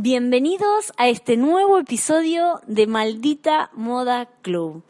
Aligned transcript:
Bienvenidos 0.00 0.92
a 0.96 1.08
este 1.08 1.36
nuevo 1.36 1.76
episodio 1.76 2.60
de 2.68 2.86
Maldita 2.86 3.68
Moda 3.72 4.26
Club. 4.42 4.84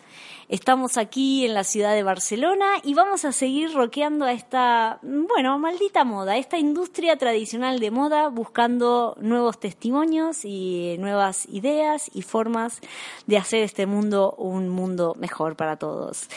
Estamos 0.51 0.99
aquí 0.99 1.47
en 1.47 1.55
la 1.55 1.65
ciudad 1.65 1.95
de 1.95 2.03
Barcelona 2.03 2.67
y 2.85 2.93
vamos 2.93 3.25
a 3.25 3.33
seguir 3.33 3.73
roqueando 3.73 4.27
a 4.27 4.33
esta, 4.33 4.99
bueno, 5.01 5.59
maldita 5.59 6.05
moda, 6.05 6.37
esta 6.37 6.59
industria 6.59 7.17
tradicional 7.17 7.81
de 7.81 7.91
moda, 7.91 8.29
buscando 8.29 9.17
nuevos 9.19 9.59
testimonios 9.59 10.45
y 10.45 10.97
nuevas 10.99 11.49
ideas 11.49 12.11
y 12.13 12.21
formas 12.21 12.83
de 13.27 13.39
hacer 13.39 13.63
este 13.63 13.87
mundo 13.87 14.35
un 14.37 14.69
mundo 14.69 15.15
mejor 15.19 15.57
para 15.57 15.79
todos. 15.79 16.29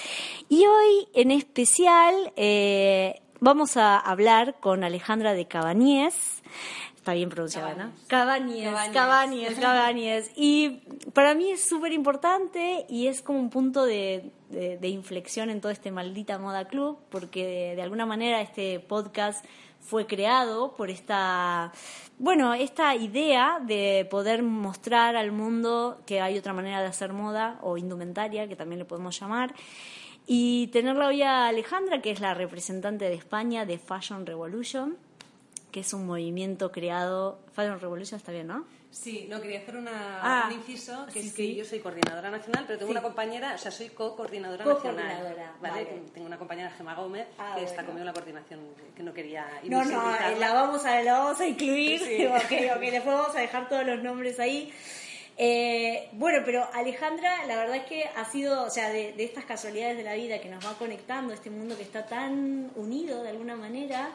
Y 0.48 0.66
hoy 0.66 1.10
en 1.14 1.32
especial 1.32 2.32
eh, 2.38 3.22
vamos 3.42 3.76
a 3.76 4.00
hablar 4.00 4.62
con 4.62 4.86
Alejandra 4.86 5.34
de 5.34 5.46
Cabañez. 5.46 6.42
Está 7.02 7.14
bien 7.14 7.30
pronunciada, 7.30 7.74
¿no? 7.74 7.92
Cabañez, 8.06 8.72
Cabañez, 8.94 9.60
Cabañez. 9.60 10.32
Y 10.36 10.84
para 11.14 11.34
mí 11.34 11.50
es 11.50 11.64
súper 11.64 11.94
importante 11.94 12.86
y 12.88 13.08
es 13.08 13.24
como 13.24 13.40
un 13.40 13.50
punto 13.50 13.86
de, 13.86 14.30
de, 14.50 14.88
inflexión 14.88 15.50
en 15.50 15.62
todo 15.62 15.72
este 15.72 15.90
maldita 15.90 16.38
moda 16.38 16.68
club, 16.68 17.00
porque 17.10 17.44
de, 17.44 17.76
de, 17.76 17.82
alguna 17.82 18.06
manera 18.06 18.40
este 18.40 18.80
podcast 18.80 19.44
fue 19.80 20.06
creado 20.06 20.76
por 20.76 20.92
esta, 20.92 21.72
bueno, 22.20 22.54
esta 22.54 22.94
idea 22.94 23.60
de 23.66 24.08
poder 24.12 24.44
mostrar 24.44 25.16
al 25.16 25.32
mundo 25.32 26.04
que 26.06 26.22
hay 26.22 26.38
otra 26.38 26.54
manera 26.54 26.82
de 26.82 26.88
hacer 26.88 27.14
moda 27.14 27.58
o 27.64 27.78
indumentaria, 27.78 28.48
que 28.48 28.56
también 28.56 28.78
le 28.78 28.86
podemos 28.86 29.20
llamar. 29.20 29.56
Y 30.28 30.68
tenerla 30.68 31.08
hoy 31.08 31.24
a 31.24 31.48
Alejandra, 31.48 32.00
que 32.00 32.12
es 32.12 32.20
la 32.20 32.36
representante 32.36 33.06
de 33.06 33.16
España 33.16 33.66
de 33.66 33.80
Fashion 33.80 34.28
Revolution 34.28 34.98
que 35.72 35.80
es 35.82 35.94
un 35.94 36.06
movimiento 36.06 36.72
creado. 36.72 37.40
Fashion 37.54 37.80
Revolution 37.80 38.18
está 38.18 38.32
bien, 38.32 38.48
¿no? 38.48 38.66
Sí, 38.92 39.26
no, 39.30 39.40
quería 39.40 39.60
hacer 39.60 39.78
una, 39.78 40.20
ah, 40.22 40.48
un 40.48 40.54
inciso, 40.54 41.06
que 41.14 41.22
es 41.22 41.34
que 41.34 41.56
yo 41.56 41.64
soy 41.64 41.80
coordinadora 41.80 42.30
nacional, 42.30 42.66
pero 42.68 42.78
tengo 42.78 42.92
una 42.92 43.02
compañera, 43.02 43.56
o 43.56 43.58
sea, 43.58 43.72
soy 43.72 43.88
co-coordinadora 43.88 44.66
nacional. 44.66 45.54
¿vale? 45.62 45.86
Tengo 46.14 46.28
una 46.28 46.38
compañera, 46.38 46.70
Gemma 46.72 46.94
Gómez, 46.96 47.26
ah, 47.40 47.56
que 47.58 47.64
está 47.64 47.86
conmigo 47.86 48.02
en 48.02 48.08
la 48.08 48.14
coordinación, 48.14 48.60
que 48.94 49.02
no 49.02 49.14
quería 49.14 49.48
No, 49.64 49.86
no, 49.86 50.14
la 50.38 50.54
vamos 50.54 50.84
a, 50.84 51.02
la 51.04 51.20
vamos 51.20 51.40
a 51.40 51.48
incluir, 51.48 52.02
sí. 52.02 52.26
ok, 52.28 52.76
ok, 52.76 52.82
después 52.82 53.16
vamos 53.16 53.36
a 53.36 53.40
dejar 53.40 53.70
todos 53.70 53.86
los 53.86 54.04
nombres 54.04 54.42
ahí. 54.42 54.74
Eh, 55.38 56.10
bueno, 56.12 56.40
pero 56.44 56.68
Alejandra, 56.74 57.46
la 57.46 57.56
verdad 57.56 57.78
es 57.78 57.86
que 57.86 58.04
ha 58.04 58.26
sido, 58.26 58.64
o 58.64 58.70
sea, 58.70 58.90
de, 58.90 59.14
de, 59.14 59.24
estas 59.24 59.46
casualidades 59.46 59.96
de 59.96 60.04
la 60.04 60.16
vida 60.16 60.42
que 60.42 60.50
nos 60.50 60.66
va 60.66 60.78
conectando, 60.78 61.34
este 61.34 61.50
mundo 61.50 61.78
que 61.78 61.84
está 61.84 62.06
tan 62.06 62.70
unido 62.76 63.24
de 63.24 63.30
alguna 63.30 63.56
manera, 63.56 64.12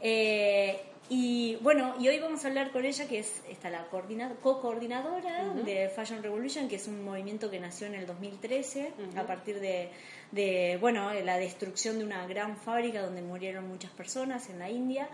eh, 0.00 0.80
y 1.10 1.56
bueno, 1.56 1.94
y 2.00 2.08
hoy 2.08 2.18
vamos 2.18 2.44
a 2.44 2.48
hablar 2.48 2.70
con 2.70 2.84
ella, 2.84 3.06
que 3.06 3.18
es 3.18 3.42
está 3.50 3.68
la 3.68 3.86
co-coordinadora 3.88 5.52
de 5.52 5.90
Fashion 5.90 6.22
Revolution, 6.22 6.66
que 6.66 6.76
es 6.76 6.88
un 6.88 7.04
movimiento 7.04 7.50
que 7.50 7.60
nació 7.60 7.86
en 7.88 7.94
el 7.94 8.06
2013 8.06 8.92
a 9.16 9.26
partir 9.26 9.60
de, 9.60 9.90
de, 10.32 10.78
bueno, 10.80 11.12
la 11.12 11.36
destrucción 11.36 11.98
de 11.98 12.04
una 12.04 12.26
gran 12.26 12.56
fábrica 12.56 13.02
donde 13.02 13.20
murieron 13.20 13.68
muchas 13.68 13.90
personas 13.90 14.48
en 14.48 14.58
la 14.58 14.70
India. 14.70 15.08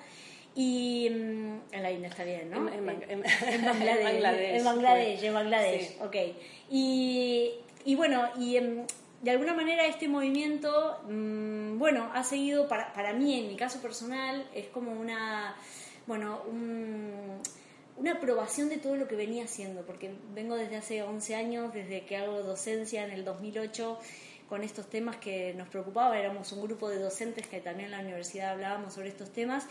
Y 0.54 1.08
mm, 1.10 1.74
en 1.74 1.82
la 1.82 1.90
India 1.90 2.08
está 2.08 2.24
bien, 2.24 2.50
¿no? 2.50 2.68
En, 2.72 2.86
Bangladesh. 2.86 3.10
En 3.48 3.64
Bangladesh, 4.64 5.24
en 5.24 5.34
Bangladesh, 5.34 5.96
ok. 6.00 6.16
Y, 6.70 7.50
y 7.84 7.94
bueno, 7.96 8.28
y 8.38 8.56
em, 8.56 8.86
de 9.22 9.30
alguna 9.30 9.52
manera 9.54 9.86
este 9.86 10.08
movimiento, 10.08 11.00
mm, 11.08 11.78
bueno, 11.78 12.10
ha 12.14 12.24
seguido, 12.24 12.68
para, 12.68 12.92
para 12.92 13.12
mí, 13.12 13.38
en 13.38 13.48
mi 13.48 13.56
caso 13.56 13.80
personal, 13.80 14.48
es 14.54 14.68
como 14.68 14.92
una, 14.92 15.56
bueno, 16.06 16.42
una 17.96 18.12
aprobación 18.12 18.70
de 18.70 18.78
todo 18.78 18.96
lo 18.96 19.06
que 19.06 19.16
venía 19.16 19.44
haciendo, 19.44 19.82
porque 19.82 20.10
vengo 20.34 20.56
desde 20.56 20.76
hace 20.76 21.02
11 21.02 21.34
años, 21.34 21.74
desde 21.74 22.06
que 22.06 22.16
hago 22.16 22.42
docencia 22.42 23.04
en 23.04 23.10
el 23.10 23.24
2008, 23.24 23.98
con 24.48 24.64
estos 24.64 24.88
temas 24.88 25.16
que 25.16 25.54
nos 25.54 25.68
preocupaba, 25.68 26.18
éramos 26.18 26.50
un 26.52 26.62
grupo 26.62 26.88
de 26.88 26.98
docentes 26.98 27.46
que 27.46 27.60
también 27.60 27.86
en 27.86 27.92
la 27.92 28.00
universidad 28.00 28.52
hablábamos 28.52 28.94
sobre 28.94 29.10
estos 29.10 29.30
temas, 29.30 29.66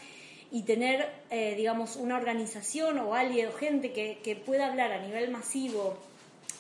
y 0.52 0.64
tener, 0.64 1.10
eh, 1.32 1.56
digamos, 1.56 1.96
una 1.96 2.18
organización 2.18 3.00
o 3.00 3.14
alguien 3.14 3.48
o 3.48 3.52
gente 3.52 3.94
que, 3.94 4.20
que 4.24 4.36
pueda 4.36 4.68
hablar 4.68 4.92
a 4.92 5.00
nivel 5.00 5.30
masivo 5.32 5.98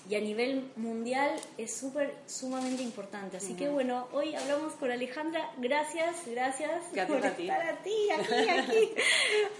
y 0.09 0.15
a 0.15 0.19
nivel 0.19 0.71
mundial 0.75 1.29
es 1.57 1.77
súper, 1.77 2.15
sumamente 2.25 2.81
importante. 2.81 3.37
Así 3.37 3.53
que 3.53 3.69
bueno, 3.69 4.07
hoy 4.11 4.33
hablamos 4.33 4.73
con 4.73 4.89
Alejandra. 4.91 5.51
Gracias, 5.57 6.25
gracias 6.25 6.85
por 7.07 7.23
estar 7.23 7.61
a 7.61 7.83
ti, 7.83 8.09
aquí, 8.09 8.49
aquí, 8.49 8.91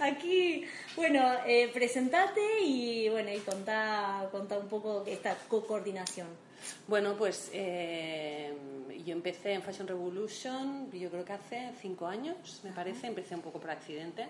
aquí. 0.00 0.64
Bueno, 0.96 1.22
eh, 1.46 1.70
presentate 1.72 2.40
y 2.64 3.08
bueno, 3.10 3.32
y 3.32 3.38
contá, 3.38 4.28
contá 4.32 4.58
un 4.58 4.66
poco 4.66 5.04
esta 5.06 5.36
co-coordinación. 5.46 6.26
Bueno, 6.88 7.16
pues 7.16 7.50
eh, 7.52 8.52
yo 9.06 9.12
empecé 9.12 9.52
en 9.52 9.62
Fashion 9.62 9.86
Revolution, 9.86 10.90
yo 10.90 11.10
creo 11.10 11.24
que 11.24 11.32
hace 11.32 11.70
cinco 11.80 12.08
años, 12.08 12.60
me 12.64 12.72
parece, 12.72 13.06
empecé 13.06 13.36
un 13.36 13.42
poco 13.42 13.60
por 13.60 13.70
accidente 13.70 14.26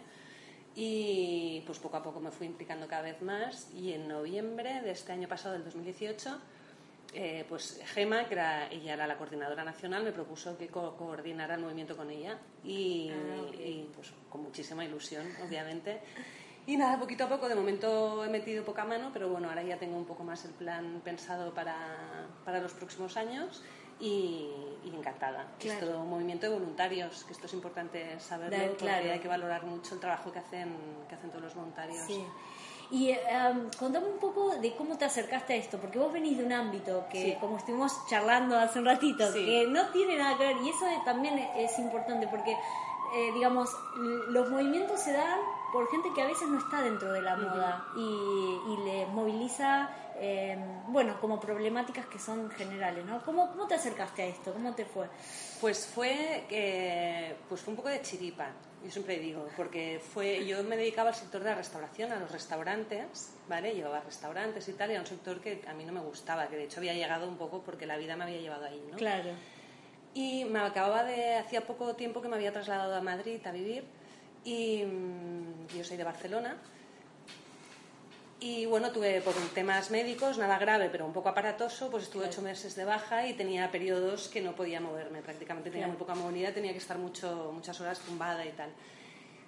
y 0.76 1.62
pues 1.66 1.78
poco 1.78 1.96
a 1.96 2.02
poco 2.02 2.20
me 2.20 2.30
fui 2.30 2.46
implicando 2.46 2.86
cada 2.86 3.02
vez 3.02 3.20
más. 3.22 3.68
Y 3.74 3.92
en 3.92 4.08
noviembre 4.08 4.80
de 4.82 4.90
este 4.92 5.12
año 5.12 5.28
pasado, 5.28 5.54
del 5.54 5.64
2018, 5.64 6.38
eh, 7.14 7.44
pues 7.48 7.80
Gema, 7.86 8.26
que 8.26 8.34
era, 8.34 8.70
ella 8.70 8.94
era 8.94 9.06
la 9.06 9.18
coordinadora 9.18 9.64
nacional, 9.64 10.04
me 10.04 10.12
propuso 10.12 10.56
que 10.56 10.68
coordinara 10.68 11.54
el 11.56 11.60
movimiento 11.60 11.96
con 11.96 12.10
ella. 12.10 12.38
Y, 12.64 13.10
Ah, 13.10 13.56
y, 13.56 13.88
pues 13.94 14.12
con 14.28 14.42
muchísima 14.42 14.84
ilusión, 14.84 15.26
obviamente. 15.44 16.00
Y 16.66 16.76
nada, 16.76 17.00
poquito 17.00 17.24
a 17.24 17.28
poco, 17.28 17.48
de 17.48 17.54
momento 17.54 18.24
he 18.24 18.28
metido 18.28 18.64
poca 18.64 18.84
mano, 18.84 19.10
pero 19.12 19.28
bueno, 19.28 19.48
ahora 19.48 19.62
ya 19.62 19.78
tengo 19.78 19.96
un 19.96 20.04
poco 20.04 20.22
más 20.22 20.44
el 20.44 20.52
plan 20.52 21.00
pensado 21.02 21.52
para, 21.52 21.74
para 22.44 22.60
los 22.60 22.72
próximos 22.74 23.16
años 23.16 23.62
y, 24.00 24.50
y 24.84 24.92
encantada. 24.96 25.46
Claro. 25.58 25.78
Es 25.80 25.86
todo 25.86 26.00
un 26.00 26.10
movimiento 26.10 26.46
de 26.46 26.54
voluntarios, 26.54 27.24
que 27.24 27.32
esto 27.32 27.46
es 27.46 27.52
importante 27.54 28.18
saberlo, 28.18 28.56
Claro, 28.76 28.98
porque 28.98 29.12
hay 29.12 29.18
que 29.20 29.28
valorar 29.28 29.64
mucho 29.64 29.94
el 29.94 30.00
trabajo 30.00 30.32
que 30.32 30.38
hacen, 30.38 30.74
que 31.08 31.14
hacen 31.14 31.30
todos 31.30 31.44
los 31.44 31.54
voluntarios. 31.54 31.98
Sí. 32.06 32.24
Y 32.92 33.12
um, 33.12 33.70
contame 33.78 34.08
un 34.08 34.18
poco 34.18 34.56
de 34.56 34.74
cómo 34.74 34.98
te 34.98 35.04
acercaste 35.04 35.52
a 35.52 35.56
esto, 35.56 35.78
porque 35.78 35.96
vos 35.98 36.12
venís 36.12 36.36
de 36.38 36.44
un 36.44 36.52
ámbito 36.52 37.04
que, 37.08 37.22
Sí. 37.22 37.36
como 37.40 37.56
estuvimos 37.58 37.92
charlando 38.08 38.58
hace 38.58 38.80
un 38.80 38.86
ratito, 38.86 39.30
Sí. 39.32 39.44
que 39.44 39.66
no 39.68 39.86
tiene 39.90 40.16
nada 40.18 40.36
que 40.36 40.44
ver, 40.44 40.56
y 40.56 40.70
eso 40.70 40.86
también 41.04 41.38
es 41.56 41.78
importante, 41.78 42.26
porque, 42.26 42.52
eh, 43.14 43.30
digamos, 43.32 43.70
los 44.30 44.50
movimientos 44.50 44.98
se 45.00 45.12
dan 45.12 45.38
por 45.72 45.90
gente 45.90 46.10
que 46.14 46.22
a 46.22 46.26
veces 46.26 46.48
no 46.48 46.58
está 46.58 46.82
dentro 46.82 47.12
de 47.12 47.22
la 47.22 47.36
moda 47.36 47.86
y, 47.96 48.00
y 48.00 48.76
les 48.84 49.08
moviliza, 49.08 49.90
eh, 50.16 50.58
bueno, 50.88 51.18
como 51.20 51.40
problemáticas 51.40 52.06
que 52.06 52.18
son 52.18 52.50
generales, 52.50 53.04
¿no? 53.04 53.22
¿Cómo, 53.22 53.50
¿Cómo 53.50 53.66
te 53.66 53.74
acercaste 53.74 54.22
a 54.22 54.26
esto? 54.26 54.52
¿Cómo 54.52 54.74
te 54.74 54.84
fue? 54.84 55.06
Pues 55.60 55.86
fue, 55.86 56.44
eh, 56.50 57.36
pues 57.48 57.60
fue 57.60 57.72
un 57.72 57.76
poco 57.76 57.88
de 57.88 58.02
chiripa, 58.02 58.48
yo 58.82 58.90
siempre 58.90 59.18
digo, 59.18 59.46
porque 59.56 60.00
fue, 60.00 60.46
yo 60.46 60.62
me 60.64 60.76
dedicaba 60.76 61.10
al 61.10 61.14
sector 61.14 61.42
de 61.42 61.50
la 61.50 61.56
restauración, 61.56 62.12
a 62.12 62.16
los 62.16 62.30
restaurantes, 62.30 63.34
¿vale? 63.48 63.74
Llevaba 63.74 64.00
restaurantes 64.00 64.68
y 64.68 64.72
tal, 64.72 64.90
y 64.90 64.92
era 64.92 65.02
un 65.02 65.06
sector 65.06 65.40
que 65.40 65.62
a 65.68 65.74
mí 65.74 65.84
no 65.84 65.92
me 65.92 66.00
gustaba, 66.00 66.48
que 66.48 66.56
de 66.56 66.64
hecho 66.64 66.80
había 66.80 66.94
llegado 66.94 67.28
un 67.28 67.36
poco 67.36 67.62
porque 67.62 67.86
la 67.86 67.96
vida 67.96 68.16
me 68.16 68.24
había 68.24 68.40
llevado 68.40 68.64
ahí, 68.64 68.82
¿no? 68.90 68.96
Claro. 68.96 69.30
Y 70.14 70.44
me 70.46 70.60
acababa 70.60 71.04
de, 71.04 71.36
hacía 71.36 71.66
poco 71.66 71.94
tiempo 71.94 72.20
que 72.20 72.28
me 72.28 72.36
había 72.36 72.52
trasladado 72.52 72.96
a 72.96 73.00
Madrid 73.00 73.46
a 73.46 73.52
vivir, 73.52 73.84
y 74.44 74.84
mm, 74.84 75.76
yo 75.76 75.84
soy 75.84 75.96
de 75.96 76.04
Barcelona, 76.04 76.56
y 78.42 78.64
bueno, 78.64 78.90
tuve 78.90 79.20
por 79.20 79.34
temas 79.52 79.90
médicos, 79.90 80.38
nada 80.38 80.58
grave, 80.58 80.88
pero 80.90 81.04
un 81.04 81.12
poco 81.12 81.28
aparatoso, 81.28 81.90
pues 81.90 82.04
estuve 82.04 82.24
ocho 82.24 82.40
meses 82.40 82.74
de 82.74 82.86
baja 82.86 83.26
y 83.26 83.34
tenía 83.34 83.70
periodos 83.70 84.28
que 84.28 84.40
no 84.40 84.54
podía 84.56 84.80
moverme, 84.80 85.20
prácticamente 85.20 85.68
tenía 85.68 85.84
Claro. 85.84 85.98
muy 85.98 86.06
poca 86.06 86.14
movilidad, 86.14 86.54
tenía 86.54 86.72
que 86.72 86.78
estar 86.78 86.96
mucho, 86.96 87.50
muchas 87.54 87.78
horas 87.82 87.98
tumbada 87.98 88.44
y 88.46 88.52
tal. 88.52 88.70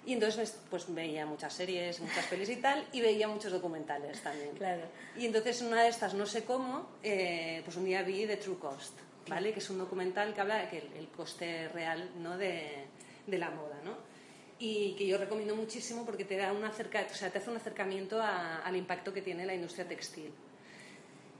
Y 0.05 0.13
entonces 0.13 0.59
pues 0.69 0.93
veía 0.93 1.25
muchas 1.25 1.53
series, 1.53 2.01
muchas 2.01 2.25
pelis 2.27 2.49
y 2.49 2.57
tal, 2.57 2.85
y 2.91 3.01
veía 3.01 3.27
muchos 3.27 3.51
documentales 3.51 4.21
también. 4.21 4.51
Claro. 4.57 4.83
Y 5.17 5.25
entonces 5.25 5.59
en 5.61 5.67
una 5.69 5.81
de 5.81 5.89
estas, 5.89 6.13
no 6.13 6.27
sé 6.27 6.43
cómo, 6.43 6.87
eh, 7.01 7.61
pues 7.65 7.75
un 7.77 7.85
día 7.85 8.03
vi 8.03 8.27
The 8.27 8.37
True 8.37 8.59
Cost, 8.59 8.93
¿vale? 9.27 9.53
Que 9.53 9.59
es 9.59 9.69
un 9.71 9.79
documental 9.79 10.35
que 10.35 10.41
habla 10.41 10.57
de 10.57 10.69
que 10.69 10.77
el, 10.79 10.93
el 10.97 11.07
coste 11.07 11.67
real, 11.69 12.11
¿no? 12.21 12.37
De, 12.37 12.85
de 13.25 13.37
la 13.39 13.49
moda, 13.49 13.79
¿no? 13.83 14.12
Y 14.59 14.93
que 14.93 15.05
yo 15.07 15.17
recomiendo 15.17 15.55
muchísimo 15.55 16.05
porque 16.05 16.25
te, 16.25 16.37
da 16.37 16.53
una 16.53 16.69
acerca, 16.69 17.05
o 17.09 17.13
sea, 17.13 17.29
te 17.29 17.39
hace 17.39 17.49
un 17.49 17.57
acercamiento 17.57 18.21
al 18.21 18.75
impacto 18.75 19.13
que 19.13 19.21
tiene 19.21 19.45
la 19.45 19.53
industria 19.53 19.87
textil. 19.87 20.31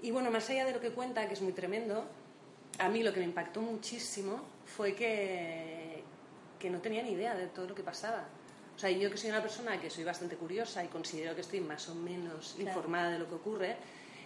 Y 0.01 0.11
bueno, 0.11 0.31
más 0.31 0.49
allá 0.49 0.65
de 0.65 0.73
lo 0.73 0.81
que 0.81 0.91
cuenta, 0.91 1.27
que 1.27 1.33
es 1.33 1.41
muy 1.41 1.53
tremendo, 1.53 2.05
a 2.79 2.89
mí 2.89 3.03
lo 3.03 3.13
que 3.13 3.19
me 3.19 3.25
impactó 3.25 3.61
muchísimo 3.61 4.41
fue 4.65 4.95
que, 4.95 6.03
que 6.59 6.69
no 6.69 6.79
tenía 6.79 7.03
ni 7.03 7.11
idea 7.11 7.35
de 7.35 7.47
todo 7.47 7.67
lo 7.67 7.75
que 7.75 7.83
pasaba. 7.83 8.25
O 8.75 8.79
sea, 8.79 8.89
yo 8.89 9.09
que 9.09 9.17
soy 9.17 9.29
una 9.29 9.41
persona 9.41 9.79
que 9.79 9.89
soy 9.89 10.03
bastante 10.03 10.35
curiosa 10.35 10.83
y 10.83 10.87
considero 10.87 11.35
que 11.35 11.41
estoy 11.41 11.61
más 11.61 11.87
o 11.89 11.95
menos 11.95 12.55
informada 12.59 13.11
de 13.11 13.19
lo 13.19 13.29
que 13.29 13.35
ocurre, 13.35 13.77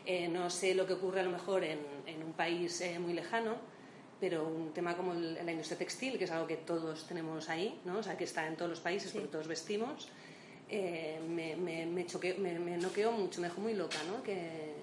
eh, 0.06 0.30
no 0.30 0.50
sé 0.50 0.74
lo 0.74 0.88
que 0.88 0.94
ocurre 0.94 1.20
a 1.20 1.24
lo 1.24 1.32
mejor 1.32 1.64
en, 1.64 1.80
en 2.06 2.24
un 2.24 2.32
país 2.32 2.80
eh, 2.82 2.98
muy 2.98 3.14
lejano, 3.14 3.58
pero 4.20 4.48
un 4.48 4.74
tema 4.74 4.96
como 4.96 5.14
la 5.14 5.52
industria 5.52 5.78
textil, 5.78 6.18
que 6.18 6.24
es 6.24 6.32
algo 6.32 6.48
que 6.48 6.58
todos 6.58 7.06
tenemos 7.08 7.50
ahí, 7.50 7.80
¿no? 7.86 8.00
o 8.00 8.04
sea, 8.04 8.18
que 8.18 8.24
está 8.24 8.48
en 8.48 8.56
todos 8.56 8.70
los 8.70 8.80
países 8.80 9.12
porque 9.12 9.28
todos 9.28 9.48
vestimos, 9.48 10.10
eh, 10.70 11.20
me, 11.28 11.56
me, 11.56 11.86
me, 11.86 12.06
me, 12.60 12.78
noqueó 12.78 13.12
mucho, 13.12 13.42
me 13.42 13.48
dejó 13.48 13.62
muy 13.62 13.74
loca, 13.74 13.98
¿no? 14.08 14.24
que, 14.24 14.74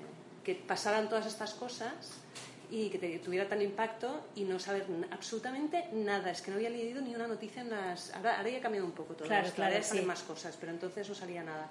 que 0.44 0.54
pasaran 0.54 1.08
todas 1.08 1.26
estas 1.26 1.54
cosas 1.54 2.24
y 2.70 2.88
que 2.88 3.18
tuviera 3.18 3.48
tal 3.48 3.62
impacto 3.62 4.26
y 4.34 4.44
no 4.44 4.58
saber 4.58 4.86
absolutamente 5.10 5.88
nada. 5.92 6.30
Es 6.30 6.42
que 6.42 6.50
no 6.50 6.56
había 6.56 6.70
leído 6.70 7.00
ni 7.02 7.14
una 7.14 7.26
noticia 7.26 7.62
en 7.62 7.70
las... 7.70 8.14
Ahora, 8.14 8.38
ahora 8.38 8.50
ya 8.50 8.58
ha 8.58 8.60
cambiado 8.60 8.86
un 8.86 8.92
poco 8.92 9.14
todo 9.14 9.28
claro, 9.28 9.50
claro, 9.54 9.82
salen 9.82 10.06
más 10.06 10.22
cosas, 10.22 10.56
pero 10.58 10.72
entonces 10.72 11.08
no 11.08 11.14
salía 11.14 11.42
nada. 11.42 11.68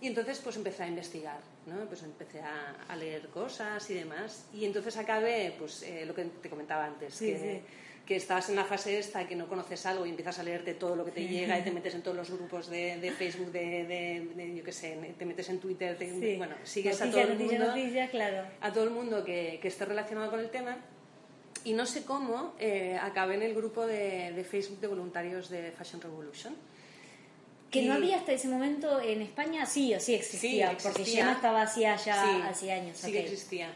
Y 0.00 0.06
entonces 0.06 0.38
pues 0.38 0.56
empecé 0.56 0.84
a 0.84 0.88
investigar, 0.88 1.40
¿no? 1.66 1.84
Pues 1.86 2.02
empecé 2.02 2.40
a, 2.40 2.96
leer 2.96 3.28
cosas 3.28 3.88
y 3.90 3.94
demás. 3.94 4.46
Y 4.54 4.64
entonces 4.64 4.96
acabé, 4.96 5.54
pues 5.58 5.82
eh, 5.82 6.04
lo 6.06 6.14
que 6.14 6.24
te 6.24 6.48
comentaba 6.48 6.86
antes, 6.86 7.18
que, 7.18 7.62
que, 8.06 8.16
estabas 8.16 8.48
en 8.48 8.56
la 8.56 8.64
fase 8.64 8.98
esta 8.98 9.26
que 9.28 9.36
no 9.36 9.46
conoces 9.46 9.84
algo 9.86 10.06
y 10.06 10.10
empiezas 10.10 10.38
a 10.38 10.42
leerte 10.42 10.74
todo 10.74 10.96
lo 10.96 11.04
que 11.04 11.12
te 11.12 11.28
llega 11.28 11.58
y 11.58 11.62
te 11.62 11.70
metes 11.72 11.94
en 11.94 12.02
todos 12.02 12.16
los 12.16 12.30
grupos 12.30 12.68
de, 12.68 12.98
de 12.98 13.10
Facebook, 13.12 13.52
de, 13.52 14.26
de, 14.34 14.54
yo 14.56 14.64
qué 14.64 14.72
sé, 14.72 15.14
te 15.18 15.26
metes 15.26 15.48
en 15.50 15.60
Twitter, 15.60 15.96
bueno, 16.38 16.56
sigues 16.64 17.00
a 17.00 17.10
todo 17.10 17.20
el 17.20 17.38
mundo, 17.38 17.74
claro. 18.10 18.48
a 18.60 18.72
todo 18.72 18.84
el 18.84 18.90
mundo 18.90 19.24
que, 19.24 19.58
que 19.60 19.68
esté 19.68 19.84
relacionado 19.84 20.30
con 20.30 20.40
el 20.40 20.50
tema. 20.50 20.78
Y 21.62 21.74
no 21.74 21.84
sé 21.84 22.04
cómo 22.04 22.54
eh, 22.58 22.98
acabé 23.00 23.34
en 23.34 23.42
el 23.42 23.54
grupo 23.54 23.86
de, 23.86 24.44
Facebook 24.48 24.80
de 24.80 24.86
voluntarios 24.86 25.50
de 25.50 25.72
Fashion 25.72 26.00
Revolution 26.00 26.54
que 27.70 27.82
no 27.82 27.94
había 27.94 28.16
hasta 28.16 28.32
ese 28.32 28.48
momento 28.48 29.00
en 29.00 29.22
España, 29.22 29.64
sí 29.64 29.94
o 29.94 30.00
sí 30.00 30.14
existía, 30.14 30.76
porque 30.82 31.04
ya 31.04 31.32
estaba 31.32 31.62
hacía 31.62 31.96
ya 31.96 32.48
hace 32.48 32.72
años. 32.72 32.98
Sí 32.98 33.12
que 33.12 33.20
existía. 33.20 33.74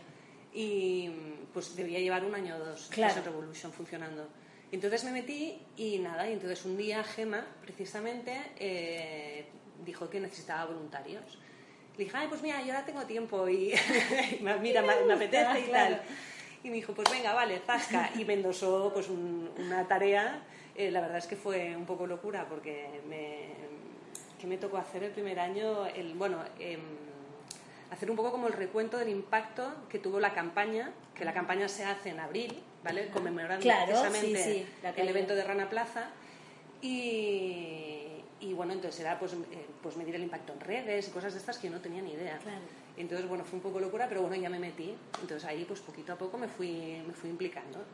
Y 0.52 1.10
pues 1.52 1.76
debía 1.76 2.00
llevar 2.00 2.24
un 2.24 2.34
año 2.34 2.56
o 2.56 2.58
dos 2.58 2.88
claro. 2.90 3.22
Revolution 3.24 3.72
funcionando. 3.72 4.28
Entonces 4.72 5.04
me 5.04 5.12
metí 5.12 5.58
y 5.76 5.98
nada, 5.98 6.28
y 6.28 6.32
entonces 6.32 6.64
un 6.64 6.76
día 6.76 7.04
Gema, 7.04 7.46
precisamente, 7.62 8.40
eh, 8.58 9.46
dijo 9.84 10.10
que 10.10 10.18
necesitaba 10.18 10.66
voluntarios. 10.66 11.38
Le 11.96 12.04
dije, 12.04 12.16
ay, 12.16 12.26
pues 12.28 12.42
mira, 12.42 12.60
yo 12.62 12.72
ahora 12.72 12.84
tengo 12.84 13.04
tiempo 13.04 13.48
y 13.48 13.72
mira, 14.60 14.82
me, 14.82 15.12
apetece 15.12 15.60
y 15.60 15.70
tal. 15.70 16.02
Y 16.64 16.68
me 16.70 16.76
dijo, 16.76 16.92
pues 16.92 17.08
venga, 17.08 17.34
vale, 17.34 17.60
zasca. 17.64 18.10
Y 18.18 18.24
me 18.24 18.34
endosó 18.34 18.90
pues, 18.92 19.08
una 19.08 19.86
tarea. 19.86 20.42
Eh, 20.74 20.90
la 20.90 21.00
verdad 21.00 21.18
es 21.18 21.26
que 21.28 21.36
fue 21.36 21.76
un 21.76 21.86
poco 21.86 22.06
locura 22.08 22.48
porque 22.48 23.00
me, 23.08 23.50
me 24.46 24.58
tocó 24.58 24.76
hacer 24.76 25.02
el 25.02 25.10
primer 25.10 25.38
año, 25.40 25.86
el, 25.86 26.14
bueno, 26.14 26.38
em, 26.58 26.80
hacer 27.90 28.10
un 28.10 28.16
poco 28.16 28.32
como 28.32 28.46
el 28.46 28.52
recuento 28.52 28.98
del 28.98 29.08
impacto 29.08 29.72
que 29.88 29.98
tuvo 29.98 30.20
la 30.20 30.34
campaña, 30.34 30.92
que 31.14 31.24
la 31.24 31.32
campaña 31.32 31.68
se 31.68 31.84
hace 31.84 32.10
en 32.10 32.20
abril, 32.20 32.62
¿vale? 32.82 33.08
Conmemorando 33.08 33.64
precisamente 33.64 34.66
el 34.96 35.08
evento 35.08 35.34
de 35.34 35.44
Rana 35.44 35.68
Plaza. 35.68 36.10
Y, 36.82 38.04
y 38.40 38.52
bueno, 38.52 38.72
entonces 38.72 39.00
era 39.00 39.18
pues, 39.18 39.32
eh, 39.32 39.66
pues 39.82 39.96
medir 39.96 40.14
el 40.16 40.22
impacto 40.22 40.52
en 40.52 40.60
redes 40.60 41.08
y 41.08 41.10
cosas 41.12 41.32
de 41.32 41.38
estas 41.38 41.58
que 41.58 41.68
yo 41.68 41.72
no 41.72 41.80
tenía 41.80 42.02
ni 42.02 42.12
idea. 42.12 42.38
Entonces, 42.96 43.28
bueno, 43.28 43.44
fue 43.44 43.56
un 43.56 43.62
poco 43.62 43.80
locura, 43.80 44.06
pero 44.08 44.22
bueno, 44.22 44.36
ya 44.36 44.48
me 44.48 44.60
metí. 44.60 44.94
Entonces 45.20 45.44
ahí, 45.44 45.64
pues 45.64 45.80
poquito 45.80 46.12
a 46.12 46.16
poco 46.16 46.38
me 46.38 46.46
fui, 46.46 47.02
me 47.06 47.12
fui 47.12 47.28
implicando. 47.28 47.84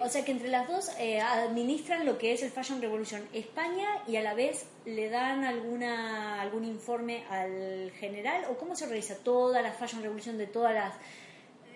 O 0.00 0.08
sea 0.08 0.24
que 0.24 0.32
entre 0.32 0.48
las 0.48 0.66
dos 0.66 0.90
eh, 0.98 1.20
administran 1.20 2.06
lo 2.06 2.16
que 2.16 2.32
es 2.32 2.42
el 2.42 2.50
Fashion 2.50 2.80
Revolution 2.80 3.22
España 3.34 3.86
y 4.06 4.16
a 4.16 4.22
la 4.22 4.32
vez 4.32 4.66
le 4.86 5.10
dan 5.10 5.44
alguna 5.44 6.40
algún 6.40 6.64
informe 6.64 7.24
al 7.28 7.92
general 7.98 8.46
o 8.50 8.56
cómo 8.56 8.74
se 8.74 8.86
realiza 8.86 9.16
toda 9.16 9.60
la 9.60 9.72
Fashion 9.72 10.02
Revolution 10.02 10.38
de 10.38 10.46
todas 10.46 10.72
las 10.72 10.94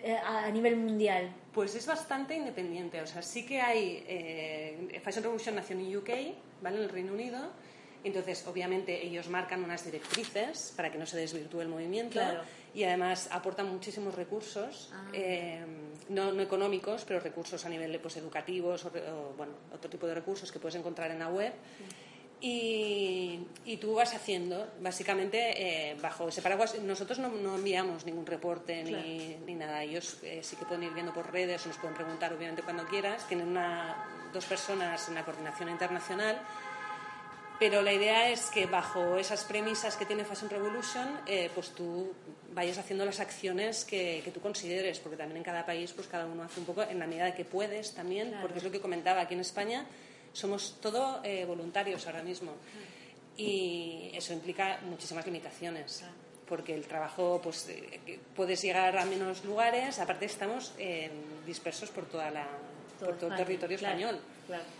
eh, 0.02 0.16
a 0.16 0.50
nivel 0.50 0.76
mundial? 0.76 1.32
Pues 1.52 1.74
es 1.74 1.86
bastante 1.86 2.34
independiente. 2.34 3.02
O 3.02 3.06
sea, 3.06 3.20
sí 3.20 3.44
que 3.44 3.60
hay 3.60 4.02
eh, 4.08 5.00
Fashion 5.04 5.24
Revolution 5.24 5.54
nació 5.54 5.76
en 5.76 5.94
UK, 5.94 6.10
¿vale? 6.62 6.78
En 6.78 6.82
el 6.84 6.88
Reino 6.88 7.12
Unido 7.12 7.50
entonces, 8.04 8.44
obviamente, 8.46 9.04
ellos 9.04 9.28
marcan 9.28 9.62
unas 9.62 9.84
directrices 9.84 10.72
para 10.76 10.90
que 10.90 10.98
no 10.98 11.06
se 11.06 11.16
desvirtúe 11.16 11.60
el 11.60 11.68
movimiento 11.68 12.20
y 12.74 12.84
además 12.84 13.28
aportan 13.30 13.70
muchísimos 13.70 14.14
recursos, 14.14 14.90
ah. 14.92 15.10
eh, 15.12 15.64
no, 16.08 16.40
económicos, 16.40 17.04
pero 17.06 17.20
recursos 17.20 17.64
a 17.66 17.68
nivel 17.68 17.98
pues, 18.00 18.16
educativos 18.16 18.84
o, 18.86 18.90
bueno, 19.36 19.52
otro 19.74 19.90
tipo 19.90 20.06
de 20.06 20.14
recursos 20.14 20.50
que 20.50 20.58
puedes 20.58 20.76
encontrar 20.76 21.10
en 21.10 21.18
la 21.18 21.28
web. 21.28 21.52
Y, 22.44 23.46
tú 23.80 23.94
vas 23.94 24.14
haciendo, 24.14 24.66
básicamente, 24.80 25.90
eh, 25.92 25.96
bajo 26.02 26.28
ese 26.28 26.42
paraguas. 26.42 26.76
Nosotros 26.80 27.20
no, 27.20 27.54
enviamos 27.54 28.04
ningún 28.04 28.26
reporte 28.26 28.82
ni, 28.82 29.54
nada. 29.54 29.84
Ellos 29.84 30.18
eh, 30.24 30.40
sí 30.42 30.56
que 30.56 30.64
pueden 30.64 30.82
ir 30.82 30.92
viendo 30.92 31.12
por 31.12 31.32
redes, 31.32 31.64
nos 31.66 31.76
pueden 31.76 31.94
preguntar, 31.94 32.32
obviamente, 32.32 32.62
cuando 32.62 32.84
quieras. 32.86 33.28
Tienen 33.28 33.46
una, 33.46 33.94
dos 34.32 34.44
personas 34.46 35.08
en 35.08 35.14
la 35.14 35.24
coordinación 35.24 35.68
internacional 35.68 36.40
pero 37.62 37.80
la 37.80 37.92
idea 37.92 38.28
es 38.28 38.50
que 38.50 38.66
bajo 38.66 39.16
esas 39.16 39.44
premisas 39.44 39.94
que 39.94 40.04
tiene 40.04 40.24
Fashion 40.24 40.50
Revolution, 40.50 41.20
eh, 41.28 41.48
pues 41.54 41.70
tú 41.70 42.12
vayas 42.52 42.76
haciendo 42.76 43.04
las 43.04 43.20
acciones 43.20 43.84
que, 43.84 44.20
que, 44.24 44.32
tú 44.32 44.40
consideres, 44.40 44.98
porque 44.98 45.16
también 45.16 45.36
en 45.36 45.42
cada 45.44 45.64
país, 45.64 45.92
pues 45.92 46.08
cada 46.08 46.26
uno 46.26 46.42
hace 46.42 46.58
un 46.58 46.66
poco 46.66 46.82
en 46.82 46.98
la 46.98 47.06
medida 47.06 47.26
de 47.26 47.34
que 47.34 47.44
puedes 47.44 47.94
también, 47.94 48.36
porque 48.40 48.58
es 48.58 48.64
lo 48.64 48.72
que 48.72 48.80
comentaba 48.80 49.20
aquí 49.20 49.34
en 49.34 49.40
España, 49.42 49.86
somos 50.32 50.78
todo 50.80 51.20
eh, 51.22 51.44
voluntarios 51.44 52.04
ahora 52.08 52.24
mismo. 52.24 52.50
Y 53.36 54.10
eso 54.12 54.32
implica 54.32 54.80
muchísimas 54.82 55.24
limitaciones. 55.24 56.02
Porque 56.48 56.74
el 56.74 56.88
trabajo, 56.88 57.40
pues 57.40 57.68
eh, 57.68 58.18
puedes 58.34 58.60
llegar 58.60 58.98
a 58.98 59.04
menos 59.04 59.44
lugares, 59.44 60.00
aparte 60.00 60.24
estamos 60.24 60.74
dispersos 61.46 61.90
por 61.90 62.06
toda 62.06 62.28
la, 62.32 62.48
por 63.04 63.16
todo 63.16 63.30
el 63.30 63.36
territorio 63.36 63.76
español. 63.76 64.18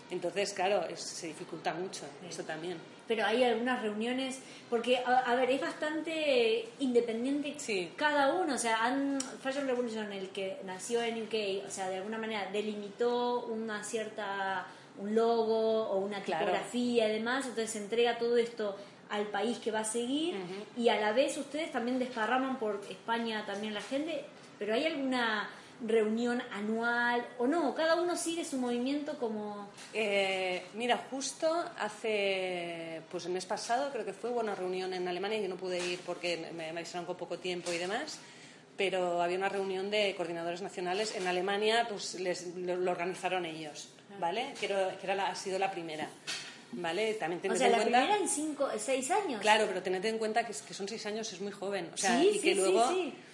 Entonces, 0.09 0.53
claro, 0.53 0.83
se 0.95 1.27
dificulta 1.27 1.73
mucho 1.73 2.03
eso 2.27 2.43
también. 2.43 2.77
Pero 3.07 3.25
hay 3.25 3.43
algunas 3.43 3.81
reuniones, 3.81 4.39
porque, 4.69 4.99
a, 5.05 5.35
ver, 5.35 5.51
es 5.51 5.59
bastante 5.59 6.69
independiente 6.79 7.55
cada 7.95 8.33
uno. 8.33 8.55
O 8.55 8.57
sea, 8.57 8.83
han, 8.83 9.19
Fashion 9.41 9.67
Revolution, 9.67 10.11
el 10.13 10.29
que 10.29 10.57
nació 10.65 11.01
en 11.01 11.23
UK, 11.23 11.67
o 11.67 11.71
sea, 11.71 11.89
de 11.89 11.97
alguna 11.97 12.17
manera 12.17 12.49
delimitó 12.51 13.45
una 13.47 13.83
cierta 13.83 14.67
un 14.97 15.15
logo 15.15 15.89
o 15.89 15.97
una 15.97 16.23
tipografía 16.23 17.09
y 17.09 17.13
demás, 17.13 17.45
entonces 17.45 17.71
se 17.71 17.79
entrega 17.79 18.17
todo 18.17 18.37
esto 18.37 18.75
al 19.09 19.27
país 19.27 19.57
que 19.57 19.71
va 19.71 19.79
a 19.79 19.85
seguir 19.85 20.35
y 20.77 20.89
a 20.89 20.99
la 20.99 21.13
vez 21.13 21.37
ustedes 21.37 21.71
también 21.71 21.99
desparraman 21.99 22.57
por 22.57 22.81
España 22.89 23.43
también 23.45 23.73
la 23.73 23.81
gente, 23.81 24.23
pero 24.57 24.73
hay 24.73 24.85
alguna 24.85 25.49
reunión 25.85 26.41
anual 26.51 27.25
o 27.37 27.47
no? 27.47 27.75
Cada 27.75 28.01
uno 28.01 28.15
sigue 28.15 28.45
su 28.45 28.57
movimiento 28.57 29.17
como... 29.19 29.69
Eh, 29.93 30.63
mira, 30.73 30.97
justo 31.09 31.65
hace, 31.77 33.01
pues 33.11 33.25
el 33.25 33.31
mes 33.31 33.45
pasado 33.45 33.91
creo 33.91 34.05
que 34.05 34.13
fue 34.13 34.29
una 34.29 34.55
reunión 34.55 34.93
en 34.93 35.07
Alemania, 35.07 35.39
yo 35.39 35.49
no 35.49 35.57
pude 35.57 35.79
ir 35.85 35.99
porque 36.05 36.49
me, 36.55 36.71
me 36.71 36.79
avisaron 36.79 37.05
con 37.05 37.17
poco 37.17 37.37
tiempo 37.37 37.71
y 37.71 37.77
demás, 37.77 38.19
pero 38.77 39.21
había 39.21 39.37
una 39.37 39.49
reunión 39.49 39.91
de 39.91 40.13
coordinadores 40.15 40.61
nacionales 40.61 41.15
en 41.15 41.27
Alemania, 41.27 41.85
pues 41.89 42.15
les, 42.15 42.55
lo, 42.55 42.91
organizaron 42.91 43.45
ellos, 43.45 43.89
¿vale? 44.19 44.53
Que, 44.59 44.67
era, 44.67 44.97
que 44.97 45.05
era 45.09 45.27
ha 45.29 45.35
sido 45.35 45.59
la 45.59 45.71
primera. 45.71 46.09
¿Vale? 46.75 47.13
También 47.13 47.39
o 47.51 47.55
sea, 47.55 47.69
la 47.69 47.83
primera 47.83 48.17
en 48.17 48.27
cinco, 48.27 48.67
seis 48.79 49.11
años. 49.11 49.39
Claro, 49.41 49.65
pero 49.67 49.83
tened 49.83 50.03
en 50.05 50.17
cuenta 50.17 50.43
que, 50.43 50.53
que 50.67 50.73
son 50.73 50.87
seis 50.87 51.05
años, 51.05 51.31
es 51.31 51.39
muy 51.39 51.51
joven. 51.51 51.91
O 51.93 51.97
sea, 51.97 52.23
y 52.23 52.39
que 52.39 52.55
luego 52.55 52.83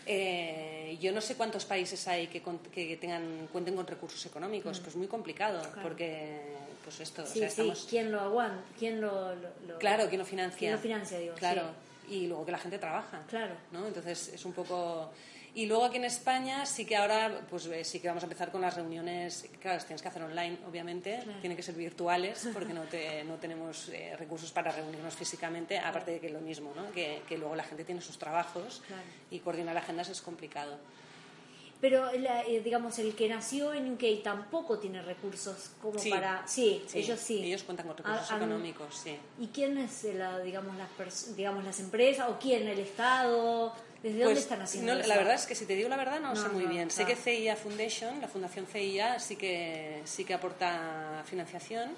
eh, 0.05 0.78
yo 0.97 1.11
no 1.11 1.21
sé 1.21 1.35
cuántos 1.35 1.65
países 1.65 2.07
hay 2.07 2.27
que, 2.27 2.41
que 2.71 2.97
tengan 2.97 3.47
cuenten 3.51 3.75
con 3.75 3.85
recursos 3.85 4.25
económicos, 4.25 4.79
mm. 4.79 4.83
pues 4.83 4.95
muy 4.95 5.07
complicado, 5.07 5.61
porque 5.83 6.55
pues 6.83 6.99
esto, 7.01 7.25
sí, 7.25 7.41
sí. 7.49 7.71
¿Quién 7.89 8.11
lo 8.11 8.21
aguanta? 8.21 8.63
¿Quién 8.77 9.01
lo, 9.01 9.33
Claro, 9.79 10.07
¿quién 10.07 10.19
lo 10.19 10.25
financia? 10.25 10.57
¿Quién 10.57 10.71
lo 10.73 10.79
financia, 10.79 11.19
digo? 11.19 11.35
Claro. 11.35 11.63
Y 12.09 12.27
luego 12.27 12.45
que 12.45 12.51
la 12.51 12.57
gente 12.57 12.79
trabaja. 12.79 13.23
Claro. 13.27 13.53
¿no? 13.71 13.85
Entonces 13.85 14.29
es 14.29 14.45
un 14.45 14.53
poco 14.53 15.11
y 15.55 15.65
luego 15.65 15.85
aquí 15.85 15.97
en 15.97 16.05
España 16.05 16.65
sí 16.65 16.85
que 16.85 16.95
ahora, 16.95 17.41
pues 17.49 17.65
eh, 17.65 17.83
sí 17.83 17.99
que 17.99 18.07
vamos 18.07 18.23
a 18.23 18.25
empezar 18.27 18.51
con 18.51 18.61
las 18.61 18.75
reuniones, 18.75 19.47
claro, 19.61 19.75
las 19.77 19.85
tienes 19.85 20.01
que 20.01 20.07
hacer 20.07 20.21
online, 20.23 20.57
obviamente, 20.67 21.23
tienen 21.41 21.55
que 21.55 21.63
ser 21.63 21.75
virtuales 21.75 22.47
porque 22.53 22.73
no, 22.73 22.83
te, 22.83 23.23
no 23.23 23.35
tenemos 23.35 23.89
eh, 23.89 24.15
recursos 24.17 24.51
para 24.51 24.71
reunirnos 24.71 25.15
físicamente, 25.15 25.77
aparte 25.79 26.11
de 26.11 26.19
que 26.19 26.29
lo 26.29 26.39
mismo, 26.41 26.71
¿no? 26.75 26.91
que, 26.91 27.21
que 27.27 27.37
luego 27.37 27.55
la 27.55 27.63
gente 27.63 27.83
tiene 27.83 28.01
sus 28.01 28.17
trabajos 28.19 28.81
y 29.31 29.39
coordinar 29.39 29.75
agendas 29.77 30.09
es 30.09 30.21
complicado. 30.21 30.77
Pero, 31.81 32.11
la- 32.11 32.43
eh, 32.43 32.59
digamos, 32.61 32.99
el 32.99 33.15
que 33.15 33.29
nació 33.29 33.73
en 33.73 33.93
UK 33.93 34.21
tampoco 34.21 34.79
tiene 34.79 35.01
recursos 35.01 35.71
como 35.81 35.97
Sí. 35.97 36.09
para... 36.09 36.45
Sí, 36.45 36.83
Sí, 36.87 36.99
ellos 36.99 37.17
sí. 37.21 37.41
Ellos 37.41 37.63
cuentan 37.63 37.87
con 37.87 37.95
recursos 37.95 38.29
Ah, 38.29 38.35
han- 38.35 38.41
económicos, 38.43 38.95
sí. 39.01 39.15
¿Y 39.39 39.47
quién 39.47 39.77
es, 39.77 40.03
la, 40.13 40.39
digamos, 40.39 40.75
las, 40.75 41.35
digamos, 41.37 41.63
las 41.63 41.79
empresas? 41.79 42.27
¿O 42.29 42.37
quién? 42.37 42.67
¿El 42.67 42.79
Estado? 42.79 43.73
¿Desde 44.01 44.19
dónde 44.19 44.33
Pues, 44.35 44.43
están 44.45 44.61
haciendo 44.61 44.93
no, 44.93 44.99
eso? 44.99 45.09
La 45.09 45.17
verdad 45.17 45.35
es 45.35 45.45
que 45.45 45.55
si 45.55 45.65
te 45.65 45.75
digo 45.75 45.89
la 45.89 45.97
verdad 45.97 46.19
no, 46.21 46.33
No, 46.33 46.41
sé 46.41 46.49
muy 46.49 46.63
no, 46.63 46.69
bien. 46.69 46.89
Sé 46.89 47.05
que 47.05 47.15
CIA 47.15 47.55
Foundation, 47.57 48.21
la 48.21 48.27
Fundación 48.27 48.65
CIA, 48.65 49.19
sí 49.19 49.35
que, 49.35 50.01
sí 50.05 50.23
que 50.23 50.33
aporta 50.33 51.23
financiación. 51.25 51.91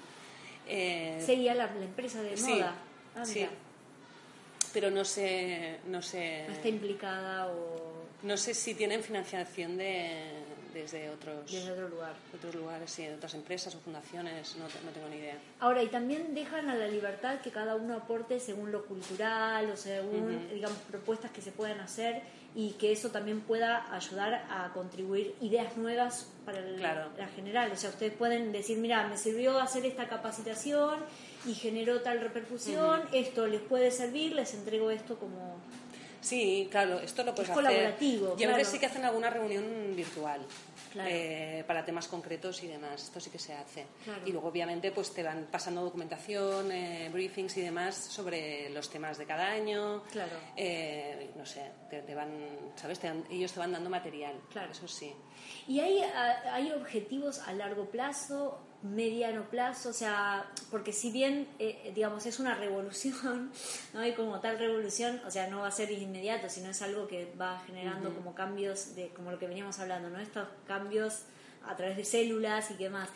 eh, 0.68 1.22
Sería 1.24 1.54
la, 1.54 1.66
la 1.66 1.84
empresa 1.84 2.20
de 2.22 2.36
Sí, 2.36 2.54
moda. 2.54 2.74
Ah, 3.14 3.24
sí. 3.24 3.46
pero 4.72 4.90
no 4.90 5.04
sé, 5.04 5.78
no 5.86 6.00
sé, 6.02 6.44
No 6.48 6.54
está 6.54 6.68
implicada 6.68 7.48
o 7.48 7.92
no 8.22 8.36
sé 8.36 8.54
si 8.54 8.74
tienen 8.74 9.02
financiación 9.02 9.76
de, 9.76 10.41
desde 10.72 11.10
otros, 11.10 11.50
desde 11.50 11.72
otro 11.72 11.88
lugar. 11.88 12.14
otros 12.34 12.54
lugares, 12.54 12.90
sí, 12.90 13.04
de 13.04 13.14
otras 13.14 13.34
empresas 13.34 13.74
o 13.74 13.78
fundaciones, 13.80 14.56
no, 14.56 14.64
no 14.64 14.90
tengo 14.92 15.08
ni 15.08 15.16
idea. 15.16 15.36
Ahora, 15.60 15.82
y 15.82 15.88
también 15.88 16.34
dejan 16.34 16.68
a 16.70 16.74
la 16.74 16.86
libertad 16.88 17.40
que 17.40 17.50
cada 17.50 17.74
uno 17.76 17.94
aporte 17.96 18.40
según 18.40 18.72
lo 18.72 18.84
cultural 18.86 19.70
o 19.70 19.76
según, 19.76 20.48
digamos, 20.52 20.78
propuestas 20.90 21.30
que 21.30 21.40
se 21.42 21.52
puedan 21.52 21.80
hacer 21.80 22.22
y 22.54 22.72
que 22.72 22.92
eso 22.92 23.10
también 23.10 23.40
pueda 23.40 23.90
ayudar 23.94 24.44
a 24.50 24.70
contribuir 24.74 25.34
ideas 25.40 25.76
nuevas 25.78 26.28
para 26.44 26.58
el- 26.58 26.76
Claro. 26.76 27.08
la 27.16 27.26
general. 27.28 27.70
O 27.72 27.76
sea, 27.76 27.90
ustedes 27.90 28.12
pueden 28.12 28.52
decir, 28.52 28.76
mira, 28.78 29.06
me 29.08 29.16
sirvió 29.16 29.58
hacer 29.58 29.86
esta 29.86 30.06
capacitación 30.08 30.96
y 31.46 31.54
generó 31.54 32.02
tal 32.02 32.20
repercusión, 32.20 33.00
esto 33.12 33.46
les 33.46 33.60
puede 33.62 33.90
servir, 33.90 34.32
les 34.34 34.52
entrego 34.54 34.90
esto 34.90 35.16
como... 35.18 35.56
Sí, 36.22 36.68
claro, 36.70 37.00
esto 37.00 37.22
lo 37.24 37.34
puedes 37.34 37.50
Es 37.50 37.56
hacer. 37.56 37.64
colaborativo, 37.66 38.36
Y 38.38 38.44
a 38.44 38.46
veces 38.48 38.54
claro. 38.54 38.70
sí 38.70 38.78
que 38.78 38.86
hacen 38.86 39.04
alguna 39.04 39.28
reunión 39.28 39.92
virtual. 39.94 40.40
Claro. 40.92 41.08
eh, 41.10 41.64
para 41.66 41.86
temas 41.86 42.06
concretos 42.06 42.62
y 42.62 42.66
demás. 42.68 43.04
Esto 43.04 43.18
sí 43.18 43.30
que 43.30 43.38
se 43.38 43.54
hace. 43.54 43.86
Claro. 44.04 44.20
Y 44.26 44.30
luego, 44.32 44.48
obviamente, 44.48 44.92
pues 44.92 45.10
te 45.14 45.22
van 45.22 45.48
pasando 45.50 45.80
documentación, 45.82 46.70
eh, 46.70 47.08
briefings 47.10 47.56
y 47.56 47.62
demás 47.62 47.94
sobre 47.96 48.68
los 48.68 48.90
temas 48.90 49.16
de 49.16 49.24
cada 49.24 49.46
año. 49.48 50.02
Claro. 50.12 50.36
Eh, 50.54 51.30
no 51.34 51.46
sé, 51.46 51.62
te, 51.88 52.02
te 52.02 52.14
van, 52.14 52.72
¿sabes? 52.76 52.98
Te 52.98 53.06
dan- 53.06 53.24
ellos 53.30 53.50
te 53.50 53.58
van 53.60 53.72
dando 53.72 53.88
material. 53.88 54.38
Claro. 54.50 54.70
Eso 54.70 54.86
sí. 54.86 55.14
¿Y 55.66 55.80
hay, 55.80 56.02
a- 56.02 56.54
hay 56.54 56.70
objetivos 56.72 57.38
a 57.38 57.54
largo 57.54 57.86
plazo, 57.90 58.60
mediano 58.82 59.42
plazo? 59.50 59.90
O 59.90 59.92
sea, 59.92 60.50
porque 60.70 60.92
si 60.92 61.10
bien, 61.10 61.48
eh, 61.58 61.92
digamos, 61.94 62.26
es 62.26 62.38
una 62.38 62.54
revolución, 62.54 63.50
¿no? 63.94 64.06
Y 64.06 64.12
como 64.12 64.40
tal 64.40 64.58
revolución, 64.58 65.20
o 65.26 65.30
sea, 65.30 65.48
no 65.48 65.60
va 65.60 65.68
a 65.68 65.70
ser 65.70 65.90
inmediato, 65.90 66.48
sino 66.48 66.70
es 66.70 66.82
algo 66.82 67.06
que 67.06 67.32
va 67.40 67.62
generando 67.66 68.14
como 68.14 68.34
cambios, 68.34 68.94
de 68.94 69.08
como 69.10 69.30
lo 69.30 69.38
que 69.38 69.46
veníamos 69.46 69.78
hablando, 69.78 70.10
¿no? 70.10 70.18
Estos 70.18 70.48
cambios 70.66 71.22
a 71.66 71.76
través 71.76 71.96
de 71.96 72.04
células 72.04 72.70
y 72.70 72.74
qué 72.74 72.90
más. 72.90 73.08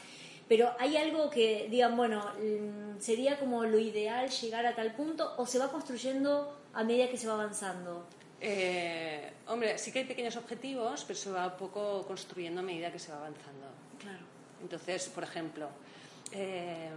Pero 0.49 0.73
hay 0.79 0.97
algo 0.97 1.29
que 1.29 1.67
digan, 1.71 1.97
bueno, 1.97 2.25
mm, 2.39 3.01
sería 3.01 3.39
como 3.39 3.65
lo 3.65 3.79
ideal 3.79 4.31
llegar 4.31 4.65
a 4.65 4.75
tal 4.77 4.95
punto 4.95 5.35
o 5.39 5.47
se 5.47 5.59
va 5.59 5.71
construyendo 5.73 6.57
a 6.73 6.85
medida 6.85 7.09
que 7.09 7.17
se 7.17 7.27
va 7.27 7.35
avanzando. 7.35 8.07
Eh, 8.41 9.33
hombre, 9.49 9.79
sí 9.79 9.91
que 9.91 10.01
hay 10.01 10.05
pequeños 10.05 10.37
objetivos, 10.37 11.05
pero 11.05 11.19
se 11.19 11.31
va 11.31 11.47
un 11.47 11.57
poco 11.57 12.07
construyendo 12.07 12.61
a 12.61 12.63
medida 12.63 12.93
que 12.93 12.99
se 12.99 13.11
va 13.11 13.19
avanzando. 13.19 13.67
Entonces, 14.63 15.09
por 15.09 15.25
ejemplo, 15.25 15.69
eh, 16.33 16.89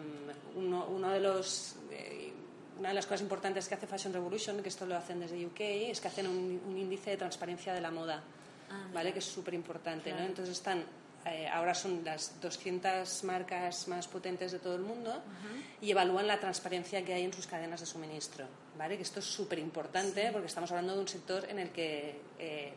uno, 0.56 0.88
uno 0.88 1.10
de 1.10 1.20
los, 1.20 1.76
eh, 1.92 2.32
una 2.80 2.90
de 2.90 2.96
las 2.96 3.06
cosas 3.06 3.22
importantes 3.22 3.68
que 3.68 3.76
hace 3.76 3.88
Fashion 3.88 4.14
Revolution, 4.14 4.62
que 4.64 4.70
esto 4.70 4.86
lo 4.86 4.96
hacen 4.96 5.20
desde 5.20 5.46
UK, 5.46 5.60
es 5.92 6.00
que 6.02 6.08
hacen 6.08 6.28
un, 6.28 6.62
un 6.68 6.78
índice 6.78 7.12
de 7.12 7.18
transparencia 7.18 7.74
de 7.74 7.82
la 7.82 7.92
moda, 7.92 8.24
Ah, 8.72 8.88
¿vale? 8.94 9.12
Que 9.12 9.18
es 9.18 9.26
súper 9.26 9.56
importante, 9.56 10.12
Claro. 10.12 10.20
¿no? 10.22 10.30
Entonces 10.30 10.56
están, 10.56 10.84
eh, 11.26 11.48
ahora 11.48 11.74
son 11.74 12.04
las 12.06 12.40
200 12.40 13.24
marcas 13.24 13.88
más 13.88 14.08
potentes 14.08 14.52
de 14.52 14.60
todo 14.60 14.76
el 14.76 14.84
mundo 14.84 15.24
y 15.82 15.90
evalúan 15.90 16.28
la 16.28 16.40
transparencia 16.40 17.04
que 17.04 17.16
hay 17.16 17.24
en 17.24 17.34
sus 17.34 17.48
cadenas 17.48 17.80
de 17.80 17.88
suministro, 17.88 18.46
¿vale? 18.78 18.96
Que 18.96 19.02
esto 19.02 19.22
es 19.22 19.26
súper 19.26 19.58
importante 19.58 20.30
porque 20.32 20.46
estamos 20.46 20.70
hablando 20.70 20.94
de 20.94 21.00
un 21.00 21.08
sector 21.08 21.46
en 21.50 21.58
el 21.58 21.72
que 21.72 22.22
eh, 22.38 22.74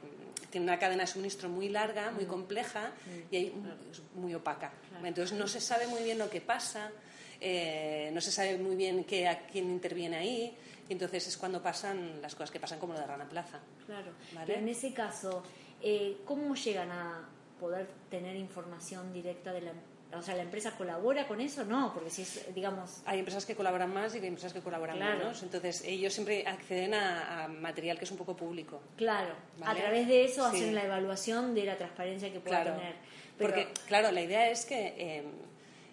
tiene 0.52 0.64
una 0.66 0.78
cadena 0.78 1.02
de 1.02 1.06
suministro 1.08 1.48
muy 1.48 1.70
larga, 1.70 2.12
muy 2.12 2.26
compleja 2.26 2.92
y 3.30 3.36
hay, 3.36 3.46
es 3.90 4.02
muy 4.14 4.34
opaca. 4.34 4.70
Mm. 5.00 5.06
Entonces 5.06 5.36
no 5.36 5.48
se 5.48 5.60
sabe 5.60 5.86
muy 5.86 6.02
bien 6.04 6.18
lo 6.18 6.28
que 6.28 6.42
pasa, 6.42 6.92
eh, 7.40 8.10
no 8.12 8.20
se 8.20 8.30
sabe 8.30 8.58
muy 8.58 8.76
bien 8.76 9.02
qué, 9.04 9.26
a 9.26 9.46
quién 9.46 9.70
interviene 9.70 10.16
ahí, 10.16 10.56
y 10.88 10.92
entonces 10.92 11.26
es 11.26 11.36
cuando 11.38 11.62
pasan 11.62 12.20
las 12.20 12.34
cosas 12.34 12.50
que 12.50 12.60
pasan 12.60 12.78
como 12.78 12.92
lo 12.92 13.00
de 13.00 13.06
Rana 13.06 13.28
Plaza. 13.28 13.60
Claro. 13.86 14.12
¿Vale? 14.34 14.46
Pero 14.46 14.58
en 14.58 14.68
ese 14.68 14.92
caso, 14.92 15.42
eh, 15.80 16.18
¿cómo 16.26 16.54
llegan 16.54 16.90
a 16.90 17.28
poder 17.58 17.88
tener 18.10 18.36
información 18.36 19.12
directa 19.12 19.52
de 19.52 19.62
la 19.62 19.72
o 20.14 20.22
sea, 20.22 20.34
¿la 20.36 20.42
empresa 20.42 20.72
colabora 20.72 21.26
con 21.26 21.40
eso? 21.40 21.64
No, 21.64 21.92
porque 21.94 22.10
si 22.10 22.22
es, 22.22 22.54
digamos, 22.54 23.02
Hay 23.06 23.18
empresas 23.18 23.44
que 23.46 23.54
colaboran 23.54 23.92
más 23.92 24.14
y 24.14 24.18
hay 24.18 24.26
empresas 24.26 24.52
que 24.52 24.60
colaboran 24.60 24.96
Claro. 24.96 25.18
menos. 25.18 25.42
Entonces, 25.42 25.82
ellos 25.86 26.12
siempre 26.12 26.46
acceden 26.46 26.94
a, 26.94 27.44
a 27.44 27.48
material 27.48 27.98
que 27.98 28.04
es 28.04 28.10
un 28.10 28.16
poco 28.18 28.36
público. 28.36 28.80
claro, 28.96 29.34
Vale. 29.58 29.78
a 29.78 29.82
través 29.82 30.08
de 30.08 30.24
eso 30.24 30.48
Sí. 30.50 30.56
hacen 30.56 30.74
la 30.74 30.84
evaluación 30.84 31.54
de 31.54 31.64
la 31.64 31.76
transparencia 31.76 32.32
que 32.32 32.40
pueda 32.40 32.62
Claro. 32.62 32.76
tener. 32.78 32.94
Pero, 33.38 33.54
Porque, 33.54 33.68
claro, 33.86 34.12
la 34.12 34.20
idea 34.22 34.50
es 34.50 34.64
que 34.66 34.94
eh, 34.96 35.24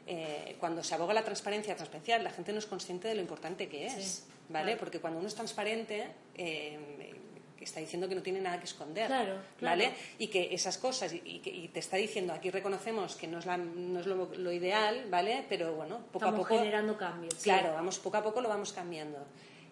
eh, 0.08 0.56
cuando 0.60 0.84
se 0.84 0.94
aboga 0.96 1.14
la 1.14 1.24
transparencia 1.24 1.76
transparencia, 1.76 2.18
la 2.20 2.32
gente 2.32 2.52
no 2.52 2.60
es 2.60 2.66
consciente 2.66 3.08
de 3.08 3.16
lo 3.16 3.22
importante 3.22 3.70
que 3.70 3.86
es. 3.88 3.94
Sí, 3.94 4.24
¿Vale? 4.50 4.66
claro. 4.72 4.80
Porque 4.80 5.00
cuando 5.00 5.20
uno 5.20 5.28
es 5.28 5.36
transparente. 5.36 6.08
eh, 6.36 7.16
está 7.66 7.80
diciendo 7.80 8.08
que 8.10 8.16
no 8.16 8.22
tiene 8.22 8.42
nada 8.42 8.58
que 8.60 8.66
esconder, 8.66 9.08
Claro, 9.08 9.36
¿vale? 9.62 9.94
Y 10.18 10.28
que 10.28 10.54
esas 10.54 10.78
cosas, 10.78 11.14
y, 11.14 11.22
y 11.26 11.40
que 11.40 11.50
y 11.50 11.68
te 11.70 11.80
está 11.80 11.98
diciendo, 11.98 12.34
aquí 12.34 12.50
reconocemos 12.52 13.16
que 13.16 13.28
no 13.28 13.40
es, 13.40 13.46
la- 13.46 13.58
no 13.58 14.00
es 14.00 14.06
lo, 14.06 14.30
lo 14.36 14.52
ideal, 14.52 15.06
¿vale? 15.10 15.46
Pero 15.50 15.74
bueno, 15.74 15.98
poco 16.12 16.26
estamos 16.26 16.34
a 16.36 16.44
poco... 16.44 16.58
generando 16.60 16.98
cambios. 16.98 17.34
sí. 17.36 17.44
Claro, 17.44 17.74
vamos, 17.74 18.00
poco 18.00 18.18
a 18.18 18.24
poco 18.24 18.42
lo 18.42 18.50
vamos 18.50 18.72
cambiando. 18.74 19.18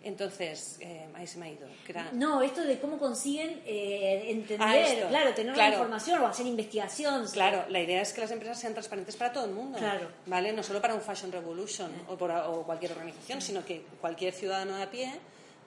Entonces, 0.03 0.77
eh, 0.79 1.05
ahí 1.15 1.27
se 1.27 1.37
me 1.37 1.47
ha 1.47 1.49
ido. 1.49 1.67
que 1.85 1.91
era- 1.91 2.09
No, 2.13 2.41
esto 2.41 2.61
de 2.61 2.79
cómo 2.79 2.97
consiguen 2.97 3.61
eh, 3.65 4.25
entender, 4.29 4.61
Ah, 5.05 5.09
claro, 5.09 5.33
tener 5.33 5.53
Claro. 5.53 5.69
la 5.71 5.75
información 5.77 6.21
o 6.21 6.27
hacer 6.27 6.45
investigación. 6.45 7.25
Claro, 7.33 7.65
la 7.69 7.79
idea 7.81 8.01
es 8.01 8.13
que 8.13 8.21
las 8.21 8.31
empresas 8.31 8.59
sean 8.59 8.73
transparentes 8.73 9.15
para 9.17 9.33
todo 9.33 9.45
el 9.45 9.51
mundo, 9.51 9.77
Claro. 9.79 10.07
¿vale? 10.27 10.53
No 10.53 10.63
solo 10.63 10.79
para 10.81 10.93
un 10.93 11.01
Fashion 11.01 11.31
Revolution 11.31 11.91
o, 12.07 12.15
por- 12.15 12.31
o 12.31 12.63
cualquier 12.63 12.91
organización, 12.93 13.41
sino 13.41 13.65
que 13.65 13.81
cualquier 13.99 14.33
ciudadano 14.33 14.77
de 14.77 14.83
a 14.83 14.89
pie, 14.91 15.11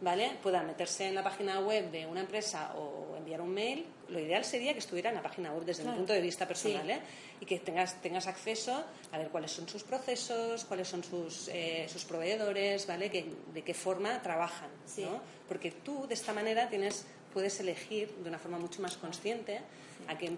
¿vale? 0.01 0.31
Pueda 0.43 0.63
meterse 0.63 1.07
en 1.09 1.15
la 1.15 1.23
página 1.23 1.61
web 1.61 1.91
de 1.91 2.07
una 2.07 2.21
empresa 2.21 2.73
o 2.77 3.17
enviar 3.17 3.41
un 3.41 3.51
mail. 3.53 3.85
Lo 4.09 4.19
ideal 4.19 4.45
sería 4.45 4.73
que 4.73 4.79
estuviera 4.79 5.11
en 5.11 5.17
la 5.17 5.23
página 5.23 5.53
web 5.53 5.65
desde 5.65 5.83
Claro. 5.83 5.93
mi 5.97 5.99
punto 6.01 6.13
de 6.13 6.21
vista 6.21 6.47
personal, 6.49 6.85
Sí. 6.87 6.93
¿eh? 6.93 7.01
Y 7.41 7.47
que 7.47 7.59
tengas, 7.61 8.01
tengas 8.03 8.27
acceso 8.27 8.85
a 9.13 9.19
ver 9.19 9.29
cuáles 9.29 9.51
son 9.53 9.69
sus 9.69 9.83
procesos, 9.85 10.65
cuáles 10.65 10.89
son 10.89 11.05
sus, 11.05 11.49
eh, 11.49 11.87
sus 11.89 12.05
proveedores, 12.05 12.87
¿vale? 12.87 13.11
Que, 13.11 13.27
de 13.55 13.63
qué 13.63 13.75
forma 13.75 14.21
trabajan, 14.23 14.71
Sí. 14.87 15.03
¿no? 15.03 15.21
Porque 15.49 15.71
tú, 15.71 16.07
de 16.07 16.15
esta 16.15 16.33
manera, 16.33 16.69
tienes, 16.69 17.07
puedes 17.33 17.61
elegir 17.61 18.11
de 18.23 18.29
una 18.29 18.39
forma 18.39 18.59
mucho 18.59 18.81
más 18.83 18.97
consciente 18.97 19.61
a 20.09 20.17
qué, 20.19 20.33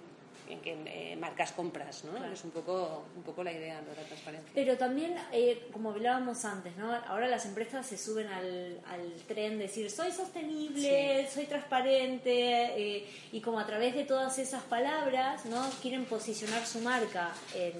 en 0.52 0.60
qué 0.60 0.76
eh, 0.86 1.16
marcas 1.16 1.52
compras, 1.52 2.04
¿no? 2.04 2.12
Claro. 2.12 2.32
Es 2.32 2.44
un 2.44 2.50
poco, 2.50 3.04
un 3.16 3.22
poco 3.22 3.42
la 3.42 3.52
idea 3.52 3.80
de 3.80 3.94
la 3.94 4.02
transparencia. 4.02 4.50
Pero 4.54 4.76
también, 4.76 5.14
eh, 5.32 5.68
como 5.72 5.90
hablábamos 5.90 6.44
antes, 6.44 6.76
¿no? 6.76 6.92
ahora 6.92 7.28
las 7.28 7.46
empresas 7.46 7.86
se 7.86 7.98
suben 7.98 8.28
al, 8.28 8.80
al 8.86 9.12
tren 9.26 9.58
de 9.58 9.64
decir 9.64 9.90
soy 9.90 10.12
sostenible, 10.12 11.28
soy 11.28 11.46
transparente, 11.46 12.96
eh, 12.96 13.06
y 13.32 13.40
como 13.40 13.58
a 13.58 13.66
través 13.66 13.94
de 13.94 14.04
todas 14.04 14.38
esas 14.38 14.62
palabras 14.64 15.44
no 15.46 15.68
quieren 15.80 16.04
posicionar 16.04 16.66
su 16.66 16.80
marca 16.80 17.32
en, 17.54 17.72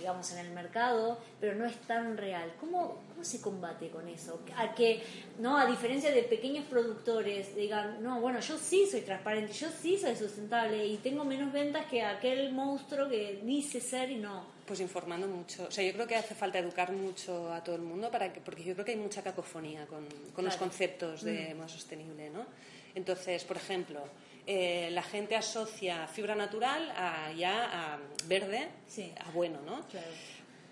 digamos, 0.00 0.32
en 0.32 0.38
el 0.38 0.50
mercado, 0.50 1.18
pero 1.40 1.54
no 1.54 1.64
es 1.66 1.76
tan 1.82 2.16
real. 2.16 2.52
¿Cómo, 2.58 2.98
cómo 3.10 3.22
se 3.24 3.40
combate 3.40 3.88
con 3.90 4.08
eso? 4.08 4.40
A 4.56 4.74
que, 4.74 5.02
no, 5.38 5.56
a 5.58 5.66
diferencia 5.66 6.10
de 6.10 6.22
pequeños 6.24 6.64
productores, 6.64 7.54
digan, 7.54 8.02
no, 8.02 8.20
bueno, 8.20 8.40
yo 8.40 8.58
sí 8.58 8.88
soy 8.90 9.02
transparente, 9.02 9.52
yo 9.52 9.68
sí 9.70 9.96
soy 9.98 10.16
sustentable 10.16 10.84
y 10.86 10.96
tengo 10.96 11.24
menos 11.24 11.52
ventas 11.52 11.86
que 11.86 12.02
aquel 12.02 12.52
monstruo 12.52 13.08
que 13.08 13.40
dice 13.44 13.80
ser 13.80 14.10
y 14.10 14.16
no. 14.16 14.58
Pues 14.66 14.80
informando 14.80 15.26
mucho. 15.26 15.66
O 15.66 15.70
sea, 15.70 15.84
yo 15.84 15.92
creo 15.92 16.06
que 16.06 16.16
hace 16.16 16.34
falta 16.34 16.58
educar 16.58 16.92
mucho 16.92 17.52
a 17.52 17.62
todo 17.62 17.76
el 17.76 17.82
mundo 17.82 18.10
para 18.10 18.32
que, 18.32 18.40
porque 18.40 18.64
yo 18.64 18.72
creo 18.74 18.84
que 18.84 18.92
hay 18.92 18.98
mucha 18.98 19.22
cacofonía 19.22 19.86
con, 19.86 20.06
con 20.34 20.44
los 20.44 20.54
Claro. 20.54 20.56
Mm. 20.56 20.68
conceptos 20.68 21.22
de 21.22 21.54
moda 21.54 21.68
sostenible, 21.68 22.30
¿no? 22.30 22.46
Entonces, 22.94 23.44
por 23.44 23.56
ejemplo, 23.56 24.00
eh, 24.52 24.90
la 24.90 25.02
gente 25.04 25.36
asocia 25.36 26.08
fibra 26.08 26.34
natural 26.34 26.90
a 26.96 27.30
ya 27.32 27.54
a 27.72 27.98
verde, 28.26 28.68
Sí. 28.88 29.12
a 29.24 29.30
bueno, 29.30 29.60
¿no? 29.64 29.86
Claro. 29.86 30.10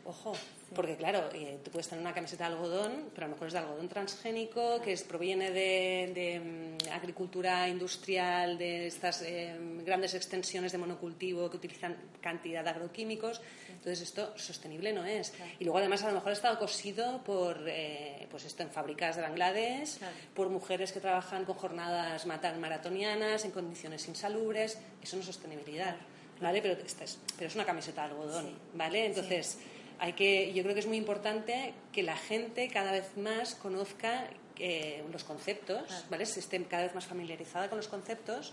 Ojo, 0.08 0.32
porque 0.74 0.96
claro, 0.96 1.28
eh, 1.34 1.58
tú 1.62 1.70
puedes 1.70 1.86
tener 1.86 2.00
una 2.00 2.14
camiseta 2.14 2.48
de 2.48 2.54
algodón, 2.54 3.10
pero 3.14 3.26
a 3.26 3.28
lo 3.28 3.34
mejor 3.34 3.48
es 3.48 3.52
de 3.52 3.58
algodón 3.58 3.90
transgénico, 3.90 4.80
que 4.80 4.94
es, 4.94 5.02
proviene 5.02 5.50
de, 5.50 6.12
de, 6.14 6.40
mm, 6.40 6.92
agricultura 6.94 7.68
industrial, 7.68 8.56
de 8.56 8.86
estas 8.86 9.20
eh, 9.20 9.54
grandes 9.84 10.14
extensiones 10.14 10.72
de 10.72 10.78
monocultivo 10.78 11.50
que 11.50 11.58
utilizan 11.58 11.94
cantidad 12.22 12.64
de 12.64 12.70
agroquímicos. 12.70 13.42
Entonces 13.68 14.00
esto 14.00 14.32
sostenible 14.38 14.94
no 14.94 15.04
es. 15.04 15.34
Y 15.58 15.64
luego 15.64 15.76
además 15.76 16.02
a 16.04 16.08
lo 16.08 16.14
mejor 16.14 16.30
ha 16.30 16.32
estado 16.32 16.58
cosido 16.58 17.22
por, 17.22 17.64
eh, 17.66 18.26
pues 18.30 18.46
esto 18.46 18.62
en 18.62 18.70
fábricas 18.70 19.16
de 19.16 19.20
Bangladesh, 19.20 19.98
por 20.34 20.48
mujeres 20.48 20.90
que 20.90 21.00
trabajan 21.00 21.44
con 21.44 21.54
jornadas 21.56 22.24
maratonianas 22.24 23.44
en 23.44 23.50
condiciones 23.50 24.08
insalubres. 24.08 24.78
Eso 25.02 25.16
no 25.16 25.20
es 25.20 25.26
sostenibilidad. 25.26 25.96
¿Vale? 26.40 26.62
Pero, 26.62 26.80
esta 26.80 27.02
es, 27.02 27.18
pero 27.36 27.48
es 27.48 27.54
una 27.56 27.64
camiseta 27.64 28.02
de 28.02 28.12
algodón, 28.12 28.58
¿vale? 28.74 29.06
Entonces, 29.06 29.58
hay 29.98 30.12
que, 30.12 30.52
yo 30.52 30.62
creo 30.62 30.74
que 30.74 30.80
es 30.80 30.86
muy 30.86 30.96
importante 30.96 31.74
que 31.92 32.02
la 32.02 32.16
gente 32.16 32.68
cada 32.68 32.92
vez 32.92 33.16
más 33.16 33.54
conozca 33.54 34.24
eh, 34.58 35.04
los 35.12 35.24
conceptos, 35.24 36.04
¿vale? 36.10 36.26
Se 36.26 36.40
esté 36.40 36.62
cada 36.64 36.84
vez 36.84 36.94
más 36.94 37.06
familiarizada 37.06 37.68
con 37.68 37.78
los 37.78 37.88
conceptos 37.88 38.52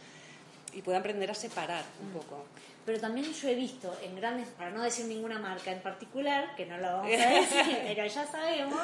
y 0.74 0.82
pueda 0.82 1.00
aprender 1.00 1.32
a 1.32 1.34
separar 1.34 1.84
un 2.02 2.10
mm. 2.10 2.14
poco. 2.14 2.46
Pero 2.86 3.00
también 3.00 3.34
yo 3.34 3.50
he 3.50 3.56
visto 3.56 3.96
en 4.04 4.16
grandes, 4.16 4.48
para 4.50 4.70
no 4.70 4.84
decir 4.84 5.06
ninguna 5.06 5.40
marca 5.40 5.72
en 5.72 5.82
particular, 5.82 6.56
que 6.56 6.66
no 6.66 6.78
lo 6.78 6.88
vamos 6.88 7.12
a 7.14 7.30
decir, 7.30 7.78
pero 7.88 8.06
ya 8.06 8.28
sabemos, 8.28 8.80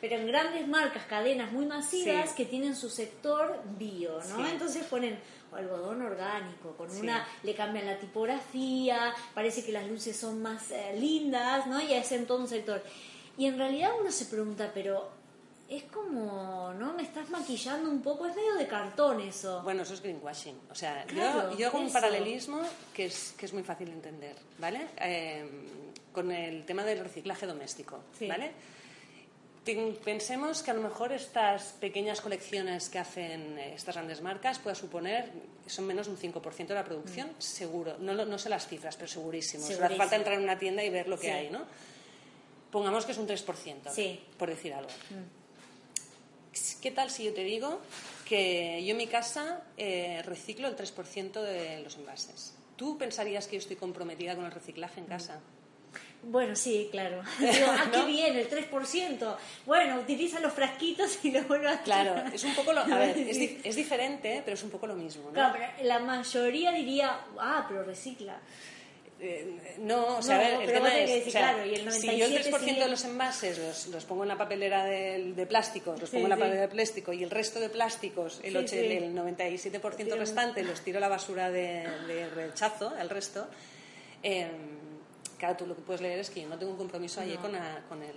pero 0.00 0.16
en 0.16 0.26
grandes 0.26 0.68
marcas, 0.68 1.04
cadenas 1.06 1.50
muy 1.50 1.64
masivas 1.64 2.32
que 2.34 2.44
tienen 2.44 2.76
su 2.76 2.90
sector 2.90 3.62
bio, 3.78 4.20
¿no? 4.28 4.46
Entonces 4.46 4.84
ponen 4.84 5.18
algodón 5.52 6.02
orgánico, 6.02 6.76
con 6.76 6.90
una 6.94 7.26
le 7.42 7.54
cambian 7.54 7.86
la 7.86 7.98
tipografía, 7.98 9.14
parece 9.34 9.64
que 9.64 9.72
las 9.72 9.86
luces 9.88 10.16
son 10.16 10.42
más 10.42 10.70
eh, 10.70 10.94
lindas, 10.98 11.66
¿no? 11.66 11.80
Y 11.80 11.94
hacen 11.94 12.26
todo 12.26 12.38
un 12.38 12.48
sector. 12.48 12.82
Y 13.38 13.46
en 13.46 13.56
realidad 13.56 13.92
uno 13.98 14.10
se 14.10 14.26
pregunta, 14.26 14.70
pero 14.74 15.10
es 15.68 15.82
como, 15.84 16.72
¿no? 16.72 16.94
Me 16.94 17.02
estás 17.02 17.28
maquillando 17.28 17.90
un 17.90 18.00
poco, 18.00 18.26
es 18.26 18.34
medio 18.34 18.54
de 18.54 18.66
cartón 18.66 19.20
eso. 19.20 19.62
Bueno, 19.62 19.82
eso 19.82 19.94
es 19.94 20.00
greenwashing. 20.00 20.58
O 20.70 20.74
sea, 20.74 21.06
yo, 21.06 21.56
yo, 21.56 21.68
hago 21.68 21.78
un 21.78 21.92
paralelismo 21.92 22.62
que 22.94 23.06
es, 23.06 23.34
que 23.36 23.46
es 23.46 23.52
muy 23.52 23.62
fácil 23.62 23.88
de 23.88 23.94
entender, 23.94 24.36
¿vale? 24.58 24.88
Eh, 24.98 25.46
con 26.12 26.32
el 26.32 26.64
tema 26.64 26.84
del 26.84 27.00
reciclaje 27.00 27.46
doméstico, 27.46 28.00
¿vale? 28.26 28.52
Pensemos 30.02 30.62
que 30.62 30.70
a 30.70 30.74
lo 30.74 30.80
mejor 30.80 31.12
estas 31.12 31.74
pequeñas 31.74 32.22
colecciones 32.22 32.88
que 32.88 32.98
hacen 32.98 33.58
eh, 33.58 33.74
estas 33.74 33.96
grandes 33.96 34.22
marcas 34.22 34.58
pueda 34.58 34.74
suponer, 34.74 35.30
son 35.66 35.86
menos 35.86 36.06
de 36.06 36.12
un 36.12 36.18
5% 36.18 36.66
de 36.68 36.74
la 36.74 36.84
producción, 36.84 37.28
mm. 37.28 37.40
seguro. 37.42 37.96
No, 37.98 38.14
no, 38.14 38.38
sé 38.38 38.48
las 38.48 38.66
cifras, 38.66 38.96
pero 38.96 39.08
segurísimo. 39.08 39.62
segurísimo. 39.62 39.84
hace 39.84 39.96
falta 39.96 40.16
entrar 40.16 40.36
en 40.36 40.44
una 40.44 40.58
tienda 40.58 40.82
y 40.82 40.88
ver 40.88 41.06
lo 41.06 41.18
que 41.20 41.30
hay, 41.30 41.50
¿no? 41.50 41.66
Pongamos 42.70 43.04
que 43.04 43.12
es 43.12 43.18
un 43.18 43.28
3%, 43.28 44.18
por 44.38 44.48
decir 44.48 44.72
algo. 44.72 44.90
Mm. 45.10 45.37
¿Qué 46.80 46.90
tal 46.90 47.10
si 47.10 47.24
yo 47.24 47.34
te 47.34 47.44
digo 47.44 47.80
que 48.26 48.82
yo 48.84 48.92
en 48.92 48.96
mi 48.96 49.06
casa 49.06 49.62
eh, 49.76 50.22
reciclo 50.24 50.68
el 50.68 50.76
3% 50.76 51.40
de 51.40 51.80
los 51.82 51.96
envases? 51.96 52.54
¿Tú 52.76 52.96
pensarías 52.98 53.46
que 53.46 53.56
yo 53.56 53.60
estoy 53.60 53.76
comprometida 53.76 54.36
con 54.36 54.44
el 54.44 54.52
reciclaje 54.52 55.00
en 55.00 55.06
mm. 55.06 55.08
casa? 55.08 55.40
Bueno, 56.22 56.56
sí, 56.56 56.88
claro. 56.90 57.22
Digo, 57.38 57.66
ah, 57.68 57.90
qué 57.92 58.04
bien, 58.04 58.36
el 58.36 58.48
3%. 58.50 59.36
Bueno, 59.66 60.00
utiliza 60.00 60.40
los 60.40 60.52
frasquitos 60.52 61.18
y 61.24 61.30
lo 61.30 61.42
vuelve 61.44 61.68
a 61.68 61.82
Claro, 61.82 62.14
es 62.32 62.44
un 62.44 62.54
poco 62.54 62.72
lo... 62.72 62.80
A 62.80 62.98
ver, 62.98 63.16
es, 63.18 63.38
es, 63.64 63.76
diferente, 63.76 64.42
pero 64.44 64.54
es 64.54 64.62
un 64.62 64.70
poco 64.70 64.86
lo 64.86 64.94
mismo, 64.94 65.24
¿no? 65.26 65.32
Claro, 65.32 65.54
pero 65.56 65.88
la 65.88 65.98
mayoría 66.00 66.72
diría, 66.72 67.20
ah, 67.38 67.64
pero 67.68 67.84
recicla. 67.84 68.38
Eh, 69.20 69.76
no, 69.80 70.18
o 70.18 70.22
sea, 70.22 70.36
a 70.36 70.38
ver, 70.38 70.62
el 70.62 70.72
tema 70.72 70.96
es, 70.96 71.26
o 71.26 71.30
sea, 71.30 71.64
si 71.90 72.16
yo 72.16 72.26
el 72.26 72.34
3% 72.40 72.78
de 72.78 72.88
los 72.88 73.04
envases 73.04 73.58
los, 73.58 73.86
los, 73.88 74.04
pongo 74.04 74.22
en 74.22 74.28
la 74.28 74.38
papelera 74.38 74.84
de, 74.84 75.32
de 75.34 75.46
plásticos, 75.46 76.00
los 76.00 76.10
pongo 76.10 76.26
en 76.26 76.30
la 76.30 76.36
papelera 76.36 76.60
de 76.62 76.68
plástico 76.68 77.12
y 77.12 77.24
el 77.24 77.30
resto 77.30 77.58
de 77.58 77.68
plásticos, 77.68 78.40
el, 78.44 78.54
el 78.54 79.16
97% 79.16 80.16
restante, 80.16 80.62
los 80.62 80.82
tiro 80.82 80.98
a 80.98 81.00
la 81.00 81.08
basura 81.08 81.50
de, 81.50 81.84
de 82.06 82.28
rechazo, 82.30 82.96
el 82.96 83.10
resto, 83.10 83.48
eh, 84.22 84.46
claro, 85.36 85.56
tú 85.56 85.66
lo 85.66 85.74
que 85.74 85.82
puedes 85.82 86.00
leer 86.00 86.20
es 86.20 86.30
que 86.30 86.42
yo 86.42 86.48
no 86.48 86.56
tengo 86.56 86.72
un 86.72 86.78
compromiso 86.78 87.20
allí 87.20 87.36
con, 87.38 87.52
con, 87.88 88.02
el, 88.02 88.16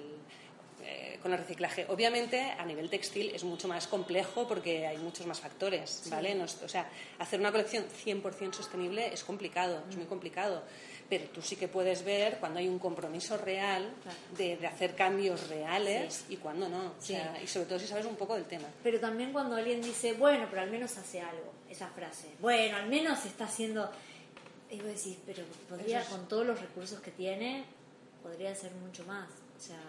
eh, 0.84 1.20
con 1.22 1.32
el 1.34 1.40
reciclaje. 1.40 1.86
Obviamente, 1.90 2.42
a 2.42 2.66
nivel 2.66 2.90
textil 2.90 3.32
es 3.34 3.44
mucho 3.44 3.68
más 3.68 3.88
complejo 3.88 4.48
porque 4.48 4.88
hay 4.88 4.98
muchos 4.98 5.26
más 5.28 5.40
factores, 5.40 6.04
¿vale? 6.10 6.40
o 6.42 6.68
sea, 6.68 6.90
hacer 7.20 7.40
una 7.40 7.52
colección 7.52 7.86
100% 7.86 8.54
sostenible 8.54 9.14
es 9.14 9.24
complicado, 9.24 9.84
es 9.90 9.96
muy 9.96 10.06
complicado. 10.06 10.64
Pero 11.10 11.26
tú 11.26 11.42
sí 11.42 11.58
que 11.58 11.68
puedes 11.68 12.06
ver 12.06 12.38
cuando 12.40 12.60
hay 12.60 12.70
un 12.70 12.80
compromiso 12.80 13.38
real 13.38 13.94
de, 14.38 14.56
de, 14.56 14.66
hacer 14.66 14.96
cambios 14.96 15.50
reales 15.50 16.24
y 16.30 16.38
cuando 16.38 16.70
no. 16.70 16.94
O 16.98 17.02
sea, 17.02 17.38
y 17.44 17.48
sobre 17.48 17.66
todo 17.66 17.80
si 17.80 17.88
sabes 17.88 18.06
un 18.06 18.16
poco 18.16 18.36
del 18.36 18.46
tema. 18.46 18.68
Pero 18.82 18.98
también 18.98 19.34
cuando 19.34 19.58
alguien 19.58 19.82
dice, 19.82 20.14
bueno, 20.14 20.48
pero 20.50 20.62
al 20.62 20.72
menos 20.72 20.98
hace 20.98 21.20
algo, 21.20 21.52
esa 21.70 21.88
frase. 21.88 22.30
Bueno, 22.40 22.78
al 22.78 22.88
menos 22.88 23.26
está 23.26 23.44
haciendo 23.44 23.92
y 24.72 24.78
vos 24.78 24.88
decís, 24.88 25.18
pero 25.26 25.44
podría, 25.68 26.04
con 26.06 26.28
todos 26.30 26.46
los 26.46 26.60
recursos 26.60 27.02
que 27.02 27.12
tiene, 27.12 27.66
podría 28.24 28.52
hacer 28.52 28.72
mucho 28.76 29.04
más. 29.04 29.28
O 29.58 29.60
sea, 29.60 29.82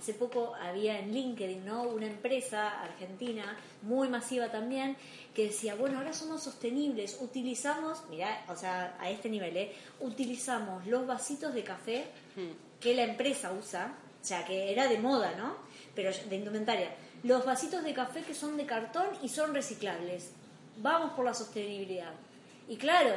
hace 0.00 0.14
poco 0.14 0.54
había 0.54 0.98
en 0.98 1.12
LinkedIn, 1.12 1.64
¿no? 1.64 1.82
Una 1.82 2.06
empresa 2.06 2.80
argentina, 2.80 3.56
muy 3.82 4.08
masiva 4.08 4.50
también, 4.50 4.96
que 5.34 5.48
decía, 5.48 5.74
bueno, 5.74 5.98
ahora 5.98 6.14
somos 6.14 6.42
sostenibles, 6.42 7.18
utilizamos, 7.20 8.02
mira, 8.08 8.44
o 8.48 8.56
sea, 8.56 8.96
a 8.98 9.10
este 9.10 9.28
nivel, 9.28 9.54
¿eh? 9.58 9.72
Utilizamos 10.00 10.86
los 10.86 11.06
vasitos 11.06 11.52
de 11.52 11.62
café 11.62 12.06
hmm. 12.34 12.80
que 12.80 12.94
la 12.94 13.04
empresa 13.04 13.52
usa, 13.52 13.94
o 14.22 14.24
sea, 14.24 14.42
que 14.46 14.72
era 14.72 14.88
de 14.88 14.98
moda, 14.98 15.34
¿no? 15.36 15.56
Pero 15.94 16.10
de 16.30 16.36
indumentaria. 16.36 16.88
Los 17.22 17.44
vasitos 17.44 17.84
de 17.84 17.92
café 17.92 18.22
que 18.22 18.34
son 18.34 18.56
de 18.56 18.64
cartón 18.64 19.06
y 19.22 19.28
son 19.28 19.52
reciclables. 19.52 20.32
Vamos 20.78 21.12
por 21.12 21.26
la 21.26 21.34
sostenibilidad. 21.34 22.14
Y 22.68 22.76
claro, 22.78 23.10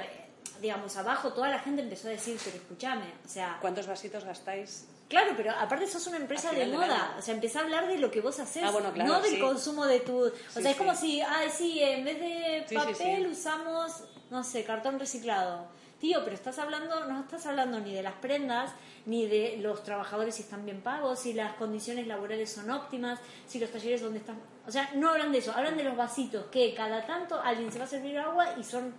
digamos, 0.61 0.97
abajo 0.97 1.31
toda 1.31 1.47
la 1.47 1.59
gente 1.59 1.81
empezó 1.81 2.09
a 2.09 2.11
decir, 2.11 2.37
pero 2.43 2.57
escúchame, 2.57 3.05
o 3.25 3.29
sea... 3.29 3.57
¿Cuántos 3.61 3.87
vasitos 3.87 4.25
gastáis? 4.25 4.85
Claro, 5.13 5.33
pero 5.37 5.51
aparte 5.51 5.85
sos 5.85 6.07
una 6.07 6.17
empresa 6.17 6.51
de 6.51 6.65
moda, 6.65 7.15
o 7.19 7.21
sea, 7.21 7.35
empezá 7.35 7.59
a 7.59 7.63
hablar 7.65 7.87
de 7.87 7.99
lo 7.99 8.09
que 8.09 8.19
vos 8.19 8.39
haces, 8.39 8.63
ah, 8.65 8.91
no 8.95 9.21
del 9.21 9.39
consumo 9.39 9.85
de 9.85 9.99
tu... 9.99 10.25
O 10.25 10.31
sea, 10.49 10.71
es 10.71 10.75
como 10.75 10.95
si, 10.95 11.21
ay, 11.21 11.51
sí, 11.55 11.79
en 11.83 12.03
vez 12.03 12.19
de 12.19 12.75
papel 12.75 13.27
usamos, 13.27 14.05
no 14.31 14.43
sé, 14.43 14.63
cartón 14.63 14.99
reciclado. 14.99 15.67
Tío, 15.99 16.21
pero 16.23 16.35
estás 16.35 16.57
hablando, 16.57 17.05
no 17.05 17.19
estás 17.19 17.45
hablando 17.45 17.79
ni 17.79 17.93
de 17.93 18.01
las 18.01 18.15
prendas, 18.15 18.71
ni 19.05 19.27
de 19.27 19.57
los 19.61 19.83
trabajadores 19.83 20.33
si 20.33 20.41
están 20.41 20.65
bien 20.65 20.81
pagos, 20.81 21.19
si 21.19 21.33
las 21.33 21.53
condiciones 21.57 22.07
laborales 22.07 22.51
son 22.51 22.71
óptimas, 22.71 23.19
si 23.45 23.59
los 23.59 23.69
talleres 23.69 24.01
donde 24.01 24.17
están... 24.17 24.41
O 24.65 24.71
sea, 24.71 24.89
no 24.95 25.09
hablan 25.09 25.31
de 25.31 25.37
eso, 25.37 25.53
hablan 25.55 25.77
de 25.77 25.83
los 25.83 25.95
vasitos, 25.95 26.47
que 26.47 26.73
cada 26.73 27.05
tanto 27.05 27.39
alguien 27.39 27.71
se 27.71 27.77
va 27.77 27.85
a 27.85 27.87
servir 27.87 28.17
agua 28.17 28.55
y 28.57 28.63
son 28.63 28.95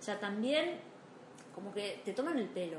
o 0.00 0.02
sea, 0.02 0.18
también 0.18 0.78
como 1.54 1.74
que 1.74 2.00
te 2.04 2.12
toman 2.12 2.38
el 2.38 2.48
pelo. 2.48 2.78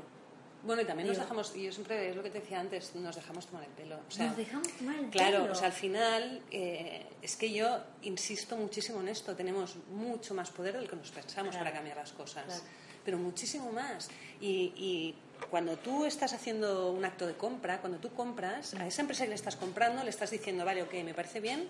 Bueno, 0.64 0.82
y 0.82 0.84
también 0.84 1.08
nos 1.08 1.18
dejamos, 1.18 1.54
y 1.56 1.64
yo 1.64 1.72
siempre 1.72 2.10
es 2.10 2.16
lo 2.16 2.22
que 2.22 2.30
te 2.30 2.40
decía 2.40 2.60
antes, 2.60 2.94
nos 2.94 3.16
dejamos 3.16 3.46
tomar 3.46 3.64
el 3.64 3.70
pelo. 3.70 3.98
O 4.08 4.10
sea, 4.10 4.28
nos 4.28 4.36
dejamos 4.36 4.68
tomar 4.68 4.96
el 4.96 5.10
claro, 5.10 5.40
pelo. 5.42 5.52
o 5.52 5.54
sea, 5.54 5.66
al 5.66 5.72
final, 5.72 6.42
eh, 6.50 7.04
es 7.20 7.36
que 7.36 7.52
yo 7.52 7.80
insisto 8.02 8.56
muchísimo 8.56 9.00
en 9.00 9.08
esto, 9.08 9.34
tenemos 9.34 9.76
mucho 9.90 10.34
más 10.34 10.50
poder 10.50 10.76
del 10.76 10.88
que 10.88 10.96
nos 10.96 11.10
pensamos 11.10 11.56
para 11.56 11.72
cambiar 11.72 11.96
las 11.96 12.12
cosas, 12.12 12.62
pero 13.04 13.18
muchísimo 13.18 13.72
más. 13.72 14.08
Y, 14.40 14.72
y, 14.76 15.14
cuando 15.50 15.76
tú 15.76 16.04
estás 16.04 16.32
haciendo 16.34 16.92
un 16.92 17.04
acto 17.04 17.26
de 17.26 17.34
compra, 17.34 17.80
cuando 17.80 17.98
tú 17.98 18.12
compras, 18.12 18.74
a 18.74 18.86
esa 18.86 19.00
empresa 19.00 19.24
que 19.24 19.30
le 19.30 19.34
estás 19.34 19.56
comprando, 19.56 20.04
le 20.04 20.10
estás 20.10 20.30
diciendo, 20.30 20.64
vale, 20.64 20.84
ok, 20.84 20.94
me 21.04 21.14
parece 21.14 21.40
bien 21.40 21.66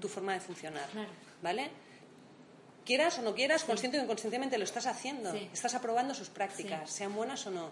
tu 0.00 0.08
mm. 0.08 0.10
forma 0.10 0.32
de 0.32 0.40
funcionar, 0.40 0.88
¿vale? 1.42 1.70
quieras 2.84 3.18
o 3.18 3.22
no 3.22 3.34
quieras, 3.34 3.62
consciente 3.64 4.00
o 4.00 4.02
inconscientemente 4.02 4.58
lo 4.58 4.64
estás 4.64 4.86
haciendo. 4.86 5.32
Estás 5.52 5.74
aprobando 5.74 6.14
sus 6.14 6.28
prácticas, 6.28 6.90
sean 6.90 7.14
buenas 7.14 7.46
o 7.46 7.50
no. 7.50 7.70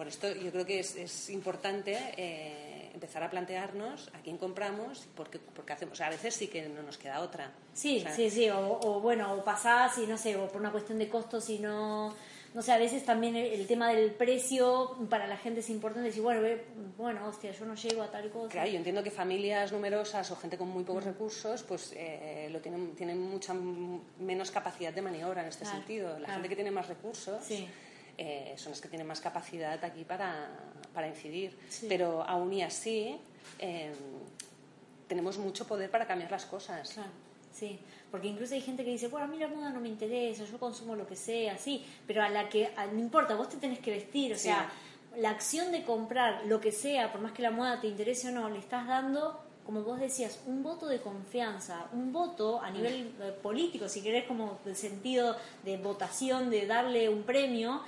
Por 0.00 0.08
esto 0.08 0.32
yo 0.32 0.50
creo 0.50 0.64
que 0.64 0.80
es, 0.80 1.28
importante 1.28 1.94
eh, 2.16 2.90
empezar 2.94 3.22
a 3.22 3.28
plantearnos 3.28 4.08
a 4.14 4.22
quién 4.22 4.38
compramos, 4.38 5.06
porque, 5.14 5.38
porque 5.38 5.74
hacemos. 5.74 6.00
a 6.00 6.08
veces 6.08 6.34
sí 6.34 6.48
que 6.48 6.66
no 6.70 6.82
nos 6.82 6.96
queda 6.96 7.20
otra. 7.20 7.52
Sí, 7.74 8.02
sí, 8.16 8.30
sí. 8.30 8.48
O, 8.48 8.98
bueno, 9.02 9.34
o 9.34 9.44
pasás 9.44 9.98
y 9.98 10.06
no 10.06 10.16
sé, 10.16 10.36
o 10.36 10.48
por 10.48 10.58
una 10.62 10.72
cuestión 10.72 10.98
de 10.98 11.10
costos 11.10 11.50
y 11.50 11.58
no 11.58 12.14
no 12.54 12.62
sé, 12.62 12.72
a 12.72 12.78
veces 12.78 13.04
también 13.04 13.36
el, 13.36 13.66
tema 13.66 13.92
del 13.92 14.10
precio 14.10 14.96
para 15.10 15.26
la 15.26 15.36
gente 15.36 15.60
es 15.60 15.68
importante 15.68 16.08
decir, 16.08 16.22
bueno, 16.22 16.48
bueno, 16.96 17.28
hostia, 17.28 17.52
yo 17.52 17.66
no 17.66 17.74
llego 17.74 18.02
a 18.02 18.10
tal 18.10 18.30
cosa. 18.30 18.48
Claro, 18.48 18.70
yo 18.70 18.78
entiendo 18.78 19.02
que 19.02 19.10
familias 19.10 19.70
numerosas 19.70 20.30
o 20.30 20.36
gente 20.36 20.56
con 20.56 20.68
muy 20.68 20.82
pocos 20.82 21.04
recursos, 21.04 21.62
pues 21.62 21.92
eh, 21.94 22.48
lo 22.50 22.60
tienen, 22.60 22.96
tienen 22.96 23.20
mucha 23.20 23.54
menos 24.18 24.50
capacidad 24.50 24.94
de 24.94 25.02
maniobra 25.02 25.42
en 25.42 25.48
este 25.48 25.66
sentido. 25.66 26.18
La 26.18 26.32
gente 26.32 26.48
que 26.48 26.54
tiene 26.54 26.70
más 26.70 26.88
recursos 26.88 27.44
eh, 28.22 28.52
son 28.58 28.72
las 28.72 28.82
que 28.82 28.88
tienen 28.88 29.06
más 29.06 29.22
capacidad 29.22 29.82
aquí 29.82 30.04
para, 30.04 30.50
para 30.92 31.08
incidir. 31.08 31.56
Pero 31.88 32.22
aún 32.22 32.52
y 32.52 32.62
así, 32.62 33.18
eh, 33.58 33.92
tenemos 35.08 35.38
mucho 35.38 35.66
poder 35.66 35.90
para 35.90 36.06
cambiar 36.06 36.30
las 36.30 36.44
cosas. 36.44 36.98
Sí, 37.50 37.78
porque 38.10 38.28
incluso 38.28 38.52
hay 38.52 38.60
gente 38.60 38.84
que 38.84 38.90
dice, 38.90 39.08
bueno, 39.08 39.24
a 39.24 39.28
mí 39.28 39.38
la 39.38 39.48
moda 39.48 39.70
no 39.70 39.80
me 39.80 39.88
interesa, 39.88 40.44
yo 40.44 40.58
consumo 40.58 40.94
lo 40.96 41.06
que 41.06 41.16
sea, 41.16 41.56
sí, 41.56 41.82
pero 42.06 42.22
a 42.22 42.28
la 42.28 42.50
que, 42.50 42.70
no 42.92 42.98
importa, 42.98 43.34
vos 43.36 43.48
te 43.48 43.56
tenés 43.56 43.78
que 43.78 43.90
vestir, 43.90 44.34
o 44.34 44.38
sea, 44.38 44.70
la 45.16 45.30
acción 45.30 45.72
de 45.72 45.82
comprar 45.84 46.44
lo 46.44 46.60
que 46.60 46.72
sea, 46.72 47.10
por 47.10 47.22
más 47.22 47.32
que 47.32 47.40
la 47.40 47.50
moda 47.50 47.80
te 47.80 47.86
interese 47.86 48.28
o 48.28 48.32
no, 48.32 48.50
le 48.50 48.58
estás 48.58 48.86
dando, 48.86 49.40
como 49.64 49.82
vos 49.82 49.98
decías, 49.98 50.40
un 50.46 50.62
voto 50.62 50.86
de 50.86 51.00
confianza, 51.00 51.86
un 51.94 52.12
voto 52.12 52.60
a 52.60 52.70
nivel 52.70 53.14
eh, 53.20 53.32
político, 53.42 53.88
si 53.88 54.02
querés, 54.02 54.24
como 54.24 54.58
el 54.66 54.76
sentido 54.76 55.36
de 55.64 55.78
votación, 55.78 56.50
de 56.50 56.66
darle 56.66 57.08
un 57.08 57.22
premio, 57.22 57.82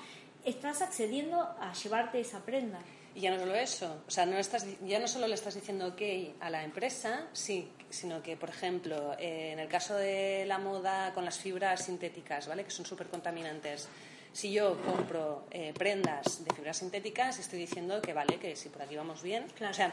estás 0.45 0.83
accediendo 0.83 1.41
a 1.41 1.73
llevarte 1.73 2.21
esa 2.21 2.41
prenda. 2.41 2.81
Y 3.15 3.21
ya 3.21 3.31
no 3.31 3.39
solo 3.39 3.55
eso, 3.55 4.03
o 4.07 4.11
sea, 4.11 4.25
no 4.25 4.39
estás, 4.39 4.67
ya 4.87 4.99
no 4.99 5.07
solo 5.07 5.27
le 5.27 5.35
estás 5.35 5.55
diciendo 5.55 5.89
ok 5.89 6.01
a 6.41 6.49
la 6.49 6.65
empresa, 6.65 7.27
sí, 7.35 7.71
sino 7.91 8.23
que, 8.23 8.39
por 8.39 8.49
ejemplo, 8.49 9.15
eh, 9.19 9.51
en 9.53 9.59
el 9.59 9.69
caso 9.69 9.95
de 9.95 10.45
la 10.47 10.59
moda 10.59 11.13
con 11.13 11.25
las 11.27 11.39
fibras 11.39 11.85
sintéticas, 11.85 12.49
¿vale? 12.49 12.65
Que 12.65 12.71
son 12.71 12.87
súper 12.87 13.09
contaminantes. 13.09 13.89
Si 14.33 14.51
yo 14.51 14.81
compro 14.81 15.47
eh, 15.51 15.75
prendas 15.77 16.43
de 16.43 16.55
fibras 16.55 16.79
sintéticas, 16.79 17.39
estoy 17.39 17.59
diciendo 17.59 18.01
que 18.01 18.15
vale, 18.15 18.39
que 18.39 18.57
si 18.57 18.71
por 18.71 18.81
aquí 18.81 18.97
vamos 18.97 19.23
bien. 19.23 19.45
O 19.61 19.75
sea, 19.75 19.93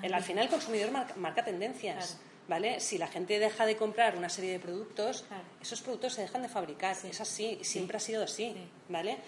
al 0.00 0.22
final 0.22 0.44
el 0.44 0.50
consumidor 0.50 0.90
marca, 1.16 1.44
tendencias. 1.44 2.18
¿Vale? 2.48 2.80
Si 2.80 2.98
la 2.98 3.06
gente 3.06 3.38
deja 3.38 3.64
de 3.64 3.76
comprar 3.76 4.16
una 4.16 4.28
serie 4.28 4.50
de 4.50 4.58
productos, 4.58 5.24
esos 5.62 5.82
productos 5.82 6.14
se 6.14 6.22
dejan 6.22 6.42
de 6.42 6.48
fabricar. 6.48 6.96
Es 7.04 7.20
así, 7.20 7.60
siempre 7.62 7.96
ha 7.96 8.00
sido 8.00 8.24
así. 8.24 8.56
¿Vale? 8.88 9.18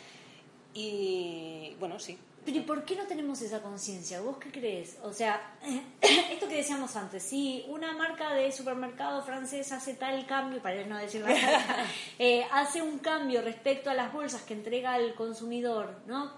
Y 0.74 1.76
bueno, 1.78 1.98
sí, 1.98 2.18
pero 2.44 2.58
¿y 2.58 2.60
por 2.62 2.84
qué 2.84 2.96
no 2.96 3.04
tenemos 3.04 3.40
esa 3.40 3.62
conciencia? 3.62 4.20
¿Vos 4.20 4.38
qué 4.38 4.50
crees? 4.50 4.98
O 5.04 5.12
sea, 5.12 5.54
esto 6.00 6.48
que 6.48 6.56
decíamos 6.56 6.96
antes, 6.96 7.22
si 7.22 7.64
una 7.68 7.92
marca 7.92 8.34
de 8.34 8.50
supermercado 8.50 9.22
francés 9.22 9.70
hace 9.70 9.94
tal 9.94 10.26
cambio, 10.26 10.60
para 10.60 10.84
no 10.84 10.98
decir 10.98 11.22
nada, 11.22 11.86
eh, 12.18 12.44
hace 12.50 12.82
un 12.82 12.98
cambio 12.98 13.42
respecto 13.42 13.90
a 13.90 13.94
las 13.94 14.12
bolsas 14.12 14.42
que 14.42 14.54
entrega 14.54 14.94
al 14.94 15.14
consumidor, 15.14 15.94
¿no? 16.06 16.32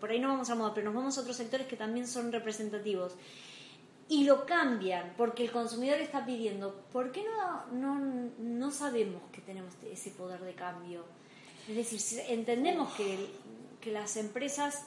Por 0.00 0.10
ahí 0.10 0.20
no 0.20 0.28
vamos 0.28 0.48
a 0.48 0.54
moda, 0.54 0.72
pero 0.72 0.86
nos 0.86 0.94
vamos 0.94 1.18
a 1.18 1.20
otros 1.20 1.36
sectores 1.36 1.66
que 1.66 1.76
también 1.76 2.08
son 2.08 2.32
representativos. 2.32 3.12
Y 4.08 4.24
lo 4.24 4.46
cambian 4.46 5.14
porque 5.18 5.44
el 5.44 5.52
consumidor 5.52 6.00
está 6.00 6.24
pidiendo. 6.24 6.82
¿Por 6.92 7.12
qué 7.12 7.24
no, 7.24 7.66
no, 7.72 8.30
no 8.38 8.70
sabemos 8.70 9.22
que 9.32 9.42
tenemos 9.42 9.74
ese 9.90 10.10
poder 10.10 10.40
de 10.40 10.54
cambio? 10.54 11.04
Es 11.68 11.76
decir, 11.76 12.24
entendemos 12.28 12.92
que, 12.94 13.30
que 13.82 13.90
las 13.92 14.16
empresas 14.16 14.86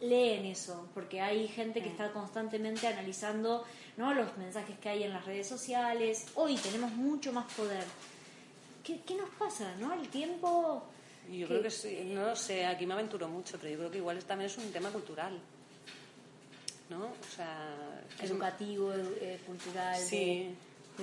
leen 0.00 0.46
eso, 0.46 0.88
porque 0.94 1.20
hay 1.20 1.48
gente 1.48 1.82
que 1.82 1.88
está 1.88 2.12
constantemente 2.12 2.86
analizando 2.86 3.64
¿no? 3.96 4.14
los 4.14 4.36
mensajes 4.38 4.78
que 4.78 4.88
hay 4.88 5.02
en 5.02 5.12
las 5.12 5.24
redes 5.26 5.46
sociales. 5.46 6.26
Hoy 6.34 6.56
tenemos 6.56 6.92
mucho 6.92 7.32
más 7.32 7.52
poder. 7.54 7.84
¿Qué, 8.84 9.00
qué 9.04 9.14
nos 9.14 9.28
pasa? 9.30 9.74
¿no? 9.78 9.92
El 9.92 10.08
tiempo... 10.08 10.84
Yo 11.30 11.48
creo 11.48 11.60
que 11.60 11.70
sí, 11.70 12.02
no 12.06 12.24
lo 12.24 12.36
sé, 12.36 12.64
aquí 12.64 12.86
me 12.86 12.94
aventuro 12.94 13.26
mucho, 13.28 13.58
pero 13.58 13.72
yo 13.72 13.78
creo 13.78 13.90
que 13.90 13.98
igual 13.98 14.24
también 14.24 14.48
es 14.48 14.56
un 14.58 14.70
tema 14.70 14.90
cultural. 14.90 15.38
¿No? 16.88 17.06
O 17.06 17.34
sea, 17.34 18.00
Educativo, 18.20 18.92
eh, 18.94 19.40
cultural, 19.44 20.08
de, 20.08 20.54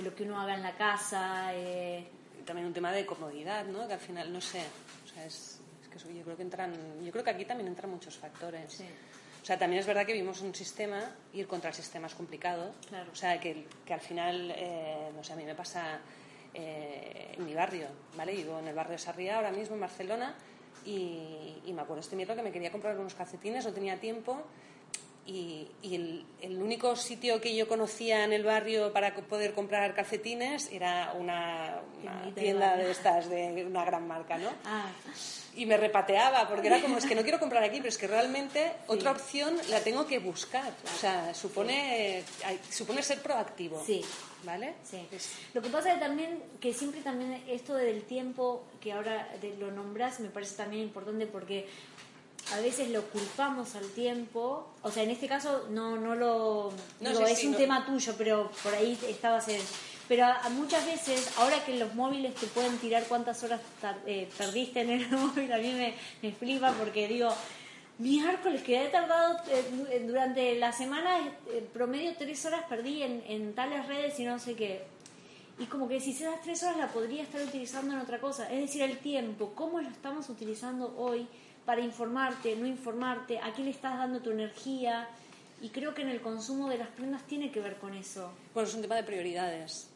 lo 0.02 0.14
que 0.14 0.22
uno 0.22 0.40
haga 0.40 0.54
en 0.54 0.62
la 0.62 0.74
casa. 0.74 1.54
Eh. 1.54 2.08
También 2.46 2.66
un 2.66 2.72
tema 2.72 2.90
de 2.90 3.04
comodidad, 3.04 3.66
¿no? 3.66 3.86
Que 3.86 3.92
al 3.92 4.00
final, 4.00 4.32
no 4.32 4.40
sé, 4.40 4.62
o 5.04 5.08
sea, 5.08 5.26
es 5.26 5.53
yo 5.96 6.24
creo 6.24 6.36
que 6.36 6.42
entran, 6.42 6.72
yo 7.04 7.12
creo 7.12 7.24
que 7.24 7.30
aquí 7.30 7.44
también 7.44 7.68
entran 7.68 7.90
muchos 7.90 8.16
factores. 8.16 8.82
O 9.42 9.46
sea, 9.46 9.58
también 9.58 9.80
es 9.80 9.86
verdad 9.86 10.06
que 10.06 10.14
vivimos 10.14 10.40
un 10.40 10.54
sistema, 10.54 11.02
ir 11.34 11.46
contra 11.46 11.68
el 11.68 11.76
sistema 11.76 12.06
es 12.06 12.14
complicado. 12.14 12.72
O 13.12 13.14
sea, 13.14 13.38
que, 13.38 13.66
que 13.84 13.92
al 13.92 14.00
final, 14.00 14.52
eh, 14.56 15.10
no 15.14 15.22
sé, 15.22 15.34
a 15.34 15.36
mí 15.36 15.44
me 15.44 15.54
pasa 15.54 16.00
eh, 16.54 17.34
en 17.36 17.44
mi 17.44 17.54
barrio, 17.54 17.88
¿vale? 18.16 18.34
Vivo 18.34 18.58
en 18.58 18.68
el 18.68 18.74
barrio 18.74 18.92
de 18.92 18.98
Sarriá 18.98 19.36
ahora 19.36 19.52
mismo, 19.52 19.74
en 19.74 19.82
Barcelona, 19.82 20.34
y, 20.86 21.60
y 21.66 21.72
me 21.74 21.82
acuerdo 21.82 22.00
este 22.00 22.16
miércoles 22.16 22.40
que 22.40 22.48
me 22.48 22.52
quería 22.52 22.72
comprar 22.72 22.98
unos 22.98 23.14
calcetines, 23.14 23.64
no 23.64 23.72
tenía 23.72 24.00
tiempo, 24.00 24.42
y, 25.26 25.68
el, 25.82 26.24
el, 26.42 26.62
único 26.62 26.96
sitio 26.96 27.40
que 27.40 27.56
yo 27.56 27.66
conocía 27.66 28.24
en 28.24 28.32
el 28.32 28.44
barrio 28.44 28.92
para 28.92 29.14
poder 29.14 29.54
comprar 29.54 29.94
calcetines 29.94 30.70
era 30.70 31.14
una, 31.18 31.80
tienda 32.34 32.76
de 32.76 32.90
estas, 32.90 33.30
de 33.30 33.64
una 33.64 33.84
gran 33.84 34.06
marca, 34.06 34.36
¿no? 34.36 34.50
Ah. 34.64 34.90
Y 35.56 35.66
me 35.66 35.76
repateaba, 35.76 36.48
porque 36.48 36.66
era 36.66 36.80
como, 36.80 36.98
es 36.98 37.06
que 37.06 37.14
no 37.14 37.22
quiero 37.22 37.38
comprar 37.38 37.62
aquí, 37.62 37.78
pero 37.78 37.88
es 37.88 37.96
que 37.96 38.06
realmente 38.08 38.72
otra 38.88 39.12
opción 39.12 39.56
la 39.70 39.80
tengo 39.80 40.06
que 40.06 40.18
buscar. 40.18 40.72
O 40.84 40.98
sea, 40.98 41.32
supone, 41.32 42.22
supone 42.70 43.02
ser 43.02 43.22
proactivo. 43.22 43.82
Sí. 43.86 44.04
¿Vale? 44.44 44.74
Sí. 44.82 45.08
Lo 45.54 45.62
que 45.62 45.70
pasa 45.70 45.94
es 45.94 46.00
también 46.00 46.42
que 46.60 46.74
siempre 46.74 47.00
también 47.00 47.42
esto 47.48 47.74
del 47.74 48.02
tiempo 48.02 48.64
que 48.78 48.92
ahora 48.92 49.26
lo 49.58 49.70
nombras 49.70 50.20
me 50.20 50.28
parece 50.28 50.54
también 50.56 50.82
importante 50.82 51.26
porque 51.26 51.66
a 52.52 52.60
veces 52.60 52.90
lo 52.90 53.02
culpamos 53.04 53.74
al 53.74 53.88
tiempo, 53.90 54.68
o 54.82 54.90
sea, 54.90 55.02
en 55.02 55.10
este 55.10 55.28
caso 55.28 55.66
no, 55.70 55.96
no 55.96 56.14
lo... 56.14 56.72
No, 57.00 57.26
es 57.26 57.44
un 57.44 57.54
tema 57.54 57.86
tuyo, 57.86 58.14
pero 58.18 58.50
por 58.62 58.74
ahí 58.74 58.98
estabas 59.08 59.48
en... 59.48 59.60
Pero 60.06 60.26
muchas 60.50 60.84
veces, 60.84 61.32
ahora 61.38 61.64
que 61.64 61.78
los 61.78 61.94
móviles 61.94 62.34
te 62.34 62.46
pueden 62.48 62.76
tirar 62.76 63.04
cuántas 63.04 63.42
horas 63.42 63.60
eh, 64.06 64.28
perdiste 64.36 64.82
en 64.82 64.90
el 64.90 65.08
móvil, 65.10 65.50
a 65.50 65.56
mí 65.56 65.72
me, 65.72 65.94
me 66.20 66.32
flipa 66.32 66.72
porque 66.72 67.08
digo, 67.08 67.34
miércoles 67.98 68.62
que 68.62 68.84
he 68.84 68.88
tardado 68.88 69.38
eh, 69.48 70.04
durante 70.06 70.56
la 70.56 70.72
semana, 70.72 71.26
eh, 71.50 71.66
promedio 71.72 72.14
tres 72.18 72.44
horas 72.44 72.64
perdí 72.68 73.02
en, 73.02 73.22
en 73.26 73.54
tales 73.54 73.86
redes 73.86 74.20
y 74.20 74.24
no 74.24 74.38
sé 74.38 74.54
qué. 74.54 74.82
Y 75.58 75.66
como 75.66 75.88
que 75.88 76.00
si 76.00 76.10
esas 76.10 76.42
tres 76.42 76.62
horas 76.64 76.76
la 76.76 76.88
podría 76.88 77.22
estar 77.22 77.40
utilizando 77.40 77.94
en 77.94 78.00
otra 78.00 78.20
cosa. 78.20 78.52
Es 78.52 78.60
decir, 78.60 78.82
el 78.82 78.98
tiempo, 78.98 79.52
¿cómo 79.54 79.80
lo 79.80 79.88
estamos 79.88 80.28
utilizando 80.28 80.94
hoy? 80.98 81.26
Para 81.64 81.80
informarte, 81.80 82.56
no 82.56 82.66
informarte, 82.66 83.38
a 83.38 83.52
quién 83.52 83.66
le 83.66 83.70
estás 83.70 83.98
dando 83.98 84.20
tu 84.20 84.30
energía. 84.30 85.08
Y 85.62 85.70
creo 85.70 85.94
que 85.94 86.02
en 86.02 86.08
el 86.08 86.20
consumo 86.20 86.68
de 86.68 86.78
las 86.78 86.88
prendas 86.88 87.22
tiene 87.22 87.50
que 87.50 87.60
ver 87.60 87.76
con 87.76 87.94
eso. 87.94 88.32
Bueno, 88.52 88.68
es 88.68 88.74
un 88.74 88.82
tema 88.82 88.96
de 88.96 89.04
prioridades. 89.04 89.88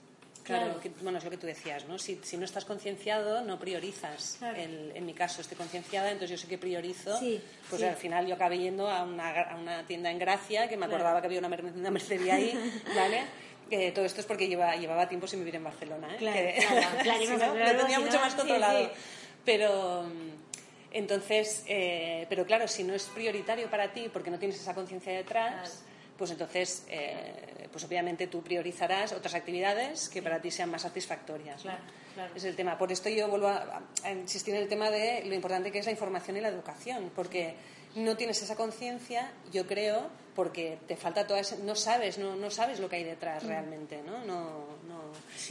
Claro, 0.49 0.81
bueno, 1.03 1.19
es 1.19 1.25
lo 1.25 1.31
que 1.31 1.37
tú 1.37 1.47
decías, 1.47 1.87
¿no? 1.87 1.99
Si, 1.99 2.19
si 2.23 2.39
no 2.39 2.47
estás 2.47 2.65
concienciado, 2.65 3.43
no 3.43 3.59
priorizas. 3.59 4.39
en 4.43 5.05
mi 5.05 5.13
caso, 5.13 5.43
estoy 5.43 5.59
concienciada, 5.59 6.11
entonces 6.11 6.31
yo 6.31 6.43
sé 6.43 6.49
que 6.49 6.57
priorizo. 6.57 7.21
pues 7.69 7.83
al 7.83 7.97
final 7.97 8.27
yo 8.27 8.35
acabé 8.35 8.59
yendo 8.59 8.89
a 8.89 9.03
una, 9.03 9.29
a 9.29 9.57
una 9.57 9.87
tienda 9.87 10.11
en 10.11 10.19
Gracia, 10.19 10.67
que 10.67 10.79
me 10.79 10.87
acordaba 10.87 11.21
que 11.21 11.27
había 11.27 11.41
una, 11.41 11.49
una 11.49 11.91
mercería 11.91 12.37
ahí, 12.37 12.59
¿vale? 12.97 13.25
Que 13.69 13.93
todo 13.93 14.07
esto 14.07 14.23
es 14.23 14.27
porque 14.27 14.49
lleva, 14.49 14.75
llevaba 14.77 15.07
tiempo 15.07 15.27
sin 15.27 15.41
vivir 15.41 15.57
en 15.57 15.65
Barcelona, 15.65 16.15
¿eh? 16.15 16.17
Claro, 16.17 16.39
que, 16.97 17.03
claro, 17.03 17.75
lo 17.75 17.81
tenía 17.83 18.01
mucho 18.01 18.19
más 18.19 18.35
controlado. 18.35 18.91
Pero 19.45 20.07
entonces, 20.91 21.65
eh, 21.67 22.27
pero 22.29 22.47
claro, 22.47 22.67
si 22.69 22.85
no 22.85 22.95
es 22.95 23.05
prioritario 23.05 23.69
para 23.71 23.93
ti 23.93 24.09
porque 24.13 24.31
no 24.31 24.39
tienes 24.39 24.61
esa 24.61 24.75
conciencia 24.75 25.13
detrás, 25.13 25.83
pues 26.19 26.33
entonces, 26.33 26.85
eh, 26.89 27.69
pues 27.71 27.85
obviamente 27.85 28.27
tú 28.27 28.43
priorizarás 28.43 29.13
otras 29.13 29.35
actividades 29.35 30.09
que 30.09 30.21
para 30.21 30.41
ti 30.41 30.51
sean 30.51 30.71
más 30.71 30.83
satisfactorias. 30.83 31.63
Es 32.35 32.43
el 32.43 32.57
tema. 32.57 32.77
Por 32.77 32.91
esto 32.91 33.09
yo 33.09 33.29
vuelvo 33.29 33.47
a, 33.47 33.81
insistir 34.11 34.55
en 34.55 34.63
el 34.63 34.69
tema 34.69 34.91
de 34.91 35.25
lo 35.25 35.35
importante 35.35 35.71
que 35.71 35.79
es 35.79 35.87
la 35.87 35.93
información 35.93 36.37
y 36.37 36.41
la 36.41 36.49
educación, 36.49 37.13
porque 37.15 37.55
no 37.95 38.17
tienes 38.17 38.43
esa 38.43 38.57
conciencia, 38.57 39.31
yo 39.53 39.67
creo, 39.67 40.09
porque 40.35 40.79
te 40.89 40.97
falta 40.97 41.27
toda 41.27 41.39
esa, 41.39 41.57
no 41.59 41.77
sabes, 41.77 42.19
no, 42.19 42.35
no 42.35 42.51
sabes 42.51 42.81
lo 42.81 42.89
que 42.89 42.97
hay 42.97 43.05
detrás 43.05 43.45
mm. 43.45 43.47
realmente, 43.47 44.03
¿no? 44.03 44.25
no, 44.25 44.67
no. 44.89 44.99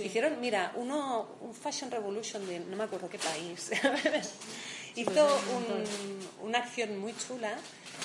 Hicieron, 0.04 0.40
mira, 0.42 0.74
uno, 0.76 1.30
un 1.42 1.54
Fashion 1.54 1.90
Revolution 1.90 2.46
de 2.46 2.60
no 2.60 2.76
me 2.76 2.84
acuerdo 2.84 3.10
qué 3.10 3.20
país. 3.20 3.72
hizo 4.98 5.28
una 6.42 6.60
acción 6.60 6.98
muy 6.98 7.16
chula, 7.16 7.56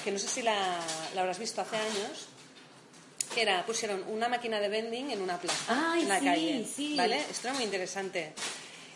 que 0.04 0.12
no 0.12 0.18
sé 0.18 0.28
si 0.28 0.42
la, 0.42 0.78
habrás 1.16 1.38
visto 1.38 1.60
hace 1.60 1.76
años, 1.76 2.28
que 3.34 3.42
era, 3.42 3.64
pusieron 3.64 4.04
una 4.08 4.28
máquina 4.28 4.60
de 4.60 4.68
vending 4.68 5.10
en 5.10 5.22
una 5.22 5.38
plaza, 5.38 5.98
en 5.98 6.08
la 6.08 6.20
calle, 6.20 6.66
¿vale? 6.96 7.18
Esto 7.30 7.48
era 7.48 7.54
muy 7.54 7.64
interesante. 7.64 8.34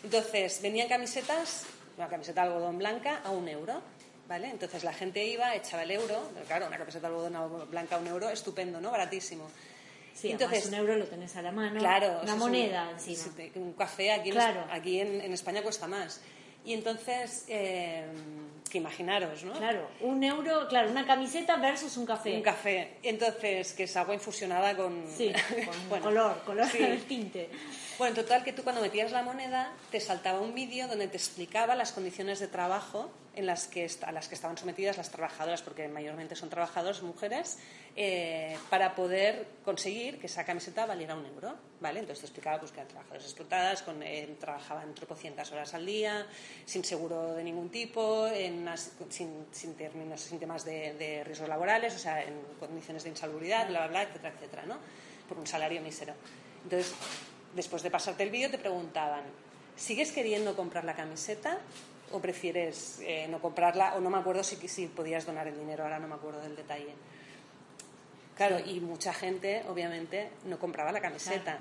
Entonces, 0.03 0.61
venían 0.61 0.87
camisetas, 0.87 1.65
una 1.97 2.07
camiseta 2.07 2.43
de 2.43 2.47
algodón 2.49 2.77
blanca 2.77 3.21
a 3.23 3.31
un 3.31 3.47
euro, 3.47 3.81
¿vale? 4.27 4.49
Entonces 4.49 4.83
la 4.83 4.93
gente 4.93 5.25
iba, 5.25 5.55
echaba 5.55 5.83
el 5.83 5.91
euro, 5.91 6.31
claro, 6.45 6.67
una 6.67 6.77
camiseta 6.77 7.09
de 7.09 7.15
algodón 7.15 7.69
blanca 7.69 7.95
a 7.95 7.99
un 7.99 8.07
euro, 8.07 8.29
estupendo, 8.29 8.79
¿no? 8.79 8.91
Baratísimo. 8.91 9.49
Sí, 10.13 10.31
entonces 10.31 10.65
un 10.67 10.73
euro 10.73 10.95
lo 10.95 11.05
tenés 11.05 11.35
a 11.35 11.41
la 11.43 11.51
mano, 11.51 11.79
claro, 11.79 12.21
una 12.23 12.35
moneda 12.35 12.89
encima. 12.91 13.33
Un 13.55 13.73
café 13.73 14.11
aquí, 14.11 14.29
en, 14.29 14.39
aquí 14.71 14.99
en 14.99 15.33
España 15.33 15.61
cuesta 15.61 15.87
más. 15.87 16.21
Y 16.67 16.73
entonces, 16.73 17.45
eh, 17.47 18.03
que 18.69 18.79
imaginaros, 18.79 19.41
¿no? 19.45 19.53
Claro, 19.53 19.87
un 20.01 20.21
euro, 20.21 20.67
claro, 20.67 20.91
una 20.91 21.07
camiseta 21.07 21.55
versus 21.55 21.95
un 21.95 22.05
café. 22.05 22.35
Un 22.35 22.41
café. 22.41 22.97
Entonces, 23.03 23.71
que 23.71 23.83
es 23.83 23.95
agua 23.95 24.13
infusionada 24.13 24.75
con... 24.75 25.05
Sí, 25.07 25.31
con 25.89 26.01
color, 26.01 26.43
color 26.43 26.69
del 26.69 27.03
tinte. 27.03 27.49
Bueno, 27.97 28.17
en 28.17 28.21
total 28.21 28.43
que 28.43 28.51
tú 28.51 28.63
cuando 28.63 28.81
metías 28.81 29.13
la 29.13 29.23
moneda 29.23 29.71
te 29.91 30.01
saltaba 30.01 30.41
un 30.41 30.53
vídeo 30.53 30.89
donde 30.89 31.07
te 31.07 31.15
explicaba 31.15 31.73
las 31.73 31.93
condiciones 31.93 32.39
de 32.41 32.49
trabajo 32.49 33.09
en 33.37 33.45
las 33.45 33.67
que, 33.67 33.89
a 34.01 34.11
las 34.11 34.27
que 34.27 34.35
estaban 34.35 34.57
sometidas 34.57 34.97
las 34.97 35.11
trabajadoras, 35.11 35.61
porque 35.61 35.87
mayormente 35.87 36.35
son 36.35 36.49
trabajadoras 36.49 37.03
mujeres, 37.03 37.59
eh, 37.95 38.57
para 38.69 38.95
poder 38.95 39.45
conseguir 39.63 40.19
que 40.19 40.25
esa 40.25 40.43
camiseta 40.43 40.85
valiera 40.85 41.15
un 41.15 41.25
euro. 41.25 41.55
¿vale? 41.79 41.99
Entonces 41.99 42.21
te 42.21 42.25
explicaba 42.25 42.59
pues, 42.59 42.71
que 42.71 42.79
eran 42.79 42.89
trabajadoras 42.89 43.23
explotadas, 43.23 43.81
con, 43.83 44.01
eh, 44.01 44.35
trabajaban 44.39 44.93
tropocientas 44.95 45.51
horas 45.51 45.73
al 45.75 45.85
día, 45.85 46.25
sin 46.65 46.83
seguro 46.83 47.35
de 47.35 47.43
ningún 47.43 47.69
tipo, 47.69 48.27
en 48.27 48.67
sin, 49.09 49.45
sin, 49.51 49.75
términos, 49.75 50.19
sin 50.21 50.39
temas 50.39 50.65
de, 50.65 51.23
riesgos 51.23 51.47
laborales, 51.47 51.95
o 51.95 51.99
sea, 51.99 52.23
en 52.23 52.41
condiciones 52.59 53.03
de 53.03 53.09
insalubridad, 53.11 53.67
bla, 53.67 53.81
bla, 53.81 53.87
bla, 53.87 54.03
etcétera, 54.03 54.33
etcétera, 54.35 54.65
¿no? 54.65 54.77
por 55.27 55.37
un 55.37 55.45
salario 55.45 55.81
mísero. 55.81 56.13
Entonces, 56.63 56.93
después 57.55 57.83
de 57.83 57.91
pasarte 57.91 58.23
el 58.23 58.31
vídeo, 58.31 58.49
te 58.49 58.57
preguntaban, 58.57 59.23
¿sigues 59.75 60.11
queriendo 60.11 60.55
comprar 60.55 60.83
la 60.85 60.95
camiseta? 60.95 61.59
O 62.11 62.19
prefieres 62.19 62.99
eh, 63.01 63.27
no 63.29 63.39
comprarla 63.39 63.95
o 63.95 63.99
no 63.99 64.09
me 64.09 64.17
acuerdo 64.17 64.43
si, 64.43 64.55
si 64.67 64.87
podías 64.87 65.25
donar 65.25 65.47
el 65.47 65.57
dinero, 65.57 65.83
ahora 65.83 65.99
no 65.99 66.07
me 66.07 66.15
acuerdo 66.15 66.41
del 66.41 66.55
detalle. 66.55 66.93
Claro, 68.35 68.59
y 68.63 68.79
mucha 68.79 69.13
gente, 69.13 69.63
obviamente, 69.67 70.29
no 70.45 70.59
compraba 70.59 70.91
la 70.91 71.01
camiseta, 71.01 71.57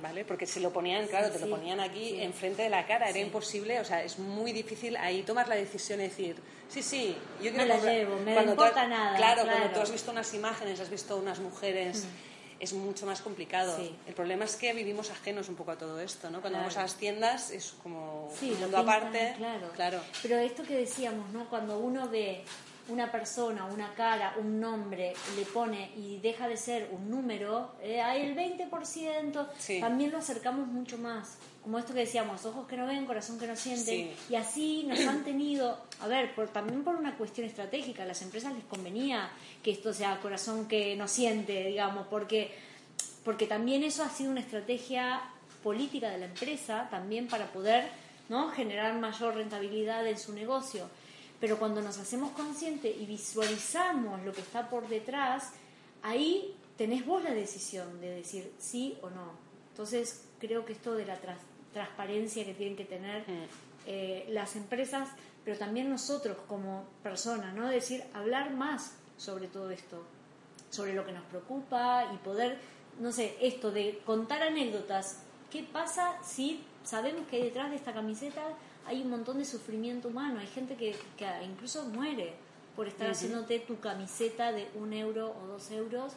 ¿vale? 0.00 0.24
Porque 0.24 0.46
se 0.46 0.60
lo 0.60 0.72
ponían, 0.72 1.08
claro, 1.08 1.28
te 1.28 1.40
lo 1.40 1.50
ponían 1.50 1.80
aquí 1.80 2.22
enfrente 2.22 2.62
de 2.62 2.68
la 2.68 2.86
cara, 2.86 3.08
era 3.08 3.18
imposible, 3.18 3.80
o 3.80 3.84
sea, 3.84 4.04
es 4.04 4.16
muy 4.20 4.52
difícil 4.52 4.96
ahí 4.96 5.24
tomar 5.24 5.48
la 5.48 5.56
decisión 5.56 5.98
de 5.98 6.04
decir, 6.04 6.36
sí, 6.68 6.84
sí, 6.84 7.16
yo 7.42 7.50
quiero 7.50 7.56
me 7.56 7.66
la 7.66 7.78
llevo, 7.78 8.16
me 8.20 8.36
no 8.36 8.42
importa 8.52 8.86
nada. 8.86 9.16
Claro, 9.16 9.42
cuando 9.42 9.70
tú 9.70 9.80
has 9.80 9.90
visto 9.90 10.12
unas 10.12 10.32
imágenes, 10.32 10.78
has 10.78 10.90
visto 10.90 11.16
unas 11.16 11.40
mujeres... 11.40 12.04
Mm 12.04 12.29
es 12.60 12.74
mucho 12.74 13.06
más 13.06 13.22
complicado. 13.22 13.76
El 14.06 14.14
problema 14.14 14.44
es 14.44 14.54
que 14.56 14.72
vivimos 14.72 15.10
ajenos 15.10 15.48
un 15.48 15.56
poco 15.56 15.72
a 15.72 15.78
todo 15.78 15.98
esto, 15.98 16.30
¿no? 16.30 16.40
Cuando 16.40 16.58
vamos 16.58 16.76
a 16.76 16.82
las 16.82 16.94
tiendas 16.94 17.50
es 17.50 17.74
como 17.82 18.30
sí, 18.38 18.52
un 18.52 18.60
mundo 18.60 18.78
aparte. 18.78 19.34
Claro. 19.38 19.70
claro. 19.74 20.00
Pero 20.22 20.36
esto 20.38 20.62
que 20.62 20.76
decíamos, 20.76 21.30
¿no? 21.30 21.48
Cuando 21.48 21.78
uno 21.78 22.08
ve 22.08 22.44
una 22.88 23.10
persona, 23.10 23.64
una 23.66 23.94
cara, 23.94 24.34
un 24.38 24.60
nombre, 24.60 25.12
le 25.36 25.44
pone 25.44 25.92
y 25.96 26.18
deja 26.18 26.48
de 26.48 26.56
ser 26.56 26.88
un 26.92 27.10
número, 27.10 27.72
eh, 27.82 28.00
hay 28.00 28.22
el 28.22 28.36
20%, 28.36 29.80
también 29.80 30.10
lo 30.10 30.18
acercamos 30.18 30.66
mucho 30.66 30.98
más. 30.98 31.38
Como 31.62 31.78
esto 31.78 31.92
que 31.92 32.00
decíamos, 32.00 32.44
ojos 32.46 32.66
que 32.66 32.76
no 32.76 32.86
ven, 32.86 33.04
corazón 33.04 33.38
que 33.38 33.46
no 33.46 33.54
siente, 33.54 34.14
y 34.30 34.34
así 34.34 34.84
nos 34.88 35.00
han 35.00 35.24
tenido, 35.24 35.78
a 36.00 36.08
ver, 36.08 36.34
por, 36.34 36.48
también 36.48 36.82
por 36.82 36.96
una 36.96 37.16
cuestión 37.16 37.46
estratégica, 37.46 38.02
a 38.02 38.06
las 38.06 38.22
empresas 38.22 38.54
les 38.54 38.64
convenía 38.64 39.30
que 39.62 39.70
esto 39.70 39.92
sea 39.92 40.18
corazón 40.20 40.66
que 40.66 40.96
no 40.96 41.06
siente, 41.06 41.66
digamos, 41.66 42.06
porque, 42.06 42.54
porque 43.24 43.46
también 43.46 43.84
eso 43.84 44.02
ha 44.02 44.08
sido 44.08 44.30
una 44.30 44.40
estrategia 44.40 45.20
política 45.62 46.08
de 46.08 46.18
la 46.18 46.26
empresa, 46.26 46.88
también 46.90 47.28
para 47.28 47.52
poder 47.52 47.88
¿no? 48.30 48.50
generar 48.50 48.94
mayor 48.98 49.34
rentabilidad 49.34 50.06
en 50.06 50.18
su 50.18 50.32
negocio. 50.32 50.88
Pero 51.40 51.58
cuando 51.58 51.80
nos 51.80 51.98
hacemos 51.98 52.32
conscientes 52.32 52.94
y 52.96 53.06
visualizamos 53.06 54.22
lo 54.24 54.32
que 54.32 54.42
está 54.42 54.68
por 54.68 54.88
detrás, 54.88 55.52
ahí 56.02 56.54
tenés 56.76 57.04
vos 57.06 57.24
la 57.24 57.32
decisión 57.32 58.00
de 58.00 58.10
decir 58.10 58.52
sí 58.58 58.98
o 59.02 59.10
no. 59.10 59.32
Entonces, 59.70 60.24
creo 60.38 60.64
que 60.64 60.74
esto 60.74 60.94
de 60.94 61.06
la 61.06 61.18
transparencia 61.72 62.44
que 62.44 62.54
tienen 62.54 62.76
que 62.76 62.84
tener 62.84 63.22
mm. 63.22 63.44
eh, 63.86 64.26
las 64.28 64.56
empresas, 64.56 65.08
pero 65.44 65.56
también 65.56 65.88
nosotros 65.88 66.36
como 66.46 66.84
personas, 67.02 67.54
¿no? 67.54 67.68
Decir, 67.68 68.04
hablar 68.12 68.52
más 68.52 68.92
sobre 69.16 69.48
todo 69.48 69.70
esto, 69.70 70.02
sobre 70.70 70.94
lo 70.94 71.04
que 71.04 71.12
nos 71.12 71.24
preocupa 71.24 72.10
y 72.14 72.16
poder, 72.18 72.58
no 72.98 73.12
sé, 73.12 73.36
esto 73.40 73.70
de 73.70 74.00
contar 74.06 74.42
anécdotas. 74.42 75.22
¿Qué 75.50 75.62
pasa 75.62 76.16
si 76.22 76.64
sabemos 76.84 77.26
que 77.28 77.44
detrás 77.44 77.70
de 77.70 77.76
esta 77.76 77.92
camiseta 77.92 78.42
hay 78.86 79.02
un 79.02 79.10
montón 79.10 79.38
de 79.38 79.44
sufrimiento 79.44 80.08
humano? 80.08 80.40
Hay 80.40 80.46
gente 80.46 80.76
que, 80.76 80.96
que 81.16 81.26
incluso 81.44 81.84
muere 81.86 82.34
por 82.76 82.88
estar 82.88 83.10
haciéndote 83.10 83.58
tu 83.60 83.78
camiseta 83.80 84.52
de 84.52 84.68
un 84.74 84.92
euro 84.92 85.34
o 85.42 85.46
dos 85.46 85.70
euros 85.70 86.12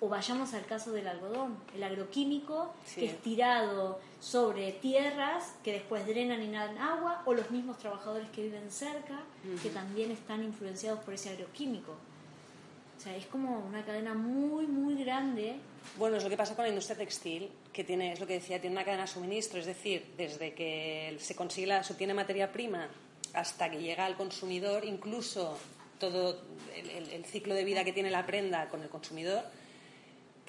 o 0.00 0.08
vayamos 0.08 0.52
al 0.54 0.66
caso 0.66 0.92
del 0.92 1.06
algodón, 1.06 1.56
el 1.74 1.82
agroquímico 1.82 2.74
que 2.94 3.06
es 3.06 3.18
tirado 3.22 4.00
sobre 4.20 4.72
tierras 4.72 5.54
que 5.62 5.72
después 5.72 6.06
drenan 6.06 6.42
y 6.42 6.50
dan 6.50 6.76
agua, 6.78 7.22
o 7.24 7.32
los 7.32 7.50
mismos 7.50 7.78
trabajadores 7.78 8.28
que 8.30 8.42
viven 8.42 8.70
cerca, 8.70 9.20
que 9.62 9.70
también 9.70 10.10
están 10.10 10.42
influenciados 10.42 11.00
por 11.00 11.14
ese 11.14 11.30
agroquímico. 11.30 11.92
O 11.92 13.00
sea, 13.00 13.16
es 13.16 13.26
como 13.26 13.60
una 13.60 13.84
cadena 13.84 14.14
muy, 14.14 14.66
muy 14.66 15.02
grande. 15.02 15.56
Bueno, 15.96 16.16
es 16.16 16.24
lo 16.24 16.30
que 16.30 16.36
pasa 16.36 16.54
con 16.54 16.64
la 16.64 16.68
industria 16.68 16.96
textil, 16.96 17.50
que 17.72 17.84
tiene, 17.84 18.12
es 18.12 18.20
lo 18.20 18.26
que 18.26 18.34
decía, 18.34 18.60
tiene 18.60 18.74
una 18.74 18.84
cadena 18.84 19.02
de 19.02 19.08
suministro, 19.08 19.60
es 19.60 19.66
decir, 19.66 20.04
desde 20.16 20.54
que 20.54 21.16
se 21.20 21.34
consigue 21.34 21.66
la, 21.66 21.84
se 21.84 21.92
obtiene 21.92 22.14
materia 22.14 22.50
prima 22.50 22.88
hasta 23.32 23.70
que 23.70 23.78
llega 23.78 24.04
al 24.04 24.16
consumidor, 24.16 24.84
incluso 24.84 25.58
todo 25.98 26.40
el 26.76 27.24
ciclo 27.24 27.54
de 27.54 27.64
vida 27.64 27.84
que 27.84 27.92
tiene 27.92 28.10
la 28.10 28.26
prenda 28.26 28.68
con 28.68 28.82
el 28.82 28.88
consumidor, 28.88 29.44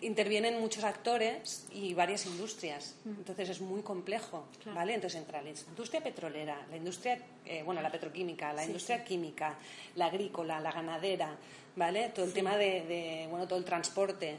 intervienen 0.02 0.60
muchos 0.60 0.84
actores 0.84 1.66
y 1.72 1.94
varias 1.94 2.26
industrias. 2.26 2.96
Mm. 3.06 3.10
Entonces 3.12 3.50
es 3.50 3.62
muy 3.62 3.82
complejo, 3.82 4.46
¿vale? 4.74 4.94
Entonces 4.94 5.20
entra 5.20 5.42
la 5.42 5.50
industria 5.50 6.02
petrolera, 6.02 6.66
la 6.70 6.78
industria, 6.78 7.20
eh, 7.46 7.64
bueno, 7.64 7.82
la 7.82 7.92
petroquímica, 7.92 8.54
la 8.54 8.66
industria 8.66 9.04
química, 9.04 9.56
la 9.96 10.08
agrícola, 10.08 10.60
la 10.60 10.72
ganadera, 10.72 11.36
¿vale? 11.76 12.10
Todo 12.10 12.26
el 12.26 12.34
tema 12.34 12.58
de, 12.58 13.28
bueno, 13.30 13.48
todo 13.48 13.60
el 13.60 13.66
transporte. 13.66 14.38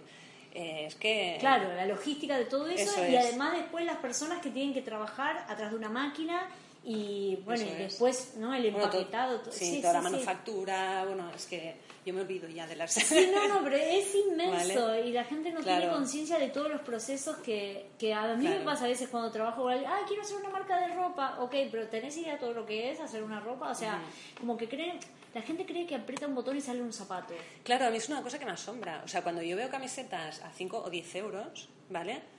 Eh, 0.58 0.86
es 0.86 0.94
que... 0.94 1.36
Claro, 1.38 1.74
la 1.74 1.84
logística 1.84 2.38
de 2.38 2.46
todo 2.46 2.66
eso, 2.66 3.06
y 3.06 3.14
además 3.14 3.52
después 3.52 3.84
las 3.84 3.98
personas 3.98 4.40
que 4.40 4.48
tienen 4.48 4.72
que 4.72 4.80
trabajar 4.80 5.44
atrás 5.50 5.70
de 5.70 5.76
una 5.76 5.90
máquina 5.90 6.48
y 6.88 7.34
bueno, 7.44 7.64
y 7.64 7.82
después, 7.82 8.34
¿no? 8.36 8.54
El 8.54 8.66
empaquetado. 8.66 9.42
sí, 9.50 9.80
toda 9.80 9.94
la 9.94 10.02
manufactura, 10.02 11.04
bueno, 11.04 11.32
es 11.34 11.46
que 11.46 11.74
yo 12.04 12.14
me 12.14 12.20
olvido 12.20 12.48
ya 12.48 12.64
de 12.68 12.76
las... 12.76 12.92
Sí, 12.92 13.28
no, 13.34 13.48
no, 13.48 13.60
pero 13.64 13.74
es 13.74 14.14
inmenso 14.14 14.96
y 15.00 15.10
la 15.10 15.24
gente 15.24 15.50
no 15.50 15.60
tiene 15.60 15.88
conciencia 15.88 16.38
de 16.38 16.48
todos 16.50 16.70
los 16.70 16.80
procesos 16.82 17.38
que, 17.38 17.88
que 17.98 18.14
a 18.14 18.36
mí 18.36 18.46
me 18.46 18.60
pasa 18.60 18.84
a 18.84 18.88
veces 18.88 19.08
cuando 19.08 19.32
trabajo, 19.32 19.68
ah, 19.68 20.00
quiero 20.06 20.22
hacer 20.22 20.36
una 20.36 20.50
marca 20.50 20.78
de 20.78 20.94
ropa, 20.94 21.38
ok, 21.40 21.56
pero 21.72 21.88
¿tenés 21.88 22.16
idea 22.18 22.34
de 22.34 22.38
todo 22.38 22.52
lo 22.52 22.64
que 22.64 22.92
es 22.92 23.00
hacer 23.00 23.24
una 23.24 23.40
ropa? 23.40 23.68
O 23.72 23.74
sea, 23.74 24.00
como 24.38 24.56
que 24.56 24.68
creen, 24.68 25.00
la 25.34 25.42
gente 25.42 25.66
cree 25.66 25.88
que 25.88 25.96
aprieta 25.96 26.28
un 26.28 26.36
botón 26.36 26.56
y 26.56 26.60
sale 26.60 26.82
un 26.82 26.92
zapato. 26.92 27.34
Claro, 27.64 27.86
a 27.86 27.90
mí 27.90 27.96
es 27.96 28.08
una 28.08 28.22
cosa 28.22 28.38
que 28.38 28.44
me 28.44 28.52
asombra. 28.52 29.02
O 29.04 29.08
sea, 29.08 29.22
cuando 29.22 29.42
yo 29.42 29.56
veo 29.56 29.68
camisetas 29.68 30.40
a 30.40 30.52
5 30.52 30.84
o 30.84 30.88
10 30.88 31.14
euros, 31.16 31.68
¿vale? 31.90 32.35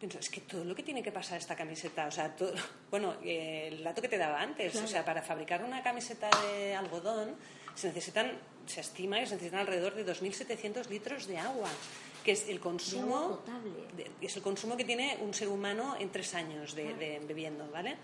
Pienso, 0.00 0.18
es 0.18 0.30
que 0.30 0.40
todo 0.40 0.64
lo 0.64 0.74
que 0.74 0.82
tiene 0.82 1.02
que 1.02 1.12
pasar 1.12 1.38
esta 1.38 1.54
camiseta, 1.54 2.06
o 2.06 2.10
sea, 2.10 2.34
todo, 2.34 2.52
bueno, 2.90 3.14
el 3.22 3.84
dato 3.84 4.02
que 4.02 4.08
te 4.08 4.18
daba 4.18 4.40
antes, 4.40 4.74
o 4.74 4.86
sea, 4.86 5.04
para 5.04 5.22
fabricar 5.22 5.62
una 5.62 5.82
camiseta 5.82 6.28
de 6.42 6.74
algodón 6.74 7.36
se 7.74 7.88
necesitan, 7.88 8.32
se 8.66 8.80
estima 8.80 9.20
que 9.20 9.26
se 9.26 9.34
necesitan 9.34 9.60
alrededor 9.60 9.94
de 9.94 10.04
2.700 10.04 10.88
litros 10.88 11.26
de 11.26 11.38
agua, 11.38 11.68
que 12.24 12.32
es 12.32 12.48
el 12.48 12.60
consumo, 12.60 13.40
es 14.20 14.36
el 14.36 14.42
consumo 14.42 14.76
que 14.76 14.84
tiene 14.84 15.18
un 15.20 15.32
ser 15.32 15.48
humano 15.48 15.96
en 15.98 16.10
tres 16.10 16.34
años 16.34 16.74
de, 16.74 17.20
bebiendo, 17.26 17.70
¿vale? 17.70 17.96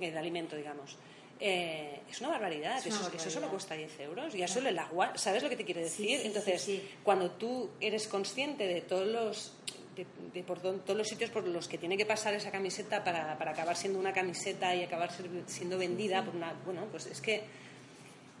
Eh, 0.00 0.10
de 0.10 0.18
alimento, 0.18 0.56
digamos. 0.56 0.96
Eh, 1.38 2.02
es 2.08 2.20
una 2.20 2.30
barbaridad, 2.30 2.78
eso, 2.86 3.30
solo 3.30 3.48
cuesta 3.48 3.74
10 3.74 4.00
euros, 4.00 4.32
ya 4.32 4.46
solo 4.46 4.68
el 4.68 4.78
agua, 4.78 5.16
¿sabes 5.18 5.42
lo 5.42 5.48
que 5.48 5.56
te 5.56 5.64
quiere 5.64 5.82
decir? 5.82 6.20
Entonces, 6.24 6.70
cuando 7.02 7.32
tú 7.32 7.70
eres 7.80 8.06
consciente 8.06 8.66
de 8.66 8.80
todos 8.80 9.08
los 9.08 9.52
de, 9.94 10.42
por 10.42 10.60
todos 10.60 10.96
los 10.96 11.08
sitios 11.08 11.30
por 11.30 11.46
los 11.46 11.68
que 11.68 11.78
tiene 11.78 11.96
que 11.96 12.06
pasar 12.06 12.34
esa 12.34 12.50
camiseta 12.50 13.04
para, 13.04 13.36
para 13.38 13.52
acabar 13.52 13.76
siendo 13.76 13.98
una 13.98 14.12
camiseta 14.12 14.74
y 14.74 14.82
acabar 14.82 15.10
siendo 15.46 15.78
vendida 15.78 16.24
por 16.24 16.34
una 16.34 16.52
bueno 16.64 16.86
pues 16.90 17.06
es 17.06 17.20
que 17.20 17.42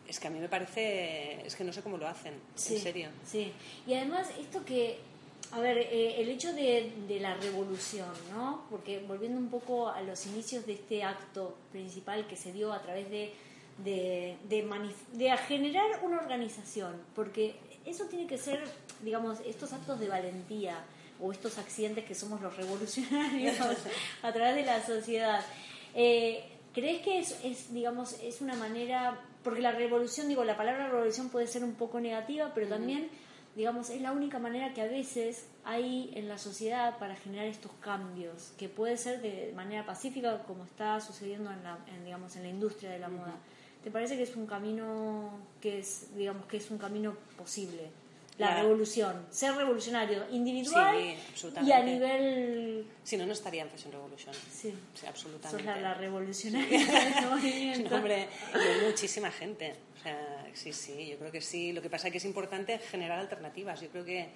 es 0.08 0.18
que 0.18 0.26
a 0.26 0.30
mí 0.30 0.38
me 0.40 0.48
parece 0.48 1.46
es 1.46 1.54
que 1.54 1.64
no 1.64 1.72
sé 1.72 1.82
cómo 1.82 1.96
lo 1.96 2.08
hacen 2.08 2.34
en 2.34 2.78
serio. 2.80 3.10
sí. 3.24 3.52
Y 3.86 3.94
además 3.94 4.28
esto 4.40 4.64
que 4.64 4.98
a 5.52 5.60
ver 5.60 5.78
eh, 5.78 6.20
el 6.20 6.28
hecho 6.30 6.52
de, 6.54 6.92
de, 7.06 7.20
la 7.20 7.34
revolución 7.34 8.08
no 8.30 8.64
porque 8.70 9.00
volviendo 9.00 9.38
un 9.38 9.50
poco 9.50 9.88
a 9.88 10.00
los 10.00 10.26
inicios 10.26 10.66
de 10.66 10.74
este 10.74 11.04
acto 11.04 11.56
principal 11.70 12.26
que 12.26 12.36
se 12.36 12.52
dio 12.52 12.72
a 12.72 12.80
través 12.80 13.10
de 13.10 13.32
de, 13.78 14.36
de, 14.48 14.68
de 15.12 15.36
generar 15.38 16.00
una 16.02 16.18
organización 16.18 16.96
porque 17.14 17.56
eso 17.84 18.04
tiene 18.06 18.26
que 18.26 18.38
ser 18.38 18.62
digamos 19.02 19.38
estos 19.46 19.72
actos 19.72 19.98
de 19.98 20.08
valentía 20.08 20.84
o 21.22 21.32
estos 21.32 21.58
accidentes 21.58 22.04
que 22.04 22.14
somos 22.14 22.40
los 22.40 22.56
revolucionarios 22.56 23.56
a 24.22 24.32
través 24.32 24.56
de 24.56 24.64
la 24.64 24.84
sociedad. 24.84 25.44
Eh, 25.94 26.44
¿Crees 26.74 27.02
que 27.02 27.18
es, 27.18 27.72
digamos, 27.72 28.16
es 28.22 28.40
una 28.40 28.54
manera, 28.54 29.20
porque 29.44 29.60
la 29.60 29.72
revolución, 29.72 30.28
digo, 30.28 30.42
la 30.42 30.56
palabra 30.56 30.88
revolución 30.88 31.28
puede 31.28 31.46
ser 31.46 31.64
un 31.64 31.74
poco 31.74 32.00
negativa, 32.00 32.52
pero 32.54 32.66
también, 32.66 33.10
digamos, 33.54 33.90
es 33.90 34.00
la 34.00 34.10
única 34.12 34.38
manera 34.38 34.72
que 34.72 34.80
a 34.80 34.86
veces 34.86 35.46
hay 35.64 36.10
en 36.14 36.28
la 36.28 36.38
sociedad 36.38 36.98
para 36.98 37.14
generar 37.14 37.46
estos 37.46 37.72
cambios, 37.80 38.54
que 38.56 38.70
puede 38.70 38.96
ser 38.96 39.20
de 39.20 39.52
manera 39.54 39.84
pacífica, 39.84 40.44
como 40.44 40.64
está 40.64 40.98
sucediendo 41.00 41.50
en 41.50 41.62
la, 41.62 41.78
digamos, 42.04 42.36
en 42.36 42.44
la 42.44 42.48
industria 42.48 42.90
de 42.90 42.98
la 42.98 43.08
moda. 43.08 43.34
¿Te 43.84 43.90
parece 43.90 44.16
que 44.16 44.22
es 44.22 44.34
un 44.34 44.46
camino 44.46 45.30
que 45.60 45.80
es, 45.80 46.16
digamos, 46.16 46.46
que 46.46 46.56
es 46.56 46.70
un 46.70 46.78
camino 46.78 47.14
posible? 47.36 47.90
La, 48.46 48.62
revolución, 48.62 49.26
ser 49.30 49.54
revolucionario 49.54 50.24
individual 50.30 50.96
y 51.64 51.72
a 51.72 51.82
nivel... 51.82 52.86
Si 53.02 53.16
no, 53.16 53.26
no 53.26 53.32
estaría 53.32 53.62
en 53.62 53.70
Fashion 53.70 53.92
Revolution. 53.92 54.34
Sí, 54.34 54.74
sí 54.94 55.06
absolutamente. 55.06 55.64
Sos 55.64 55.82
la, 55.82 55.94
revolucionaria 55.94 56.80
este 57.08 57.26
movimiento. 57.26 57.94
hombre, 57.94 58.28
hay 58.54 58.86
muchísima 58.86 59.30
gente. 59.30 59.74
O 59.98 60.02
sea, 60.02 60.46
sí, 60.52 60.72
sí, 60.72 61.08
yo 61.08 61.18
creo 61.18 61.32
que 61.32 61.40
sí. 61.40 61.72
Lo 61.72 61.82
que 61.82 61.90
pasa 61.90 62.08
es 62.08 62.12
que 62.12 62.18
es 62.18 62.24
importante 62.24 62.78
generar 62.78 63.18
alternativas. 63.18 63.80
Yo 63.80 63.88
creo 63.88 64.04
que, 64.04 64.28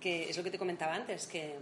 que 0.00 0.30
es 0.30 0.36
lo 0.36 0.42
que 0.42 0.50
te 0.50 0.58
comentaba 0.58 0.94
antes, 0.94 1.26
que 1.26 1.54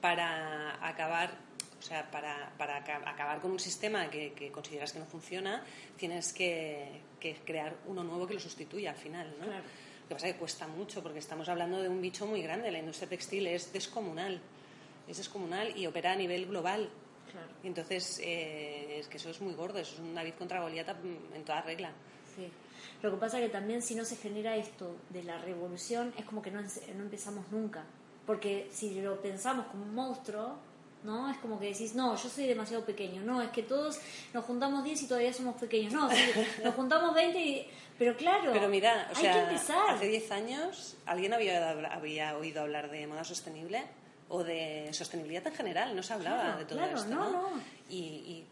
para 0.00 0.86
acabar 0.86 1.52
o 1.82 1.84
sea, 1.84 2.08
para, 2.12 2.52
para 2.56 2.76
acabar 2.76 3.40
con 3.40 3.50
un 3.50 3.58
sistema 3.58 4.08
que, 4.08 4.32
que, 4.34 4.52
consideras 4.52 4.92
que 4.92 5.00
no 5.00 5.04
funciona, 5.04 5.64
tienes 5.96 6.32
que, 6.32 7.00
que, 7.18 7.34
crear 7.44 7.74
uno 7.86 8.04
nuevo 8.04 8.24
que 8.24 8.34
lo 8.34 8.40
sustituya 8.40 8.90
al 8.90 8.96
final, 8.96 9.34
¿no? 9.40 9.46
Claro. 9.46 9.64
Que 10.12 10.16
pasa 10.16 10.28
es 10.28 10.34
que 10.34 10.40
cuesta 10.40 10.66
mucho 10.66 11.02
porque 11.02 11.20
estamos 11.20 11.48
hablando 11.48 11.80
de 11.80 11.88
un 11.88 12.02
bicho 12.02 12.26
muy 12.26 12.42
grande. 12.42 12.70
La 12.70 12.80
industria 12.80 13.08
textil 13.08 13.46
es 13.46 13.72
descomunal. 13.72 14.42
Es 15.08 15.16
descomunal 15.16 15.74
y 15.74 15.86
opera 15.86 16.12
a 16.12 16.16
nivel 16.16 16.44
global. 16.44 16.90
Claro. 17.30 17.46
Entonces, 17.64 18.20
eh, 18.22 18.98
es 18.98 19.08
que 19.08 19.16
eso 19.16 19.30
es 19.30 19.40
muy 19.40 19.54
gordo. 19.54 19.78
Eso 19.78 19.94
es 19.94 20.00
un 20.00 20.14
David 20.14 20.34
contra 20.34 20.60
Goliat 20.60 20.86
en 21.34 21.44
toda 21.46 21.62
regla. 21.62 21.92
Sí. 22.36 22.46
Lo 23.00 23.10
que 23.10 23.16
pasa 23.16 23.38
es 23.38 23.46
que 23.46 23.52
también 23.52 23.80
si 23.80 23.94
no 23.94 24.04
se 24.04 24.16
genera 24.16 24.54
esto 24.54 24.96
de 25.08 25.22
la 25.22 25.38
revolución, 25.38 26.12
es 26.18 26.26
como 26.26 26.42
que 26.42 26.50
no, 26.50 26.60
no 26.60 27.02
empezamos 27.02 27.50
nunca. 27.50 27.82
Porque 28.26 28.68
si 28.70 29.00
lo 29.00 29.18
pensamos 29.22 29.64
como 29.68 29.84
un 29.84 29.94
monstruo, 29.94 30.58
¿no? 31.04 31.30
Es 31.30 31.36
como 31.38 31.58
que 31.58 31.66
decís, 31.66 31.94
no, 31.94 32.16
yo 32.16 32.28
soy 32.28 32.46
demasiado 32.46 32.84
pequeño, 32.84 33.22
no, 33.22 33.42
es 33.42 33.50
que 33.50 33.62
todos 33.62 33.98
nos 34.32 34.44
juntamos 34.44 34.84
10 34.84 35.02
y 35.02 35.06
todavía 35.06 35.32
somos 35.32 35.56
pequeños, 35.56 35.92
no, 35.92 36.08
nos 36.64 36.74
juntamos 36.74 37.14
20 37.14 37.38
y... 37.38 37.66
Pero 37.98 38.16
claro, 38.16 38.52
Pero 38.52 38.68
mira, 38.68 39.08
o 39.12 39.16
hay 39.16 39.22
sea, 39.22 39.32
que 39.32 39.40
empezar. 39.40 39.90
hace 39.90 40.08
10 40.08 40.30
años, 40.32 40.96
¿alguien 41.06 41.34
había, 41.34 41.70
había 41.92 42.36
oído 42.36 42.62
hablar 42.62 42.90
de 42.90 43.06
moda 43.06 43.22
sostenible? 43.22 43.82
O 44.28 44.42
de 44.42 44.88
sostenibilidad 44.92 45.46
en 45.46 45.54
general, 45.54 45.94
no 45.94 46.02
se 46.02 46.14
hablaba 46.14 46.56
de 46.56 46.64
todo 46.64 46.82
esto, 46.82 47.04
¿no? 47.06 47.30
no. 47.30 47.48
Y, 47.90 47.96
y, 47.96 48.46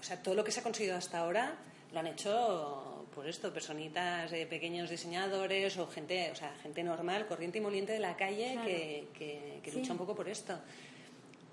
o 0.00 0.02
sea, 0.02 0.22
todo 0.22 0.34
lo 0.34 0.42
que 0.42 0.50
se 0.50 0.60
ha 0.60 0.62
conseguido 0.62 0.96
hasta 0.96 1.18
ahora 1.18 1.54
lo 1.92 2.00
han 2.00 2.06
hecho 2.06 3.06
por 3.14 3.28
esto, 3.28 3.52
personitas, 3.52 4.32
eh, 4.32 4.46
pequeños 4.46 4.88
diseñadores 4.88 5.76
o 5.76 5.86
gente, 5.88 6.30
o 6.32 6.34
sea, 6.34 6.54
gente 6.62 6.82
normal, 6.82 7.26
corriente 7.26 7.58
y 7.58 7.60
moliente 7.60 7.92
de 7.92 7.98
la 7.98 8.16
calle 8.16 8.58
que, 8.64 9.60
que, 9.62 9.72
lucha 9.72 9.92
un 9.92 9.98
poco 9.98 10.14
por 10.14 10.28
esto 10.28 10.58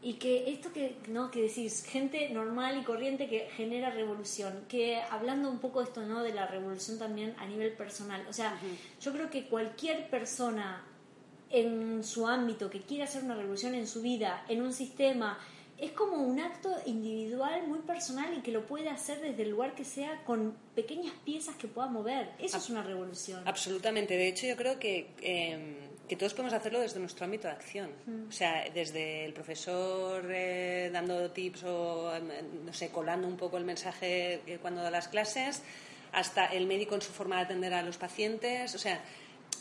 y 0.08 0.14
que 0.14 0.50
esto 0.50 0.72
que 0.72 0.96
no 1.10 1.30
que 1.32 1.42
decís 1.42 1.84
gente 1.84 2.30
normal 2.30 2.80
y 2.80 2.86
corriente 2.86 3.28
que 3.28 3.50
genera 3.58 3.90
revolución 3.90 4.64
que 4.70 5.02
hablando 5.12 5.52
un 5.52 5.60
poco 5.60 5.82
esto 5.82 6.02
no 6.04 6.24
de 6.24 6.34
la 6.34 6.48
revolución 6.48 6.98
también 6.98 7.36
a 7.40 7.46
nivel 7.46 7.74
personal 7.74 8.26
o 8.30 8.32
sea 8.32 8.58
yo 9.02 9.12
creo 9.12 9.30
que 9.30 9.48
cualquier 9.48 10.10
persona 10.10 10.82
en 11.50 12.06
su 12.06 12.26
ámbito 12.26 12.70
que 12.70 12.80
quiera 12.80 13.04
hacer 13.04 13.26
una 13.26 13.36
revolución 13.36 13.76
en 13.76 13.86
su 13.86 14.02
vida 14.02 14.46
en 14.48 14.62
un 14.62 14.72
sistema 14.72 15.40
es 15.78 15.92
como 15.92 16.24
un 16.24 16.40
acto 16.40 16.74
individual 16.86 17.68
muy 17.68 17.80
personal 17.80 18.34
y 18.34 18.42
que 18.42 18.54
lo 18.54 18.66
puede 18.66 18.88
hacer 18.88 19.20
desde 19.20 19.44
el 19.44 19.50
lugar 19.50 19.76
que 19.76 19.84
sea 19.84 20.24
con 20.24 20.56
pequeñas 20.74 21.14
piezas 21.24 21.56
que 21.56 21.68
pueda 21.68 21.88
mover. 21.88 22.32
Eso 22.40 22.58
es 22.58 22.70
una 22.72 22.82
revolución. 22.82 23.48
absolutamente. 23.48 24.18
De 24.18 24.28
hecho 24.28 24.48
yo 24.48 24.56
creo 24.56 24.80
que 24.80 25.12
eh 25.22 25.87
que 26.08 26.16
todos 26.16 26.34
podemos 26.34 26.54
hacerlo 26.54 26.80
desde 26.80 27.00
nuestro 27.00 27.26
ámbito 27.26 27.48
de 27.48 27.54
acción. 27.54 27.92
Mm. 28.06 28.30
O 28.30 28.32
sea, 28.32 28.66
desde 28.74 29.26
el 29.26 29.34
profesor 29.34 30.26
eh, 30.30 30.90
dando 30.92 31.32
tips 31.32 31.64
o, 31.64 32.16
em, 32.16 32.66
no 32.66 32.74
sé, 32.74 32.90
colando 32.90 33.28
un 33.28 33.38
poco 33.38 33.58
el 33.58 33.66
mensaje 33.66 34.42
eh, 34.48 34.60
cuando 34.62 34.82
da 34.82 34.90
las 34.90 35.08
clases, 35.08 35.62
hasta 36.14 36.46
el 36.48 36.66
médico 36.66 36.96
en 36.96 37.02
su 37.02 37.12
forma 37.12 37.38
de 37.38 37.42
atender 37.44 37.74
a 37.74 37.82
los 37.82 37.98
pacientes. 37.98 38.74
O 38.74 38.78
sea, 38.80 39.02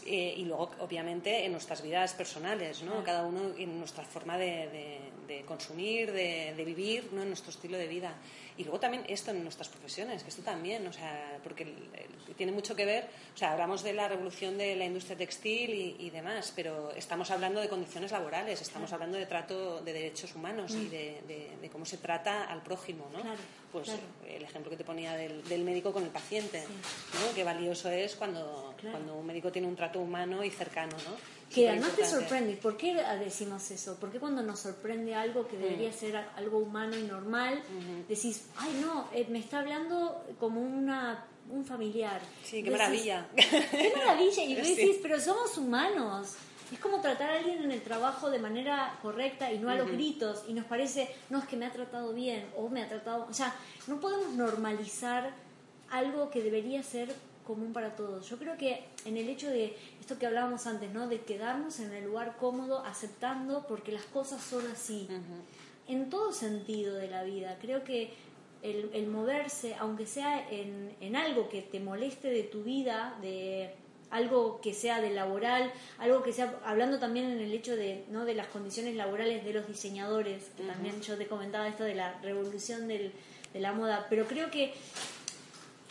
eh, 0.05 0.35
y 0.37 0.45
luego, 0.45 0.71
obviamente, 0.81 1.45
en 1.45 1.53
nuestras 1.53 1.83
vidas 1.83 2.15
personales, 2.15 2.83
¿no? 2.83 3.03
Cada 3.03 3.25
uno 3.27 3.53
en 3.59 3.79
nuestra 3.79 4.05
forma 4.05 4.39
de, 4.39 5.01
de, 5.27 5.43
consumir, 5.45 6.13
de, 6.13 6.55
de, 6.57 6.65
vivir, 6.65 7.11
¿no? 7.13 7.23
En 7.23 7.29
nuestro 7.29 7.51
estilo 7.51 7.77
de 7.77 7.89
vida. 7.89 8.15
Y 8.59 8.65
luego 8.65 8.81
también 8.81 9.05
esto 9.09 9.31
en 9.31 9.43
nuestras 9.43 9.69
profesiones, 9.69 10.23
que 10.23 10.31
esto 10.31 10.43
también, 10.43 10.87
o 10.87 10.93
sea, 10.93 11.39
porque 11.43 11.75
tiene 12.37 12.53
mucho 12.53 12.75
que 12.75 12.85
ver, 12.85 13.09
o 13.35 13.37
sea, 13.37 13.53
hablamos 13.53 13.83
de 13.83 13.93
la 13.93 14.09
revolución 14.09 14.57
de 14.57 14.77
la 14.77 14.85
industria 14.85 15.17
textil 15.17 15.97
y, 15.99 16.11
demás, 16.11 16.53
pero 16.57 16.93
estamos 16.93 17.31
hablando 17.31 17.61
de 17.61 17.69
condiciones 17.69 18.13
laborales, 18.13 18.61
estamos 18.61 18.93
hablando 18.93 19.19
de 19.19 19.27
trato 19.27 19.81
de 19.81 19.93
derechos 19.93 20.35
humanos 20.35 20.73
y 20.75 20.89
de, 20.89 21.69
cómo 21.71 21.85
se 21.85 21.99
trata 21.99 22.45
al 22.45 22.63
prójimo, 22.63 23.11
¿no? 23.13 23.23
pues 23.73 23.91
el 24.27 24.43
ejemplo 24.43 24.71
que 24.71 24.77
te 24.77 24.85
ponía 24.85 25.15
del, 25.15 25.45
del 25.45 25.63
médico 25.63 25.93
con 25.93 26.03
el 26.03 26.09
paciente, 26.09 26.63
¿no? 26.63 27.35
Qué 27.35 27.45
valioso 27.45 27.91
es 27.91 28.17
cuando, 28.17 28.75
cuando 28.91 29.17
un 29.17 29.27
médico 29.27 29.53
tiene 29.53 29.69
un 29.69 29.77
trato 29.77 30.01
humano 30.01 30.43
y 30.43 30.51
cercano, 30.51 30.97
¿no? 31.05 31.17
Que 31.53 31.71
además 31.71 31.95
te 31.95 32.05
sorprende. 32.05 32.57
¿Por 32.57 32.77
qué 32.77 32.95
decimos 33.19 33.71
eso? 33.71 33.97
¿Por 33.97 34.11
qué 34.11 34.19
cuando 34.19 34.43
nos 34.43 34.61
sorprende 34.61 35.15
algo 35.15 35.47
que 35.47 35.57
debería 35.57 35.91
mm. 35.91 35.95
ser 35.95 36.17
algo 36.17 36.59
humano 36.59 36.97
y 36.97 37.03
normal, 37.03 37.63
decís, 38.09 38.47
ay 38.57 38.81
no, 38.81 39.09
eh, 39.13 39.27
me 39.31 39.39
está 39.39 39.61
hablando 39.61 40.25
como 40.39 40.61
una 40.61 41.27
un 41.49 41.65
familiar? 41.65 42.21
Sí, 42.43 42.63
qué 42.63 42.71
maravilla. 42.71 43.29
Qué 43.37 43.93
maravilla. 43.97 44.43
Y 44.43 44.55
decís, 44.57 44.97
pero 45.01 45.21
somos 45.21 45.57
humanos. 45.57 46.35
Es 46.73 46.81
como 46.81 47.01
tratar 47.01 47.31
a 47.31 47.37
alguien 47.37 47.63
en 47.63 47.71
el 47.71 47.81
trabajo 47.81 48.29
de 48.29 48.41
manera 48.41 48.99
correcta 49.01 49.53
y 49.53 49.59
no 49.59 49.71
a 49.71 49.77
los 49.77 49.89
gritos. 49.89 50.43
Y 50.49 50.53
nos 50.53 50.65
parece, 50.65 51.09
no, 51.31 51.39
es 51.39 51.45
que 51.47 51.57
me 51.57 51.67
ha 51.67 51.73
tratado 51.73 52.13
bien 52.13 52.45
o 52.57 52.69
me 52.69 52.83
ha 52.83 52.89
tratado. 52.89 53.27
O 53.31 53.33
sea, 53.33 53.55
no 53.87 54.01
podemos 54.01 54.33
normalizar 54.33 55.33
algo 55.91 56.31
que 56.31 56.43
debería 56.43 56.83
ser 56.83 57.15
común 57.47 57.73
para 57.73 57.95
todos. 57.95 58.29
Yo 58.29 58.39
creo 58.39 58.57
que 58.57 58.85
en 59.05 59.17
el 59.17 59.29
hecho 59.29 59.49
de 59.49 59.77
esto 60.01 60.19
que 60.19 60.27
hablábamos 60.27 60.67
antes, 60.67 60.93
¿no? 60.93 61.09
De 61.09 61.21
quedarnos 61.21 61.81
en 61.81 61.93
el 61.93 62.05
lugar 62.05 62.37
cómodo, 62.39 62.85
aceptando, 62.85 63.67
porque 63.67 63.93
las 63.93 64.05
cosas 64.05 64.43
son 64.43 64.67
así. 64.67 65.09
En 65.89 66.11
todo 66.11 66.33
sentido 66.33 66.97
de 66.97 67.09
la 67.09 67.23
vida. 67.23 67.57
Creo 67.61 67.85
que 67.85 68.13
el, 68.63 69.07
moverse, 69.07 69.77
aunque 69.79 70.07
sea 70.07 70.51
en, 70.51 70.95
en, 71.01 71.17
algo 71.17 71.49
que 71.49 71.63
te 71.63 71.79
moleste 71.79 72.29
de 72.29 72.43
tu 72.43 72.65
vida, 72.65 73.17
de 73.23 73.71
algo 74.11 74.61
que 74.61 74.73
sea 74.73 75.01
de 75.01 75.11
laboral, 75.11 75.73
algo 75.99 76.23
que 76.23 76.33
sea, 76.33 76.59
hablando 76.65 76.99
también 76.99 77.27
en 77.31 77.41
el 77.41 77.53
hecho 77.53 77.77
de, 77.77 78.05
¿no? 78.11 78.25
de 78.25 78.35
las 78.35 78.47
condiciones 78.49 78.97
laborales 78.97 79.45
de 79.45 79.53
los 79.53 79.67
diseñadores, 79.67 80.51
que 80.57 80.65
también 80.65 81.01
yo 81.01 81.17
te 81.17 81.27
comentaba 81.27 81.69
esto 81.69 81.85
de 81.85 81.95
la 81.95 82.19
revolución 82.21 82.89
del, 82.89 83.13
de 83.53 83.61
la 83.61 83.73
moda, 83.73 84.07
pero 84.09 84.27
creo 84.27 84.51
que 84.51 84.75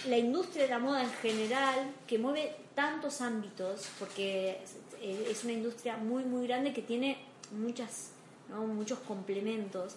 la 0.08 0.18
industria 0.18 0.64
de 0.64 0.70
la 0.70 0.80
moda 0.80 1.04
en 1.04 1.12
general, 1.22 1.94
que 2.08 2.18
mueve 2.18 2.56
tantos 2.76 3.22
ámbitos, 3.22 3.88
porque 4.00 4.60
es 5.02 5.44
una 5.44 5.54
industria 5.54 5.98
muy, 5.98 6.24
muy 6.24 6.48
grande 6.48 6.74
que 6.74 6.82
tiene 6.82 7.18
muchas, 7.52 8.12
muchos 8.50 9.00
complementos, 9.00 9.96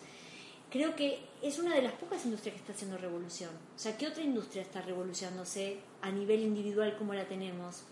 creo 0.70 0.94
que 0.94 1.20
es 1.42 1.58
una 1.58 1.74
de 1.74 1.82
las 1.82 1.92
pocas 1.92 2.24
industrias 2.24 2.54
que 2.54 2.60
está 2.60 2.72
haciendo 2.72 2.98
revolución. 2.98 3.50
O 3.76 3.78
sea, 3.78 3.96
¿qué 3.96 4.06
otra 4.06 4.22
industria 4.22 4.62
está 4.62 4.82
revolucionándose 4.82 5.78
a 6.02 6.10
nivel 6.10 6.40
individual 6.42 6.96
como 6.96 7.14
la 7.14 7.26
tenemos? 7.26 7.82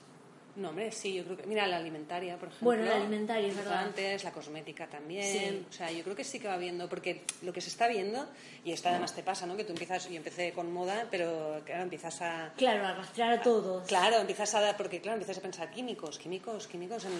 No, 0.56 0.70
hombre, 0.70 0.90
sí, 0.90 1.12
yo 1.12 1.24
creo 1.24 1.36
que. 1.36 1.46
Mira, 1.46 1.66
la 1.66 1.76
alimentaria, 1.76 2.38
por 2.38 2.48
ejemplo. 2.48 2.64
Bueno, 2.64 2.84
la 2.84 2.96
alimentaria, 2.96 3.48
es 3.48 3.56
verdad. 3.56 3.84
Antes, 3.84 4.24
la 4.24 4.32
cosmética 4.32 4.86
también. 4.86 5.66
O 5.68 5.72
sea, 5.72 5.90
yo 5.90 6.02
creo 6.02 6.16
que 6.16 6.24
sí 6.24 6.40
que 6.40 6.48
va 6.48 6.56
viendo, 6.56 6.88
porque 6.88 7.22
lo 7.42 7.52
que 7.52 7.60
se 7.60 7.68
está 7.68 7.88
viendo, 7.88 8.26
y 8.64 8.72
esto 8.72 8.88
además 8.88 9.14
te 9.14 9.22
pasa, 9.22 9.46
¿no? 9.46 9.56
Que 9.56 9.64
tú 9.64 9.72
empiezas, 9.72 10.08
yo 10.08 10.16
empecé 10.16 10.52
con 10.52 10.72
moda, 10.72 11.06
pero 11.10 11.60
claro, 11.64 11.82
empiezas 11.82 12.22
a. 12.22 12.52
Claro, 12.56 12.84
a 12.86 12.90
arrastrar 12.90 13.32
a 13.34 13.42
todos. 13.42 13.86
Claro, 13.86 14.16
empiezas 14.16 14.54
a 14.54 14.60
dar, 14.60 14.76
porque 14.76 15.00
claro, 15.00 15.16
empiezas 15.16 15.38
a 15.38 15.42
pensar 15.42 15.70
químicos, 15.70 16.18
químicos, 16.18 16.66
químicos 16.66 17.04
en, 17.04 17.12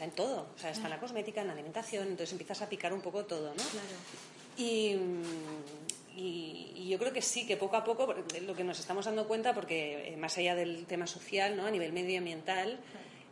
en 0.00 0.10
todo. 0.10 0.48
O 0.54 0.58
sea, 0.58 0.70
está 0.70 0.84
en 0.84 0.90
la 0.90 1.00
cosmética, 1.00 1.42
en 1.42 1.46
la 1.46 1.52
alimentación, 1.52 2.08
entonces 2.08 2.32
empiezas 2.32 2.60
a 2.62 2.68
picar 2.68 2.92
un 2.92 3.00
poco 3.00 3.24
todo, 3.24 3.50
¿no? 3.50 3.62
Claro. 3.62 3.96
Y 4.56 4.98
y, 6.16 6.88
yo 6.88 6.98
creo 6.98 7.12
que 7.12 7.22
sí, 7.22 7.46
que 7.46 7.56
poco 7.56 7.76
a 7.76 7.84
poco, 7.84 8.14
lo 8.42 8.54
que 8.54 8.64
nos 8.64 8.78
estamos 8.78 9.06
dando 9.06 9.26
cuenta, 9.26 9.54
porque 9.54 10.12
eh, 10.12 10.16
más 10.16 10.36
allá 10.38 10.54
del 10.54 10.86
tema 10.86 11.06
social, 11.06 11.56
¿no? 11.56 11.66
a 11.66 11.70
nivel 11.70 11.92
medioambiental, 11.92 12.78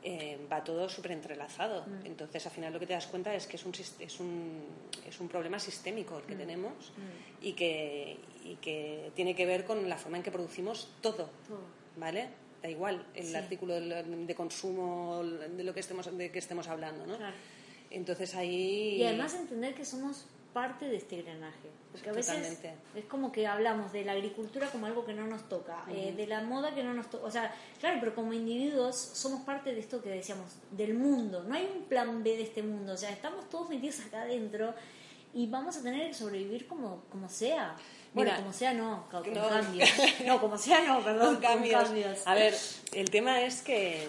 eh, 0.04 0.38
va 0.50 0.64
todo 0.64 0.88
súper 0.88 1.12
entrelazado. 1.12 1.82
Mm. 1.86 2.06
Entonces, 2.06 2.44
al 2.46 2.52
final 2.52 2.72
lo 2.72 2.80
que 2.80 2.86
te 2.86 2.92
das 2.92 3.06
cuenta 3.06 3.34
es 3.34 3.46
que 3.46 3.56
es 3.56 3.64
un, 3.64 3.72
es 3.72 4.20
un, 4.20 4.64
es 5.06 5.20
un 5.20 5.28
problema 5.28 5.60
sistémico 5.60 6.18
el 6.18 6.24
que 6.24 6.34
mm. 6.34 6.38
tenemos 6.38 6.92
mm. 6.96 7.46
Y, 7.46 7.52
que, 7.52 8.18
y 8.44 8.56
que 8.56 9.12
tiene 9.14 9.34
que 9.34 9.46
ver 9.46 9.64
con 9.64 9.88
la 9.88 9.96
forma 9.96 10.16
en 10.16 10.22
que 10.22 10.32
producimos 10.32 10.88
todo. 11.00 11.30
¿Vale? 11.96 12.30
Da 12.62 12.70
igual 12.70 13.04
el 13.14 13.34
artículo 13.34 13.74
de, 13.74 14.34
consumo 14.34 15.22
de 15.24 15.64
lo 15.64 15.74
que 15.74 15.80
estemos, 15.80 16.16
de 16.16 16.30
que 16.30 16.38
estemos 16.38 16.68
hablando, 16.68 17.06
¿no? 17.06 17.18
Entonces 17.90 18.34
ahí... 18.36 18.96
Y 18.98 19.04
además 19.04 19.34
entender 19.34 19.74
que 19.74 19.84
somos 19.84 20.26
parte 20.52 20.86
de 20.86 20.96
este 20.96 21.20
engranaje. 21.20 21.70
Porque 21.92 22.08
a 22.08 22.12
veces 22.12 22.58
es 22.94 23.04
como 23.04 23.32
que 23.32 23.46
hablamos 23.46 23.92
de 23.92 24.04
la 24.04 24.12
agricultura 24.12 24.68
como 24.70 24.86
algo 24.86 25.04
que 25.04 25.12
no 25.12 25.26
nos 25.26 25.48
toca, 25.48 25.84
eh, 25.90 26.14
de 26.16 26.26
la 26.26 26.42
moda 26.42 26.74
que 26.74 26.82
no 26.82 26.94
nos 26.94 27.10
toca. 27.10 27.26
O 27.26 27.30
sea, 27.30 27.54
claro, 27.80 27.98
pero 28.00 28.14
como 28.14 28.32
individuos 28.32 28.96
somos 28.96 29.42
parte 29.42 29.74
de 29.74 29.80
esto 29.80 30.02
que 30.02 30.08
decíamos, 30.08 30.56
del 30.70 30.94
mundo. 30.94 31.44
No 31.44 31.54
hay 31.54 31.70
un 31.74 31.84
plan 31.84 32.22
B 32.22 32.36
de 32.36 32.42
este 32.44 32.62
mundo. 32.62 32.94
O 32.94 32.96
sea, 32.96 33.10
estamos 33.10 33.48
todos 33.50 33.68
metidos 33.68 34.00
acá 34.00 34.22
adentro 34.22 34.74
y 35.34 35.46
vamos 35.48 35.76
a 35.76 35.82
tener 35.82 36.08
que 36.08 36.14
sobrevivir 36.14 36.66
como, 36.66 37.04
como 37.10 37.28
sea. 37.28 37.76
Bueno, 38.14 38.32
como 38.36 38.52
sea 38.52 38.72
no, 38.72 39.06
con, 39.10 39.22
cambios. 39.22 39.90
No, 40.26 40.40
como 40.40 40.56
sea 40.56 40.84
no, 40.86 41.02
perdón, 41.02 41.34
con 41.36 41.42
cambios. 41.42 42.26
A 42.26 42.34
ver, 42.34 42.54
el 42.92 43.10
tema 43.10 43.42
es 43.42 43.62
que 43.62 44.08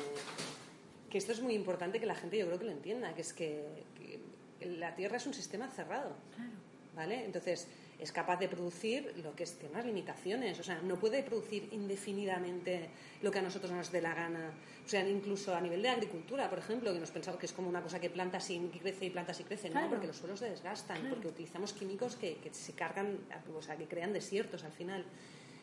que 1.14 1.20
esto 1.20 1.32
es 1.32 1.42
muy 1.42 1.54
importante 1.54 2.00
que 2.00 2.08
la 2.08 2.16
gente 2.16 2.40
yo 2.40 2.48
creo 2.48 2.58
que 2.58 2.66
lo 2.66 2.72
entienda, 2.72 3.14
que 3.14 3.22
es 3.22 3.34
que, 3.34 3.84
que 3.96 4.20
la 4.66 4.96
Tierra 4.96 5.18
es 5.18 5.26
un 5.28 5.34
sistema 5.34 5.68
cerrado. 5.70 6.16
Claro. 6.36 6.52
¿Vale? 6.96 7.26
Entonces, 7.26 7.68
es 7.98 8.12
capaz 8.12 8.38
de 8.38 8.48
producir 8.48 9.16
lo 9.24 9.36
que 9.36 9.44
es, 9.44 9.54
tiene 9.58 9.74
unas 9.74 9.86
limitaciones, 9.86 10.60
o 10.60 10.64
sea, 10.64 10.80
no 10.84 11.00
puede 11.00 11.24
producir 11.24 11.68
indefinidamente 11.72 12.90
lo 13.24 13.32
que 13.32 13.40
a 13.40 13.42
nosotros 13.42 13.72
nos 13.72 13.92
dé 13.92 14.00
la 14.00 14.14
gana. 14.14 14.52
O 14.86 14.88
sea, 14.88 15.08
incluso 15.08 15.56
a 15.56 15.62
nivel 15.62 15.82
de 15.82 15.90
agricultura, 15.90 16.48
por 16.52 16.60
ejemplo, 16.60 16.94
que 16.94 17.00
nos 17.00 17.10
pensamos 17.10 17.40
que 17.40 17.48
es 17.48 17.54
como 17.54 17.68
una 17.68 17.82
cosa 17.82 18.00
que 18.00 18.12
plantas 18.12 18.48
y 18.52 18.60
crece 18.80 19.06
y 19.06 19.10
plantas 19.10 19.40
y 19.40 19.44
crece, 19.44 19.70
Claro. 19.70 19.86
no, 19.88 19.92
porque 19.92 20.06
los 20.06 20.18
suelos 20.18 20.38
se 20.40 20.50
desgastan, 20.52 21.00
Claro. 21.00 21.16
porque 21.16 21.30
utilizamos 21.30 21.74
químicos 21.74 22.16
que, 22.16 22.36
que 22.38 22.54
se 22.54 22.74
cargan, 22.74 23.18
o 23.56 23.62
sea, 23.64 23.76
que 23.76 23.88
crean 23.88 24.14
desiertos 24.14 24.64
al 24.64 24.72
final. 24.74 25.04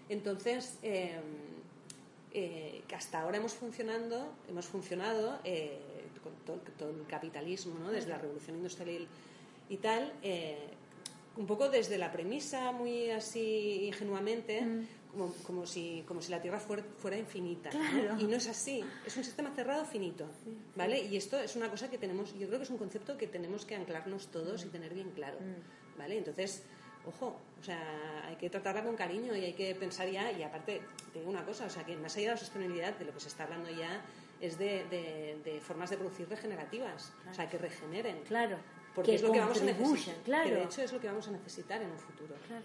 Entonces, 0.08 0.78
eh, 0.82 1.20
eh, 2.32 2.82
que 2.88 2.94
hasta 2.94 3.20
ahora 3.20 3.36
hemos 3.38 3.52
funcionando, 3.54 4.34
hemos 4.48 4.66
funcionado 4.66 5.38
eh, 5.44 5.78
con 6.22 6.32
todo, 6.44 6.58
todo 6.78 6.90
el 6.90 7.06
capitalismo, 7.06 7.78
¿no? 7.78 7.90
desde 7.90 8.10
la 8.10 8.18
revolución 8.18 8.56
industrial 8.56 9.06
y 9.68 9.76
tal, 9.76 10.12
eh, 10.22 10.68
un 11.36 11.46
poco 11.46 11.68
desde 11.68 11.96
la 11.96 12.10
premisa, 12.10 12.72
muy 12.72 13.10
así 13.10 13.86
ingenuamente, 13.86 14.66
como, 15.12 15.32
como, 15.46 15.66
si, 15.66 16.04
como 16.06 16.20
si 16.20 16.30
la 16.30 16.40
Tierra 16.40 16.58
fuera, 16.58 16.84
fuera 16.98 17.16
infinita. 17.16 17.70
¿no? 17.72 17.78
Claro. 17.78 18.20
Y 18.20 18.24
no 18.24 18.36
es 18.36 18.48
así, 18.48 18.84
es 19.06 19.16
un 19.16 19.24
sistema 19.24 19.50
cerrado 19.54 19.84
finito. 19.84 20.26
¿vale? 20.76 21.00
Y 21.00 21.16
esto 21.16 21.38
es 21.38 21.56
una 21.56 21.70
cosa 21.70 21.88
que 21.88 21.98
tenemos, 21.98 22.36
yo 22.38 22.46
creo 22.46 22.58
que 22.58 22.64
es 22.64 22.70
un 22.70 22.78
concepto 22.78 23.16
que 23.16 23.26
tenemos 23.26 23.64
que 23.64 23.76
anclarnos 23.76 24.28
todos 24.28 24.64
y 24.64 24.68
tener 24.68 24.92
bien 24.92 25.10
claro. 25.12 25.38
¿vale? 25.96 26.18
Entonces, 26.18 26.64
ojo, 27.06 27.36
o 27.60 27.64
sea, 27.64 28.26
hay 28.26 28.36
que 28.36 28.50
tratarla 28.50 28.82
con 28.82 28.96
cariño 28.96 29.34
y 29.36 29.44
hay 29.44 29.52
que 29.52 29.74
pensar 29.74 30.08
ya, 30.10 30.32
y 30.32 30.42
aparte, 30.42 30.82
te 31.12 31.18
digo 31.20 31.30
una 31.30 31.44
cosa, 31.44 31.66
o 31.66 31.70
sea, 31.70 31.84
que 31.84 31.96
más 31.96 32.16
allá 32.16 32.28
de 32.28 32.34
la 32.34 32.40
sostenibilidad, 32.40 32.98
de 32.98 33.04
lo 33.04 33.12
que 33.12 33.20
se 33.20 33.28
está 33.28 33.44
hablando 33.44 33.70
ya, 33.70 34.02
es 34.40 34.58
de, 34.58 34.84
de- 34.90 35.40
de 35.44 35.60
formas 35.60 35.90
de 35.90 35.96
producir 35.96 36.28
regenerativas, 36.28 37.12
o 37.30 37.34
sea, 37.34 37.48
que 37.48 37.58
regeneren. 37.58 38.20
Claro. 38.26 38.56
Porque 38.94 39.12
que 39.12 39.16
es 39.16 39.22
lo 39.22 39.30
que 39.32 39.38
vamos 39.40 39.60
a 39.60 39.64
necesitar. 39.64 40.14
Claro. 40.24 40.48
Que 40.48 40.54
de 40.56 40.62
hecho 40.64 40.82
es 40.82 40.92
lo 40.92 41.00
que 41.00 41.06
vamos 41.06 41.28
a 41.28 41.30
necesitar 41.30 41.80
en 41.82 41.90
un 41.90 41.98
futuro. 41.98 42.34
Claro. 42.48 42.64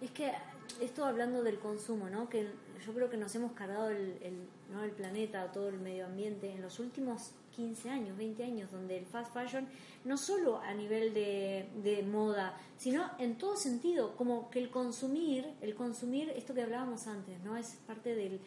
Es 0.00 0.10
que 0.10 0.32
esto 0.80 1.04
hablando 1.04 1.42
del 1.42 1.58
consumo, 1.58 2.08
¿no? 2.10 2.28
Que 2.28 2.48
yo 2.84 2.92
creo 2.92 3.08
que 3.10 3.16
nos 3.16 3.34
hemos 3.34 3.52
cargado 3.52 3.90
el, 3.90 4.18
el- 4.22 4.48
¿no? 4.72 4.82
el 4.84 4.90
planeta, 4.92 5.50
todo 5.52 5.68
el 5.68 5.78
medio 5.78 6.06
ambiente 6.06 6.50
en 6.50 6.62
los 6.62 6.78
últimos 6.80 7.32
15 7.54 7.90
años, 7.90 8.16
20 8.16 8.42
años, 8.44 8.70
donde 8.70 8.96
el 8.98 9.04
fast 9.06 9.32
fashion, 9.34 9.68
no 10.04 10.16
solo 10.16 10.58
a 10.60 10.72
nivel 10.74 11.12
de, 11.12 11.68
de 11.82 12.02
moda, 12.02 12.56
sino 12.78 13.10
en 13.18 13.36
todo 13.36 13.56
sentido, 13.56 14.16
como 14.16 14.48
que 14.50 14.58
el 14.58 14.70
consumir, 14.70 15.46
el 15.60 15.74
consumir, 15.74 16.30
esto 16.30 16.54
que 16.54 16.62
hablábamos 16.62 17.06
antes, 17.06 17.38
¿no? 17.42 17.56
Es 17.56 17.76
parte 17.86 18.14
del, 18.14 18.40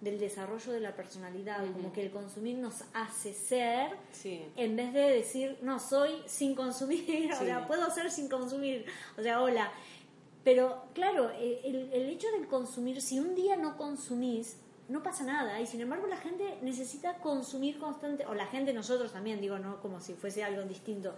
del 0.00 0.18
desarrollo 0.18 0.72
de 0.72 0.80
la 0.80 0.94
personalidad, 0.94 1.64
como 1.72 1.92
que 1.92 2.02
el 2.02 2.10
consumir 2.10 2.56
nos 2.58 2.84
hace 2.94 3.34
ser 3.34 3.90
Sí. 4.12 4.44
en 4.56 4.76
vez 4.76 4.92
de 4.92 5.00
decir, 5.00 5.58
no, 5.62 5.80
soy 5.80 6.22
sin 6.26 6.54
consumir, 6.54 7.32
o 7.32 7.36
sea, 7.36 7.66
puedo 7.66 7.90
ser 7.90 8.10
sin 8.10 8.28
consumir, 8.28 8.86
o 9.18 9.22
sea, 9.22 9.42
hola. 9.42 9.72
Pero 10.44 10.84
claro, 10.94 11.30
eh, 11.34 11.60
el, 11.64 11.92
el 11.92 12.08
hecho 12.08 12.30
del 12.30 12.46
consumir, 12.46 13.02
si 13.02 13.18
un 13.18 13.34
día 13.34 13.56
no 13.56 13.76
consumís, 13.76 14.56
no 14.88 15.02
pasa 15.02 15.24
nada. 15.24 15.60
Y 15.60 15.66
sin 15.66 15.80
embargo 15.80 16.06
la 16.06 16.16
gente 16.16 16.58
necesita 16.62 17.14
consumir 17.18 17.78
constante, 17.78 18.24
o 18.26 18.34
la 18.34 18.46
gente, 18.46 18.72
nosotros 18.72 19.12
también, 19.12 19.40
digo, 19.40 19.58
no 19.58 19.80
como 19.80 20.00
si 20.00 20.14
fuese 20.14 20.42
algo 20.42 20.62
distinto, 20.62 21.14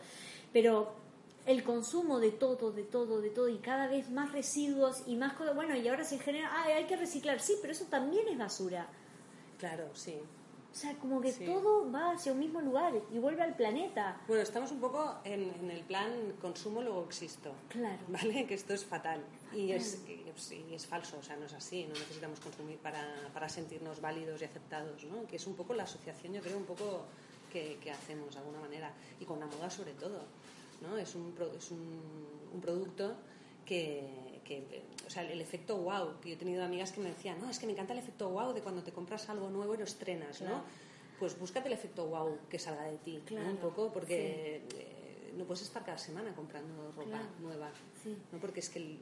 pero 0.53 0.93
el 1.47 1.65
consumo 1.65 2.21
de 2.21 2.31
todo, 2.33 2.71
de 2.73 2.83
todo, 2.85 3.21
de 3.21 3.31
todo, 3.31 3.49
y 3.49 3.59
cada 3.59 3.87
vez 3.89 4.11
más 4.11 4.33
residuos 4.33 5.03
y 5.07 5.17
más 5.17 5.33
cosas, 5.35 5.55
bueno, 5.55 5.75
y 5.77 5.87
ahora 5.89 6.05
se 6.05 6.19
genera, 6.19 6.49
ah, 6.53 6.65
hay 6.65 6.85
que 6.87 6.97
reciclar, 6.97 7.41
sí, 7.41 7.57
pero 7.61 7.73
eso 7.73 7.87
también 7.87 8.29
es 8.29 8.39
basura. 8.39 8.89
Claro, 9.59 9.89
sí. 9.95 10.17
O 10.73 10.75
sea, 10.75 10.95
como 10.99 11.21
que 11.21 11.33
Sí. 11.33 11.45
todo 11.45 11.91
va 11.91 12.13
hacia 12.13 12.31
un 12.33 12.39
mismo 12.39 12.61
lugar 12.61 12.93
y 13.13 13.19
vuelve 13.19 13.43
al 13.43 13.57
planeta. 13.57 14.21
Bueno, 14.29 14.43
estamos 14.45 14.71
un 14.71 14.79
poco 14.81 15.17
en, 15.25 15.53
en 15.61 15.69
el 15.73 15.83
plan 15.83 16.13
consumo 16.41 16.81
luego 16.81 17.05
existo. 17.07 17.51
Claro. 17.69 17.99
¿Vale? 18.07 18.47
Que 18.47 18.55
esto 18.55 18.73
es 18.75 18.85
fatal. 18.85 19.21
Y 19.53 19.73
es, 19.73 19.97
que- 20.07 20.33
sí, 20.37 20.65
es 20.71 20.87
falso, 20.87 21.19
o 21.19 21.23
sea, 21.25 21.35
no 21.37 21.47
es 21.47 21.55
así. 21.55 21.83
No 21.87 21.95
necesitamos 21.95 22.39
consumir 22.39 22.79
para, 22.79 23.05
para 23.35 23.49
sentirnos 23.49 24.01
válidos 24.01 24.41
y 24.41 24.45
aceptados, 24.45 25.03
¿no? 25.05 25.27
Que 25.27 25.37
es 25.37 25.47
un 25.49 25.57
poco 25.57 25.75
la 25.75 25.83
asociación, 25.83 26.35
yo 26.35 26.41
creo, 26.41 26.57
un 26.57 26.65
poco 26.67 27.03
que, 27.53 27.77
que 27.83 27.91
hacemos 27.91 28.33
de 28.33 28.39
alguna 28.39 28.61
manera. 28.61 28.93
Y 29.19 29.25
con 29.25 29.41
la 29.41 29.47
moda 29.47 29.69
sobre 29.71 29.93
todo, 29.95 30.21
¿no? 30.81 30.97
Es 30.97 31.15
un, 31.15 31.35
es 31.57 31.71
un, 31.71 32.01
un 32.55 32.61
producto 32.61 33.15
que, 33.65 34.41
que, 34.45 34.83
o 35.07 35.11
sea, 35.11 35.23
el 35.31 35.41
efecto 35.41 35.77
wow, 35.77 36.21
que 36.21 36.31
yo 36.31 36.35
he 36.35 36.39
tenido 36.39 36.65
amigas 36.65 36.93
que 36.93 37.01
me 37.01 37.11
decían, 37.11 37.41
no, 37.41 37.49
es 37.51 37.59
que 37.59 37.67
me 37.67 37.73
encanta 37.73 37.93
el 37.93 37.99
efecto 38.01 38.29
wow 38.31 38.53
de 38.53 38.61
cuando 38.63 38.83
te 38.83 38.93
compras 38.93 39.29
algo 39.29 39.49
nuevo 39.51 39.75
y 39.75 39.79
lo 39.79 39.85
estrenas, 39.85 40.41
¿no? 40.43 40.63
Pues 41.19 41.39
búscate 41.39 41.69
el 41.69 41.75
efecto 41.75 42.07
wow 42.07 42.39
que 42.49 42.59
salga 42.59 42.85
de 42.85 42.97
ti, 42.99 43.19
¿no? 43.19 43.25
Claro, 43.27 43.51
Un 43.51 43.57
poco, 43.59 43.93
porque 43.93 44.63
eh, 44.75 45.33
no 45.37 45.45
puedes 45.45 45.63
estar 45.63 45.85
cada 45.85 45.99
semana 45.99 46.35
comprando 46.35 46.91
ropa 46.93 47.09
Claro. 47.09 47.25
nueva, 47.41 47.71
Sí. 48.03 48.17
¿no? 48.33 48.39
Porque 48.41 48.61
es 48.61 48.71
que 48.71 48.79
el- 48.79 48.99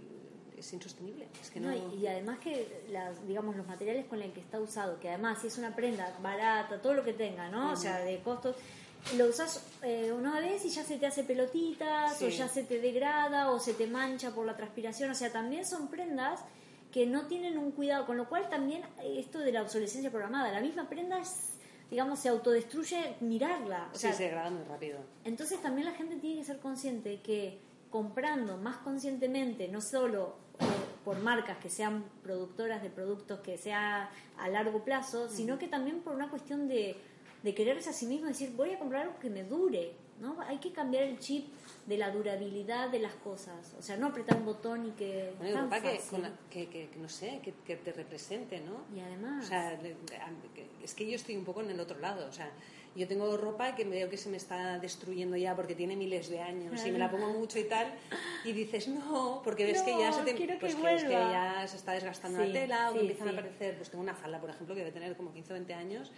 es 0.59 0.73
insostenible, 0.73 1.29
es 1.41 1.51
que 1.51 1.61
No, 1.61 1.69
no... 1.71 1.95
y, 1.95 2.01
y 2.01 2.07
además 2.09 2.41
que 2.41 2.83
las, 2.91 3.25
digamos 3.29 3.55
los 3.55 3.65
materiales 3.69 4.07
con 4.07 4.21
el 4.21 4.33
que 4.33 4.41
está 4.41 4.59
usado, 4.59 4.99
que 4.99 5.09
además 5.09 5.41
si 5.41 5.47
es 5.47 5.57
una 5.57 5.77
prenda 5.77 6.19
barata, 6.21 6.83
todo 6.83 6.95
lo 6.95 7.05
que 7.05 7.13
tenga, 7.13 7.49
¿no? 7.49 7.73
O 7.73 7.77
sea, 7.77 8.01
de 8.01 8.19
costos, 8.23 8.57
lo 9.17 9.27
usas 9.27 9.65
eh, 9.83 10.13
una 10.13 10.41
vez 10.41 10.65
y 10.65 10.71
ya 10.71 10.85
se 10.85 10.99
te 10.99 11.07
hace 11.07 11.25
pelotitas, 11.25 12.21
o 12.21 12.29
ya 12.29 12.49
se 12.49 12.65
te 12.65 12.81
degrada, 12.81 13.51
o 13.51 13.59
se 13.59 13.75
te 13.75 13.87
mancha 13.87 14.35
por 14.35 14.47
la 14.47 14.57
transpiración, 14.57 15.11
o 15.11 15.15
sea, 15.15 15.33
también 15.33 15.65
son 15.67 15.89
prendas 15.89 16.41
que 16.93 17.07
no 17.07 17.27
tienen 17.27 17.59
un 17.59 17.73
cuidado, 17.73 18.07
con 18.07 18.17
lo 18.17 18.29
cual 18.29 18.49
también 18.49 18.83
eh, 19.01 19.17
esto 19.19 19.39
de 19.39 19.53
la 19.53 19.63
obsolescencia 19.63 20.11
programada, 20.11 20.51
la 20.53 20.61
misma 20.61 20.89
prenda 20.89 21.19
es, 21.19 21.55
digamos, 21.91 22.19
se 22.19 22.29
autodestruye 22.29 23.17
mirarla. 23.21 23.89
O 23.93 23.95
sí, 23.95 24.01
sea, 24.03 24.13
se 24.13 24.25
degrada 24.25 24.51
muy 24.51 24.65
rápido. 24.65 24.99
entonces 25.25 25.61
también 25.63 25.87
la 25.87 25.95
gente 25.95 26.17
tiene 26.17 26.41
que 26.41 26.45
ser 26.45 26.59
consciente 26.59 27.21
que 27.21 27.59
comprando 27.91 28.59
más 28.59 28.77
conscientemente, 28.79 29.69
no 29.69 29.81
solo 29.81 30.37
eh, 30.61 30.65
por 31.05 31.19
marcas 31.21 31.59
que 31.59 31.71
sean 31.71 32.05
productoras 32.23 32.83
de 32.83 32.91
productos 32.91 33.41
que 33.41 33.57
sea 33.57 34.11
a 34.39 34.49
largo 34.49 34.85
plazo, 34.85 35.29
sino 35.31 35.59
que 35.59 35.69
también 35.69 36.01
por 36.01 36.15
una 36.15 36.29
cuestión 36.29 36.69
de, 36.69 37.01
de 37.43 37.55
quererse 37.55 37.91
a 37.91 37.93
sí 37.93 38.07
mismo, 38.07 38.27
decir, 38.29 38.53
voy 38.57 38.71
a 38.73 38.79
comprar 38.79 39.03
algo 39.07 39.19
que 39.21 39.31
me 39.31 39.45
dure, 39.45 39.93
¿no? 40.21 40.41
Hay 40.43 40.59
que 40.59 40.73
cambiar 40.73 41.05
el 41.05 41.19
chip 41.19 41.47
de 41.87 41.97
la 41.97 42.11
durabilidad 42.11 42.89
de 42.91 42.99
las 42.99 43.15
cosas, 43.15 43.75
o 43.79 43.83
sea, 43.83 43.97
no 43.97 44.09
apretar 44.09 44.37
un 44.37 44.45
botón 44.47 44.87
y 44.87 44.91
que... 44.91 45.33
Que, 45.41 45.53
fácil. 45.53 46.01
con 46.11 46.23
la- 46.23 46.33
que, 46.51 46.67
que- 46.69 46.89
que 46.89 46.99
no 46.99 47.09
sé, 47.09 47.41
que, 47.43 47.55
que 47.67 47.77
te 47.77 47.93
represente, 47.93 48.61
¿no? 48.61 48.83
Y 48.97 49.01
además... 49.01 49.45
O 49.45 49.49
sea, 49.49 49.79
que- 49.79 50.67
es 50.83 50.95
que 50.95 51.09
yo 51.09 51.15
estoy 51.17 51.37
un 51.37 51.45
poco 51.45 51.63
en 51.63 51.71
el 51.71 51.79
otro 51.81 51.99
lado. 52.01 52.27
O 52.29 52.33
sea, 52.33 52.51
yo 52.97 53.07
tengo 53.07 53.37
ropa 53.37 53.75
que 53.77 53.85
veo 53.85 54.11
que 54.11 54.17
se 54.17 54.29
me 54.29 54.37
está 54.39 54.79
destruyendo 54.81 55.37
ya 55.37 55.55
porque 55.55 55.75
tiene 55.75 55.95
miles 55.97 56.29
de 56.29 56.41
años 56.41 56.85
y 56.85 56.91
me 56.91 56.99
la 56.99 57.11
pongo 57.11 57.29
mucho 57.29 57.59
y 57.59 57.65
tal. 57.65 57.93
Y 58.45 58.53
dices, 58.53 58.89
no, 58.89 59.41
porque 59.45 59.65
ves 59.65 59.83
que 59.83 59.93
ya 59.97 60.11
No, 60.11 60.17
se 60.19 60.25
te. 60.25 60.35
que 60.35 60.57
pues 60.59 60.75
que, 60.75 60.83
que 61.07 61.11
ya 61.13 61.65
se 61.69 61.77
está 61.77 61.93
desgastando 61.93 62.41
Sí, 62.43 62.49
la 62.49 62.53
tela 62.61 62.91
o 62.91 62.93
que 62.95 62.99
sí, 63.01 63.07
empiezan 63.07 63.29
sí. 63.29 63.35
a 63.35 63.39
aparecer. 63.39 63.77
Pues 63.77 63.91
tengo 63.91 64.03
una 64.03 64.15
falda, 64.15 64.41
por 64.41 64.51
ejemplo, 64.51 64.75
que 64.75 64.81
debe 64.81 64.93
tener 64.93 65.17
como 65.17 65.33
15 65.33 65.53
o 65.53 65.55
20 65.55 65.75
años 65.75 66.11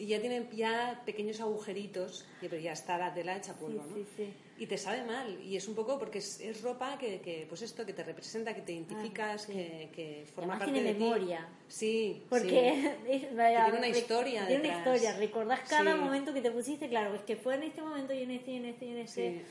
y 0.00 0.06
ya 0.06 0.20
tiene 0.20 0.48
ya 0.52 1.02
pequeños 1.04 1.40
agujeritos, 1.40 2.26
y- 2.42 2.48
pero 2.48 2.60
ya 2.60 2.72
está 2.72 2.96
la 2.98 3.12
tela 3.12 3.36
hecha 3.36 3.54
polvo, 3.54 3.84
¿no? 3.86 3.94
sí, 3.94 4.06
sí. 4.16 4.32
Y 4.58 4.66
te 4.66 4.76
sabe 4.76 5.04
mal. 5.04 5.40
Y 5.42 5.56
es 5.56 5.66
un 5.68 5.74
poco 5.74 5.98
porque 5.98 6.18
es, 6.18 6.38
es 6.40 6.60
ropa 6.62 6.98
que, 6.98 7.20
que, 7.20 7.46
pues 7.48 7.62
esto, 7.62 7.86
que 7.86 7.94
te 7.94 8.02
representa, 8.04 8.54
que 8.54 8.60
te 8.62 8.72
identificas, 8.72 9.42
sí. 9.42 9.52
que, 9.52 9.88
que 9.94 10.24
forma 10.34 10.54
además 10.54 10.58
parte 10.58 10.72
tiene 10.74 10.88
de 10.88 10.94
ti. 10.98 11.04
memoria. 11.04 11.48
Sí, 11.68 12.22
Porque 12.28 12.94
sí. 13.06 13.08
es- 13.26 13.34
vaya, 13.36 13.64
tiene 13.64 13.78
una 13.78 13.88
historia 13.88 14.46
Tiene 14.46 14.62
una 14.68 14.76
detrás. 14.76 14.96
historia. 14.96 15.18
Recordás 15.18 15.60
cada 15.68 15.94
Sí. 15.94 15.98
momento 16.00 16.34
que 16.34 16.42
te 16.42 16.50
pusiste, 16.50 16.88
claro, 16.90 17.14
es 17.14 17.22
que 17.22 17.36
fue 17.36 17.54
en 17.54 17.62
este 17.62 17.80
momento 17.80 18.12
y 18.12 18.22
en 18.22 18.30
este 18.32 18.50
y 18.52 18.56
en 18.56 18.64
este 18.66 18.84
y 18.86 18.90
en 18.90 18.98
este. 18.98 19.30
Sí. 19.30 19.42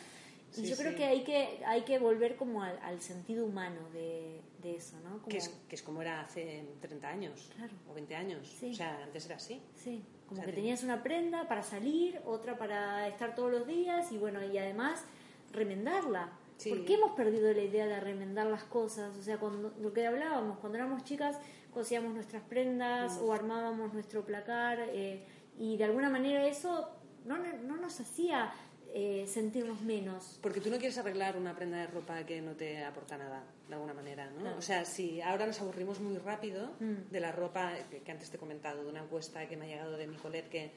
Y 0.61 0.65
Sí, 0.65 0.69
yo 0.71 0.77
creo 0.77 0.91
sí. 0.91 0.97
que 0.97 1.05
hay 1.05 1.23
que 1.23 1.59
hay 1.65 1.81
que 1.83 1.99
volver 1.99 2.35
como 2.35 2.63
al, 2.63 2.77
al 2.83 2.99
sentido 3.01 3.45
humano 3.45 3.87
de, 3.93 4.41
de 4.63 4.75
eso, 4.77 4.95
¿no? 5.03 5.17
Como, 5.17 5.27
Que 5.27 5.37
es, 5.37 5.49
que 5.69 5.75
es 5.75 5.81
como 5.83 6.01
era 6.01 6.21
hace 6.21 6.65
30 6.81 7.07
años 7.07 7.51
Claro. 7.55 7.73
o 7.87 7.93
20 7.93 8.15
años. 8.15 8.47
Sí. 8.59 8.71
O 8.71 8.73
sea, 8.75 9.03
antes 9.03 9.25
era 9.27 9.35
así. 9.35 9.61
Sí, 9.75 10.01
como 10.29 10.41
que 10.41 10.47
te- 10.47 10.53
tenías 10.53 10.83
una 10.83 11.03
prenda 11.03 11.47
para 11.47 11.63
salir, 11.63 12.21
otra 12.25 12.57
para 12.57 13.07
estar 13.07 13.35
todos 13.35 13.51
los 13.51 13.67
días 13.67 14.11
y 14.11 14.17
bueno, 14.17 14.41
y 14.43 14.57
además 14.57 15.03
remendarla. 15.51 16.29
Sí. 16.57 16.69
¿Por 16.69 16.85
qué 16.85 16.95
hemos 16.95 17.11
perdido 17.11 17.51
la 17.53 17.61
idea 17.61 17.85
de 17.87 17.99
remendar 17.99 18.47
las 18.47 18.63
cosas? 18.63 19.17
O 19.17 19.21
sea, 19.21 19.37
cuando 19.37 19.73
lo 19.79 19.93
que 19.93 20.05
hablábamos, 20.05 20.59
cuando 20.59 20.77
éramos 20.77 21.03
chicas, 21.03 21.37
cosíamos 21.73 22.13
nuestras 22.13 22.43
prendas 22.43 23.17
o 23.21 23.31
armábamos 23.33 23.93
nuestro 23.93 24.25
placar 24.25 24.79
eh, 24.91 25.25
y 25.57 25.77
de 25.77 25.83
alguna 25.85 26.09
manera 26.09 26.45
eso 26.45 26.89
no, 27.25 27.37
no 27.37 27.77
nos 27.77 27.99
hacía 27.99 28.51
eh, 28.93 29.25
sentirnos 29.27 29.81
menos. 29.81 30.39
Porque 30.41 30.59
tú 30.61 30.69
no 30.69 30.77
quieres 30.77 30.97
arreglar 30.97 31.37
una 31.37 31.55
prenda 31.55 31.77
de 31.77 31.87
ropa 31.87 32.23
que 32.25 32.41
no 32.41 32.53
te 32.53 32.83
aporta 32.83 33.17
nada, 33.17 33.43
de 33.67 33.73
alguna 33.75 33.93
manera, 33.93 34.29
¿no? 34.31 34.39
Claro. 34.41 34.57
O 34.57 34.61
sea, 34.61 34.83
si 34.85 35.21
ahora 35.21 35.45
nos 35.45 35.59
aburrimos 35.61 35.99
muy 35.99 36.17
rápido 36.17 36.71
Mm. 36.79 37.11
de 37.11 37.19
la 37.19 37.31
ropa 37.31 37.73
que, 37.91 37.99
que 37.99 38.11
antes 38.11 38.29
te 38.29 38.37
he 38.37 38.39
comentado, 38.39 38.83
de 38.83 38.89
una 38.89 39.03
encuesta 39.03 39.47
que 39.47 39.55
me 39.57 39.65
ha 39.65 39.67
llegado 39.67 39.97
de 39.97 40.07
Nicolet 40.07 40.49
que 40.49 40.71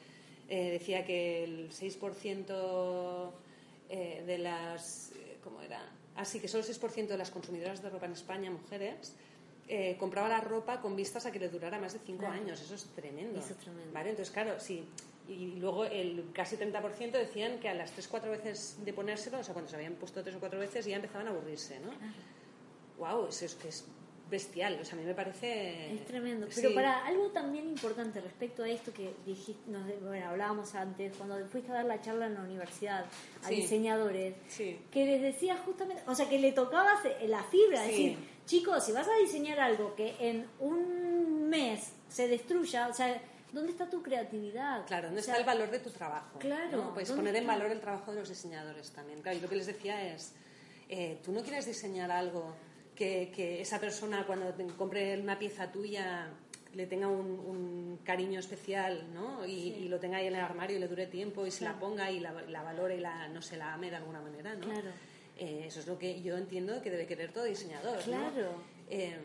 eh, 0.48 0.70
decía 0.72 1.04
que 1.06 1.44
el 1.44 1.70
6% 1.70 3.32
eh, 3.88 4.22
de 4.26 4.38
las... 4.38 5.12
eh, 5.12 5.38
¿Cómo 5.42 5.60
era? 5.62 5.80
Así 6.16 6.40
que 6.40 6.48
solo 6.48 6.64
el 6.64 6.68
6% 6.70 7.06
de 7.08 7.16
las 7.16 7.30
consumidoras 7.30 7.82
de 7.82 7.88
ropa 7.90 8.06
en 8.06 8.12
España, 8.12 8.50
mujeres, 8.50 9.14
eh, 9.68 9.96
compraba 9.98 10.28
la 10.28 10.40
ropa 10.40 10.80
con 10.80 10.94
vistas 10.94 11.24
a 11.24 11.32
que 11.32 11.38
le 11.38 11.48
durara 11.48 11.78
más 11.78 11.94
de 11.94 12.00
cinco 12.04 12.26
años. 12.26 12.60
Eso 12.60 12.74
es 12.74 12.84
tremendo. 12.94 13.38
Eso 13.40 13.52
es 13.54 13.58
tremendo. 13.58 13.92
¿Vale? 13.92 14.10
Entonces, 14.10 14.32
claro, 14.32 14.60
sí. 14.60 14.86
Y 15.32 15.56
luego 15.56 15.84
el 15.84 16.26
casi 16.32 16.56
30% 16.56 17.12
decían 17.12 17.58
que 17.58 17.68
a 17.68 17.74
las 17.74 17.92
3-4 17.96 18.30
veces 18.30 18.78
de 18.84 18.92
ponérselo, 18.92 19.38
o 19.38 19.44
sea, 19.44 19.52
cuando 19.54 19.70
se 19.70 19.76
habían 19.76 19.94
puesto 19.94 20.22
tres 20.22 20.36
o 20.36 20.40
cuatro 20.40 20.58
veces, 20.60 20.84
ya 20.84 20.96
empezaban 20.96 21.26
a 21.26 21.30
aburrirse, 21.30 21.80
¿no? 21.80 21.90
Wow, 22.98 23.28
eso 23.28 23.44
es 23.46 23.54
que 23.54 23.68
es 23.68 23.84
bestial. 24.30 24.78
O 24.80 24.84
sea, 24.84 24.96
a 24.96 25.00
mí 25.00 25.06
me 25.06 25.14
parece. 25.14 25.94
Es 25.94 26.04
tremendo. 26.06 26.46
Pero 26.54 26.72
para 26.74 27.04
algo 27.06 27.28
también 27.30 27.68
importante 27.68 28.20
respecto 28.20 28.62
a 28.62 28.68
esto 28.68 28.92
que 28.92 29.12
dijiste, 29.26 29.70
nos, 29.70 29.82
bueno, 30.00 30.26
hablábamos 30.28 30.74
antes, 30.74 31.14
cuando 31.16 31.36
fuiste 31.48 31.70
a 31.70 31.74
dar 31.74 31.84
la 31.84 32.00
charla 32.00 32.26
en 32.26 32.34
la 32.34 32.40
universidad 32.42 33.04
a 33.44 33.48
Sí. 33.48 33.56
diseñadores, 33.56 34.34
Sí. 34.48 34.78
que 34.90 35.04
les 35.04 35.20
decías 35.20 35.58
justamente, 35.60 36.02
o 36.06 36.14
sea, 36.14 36.28
que 36.28 36.38
le 36.38 36.52
tocabas 36.52 37.00
la 37.26 37.42
fibra, 37.44 37.84
Sí. 37.84 37.90
decir, 37.90 38.18
chicos, 38.46 38.84
si 38.84 38.92
vas 38.92 39.06
a 39.08 39.14
diseñar 39.20 39.60
algo 39.60 39.94
que 39.94 40.14
en 40.18 40.46
un 40.60 41.48
mes 41.50 41.92
se 42.08 42.26
destruya, 42.28 42.88
o 42.88 42.94
sea, 42.94 43.20
¿dónde 43.52 43.72
está 43.72 43.88
tu 43.88 44.02
creatividad? 44.02 44.86
Claro, 44.86 45.08
¿dónde 45.08 45.20
O 45.20 45.24
sea, 45.24 45.34
está 45.34 45.40
el 45.40 45.46
valor 45.46 45.70
de 45.70 45.78
tu 45.78 45.90
trabajo? 45.90 46.38
Claro, 46.38 46.76
¿no? 46.76 46.94
Puedes 46.94 47.08
¿dónde 47.08 47.22
poner 47.22 47.36
en 47.36 47.46
valor 47.46 47.70
el 47.70 47.80
trabajo 47.80 48.12
de 48.12 48.20
los 48.20 48.28
diseñadores 48.28 48.90
también. 48.90 49.20
Claro, 49.22 49.38
y 49.38 49.40
lo 49.40 49.48
que 49.48 49.56
les 49.56 49.66
decía 49.66 50.14
es, 50.14 50.34
eh, 50.88 51.20
tú 51.22 51.32
no 51.32 51.42
quieres 51.42 51.66
diseñar 51.66 52.10
algo 52.10 52.54
que, 52.94 53.30
que 53.34 53.60
esa 53.60 53.78
persona 53.78 54.26
cuando 54.26 54.52
te 54.52 54.66
compre 54.66 55.18
una 55.18 55.38
pieza 55.38 55.70
tuya 55.70 56.28
le 56.74 56.86
tenga 56.86 57.06
un, 57.06 57.38
un 57.38 58.00
cariño 58.02 58.40
especial, 58.40 59.12
¿no? 59.12 59.44
Y, 59.44 59.74
y 59.74 59.88
lo 59.88 60.00
tenga 60.00 60.18
ahí 60.18 60.26
en 60.26 60.34
el 60.34 60.40
armario 60.40 60.76
y 60.78 60.80
le 60.80 60.88
dure 60.88 61.06
tiempo 61.06 61.46
y 61.46 61.50
se 61.50 61.64
la 61.64 61.78
ponga 61.78 62.10
y 62.10 62.18
la, 62.20 62.32
la 62.32 62.62
valore 62.62 62.96
y 62.96 63.00
la, 63.00 63.28
no 63.28 63.42
se 63.42 63.56
la 63.56 63.74
ame 63.74 63.90
de 63.90 63.96
alguna 63.96 64.20
manera, 64.20 64.54
¿no? 64.54 64.64
Claro. 64.66 64.90
Eh, 65.36 65.64
eso 65.66 65.80
es 65.80 65.86
lo 65.86 65.98
que 65.98 66.22
yo 66.22 66.36
entiendo 66.36 66.80
que 66.82 66.90
debe 66.90 67.06
querer 67.06 67.32
todo 67.32 67.44
diseñador, 67.44 67.96
¿no? 67.96 68.02
Claro. 68.04 68.62
Eh, 68.88 69.18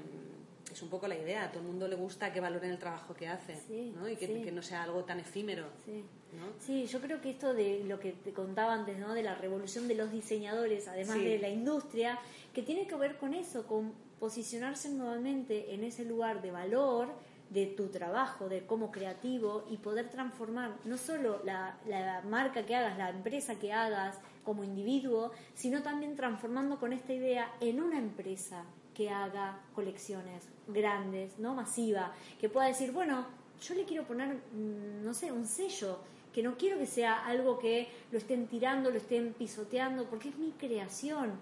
es 0.78 0.84
un 0.84 0.90
poco 0.90 1.08
la 1.08 1.16
idea. 1.18 1.46
A 1.46 1.52
todo 1.52 1.62
el 1.62 1.68
mundo 1.68 1.88
le 1.88 1.96
gusta 1.96 2.32
que 2.32 2.40
valoren 2.40 2.70
el 2.72 2.78
trabajo 2.78 3.14
que 3.16 3.28
hace, 3.28 3.56
Sí, 3.68 3.94
¿no? 3.96 4.08
Y 4.08 4.16
que, 4.16 4.28
sí. 4.28 4.42
que 4.44 4.52
no 4.52 4.62
sea 4.62 4.84
algo 4.84 5.04
tan 5.04 5.20
efímero. 5.20 5.66
Sí. 5.86 6.04
¿no? 6.34 6.46
Sí, 6.60 6.86
yo 6.86 7.02
creo 7.02 7.20
que 7.20 7.32
esto 7.32 7.54
de 7.54 7.84
lo 7.86 8.00
que 8.00 8.12
te 8.12 8.32
contaba 8.32 8.74
antes, 8.74 8.98
¿no? 9.00 9.14
De 9.14 9.24
la 9.24 9.34
revolución 9.36 9.88
de 9.88 9.96
los 9.96 10.12
diseñadores, 10.12 10.88
además 10.88 11.18
de 11.18 11.40
la 11.40 11.50
industria, 11.50 12.20
que 12.54 12.62
tiene 12.62 12.86
que 12.86 12.96
ver 12.96 13.18
con 13.18 13.34
eso, 13.34 13.66
con 13.66 13.94
posicionarse 14.20 14.90
nuevamente 14.90 15.74
en 15.74 15.84
ese 15.84 16.06
lugar 16.06 16.42
de 16.42 16.52
valor 16.52 17.08
de 17.50 17.66
tu 17.66 17.88
trabajo, 17.88 18.50
de 18.50 18.66
como 18.66 18.92
creativo 18.92 19.66
y 19.70 19.78
poder 19.78 20.10
transformar 20.10 20.76
no 20.84 20.98
solo 20.98 21.42
la, 21.46 21.78
la 21.88 22.22
marca 22.22 22.66
que 22.66 22.76
hagas, 22.76 22.98
la 22.98 23.10
empresa 23.10 23.56
que 23.58 23.72
hagas 23.72 24.20
como 24.44 24.64
individuo, 24.64 25.32
sino 25.54 25.82
también 25.82 26.16
transformando 26.16 26.78
con 26.78 26.92
esta 26.94 27.14
idea 27.14 27.52
en 27.62 27.82
una 27.82 27.98
empresa 28.00 28.66
que 28.98 29.12
haga 29.12 29.60
colecciones 29.76 30.50
grandes, 30.68 31.38
no 31.38 31.54
masiva, 31.54 32.16
que 32.42 32.50
pueda 32.50 32.66
decir, 32.66 32.92
bueno, 32.92 33.28
yo 33.62 33.76
le 33.76 33.86
quiero 33.86 34.08
poner, 34.08 34.30
mm, 34.34 35.06
no 35.06 35.14
sé, 35.14 35.32
un 35.32 35.46
sello, 35.46 36.00
que 36.34 36.42
no 36.42 36.58
quiero 36.58 36.80
que 36.80 36.88
sea 36.88 37.24
algo 37.28 37.60
que 37.60 37.90
lo 38.12 38.18
estén 38.18 38.48
tirando, 38.48 38.90
lo 38.90 38.98
estén 38.98 39.34
pisoteando, 39.34 40.06
porque 40.06 40.30
es 40.30 40.38
mi 40.38 40.52
creación. 40.52 41.34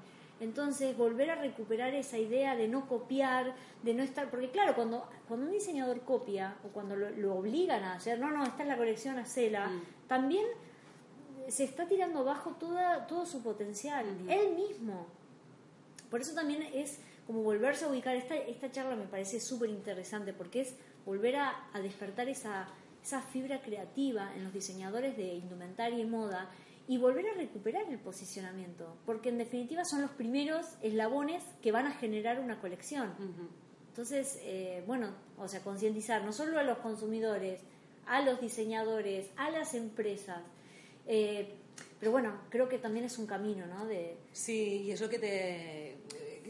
Entonces, 0.41 0.97
volver 0.97 1.29
a 1.29 1.35
recuperar 1.35 1.93
esa 1.93 2.17
idea 2.17 2.57
de 2.57 2.67
no 2.67 2.89
copiar, 2.89 3.55
de 3.83 3.93
no 3.93 4.03
estar, 4.03 4.29
porque 4.29 4.49
claro, 4.49 4.75
cuando, 4.75 5.07
cuando 5.25 5.45
un 5.45 5.53
diseñador 5.53 6.01
copia 6.01 6.57
o 6.65 6.67
cuando 6.73 6.97
lo, 6.97 7.09
lo 7.11 7.35
obligan 7.35 7.83
a 7.83 7.93
hacer, 7.93 8.19
no, 8.19 8.31
no, 8.31 8.43
esta 8.43 8.63
es 8.63 8.67
la 8.67 8.75
colección, 8.75 9.17
hacela, 9.17 9.71
también 10.09 10.45
se 11.47 11.63
está 11.63 11.87
tirando 11.87 12.19
abajo 12.19 12.51
toda, 12.59 13.07
todo 13.07 13.25
su 13.25 13.41
potencial, 13.41 14.05
él 14.27 14.55
mismo. 14.55 15.07
Por 16.09 16.21
eso 16.21 16.33
también 16.33 16.63
es 16.73 16.99
como 17.25 17.41
volverse 17.43 17.85
a 17.85 17.89
ubicar. 17.89 18.15
Esta, 18.15 18.35
esta 18.35 18.71
charla 18.71 18.95
me 18.95 19.05
parece 19.05 19.39
súper 19.39 19.69
interesante 19.69 20.33
porque 20.33 20.61
es 20.61 20.75
volver 21.05 21.35
a, 21.37 21.69
a 21.73 21.79
despertar 21.79 22.29
esa, 22.29 22.67
esa 23.03 23.21
fibra 23.21 23.61
creativa 23.61 24.33
en 24.35 24.43
los 24.43 24.53
diseñadores 24.53 25.15
de 25.17 25.33
indumentaria 25.33 25.99
y 25.99 26.05
moda 26.05 26.49
y 26.87 26.97
volver 26.97 27.27
a 27.29 27.33
recuperar 27.33 27.83
el 27.89 27.99
posicionamiento. 27.99 28.97
Porque 29.05 29.29
en 29.29 29.37
definitiva 29.37 29.83
son 29.85 30.01
los 30.01 30.11
primeros 30.11 30.65
eslabones 30.81 31.43
que 31.61 31.71
van 31.71 31.87
a 31.87 31.91
generar 31.93 32.39
una 32.39 32.59
colección. 32.59 33.13
Entonces, 33.89 34.39
eh, 34.43 34.83
bueno, 34.85 35.15
o 35.37 35.47
sea, 35.47 35.61
concientizar 35.61 36.23
no 36.23 36.33
solo 36.33 36.59
a 36.59 36.63
los 36.63 36.79
consumidores, 36.79 37.61
a 38.05 38.21
los 38.21 38.39
diseñadores, 38.39 39.29
a 39.37 39.49
las 39.49 39.73
empresas. 39.73 40.41
eh, 41.07 41.55
pero 41.99 42.11
bueno, 42.11 42.41
creo 42.49 42.67
que 42.67 42.77
también 42.77 43.05
es 43.05 43.17
un 43.17 43.25
camino, 43.25 43.65
¿no? 43.67 43.85
De, 43.85 44.17
Sí, 44.31 44.83
y 44.85 44.91
es 44.91 45.01
lo 45.01 45.09
que 45.09 45.17
te 45.17 45.97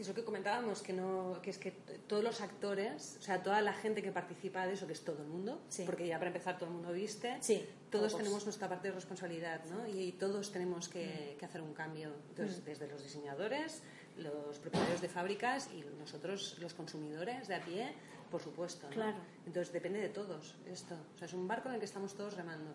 es 0.00 0.08
lo 0.08 0.14
que 0.14 0.24
comentábamos 0.24 0.82
que 0.82 0.92
no 0.92 1.40
que 1.42 1.50
es 1.50 1.58
que 1.58 1.70
todos 2.06 2.22
los 2.22 2.40
actores, 2.40 3.16
o 3.18 3.22
sea, 3.22 3.42
toda 3.42 3.60
la 3.62 3.72
gente 3.72 4.02
que 4.02 4.12
participa 4.12 4.66
de 4.66 4.74
eso, 4.74 4.86
que 4.86 4.92
es 4.92 5.04
todo 5.04 5.22
el 5.22 5.28
mundo, 5.28 5.60
Sí. 5.68 5.84
porque 5.84 6.06
ya 6.06 6.18
para 6.18 6.28
empezar 6.28 6.56
todo 6.58 6.68
el 6.68 6.74
mundo 6.74 6.92
viste, 6.92 7.36
Sí, 7.40 7.64
todos 7.90 8.08
todos. 8.12 8.16
tenemos 8.22 8.44
nuestra 8.44 8.68
parte 8.68 8.88
de 8.88 8.94
responsabilidad, 8.94 9.64
¿no? 9.66 9.86
Y, 9.86 10.12
todos 10.12 10.50
tenemos 10.52 10.88
que, 10.88 11.36
que 11.38 11.44
hacer 11.44 11.60
un 11.60 11.74
cambio, 11.74 12.12
entonces 12.30 12.64
desde 12.64 12.86
los 12.88 13.02
diseñadores, 13.02 13.82
los 14.18 14.58
propietarios 14.58 15.00
de 15.00 15.08
fábricas 15.08 15.68
y 15.74 15.84
nosotros 15.98 16.56
los 16.60 16.72
consumidores 16.74 17.48
de 17.48 17.54
a 17.54 17.60
pie, 17.64 17.92
por 18.30 18.40
supuesto, 18.42 18.86
¿no? 18.86 18.92
Claro. 18.92 19.16
Entonces 19.46 19.72
depende 19.72 20.00
de 20.00 20.08
todos 20.08 20.54
esto, 20.70 20.94
o 21.14 21.18
sea, 21.18 21.26
es 21.26 21.34
un 21.34 21.46
barco 21.46 21.68
en 21.68 21.74
el 21.74 21.80
que 21.80 21.86
estamos 21.86 22.14
todos 22.14 22.34
remando. 22.34 22.72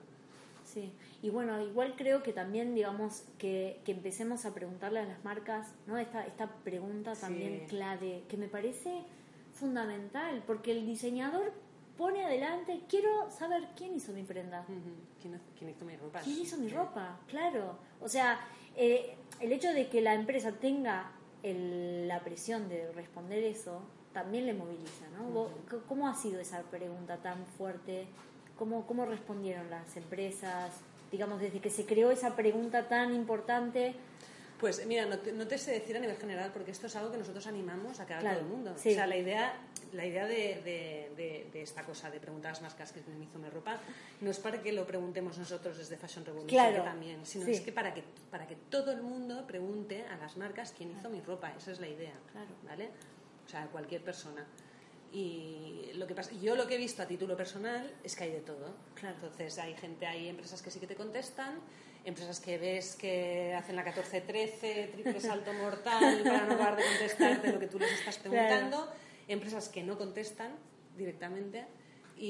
Sí, 0.74 0.94
y 1.22 1.30
bueno, 1.30 1.60
igual 1.62 1.96
creo 1.98 2.24
que 2.24 2.32
también, 2.32 2.74
digamos, 2.76 3.24
que, 3.38 3.82
que 3.84 3.92
empecemos 3.92 4.46
a 4.46 4.54
preguntarle 4.54 5.00
a 5.00 5.06
las 5.06 5.24
marcas, 5.26 5.74
¿no? 5.86 5.98
Esta, 5.98 6.26
esta 6.26 6.48
pregunta 6.64 7.14
también 7.14 7.62
Sí. 7.62 7.66
clave, 7.76 8.24
que 8.30 8.38
me 8.38 8.48
parece 8.48 9.04
fundamental, 9.54 10.44
porque 10.48 10.72
el 10.72 10.86
diseñador 10.86 11.52
pone 11.98 12.24
adelante, 12.26 12.82
quiero 12.90 13.30
saber 13.30 13.68
quién 13.76 13.96
hizo 13.96 14.12
mi 14.14 14.24
prenda. 14.24 14.62
Ujú. 14.62 14.80
¿Quién, 15.22 15.40
quién 15.58 15.70
hizo 15.72 15.86
mi 15.86 15.96
ropa? 15.98 16.20
¿Quién 16.22 16.40
hizo 16.40 16.58
mi 16.58 16.70
ropa? 16.70 17.20
Claro. 17.28 17.78
O 18.00 18.08
sea, 18.08 18.40
eh, 18.76 19.16
el 19.40 19.52
hecho 19.52 19.72
de 19.74 19.88
que 19.90 20.02
la 20.02 20.14
empresa 20.16 20.52
tenga 20.54 21.12
el- 21.44 22.08
la 22.08 22.22
presión 22.22 22.70
de 22.70 22.92
responder 22.94 23.44
eso 23.44 23.82
también 24.14 24.46
le 24.46 24.54
moviliza, 24.54 25.06
¿no? 25.18 25.48
¿Cómo 25.88 26.08
ha 26.08 26.16
sido 26.16 26.40
esa 26.40 26.62
pregunta 26.64 27.18
tan 27.18 27.46
fuerte? 27.58 28.08
¿Cómo, 28.62 28.86
¿Cómo 28.86 29.08
respondieron 29.08 29.72
las 29.72 29.98
empresas? 29.98 30.70
Digamos, 31.12 31.42
desde 31.42 31.60
que 31.60 31.72
se 31.72 31.84
creó 31.88 32.12
esa 32.12 32.36
pregunta 32.36 32.88
tan 32.88 33.12
importante. 33.12 33.96
Pues 34.60 34.86
mira, 34.86 35.08
no 35.08 35.18
te, 35.18 35.32
no 35.32 35.48
te 35.48 35.58
sé 35.58 35.72
decir 35.72 35.98
a 35.98 36.00
nivel 36.00 36.16
general 36.18 36.52
porque 36.54 36.70
esto 36.70 36.86
es 36.86 36.96
algo 36.96 37.12
que 37.12 37.18
nosotros 37.18 37.48
animamos 37.48 38.00
a 38.00 38.06
que 38.06 38.14
haga 38.14 38.22
Claro, 38.22 38.38
todo 38.42 38.48
el 38.48 38.54
mundo. 38.54 38.74
sí. 38.78 38.92
O 38.92 38.94
sea, 38.94 39.08
la 39.08 39.18
idea, 39.18 39.54
la 39.94 40.06
idea 40.06 40.28
de, 40.28 40.62
de- 40.64 41.12
de- 41.18 41.50
de 41.52 41.62
esta 41.64 41.82
cosa 41.82 42.12
de 42.12 42.20
preguntar 42.20 42.50
a 42.52 42.54
las 42.54 42.62
marcas 42.62 42.92
que 42.92 43.02
me 43.18 43.26
hizo 43.26 43.40
mi 43.40 43.50
ropa 43.50 43.80
no 44.22 44.30
es 44.30 44.38
para 44.38 44.62
que 44.62 44.72
lo 44.74 44.86
preguntemos 44.86 45.40
nosotros 45.40 45.80
desde 45.80 45.98
Fashion 45.98 46.24
Revolution 46.24 46.50
Claro, 46.50 46.84
que 46.84 46.90
también, 46.90 47.26
sino 47.26 47.46
sí. 47.46 47.54
es 47.54 47.62
que 47.62 47.72
para 47.72 47.96
que 47.96 48.04
para 48.30 48.46
que 48.46 48.56
todo 48.56 48.92
el 48.92 49.02
mundo 49.02 49.48
pregunte 49.48 50.06
a 50.06 50.18
las 50.18 50.38
marcas 50.38 50.72
quién 50.78 50.92
hizo 50.92 51.10
mi 51.10 51.22
ropa. 51.22 51.52
Esa 51.58 51.72
es 51.72 51.80
la 51.80 51.88
idea, 51.88 52.14
Claro. 52.32 52.52
¿vale? 52.68 52.92
O 53.44 53.50
sea, 53.50 53.66
cualquier 53.72 54.04
persona. 54.04 54.46
Y 55.12 55.92
lo 55.96 56.08
que 56.08 56.16
pasa, 56.16 56.32
yo 56.42 56.56
lo 56.56 56.68
que 56.68 56.76
he 56.76 56.78
visto 56.78 57.02
a 57.02 57.06
título 57.06 57.36
personal 57.36 57.94
es 58.04 58.16
que 58.16 58.24
hay 58.24 58.32
de 58.32 58.42
todo. 58.42 58.74
Claro. 58.96 59.16
Entonces 59.16 59.58
hay 59.58 59.76
gente, 59.76 60.06
hay 60.06 60.30
empresas 60.30 60.62
que 60.62 60.72
sí 60.72 60.80
que 60.80 60.88
te 60.88 60.96
contestan, 60.96 61.60
empresas 62.06 62.40
que 62.40 62.58
ves 62.58 62.96
que 62.96 63.54
hacen 63.54 63.76
la 63.76 63.86
14-13, 63.86 64.92
triple 64.92 65.20
salto 65.20 65.54
mortal 65.54 66.22
para 66.24 66.46
no 66.46 66.54
acabar 66.54 66.78
de 66.78 66.84
contestarte 66.84 67.52
lo 67.52 67.60
que 67.60 67.68
tú 67.68 67.78
les 67.78 67.92
estás 67.92 68.18
preguntando, 68.20 68.88
empresas 69.28 69.70
que 69.70 69.84
no 69.84 69.98
contestan 69.98 70.56
directamente 70.98 71.66
y, 72.18 72.22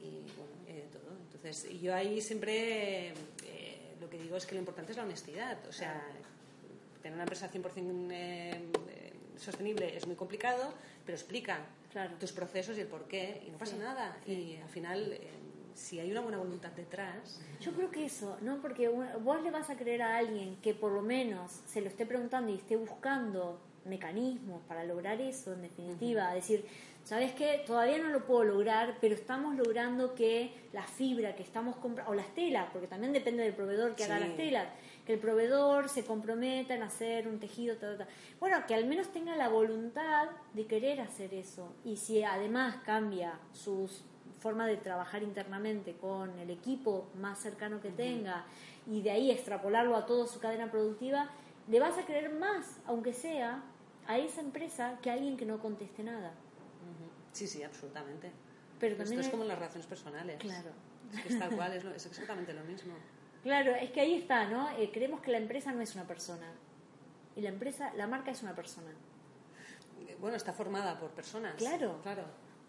y, 0.00 0.24
bueno, 0.36 0.52
hay 0.66 0.74
de 0.74 0.88
todo. 0.88 1.16
Entonces 1.22 1.80
yo 1.80 1.94
ahí 1.94 2.20
siempre 2.20 3.08
eh, 3.44 3.94
lo 4.00 4.10
que 4.10 4.18
digo 4.18 4.36
es 4.36 4.46
que 4.46 4.54
lo 4.54 4.60
importante 4.60 4.92
es 4.92 4.98
la 4.98 5.04
honestidad. 5.04 5.58
O 5.68 5.72
sea, 5.72 6.02
tener 7.02 7.14
una 7.14 7.24
empresa 7.24 7.50
100% 7.50 8.10
eh, 8.10 8.50
eh, 8.88 9.12
sostenible 9.36 9.96
es 9.96 10.06
muy 10.06 10.16
complicado, 10.16 10.72
pero 11.04 11.16
explica 11.16 11.60
Claro. 11.94 12.10
tus 12.18 12.32
procesos 12.32 12.76
y 12.76 12.80
el 12.80 12.88
porqué 12.88 13.40
y 13.46 13.50
no 13.50 13.56
pasa 13.56 13.76
Sí, 13.76 13.78
nada. 13.78 14.16
Y 14.26 14.56
al 14.56 14.68
final, 14.68 15.12
eh, 15.12 15.30
si 15.74 16.00
hay 16.00 16.10
una 16.10 16.20
buena 16.20 16.38
voluntad 16.38 16.72
detrás, 16.72 17.40
Yo 17.60 17.72
creo 17.72 17.90
que 17.90 18.04
eso, 18.04 18.36
¿no? 18.42 18.60
Porque 18.60 18.88
vos 18.88 19.42
le 19.42 19.50
vas 19.50 19.70
a 19.70 19.76
creer 19.76 20.02
a 20.02 20.16
alguien 20.16 20.56
que 20.60 20.74
por 20.74 20.92
lo 20.92 21.00
menos 21.02 21.62
se 21.66 21.80
lo 21.80 21.88
esté 21.88 22.04
preguntando 22.04 22.50
y 22.52 22.56
esté 22.56 22.76
buscando 22.76 23.58
mecanismos 23.84 24.60
para 24.66 24.82
lograr 24.84 25.20
eso, 25.20 25.52
en 25.52 25.62
definitiva, 25.62 26.32
decir, 26.34 26.66
¿sabes 27.04 27.32
qué? 27.32 27.62
Todavía 27.66 27.98
no 27.98 28.08
lo 28.08 28.26
puedo 28.26 28.44
lograr, 28.44 28.96
pero 29.00 29.14
estamos 29.14 29.56
logrando 29.56 30.14
que 30.14 30.52
la 30.72 30.82
fibra 30.82 31.36
que 31.36 31.42
estamos 31.42 31.76
comprando, 31.76 32.10
o 32.10 32.14
las 32.14 32.34
telas, 32.34 32.68
porque 32.72 32.88
también 32.88 33.12
depende 33.12 33.42
del 33.44 33.54
proveedor 33.54 33.94
que 33.94 34.04
haga 34.04 34.18
las 34.18 34.36
telas, 34.36 34.66
que 35.06 35.12
el 35.14 35.18
proveedor 35.18 35.88
se 35.88 36.04
comprometa 36.04 36.74
en 36.74 36.82
hacer 36.82 37.28
un 37.28 37.38
tejido, 37.38 37.76
ta, 37.76 37.96
ta, 37.98 38.04
ta. 38.06 38.10
bueno, 38.40 38.64
que 38.66 38.74
al 38.74 38.86
menos 38.86 39.08
tenga 39.12 39.36
la 39.36 39.48
voluntad 39.48 40.28
de 40.54 40.66
querer 40.66 41.00
hacer 41.00 41.34
eso. 41.34 41.74
Y 41.84 41.96
si 41.96 42.22
además 42.24 42.76
cambia 42.84 43.38
sus 43.52 44.02
forma 44.40 44.66
de 44.66 44.76
trabajar 44.76 45.22
internamente 45.22 45.94
con 45.94 46.38
el 46.38 46.50
equipo 46.50 47.08
más 47.18 47.38
cercano 47.38 47.80
que 47.80 47.90
tenga 47.90 48.44
y 48.86 49.00
de 49.02 49.10
ahí 49.10 49.30
extrapolarlo 49.30 49.96
a 49.96 50.04
toda 50.06 50.26
su 50.26 50.38
cadena 50.38 50.70
productiva, 50.70 51.30
le 51.68 51.80
vas 51.80 51.96
a 51.98 52.04
creer 52.04 52.30
más, 52.30 52.78
aunque 52.86 53.12
sea, 53.14 53.62
a 54.06 54.18
esa 54.18 54.42
empresa 54.42 54.98
que 55.02 55.08
a 55.10 55.14
alguien 55.14 55.36
que 55.38 55.46
no 55.46 55.58
conteste 55.60 56.02
nada. 56.02 56.32
Sí, 57.32 57.46
sí, 57.46 57.62
absolutamente. 57.62 58.30
Pero 58.78 59.02
Esto 59.02 59.18
es 59.20 59.28
como 59.28 59.42
en 59.44 59.48
las 59.48 59.58
relaciones 59.58 59.86
personales. 59.86 60.36
Claro. 60.40 60.70
Es 61.14 61.20
que 61.22 61.28
es 61.32 61.38
tal 61.38 61.50
cual, 61.56 61.72
es, 61.76 61.84
lo- 61.84 61.94
es 61.94 62.04
exactamente 62.04 62.52
lo 62.52 62.64
mismo. 62.64 62.92
Claro, 63.44 63.72
es 63.76 63.90
que 63.92 64.00
ahí 64.00 64.14
está, 64.14 64.48
¿no? 64.48 64.68
Eh, 64.76 64.90
creemos 64.92 65.20
que 65.20 65.30
la 65.30 65.38
empresa 65.38 65.70
no 65.72 65.80
es 65.82 65.94
una 65.94 66.04
persona. 66.08 66.46
Y 67.36 67.40
la 67.42 67.50
empresa, 67.50 67.92
la 67.94 68.06
marca 68.08 68.30
es 68.32 68.42
una 68.42 68.54
persona. 68.56 68.90
Eh, 70.08 70.16
Bueno, 70.20 70.36
está 70.36 70.52
formada 70.52 70.98
por 70.98 71.10
personas. 71.10 71.54
Claro. 71.56 72.00
Claro. 72.02 72.24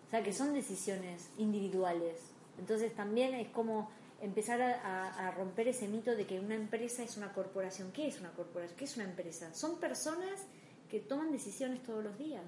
O 0.05 0.09
sea, 0.09 0.21
que 0.21 0.33
son 0.33 0.53
decisiones 0.53 1.29
individuales. 1.39 2.19
Entonces 2.59 2.93
también 2.93 3.33
es 3.33 3.47
como 3.49 3.89
empezar 4.21 4.61
a, 4.61 4.81
a- 4.81 5.27
a 5.27 5.31
romper 5.31 5.67
ese 5.69 5.87
mito 5.87 6.15
de 6.15 6.25
que 6.27 6.39
una 6.39 6.55
empresa 6.55 7.03
es 7.03 7.17
una 7.17 7.33
corporación. 7.33 7.91
¿Qué 7.91 8.07
es 8.07 8.19
una 8.19 8.31
corporación? 8.31 8.77
¿Qué 8.77 8.85
es 8.85 8.95
una 8.97 9.05
empresa? 9.05 9.53
Son 9.53 9.79
personas 9.79 10.45
que 10.89 10.99
toman 10.99 11.31
decisiones 11.31 11.81
todos 11.83 12.03
los 12.03 12.17
días. 12.17 12.43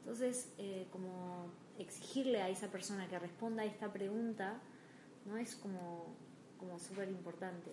Entonces, 0.00 0.52
eh, 0.58 0.86
como 0.92 1.46
exigirle 1.78 2.40
a 2.42 2.48
esa 2.48 2.68
persona 2.68 3.08
que 3.08 3.18
responda 3.18 3.62
a 3.62 3.66
esta 3.66 3.92
pregunta, 3.92 4.58
¿no? 5.24 5.36
Es 5.36 5.56
como, 5.56 6.14
como 6.58 6.78
súper 6.78 7.08
importante. 7.08 7.70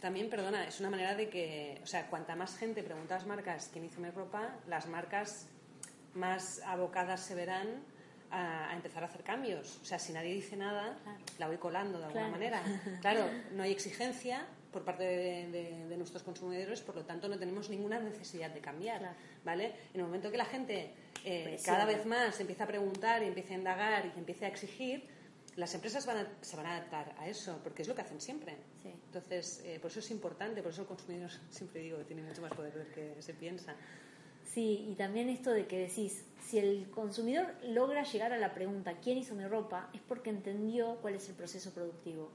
También, 0.00 0.30
perdona, 0.30 0.66
es 0.66 0.80
una 0.80 0.88
manera 0.90 1.14
de 1.14 1.28
que, 1.28 1.78
o 1.82 1.86
sea, 1.86 2.08
cuanta 2.08 2.34
más 2.34 2.56
gente 2.56 2.82
pregunta 2.82 3.14
a 3.16 3.18
las 3.18 3.26
marcas 3.26 3.68
quién 3.70 3.84
hizo 3.84 4.00
mi 4.00 4.08
ropa, 4.10 4.56
las 4.66 4.86
marcas 4.86 5.46
más 6.14 6.60
abocadas 6.64 7.20
se 7.20 7.34
verán 7.34 7.82
a, 8.30 8.70
a 8.70 8.74
empezar 8.74 9.02
a 9.02 9.06
hacer 9.06 9.22
cambios. 9.22 9.78
O 9.82 9.84
sea, 9.84 9.98
si 9.98 10.12
nadie 10.12 10.32
dice 10.34 10.56
nada, 10.56 10.96
Claro. 11.02 11.18
la 11.38 11.46
voy 11.48 11.58
colando 11.58 11.98
de 11.98 12.04
alguna 12.06 12.30
Claro. 12.30 12.32
manera. 12.32 12.62
Claro, 13.02 13.24
no 13.52 13.62
hay 13.62 13.72
exigencia 13.72 14.46
por 14.72 14.84
parte 14.84 15.02
de, 15.04 15.48
de- 15.50 15.86
de 15.88 15.96
nuestros 15.98 16.22
consumidores, 16.22 16.80
por 16.80 16.94
lo 16.96 17.04
tanto 17.04 17.28
no 17.28 17.38
tenemos 17.38 17.68
ninguna 17.68 17.98
necesidad 18.00 18.50
de 18.50 18.60
cambiar. 18.60 19.00
Claro. 19.00 19.16
¿vale? 19.44 19.66
En 19.92 20.00
el 20.00 20.06
momento 20.06 20.30
que 20.30 20.38
la 20.38 20.44
gente 20.46 20.94
eh, 21.24 21.42
Presiona. 21.44 21.78
cada 21.78 21.84
vez 21.92 22.06
más 22.06 22.40
empieza 22.40 22.64
a 22.64 22.66
preguntar 22.68 23.22
y 23.22 23.26
empieza 23.26 23.52
a 23.52 23.56
indagar 23.58 24.06
y 24.06 24.18
empieza 24.18 24.46
a 24.46 24.48
exigir, 24.48 25.06
las 25.56 25.74
empresas 25.74 26.06
van 26.06 26.18
a- 26.18 26.28
se 26.40 26.56
van 26.56 26.66
a 26.66 26.76
adaptar 26.76 27.14
a 27.18 27.28
eso, 27.28 27.58
porque 27.62 27.82
es 27.82 27.88
lo 27.88 27.94
que 27.94 28.02
hacen 28.02 28.20
siempre. 28.20 28.56
Sí. 28.82 28.88
Entonces, 29.06 29.60
eh, 29.64 29.78
por 29.80 29.90
eso 29.90 30.00
es 30.00 30.10
importante, 30.10 30.62
por 30.62 30.72
eso 30.72 30.82
el 30.82 30.88
consumidor 30.88 31.30
siempre 31.50 31.80
digo 31.82 31.98
que 31.98 32.04
tiene 32.04 32.22
mucho 32.22 32.40
más 32.42 32.52
poder 32.52 32.72
del 32.74 32.86
que 32.92 33.20
se 33.20 33.34
piensa. 33.34 33.74
Sí, 34.52 34.86
y 34.90 34.94
también 34.96 35.28
esto 35.28 35.50
de 35.52 35.66
que 35.66 35.78
decís, 35.78 36.24
si 36.44 36.58
el 36.58 36.90
consumidor 36.90 37.54
logra 37.62 38.02
llegar 38.02 38.32
a 38.32 38.38
la 38.38 38.52
pregunta 38.52 38.94
¿quién 39.00 39.18
hizo 39.18 39.34
mi 39.36 39.46
ropa? 39.46 39.90
es 39.92 40.00
porque 40.00 40.30
entendió 40.30 40.96
cuál 41.02 41.14
es 41.14 41.28
el 41.28 41.34
proceso 41.36 41.70
productivo. 41.72 42.30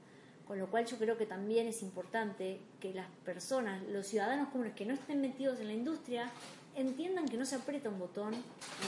Con 0.46 0.58
lo 0.58 0.70
cual 0.70 0.86
yo 0.86 0.96
creo 0.96 1.18
que 1.18 1.26
también 1.26 1.66
es 1.66 1.82
importante 1.82 2.60
que 2.80 2.94
las 2.94 3.08
personas, 3.24 3.82
los 3.88 4.06
ciudadanos 4.06 4.48
comunes 4.50 4.74
que 4.74 4.86
no 4.86 4.94
estén 4.94 5.20
metidos 5.20 5.58
en 5.60 5.66
la 5.66 5.72
industria, 5.74 6.30
entiendan 6.76 7.26
que 7.28 7.36
no 7.36 7.44
se 7.44 7.56
aprieta 7.56 7.88
un 7.88 7.98
botón 7.98 8.32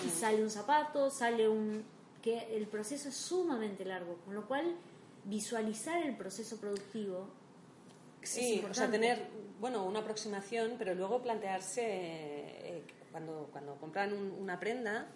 y 0.07 0.09
sale 0.09 0.43
un 0.43 0.51
zapato, 0.51 1.11
sale 1.11 1.49
un... 1.49 1.83
que 2.23 2.57
el 2.57 2.67
proceso 2.67 3.09
es 3.09 3.15
sumamente 3.17 3.85
largo, 3.85 4.17
con 4.25 4.35
lo 4.35 4.47
cual 4.47 4.75
visualizar 5.25 6.03
el 6.03 6.17
proceso 6.17 6.59
productivo 6.61 7.29
es 8.23 8.29
Sí, 8.31 8.65
o 8.69 8.75
sea, 8.75 8.91
tener, 8.91 9.29
bueno, 9.61 9.85
una 9.85 10.01
aproximación, 10.01 10.75
pero 10.79 10.95
luego 10.95 11.23
plantearse, 11.23 11.83
eh, 11.85 12.83
cuando, 13.13 13.49
cuando 13.53 13.77
compran 13.77 14.13
un- 14.13 14.33
una 14.33 14.59
prenda, 14.59 15.07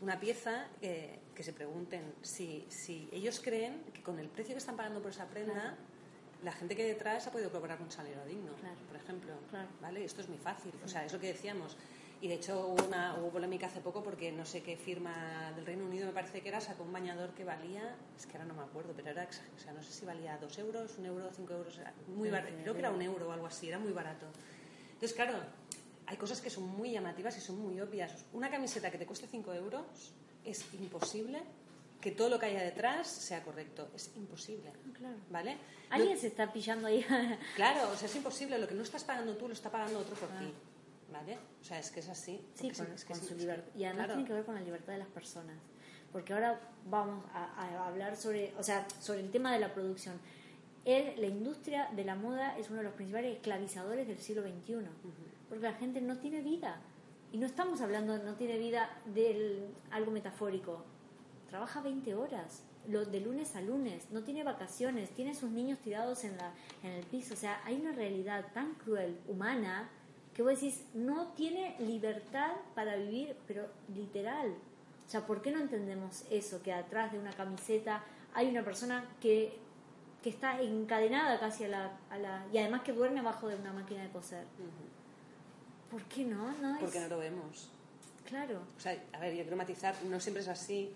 una 0.00 0.18
pieza, 0.20 0.68
eh, 0.80 1.18
que 1.34 1.42
se 1.42 1.52
pregunten 1.52 2.14
si, 2.22 2.64
si 2.68 3.08
ellos 3.12 3.40
creen 3.40 3.82
que 3.92 4.02
con 4.02 4.18
el 4.18 4.28
precio 4.28 4.54
que 4.54 4.58
están 4.58 4.76
pagando 4.76 5.00
por 5.02 5.10
esa 5.10 5.26
prenda, 5.26 5.52
Claro. 5.54 5.76
la 6.44 6.52
gente 6.52 6.74
que 6.76 6.82
hay 6.82 6.88
detrás 6.88 7.26
ha 7.26 7.32
podido 7.32 7.50
cobrar 7.50 7.80
un 7.82 7.90
salario 7.90 8.24
digno, 8.26 8.52
Claro. 8.60 8.76
por 8.88 8.96
ejemplo. 8.96 9.32
Claro. 9.50 9.68
¿Vale? 9.80 10.04
Esto 10.04 10.20
es 10.20 10.28
muy 10.28 10.38
fácil, 10.38 10.72
o 10.84 10.88
sea, 10.88 11.04
es 11.04 11.12
lo 11.12 11.18
que 11.20 11.28
decíamos. 11.28 11.76
Y 12.22 12.28
de 12.28 12.34
hecho 12.34 12.68
hubo, 12.68 12.86
una, 12.86 13.16
hubo 13.18 13.30
polémica 13.30 13.66
hace 13.66 13.80
poco 13.80 14.00
porque 14.02 14.30
no 14.30 14.46
sé 14.46 14.62
qué 14.62 14.76
firma 14.76 15.52
del 15.56 15.66
Reino 15.66 15.84
Unido 15.84 16.06
me 16.06 16.12
parece 16.12 16.40
que 16.40 16.48
era, 16.50 16.60
sacó 16.60 16.84
un 16.84 16.92
bañador 16.92 17.30
que 17.34 17.42
valía, 17.44 17.96
es 18.16 18.26
que 18.26 18.32
ahora 18.36 18.44
no 18.44 18.54
me 18.54 18.62
acuerdo, 18.62 18.92
pero 18.94 19.10
era, 19.10 19.24
o 19.28 19.58
sea, 19.60 19.72
no 19.72 19.82
sé 19.82 19.92
si 19.92 20.06
valía 20.06 20.38
dos 20.38 20.56
euros, 20.58 20.96
un 20.98 21.06
euro, 21.06 21.28
cinco 21.34 21.54
euros, 21.54 21.76
era 21.78 21.92
muy 22.06 22.30
barato, 22.30 22.54
creo 22.62 22.74
que 22.74 22.78
era 22.78 22.90
un 22.92 23.02
euro 23.02 23.28
o 23.28 23.32
algo 23.32 23.46
así, 23.46 23.66
era 23.68 23.80
muy 23.80 23.90
barato. 23.90 24.26
Entonces, 24.92 25.14
claro, 25.14 25.36
hay 26.06 26.16
cosas 26.16 26.40
que 26.40 26.48
son 26.48 26.62
muy 26.68 26.92
llamativas 26.92 27.36
y 27.38 27.40
son 27.40 27.58
muy 27.58 27.80
obvias. 27.80 28.24
Una 28.32 28.48
camiseta 28.50 28.88
que 28.92 28.98
te 28.98 29.06
cueste 29.06 29.26
5 29.26 29.52
euros 29.54 30.14
es 30.44 30.64
imposible 30.74 31.42
que 32.00 32.12
todo 32.12 32.28
lo 32.28 32.38
que 32.38 32.46
haya 32.46 32.62
detrás 32.62 33.08
sea 33.08 33.42
correcto. 33.42 33.88
Es 33.96 34.12
imposible. 34.14 34.72
Claro. 34.96 35.16
¿Vale? 35.30 35.56
Alguien 35.90 36.14
No- 36.14 36.20
se 36.20 36.28
está 36.28 36.52
pillando 36.52 36.86
ahí. 36.86 37.04
claro, 37.56 37.90
o 37.90 37.96
sea, 37.96 38.06
es 38.06 38.14
imposible. 38.14 38.58
Lo 38.58 38.68
que 38.68 38.74
no 38.74 38.82
estás 38.82 39.02
pagando 39.02 39.36
tú 39.36 39.48
lo 39.48 39.54
está 39.54 39.70
pagando 39.70 39.98
otro 39.98 40.14
por 40.14 40.28
ti. 40.38 40.52
¿Vale? 41.12 41.38
O 41.60 41.64
sea, 41.64 41.78
es 41.78 41.90
que 41.90 42.00
es 42.00 42.08
así. 42.08 42.40
Sí, 42.54 42.70
con, 42.70 42.86
es 42.92 43.04
que 43.04 43.12
con 43.12 43.22
es- 43.22 43.28
su 43.28 43.34
libertad. 43.36 43.70
Y 43.76 43.84
además 43.84 44.06
claro. 44.06 44.14
tiene 44.14 44.28
que 44.28 44.34
ver 44.34 44.44
con 44.44 44.54
la 44.54 44.60
libertad 44.62 44.92
de 44.94 44.98
las 45.00 45.08
personas. 45.08 45.56
Porque 46.10 46.32
ahora 46.32 46.60
vamos 46.86 47.24
a, 47.32 47.44
a 47.62 47.86
hablar 47.88 48.16
sobre, 48.16 48.54
o 48.58 48.62
sea, 48.62 48.86
sobre 49.00 49.20
el 49.20 49.30
tema 49.30 49.52
de 49.52 49.60
la 49.60 49.72
producción. 49.72 50.18
El- 50.84 51.20
la 51.20 51.26
industria 51.26 51.88
de 51.94 52.04
la 52.04 52.14
moda 52.14 52.58
es 52.58 52.68
uno 52.68 52.78
de 52.78 52.84
los 52.84 52.94
principales 52.94 53.36
esclavizadores 53.36 54.06
del 54.08 54.18
siglo 54.18 54.42
XXI. 54.42 54.74
Porque 55.48 55.62
la 55.64 55.74
gente 55.74 56.00
no 56.00 56.18
tiene 56.18 56.40
vida. 56.40 56.80
Y 57.30 57.38
no 57.38 57.46
estamos 57.46 57.80
hablando, 57.80 58.18
no 58.18 58.34
tiene 58.34 58.58
vida 58.58 58.90
de 59.06 59.66
algo 59.90 60.10
metafórico. 60.10 60.84
Trabaja 61.48 61.80
20 61.82 62.14
horas, 62.14 62.62
lo, 62.88 63.04
de 63.06 63.20
lunes 63.20 63.54
a 63.56 63.60
lunes, 63.62 64.10
no 64.10 64.22
tiene 64.22 64.42
vacaciones, 64.44 65.10
tiene 65.10 65.34
sus 65.34 65.50
niños 65.50 65.78
tirados 65.80 66.24
en, 66.24 66.36
la, 66.36 66.52
en 66.82 66.90
el 66.92 67.04
piso. 67.06 67.32
O 67.34 67.36
sea, 67.36 67.60
hay 67.64 67.76
una 67.80 67.92
realidad 67.92 68.46
tan 68.52 68.74
cruel, 68.74 69.18
humana, 69.28 69.88
que 70.34 70.42
vos 70.42 70.52
decís, 70.54 70.84
no 70.94 71.28
tiene 71.34 71.76
libertad 71.80 72.52
para 72.74 72.96
vivir, 72.96 73.36
pero 73.46 73.66
literal. 73.94 74.54
O 75.06 75.10
sea, 75.10 75.26
¿por 75.26 75.42
qué 75.42 75.50
no 75.50 75.60
entendemos 75.60 76.24
eso? 76.30 76.62
Que 76.62 76.72
atrás 76.72 77.12
de 77.12 77.18
una 77.18 77.32
camiseta 77.32 78.02
hay 78.34 78.48
una 78.48 78.64
persona 78.64 79.04
que, 79.20 79.58
que 80.22 80.30
está 80.30 80.60
encadenada 80.62 81.38
casi 81.38 81.64
a 81.64 81.68
la, 81.68 81.98
a 82.08 82.16
la... 82.18 82.46
Y 82.52 82.58
además 82.58 82.82
que 82.82 82.92
duerme 82.92 83.20
abajo 83.20 83.48
de 83.48 83.56
una 83.56 83.72
máquina 83.74 84.02
de 84.02 84.08
coser. 84.10 84.46
¿Por 85.90 86.02
qué 86.04 86.24
no? 86.24 86.50
no 86.60 86.78
Porque 86.80 86.96
es- 86.98 87.02
no 87.04 87.08
lo 87.10 87.18
vemos. 87.18 87.68
Claro. 88.26 88.62
O 88.76 88.80
sea, 88.80 88.96
a 89.12 89.18
ver, 89.18 89.34
yo 89.34 89.42
quiero 89.42 89.56
matizar, 89.56 89.94
no 90.04 90.18
siempre 90.18 90.42
es 90.42 90.48
así, 90.48 90.94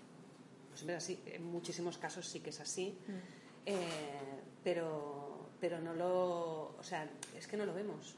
no 0.70 0.76
siempre 0.76 0.96
es 0.96 1.02
así, 1.04 1.20
en 1.26 1.44
muchísimos 1.44 1.98
casos 1.98 2.26
sí 2.26 2.40
que 2.40 2.50
es 2.50 2.60
así, 2.60 2.96
Mm. 3.06 3.12
eh, 3.66 4.40
pero, 4.64 5.48
pero 5.60 5.78
no 5.80 5.92
lo, 5.92 6.76
o 6.78 6.82
sea, 6.82 7.06
es 7.36 7.46
que 7.46 7.56
no 7.58 7.66
lo 7.66 7.74
vemos. 7.74 8.14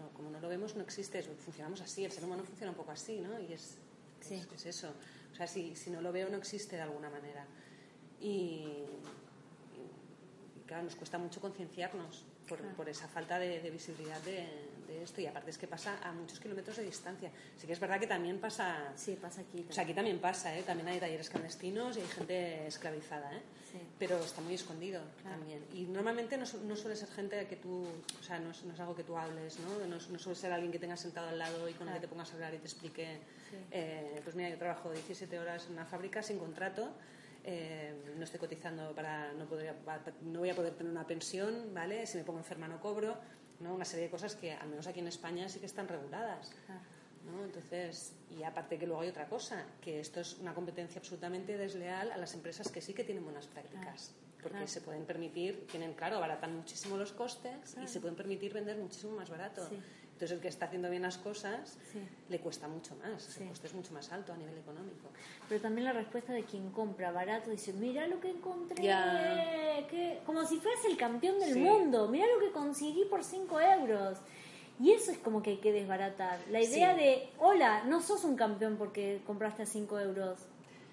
No, 0.00 0.08
como 0.14 0.30
no 0.30 0.40
lo 0.40 0.48
vemos 0.48 0.74
no 0.76 0.82
existe, 0.82 1.22
funcionamos 1.22 1.80
así, 1.82 2.04
el 2.04 2.10
ser 2.12 2.24
humano 2.24 2.42
funciona 2.42 2.70
un 2.70 2.76
poco 2.76 2.90
así, 2.92 3.20
¿no? 3.20 3.38
Y 3.38 3.52
es, 3.52 3.76
Sí. 4.20 4.34
es, 4.34 4.48
es 4.52 4.66
eso. 4.66 4.92
O 5.32 5.34
sea, 5.36 5.46
si, 5.46 5.74
si 5.76 5.90
no 5.90 6.00
lo 6.00 6.10
veo 6.12 6.28
no 6.30 6.36
existe 6.36 6.76
de 6.76 6.82
alguna 6.82 7.08
manera. 7.10 7.46
Y, 8.20 8.64
y, 10.56 10.60
claro, 10.66 10.84
nos 10.84 10.96
cuesta 10.96 11.18
mucho 11.18 11.40
concienciarnos 11.40 12.24
por, 12.48 12.58
Claro. 12.58 12.76
por 12.76 12.88
esa 12.88 13.08
falta 13.08 13.38
de, 13.38 13.60
de 13.60 13.70
visibilidad 13.70 14.20
de, 14.22 14.46
de 14.90 15.02
esto. 15.04 15.20
Y 15.20 15.26
aparte 15.26 15.50
es 15.50 15.58
que 15.58 15.66
pasa 15.66 15.98
a 16.02 16.12
muchos 16.12 16.40
kilómetros 16.40 16.76
de 16.76 16.84
distancia. 16.84 17.30
Sí 17.56 17.66
que 17.66 17.72
es 17.72 17.80
verdad 17.80 17.98
que 18.00 18.06
también 18.06 18.38
pasa... 18.40 18.92
Sí, 18.96 19.16
pasa 19.20 19.40
aquí. 19.42 19.64
O 19.68 19.72
sea, 19.72 19.84
aquí 19.84 19.94
también 19.94 20.18
pasa, 20.18 20.56
¿eh? 20.56 20.62
También 20.62 20.88
hay 20.88 21.00
talleres 21.00 21.30
clandestinos 21.30 21.96
y 21.96 22.00
hay 22.00 22.06
gente 22.08 22.66
esclavizada, 22.66 23.34
¿eh? 23.36 23.42
Sí. 23.70 23.78
Pero 23.98 24.18
está 24.18 24.40
muy 24.40 24.54
escondido 24.54 25.00
Claro. 25.22 25.36
también. 25.38 25.64
Y 25.72 25.84
normalmente 25.84 26.36
no, 26.36 26.44
no 26.64 26.76
suele 26.76 26.96
ser 26.96 27.08
gente 27.10 27.46
que 27.46 27.56
tú... 27.56 27.86
O 28.20 28.22
sea, 28.22 28.38
no 28.38 28.50
es, 28.50 28.64
no 28.64 28.74
es 28.74 28.80
algo 28.80 28.94
que 28.96 29.04
tú 29.04 29.16
hables, 29.16 29.58
¿no? 29.60 29.86
No, 29.86 29.96
no 29.96 30.18
suele 30.18 30.36
ser 30.38 30.52
alguien 30.52 30.72
que 30.72 30.78
tengas 30.78 31.00
sentado 31.00 31.28
al 31.28 31.38
lado 31.38 31.68
y 31.68 31.74
con 31.74 31.88
el 31.88 31.94
que 31.94 32.00
te 32.00 32.08
pongas 32.08 32.30
a 32.30 32.34
hablar 32.34 32.52
y 32.54 32.58
te 32.58 32.64
explique... 32.66 33.18
Sí. 33.50 33.56
eh, 33.70 34.20
pues 34.24 34.34
mira, 34.36 34.48
yo 34.50 34.58
trabajo 34.58 34.90
17 34.92 35.38
horas 35.38 35.66
en 35.66 35.72
una 35.74 35.84
fábrica 35.86 36.22
sin 36.22 36.38
contrato. 36.38 36.90
eh, 37.44 37.94
no 38.18 38.24
estoy 38.24 38.38
cotizando 38.38 38.92
para 38.94 39.32
no 39.32 39.46
podría 39.46 39.74
no 40.22 40.40
voy 40.40 40.50
a 40.50 40.54
poder 40.54 40.74
tener 40.74 40.92
una 40.92 41.06
pensión 41.06 41.72
vale 41.72 42.06
si 42.06 42.18
me 42.18 42.24
pongo 42.24 42.38
enferma 42.38 42.68
no 42.68 42.78
cobro 42.80 43.16
no 43.60 43.74
una 43.74 43.84
serie 43.84 44.06
de 44.06 44.10
cosas 44.10 44.34
que 44.34 44.52
al 44.52 44.68
menos 44.68 44.86
aquí 44.86 45.00
en 45.00 45.06
España 45.08 45.48
sí 45.48 45.60
que 45.60 45.66
están 45.66 45.86
reguladas. 45.88 46.52
¿no? 47.24 47.44
Entonces, 47.44 48.14
y 48.30 48.42
aparte 48.42 48.78
que 48.78 48.86
luego 48.86 49.02
hay 49.02 49.08
otra 49.10 49.28
cosa, 49.28 49.64
que 49.80 50.00
esto 50.00 50.20
es 50.20 50.38
una 50.38 50.54
competencia 50.54 50.98
absolutamente 50.98 51.56
desleal 51.58 52.10
a 52.12 52.16
las 52.16 52.34
empresas 52.34 52.70
que 52.70 52.80
sí 52.80 52.94
que 52.94 53.04
tienen 53.04 53.24
buenas 53.24 53.46
prácticas. 53.46 54.14
Porque 54.40 54.56
claro. 54.56 54.68
se 54.68 54.80
pueden 54.80 55.04
permitir, 55.04 55.66
tienen 55.66 55.92
claro, 55.92 56.16
abaratan 56.16 56.56
muchísimo 56.56 56.96
los 56.96 57.12
costes 57.12 57.52
Claro. 57.72 57.84
y 57.84 57.88
se 57.88 58.00
pueden 58.00 58.16
permitir 58.16 58.54
vender 58.54 58.78
muchísimo 58.78 59.14
más 59.14 59.28
barato. 59.28 59.68
Sí. 59.68 59.78
Entonces, 60.20 60.36
el 60.36 60.42
que 60.42 60.48
está 60.48 60.66
haciendo 60.66 60.90
bien 60.90 61.00
las 61.00 61.16
cosas 61.16 61.78
Sí. 61.90 61.98
le 62.28 62.40
cuesta 62.40 62.68
mucho 62.68 62.94
más, 62.96 63.22
Sí. 63.22 63.42
el 63.42 63.48
coste 63.48 63.68
es 63.68 63.72
mucho 63.72 63.94
más 63.94 64.12
alto 64.12 64.34
a 64.34 64.36
nivel 64.36 64.58
económico. 64.58 65.08
Pero 65.48 65.62
también 65.62 65.86
la 65.86 65.94
respuesta 65.94 66.34
de 66.34 66.44
quien 66.44 66.70
compra 66.72 67.10
barato 67.10 67.48
dice, 67.50 67.72
mira 67.72 68.06
lo 68.06 68.20
que 68.20 68.28
encontré, 68.28 68.82
que... 69.88 70.20
como 70.26 70.44
si 70.44 70.58
fuese 70.58 70.88
el 70.88 70.98
campeón 70.98 71.38
del 71.40 71.54
Sí. 71.54 71.60
mundo, 71.60 72.06
mira 72.08 72.26
lo 72.26 72.38
que 72.38 72.52
conseguí 72.52 73.06
por 73.06 73.24
5 73.24 73.58
euros. 73.62 74.18
Y 74.78 74.92
eso 74.92 75.10
es 75.10 75.16
como 75.16 75.42
que 75.42 75.50
hay 75.52 75.56
que 75.56 75.72
desbaratar. 75.72 76.38
La 76.50 76.60
idea 76.60 76.94
de, 76.94 77.30
hola, 77.38 77.84
no 77.84 78.02
sos 78.02 78.22
un 78.24 78.36
campeón 78.36 78.76
porque 78.76 79.22
compraste 79.26 79.62
a 79.62 79.66
5 79.66 79.98
euros. 80.00 80.38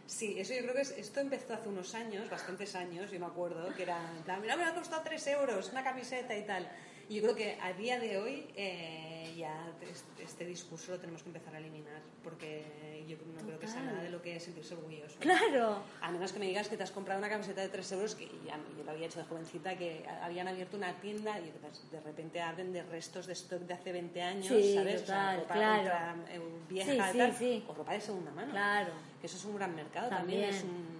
Sí, 0.05 0.39
eso 0.39 0.53
yo 0.53 0.61
creo 0.61 0.73
que 0.73 0.81
es- 0.83 0.91
esto 0.97 1.19
empezó 1.19 1.53
hace 1.53 1.67
unos 1.67 1.93
años, 1.95 2.29
bastantes 2.29 2.75
años, 2.75 3.11
yo 3.11 3.19
me 3.19 3.25
acuerdo, 3.25 3.73
que 3.75 3.83
era, 3.83 3.99
en 4.15 4.23
plan, 4.23 4.39
mira, 4.41 4.55
me 4.55 4.63
ha 4.63 4.73
costado 4.73 5.01
3 5.03 5.27
euros, 5.27 5.69
una 5.73 5.83
camiseta 5.83 6.33
y 6.33 6.45
tal. 6.45 6.65
Y 7.09 7.15
yo 7.15 7.21
creo 7.23 7.35
que 7.35 7.57
a 7.61 7.71
día 7.73 7.99
de 7.99 8.17
hoy 8.17 8.45
eh, 8.55 9.33
ya 9.37 9.65
es- 9.89 10.03
este 10.21 10.45
discurso 10.45 10.91
lo 10.91 10.99
tenemos 10.99 11.23
que 11.23 11.29
empezar 11.29 11.55
a 11.55 11.59
eliminar, 11.59 12.01
porque 12.23 13.05
yo 13.07 13.15
no 13.33 13.45
creo 13.47 13.57
que 13.59 13.67
sea 13.67 13.81
nada 13.81 14.01
de 14.03 14.09
lo 14.09 14.21
que 14.21 14.37
sentirse 14.41 14.73
orgulloso. 14.73 15.17
Claro. 15.19 15.81
A 16.01 16.11
menos 16.11 16.33
que 16.33 16.39
me 16.39 16.47
digas 16.47 16.67
que 16.67 16.75
te 16.75 16.83
has 16.83 16.91
comprado 16.91 17.19
una 17.19 17.29
camiseta 17.29 17.61
de 17.61 17.69
3 17.69 17.89
euros, 17.93 18.13
que 18.15 18.25
ya 18.45 18.59
yo 18.77 18.83
lo 18.83 18.91
había 18.91 19.05
hecho 19.05 19.19
de 19.19 19.25
jovencita, 19.25 19.77
que 19.77 20.05
habían 20.21 20.49
abierto 20.49 20.75
una 20.75 20.93
tienda 20.99 21.39
y 21.39 21.53
de 21.91 22.01
repente 22.01 22.41
abren 22.41 22.73
de 22.73 22.83
restos 22.83 23.25
de 23.27 23.33
stock 23.33 23.61
de 23.61 23.73
hace 23.73 23.93
20 23.93 24.21
años, 24.21 24.47
Sí, 24.47 24.73
¿sabes? 24.75 25.01
total, 25.05 25.39
ropa 25.39 25.53
claro. 25.53 26.21
eh, 26.29 26.41
vieja 26.67 26.91
Sí, 26.91 26.97
tal, 26.97 27.63
o 27.69 27.73
ropa 27.73 27.93
de 27.93 28.01
segunda 28.01 28.31
mano. 28.31 28.51
Claro. 28.51 28.91
Que 29.21 29.27
eso 29.27 29.37
es 29.37 29.45
un 29.45 29.55
gran 29.55 29.73
mercado 29.75 30.09
también. 30.09 30.41
También. 30.41 30.55
es 30.55 30.63
un- 30.63 30.96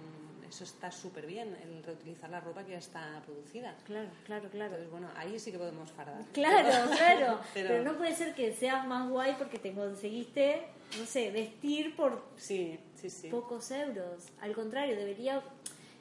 eso 0.48 0.64
está 0.64 0.90
súper 0.90 1.26
bien, 1.26 1.56
el 1.62 1.82
reutilizar 1.82 2.30
la 2.30 2.40
ropa 2.40 2.64
que 2.64 2.72
ya 2.72 2.78
está 2.78 3.20
producida. 3.26 3.74
Claro, 3.84 4.08
claro, 4.26 4.48
claro. 4.50 4.72
Entonces, 4.76 4.90
bueno, 4.90 5.08
ahí 5.16 5.38
sí 5.38 5.52
que 5.52 5.58
podemos 5.58 5.90
fardar. 5.92 6.22
Claro, 6.32 6.90
claro. 6.96 7.40
Pero- 7.54 7.68
Pero, 7.68 7.82
no 7.84 7.96
puede 7.98 8.14
ser 8.14 8.34
que 8.34 8.52
seas 8.54 8.86
más 8.86 9.08
guay 9.08 9.34
porque 9.38 9.58
te 9.58 9.72
conseguiste, 9.72 10.62
no 10.98 11.04
sé, 11.04 11.30
vestir 11.30 11.94
por 11.96 12.22
Sí, 12.36 12.78
sí, 12.94 13.10
sí. 13.10 13.28
pocos 13.28 13.70
euros. 13.70 14.24
Al 14.40 14.54
contrario, 14.54 14.96
debería 14.96 15.42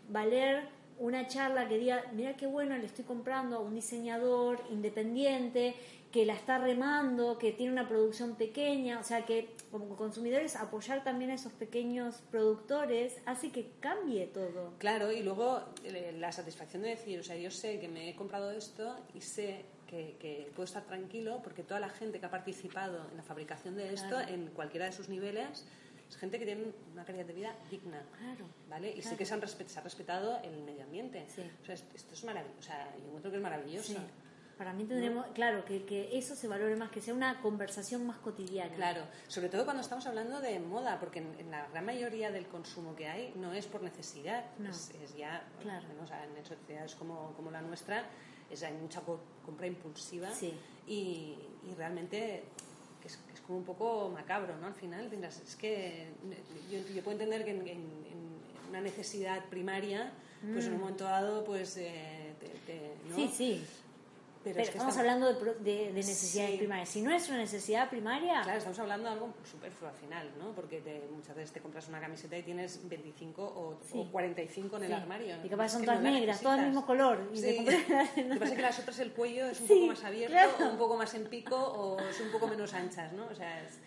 valer 0.10 0.64
una 1.00 1.28
charla 1.28 1.68
que 1.68 1.78
diga, 1.78 2.04
mira 2.14 2.36
qué 2.36 2.48
bueno, 2.48 2.76
le 2.78 2.86
estoy 2.88 3.06
comprando 3.06 3.58
a 3.58 3.60
un 3.60 3.76
diseñador 3.76 4.60
independiente 4.72 5.76
que 6.12 6.26
la 6.26 6.34
está 6.34 6.58
remando, 6.58 7.38
que 7.38 7.52
tiene 7.52 7.72
una 7.74 7.88
producción 7.88 8.36
pequeña, 8.36 9.00
o 9.00 9.04
sea 9.04 9.26
que 9.26 9.56
como 9.72 9.96
consumidores 9.98 10.56
apoyar 10.56 11.04
también 11.04 11.32
a 11.32 11.34
esos 11.34 11.52
pequeños 11.52 12.24
productores 12.32 13.18
hace 13.26 13.52
que 13.52 13.72
cambie 13.82 14.26
todo. 14.28 14.74
Claro, 14.78 15.12
y 15.12 15.22
luego 15.22 15.62
eh, 15.84 16.16
la 16.18 16.32
satisfacción 16.32 16.82
de 16.84 16.90
decir, 16.90 17.20
o 17.20 17.24
sea, 17.24 17.36
yo 17.36 17.52
sé 17.52 17.80
que 17.80 17.88
me 17.90 18.10
he 18.10 18.16
comprado 18.16 18.52
esto 18.52 18.96
y 19.14 19.22
sé 19.22 19.66
que, 19.86 20.16
que 20.20 20.50
puedo 20.56 20.64
estar 20.66 20.84
tranquilo 20.86 21.42
porque 21.44 21.64
toda 21.64 21.80
la 21.80 21.90
gente 21.90 22.20
que 22.20 22.26
ha 22.26 22.32
participado 22.32 23.08
en 23.12 23.18
la 23.18 23.24
fabricación 23.24 23.76
de 23.76 23.94
esto, 23.94 24.08
Claro. 24.10 24.34
en 24.34 24.48
cualquiera 24.48 24.86
de 24.86 24.94
sus 24.94 25.10
niveles, 25.10 25.66
es 26.10 26.16
gente 26.16 26.40
que 26.40 26.46
tiene 26.46 26.72
una 26.94 27.04
calidad 27.04 27.26
de 27.26 27.34
vida 27.34 27.54
digna. 27.70 28.02
Claro, 28.18 28.46
¿Vale? 28.70 28.92
Y 28.92 28.96
sí 28.96 29.02
claro. 29.02 29.18
que 29.18 29.26
se, 29.26 29.34
han 29.34 29.42
respet- 29.42 29.68
se 29.68 29.80
ha 29.80 29.84
respetado 29.84 30.40
el 30.44 30.62
medio 30.64 30.84
ambiente. 30.84 31.26
Sí. 31.28 31.42
O 31.62 31.66
sea, 31.66 31.76
esto, 31.76 31.94
esto 31.96 32.14
es 32.14 32.24
maravilloso. 32.24 32.60
O 32.60 32.64
sea, 32.64 32.96
yo 32.98 33.06
encuentro 33.08 33.30
que 33.32 33.38
es 33.38 33.44
maravilloso. 33.44 33.92
Sí. 33.94 33.98
Para 34.58 34.74
mí 34.74 34.86
tendremos, 34.86 35.28
claro, 35.36 35.64
que, 35.66 35.86
que 35.86 36.18
eso 36.18 36.36
se 36.36 36.48
valore 36.48 36.76
más, 36.76 36.90
que 36.90 37.00
sea 37.00 37.14
una 37.14 37.40
conversación 37.42 38.08
más 38.08 38.18
cotidiana. 38.18 38.74
Claro, 38.76 39.02
sobre 39.28 39.50
todo 39.50 39.66
cuando 39.66 39.82
estamos 39.82 40.06
hablando 40.08 40.40
de 40.42 40.60
moda, 40.60 41.00
porque 41.00 41.20
en, 41.20 41.36
en 41.40 41.52
la 41.52 41.68
gran 41.68 41.86
mayoría 41.86 42.32
del 42.32 42.48
consumo 42.48 42.96
que 42.96 43.08
hay 43.08 43.32
no 43.36 43.54
es 43.54 43.68
por 43.68 43.84
necesidad, 43.84 44.46
No. 44.58 44.72
es, 44.72 44.90
es 45.04 45.16
ya, 45.16 45.46
Claro. 45.62 45.86
bueno, 45.86 46.04
o 46.04 46.08
sea, 46.08 46.26
en 46.26 46.44
sociedades 46.44 46.96
como, 46.96 47.34
como 47.36 47.52
la 47.52 47.62
nuestra, 47.62 48.06
es, 48.50 48.64
hay 48.64 48.74
mucha 48.74 49.02
co- 49.02 49.20
compra 49.46 49.68
impulsiva 49.68 50.32
Sí. 50.32 50.54
y, 50.88 51.38
y 51.70 51.76
realmente 51.78 52.44
que 53.02 53.10
es, 53.10 53.18
que 53.18 53.34
es 53.34 53.42
como 53.42 53.60
un 53.60 53.64
poco 53.66 54.10
macabro, 54.10 54.58
¿no? 54.58 54.66
Al 54.68 54.74
final 54.74 55.08
es 55.14 55.56
que 55.56 56.08
yo, 56.72 56.80
yo 56.96 57.04
puedo 57.04 57.12
entender 57.20 57.46
que 57.46 57.52
en, 57.52 57.62
en- 57.68 58.06
en 58.12 58.70
una 58.70 58.82
necesidad 58.82 59.46
primaria, 59.46 60.12
pues 60.54 60.66
en 60.66 60.74
un 60.74 60.80
momento 60.82 61.04
dado, 61.04 61.44
pues, 61.44 61.78
eh, 61.78 62.34
te, 62.40 62.48
te- 62.66 62.96
¿no? 63.10 63.14
Mm. 63.14 63.16
Sí, 63.16 63.28
sí. 63.34 63.66
Pero, 64.54 64.64
es 64.64 64.70
que 64.70 64.78
estamos 64.78 64.98
hablando 64.98 65.34
de, 65.34 65.54
de- 65.64 65.86
de 65.88 65.94
necesidades 65.94 66.52
Sí. 66.52 66.58
primarias. 66.58 66.90
Si 66.90 67.02
no 67.02 67.12
es 67.12 67.28
una 67.30 67.38
necesidad 67.38 67.90
primaria, 67.90 68.42
Claro, 68.44 68.58
estamos 68.58 68.80
hablando 68.80 69.08
de 69.08 69.14
algo 69.14 69.34
superfluo 69.50 69.90
al 69.90 69.96
final, 69.96 70.32
¿no? 70.40 70.52
Porque 70.54 70.82
te- 70.82 71.08
muchas 71.12 71.36
veces 71.36 71.52
te 71.54 71.60
compras 71.62 71.88
una 71.88 72.00
camiseta 72.00 72.38
y 72.38 72.44
tienes 72.44 72.80
25 72.88 73.44
o, 73.44 73.78
Sí. 73.84 73.94
o 74.00 74.12
45 74.12 74.78
en 74.78 74.84
el 74.84 74.90
Sí. 74.90 74.94
armario. 74.96 75.36
Y 75.44 75.50
capaz 75.50 75.66
Es 75.66 75.72
son 75.74 75.82
que 75.82 75.88
todas 75.88 76.02
no 76.02 76.12
negras, 76.12 76.42
todas 76.42 76.58
del 76.58 76.66
mismo 76.68 76.86
color. 76.86 77.30
Y 77.34 77.42
te 77.42 77.56
compras- 77.58 77.78
Lo 78.18 78.34
que 78.34 78.40
pasa 78.40 78.46
es 78.52 78.56
que 78.56 78.62
las 78.62 78.80
otras 78.80 79.00
el 79.00 79.12
cuello 79.14 79.48
es 79.48 79.62
un 79.62 79.68
poco 79.68 79.88
más 79.88 80.04
abierto, 80.04 80.32
claro. 80.34 80.52
o 80.68 80.72
un 80.72 80.78
poco 80.78 80.98
más 80.98 81.14
en 81.14 81.26
pico 81.26 81.56
o 81.58 81.98
son 82.14 82.28
un 82.28 82.32
poco 82.32 82.48
menos 82.48 82.74
anchas, 82.74 83.14
¿no? 83.14 83.28
O 83.28 83.36
sea, 83.36 83.62
es- 83.64 83.80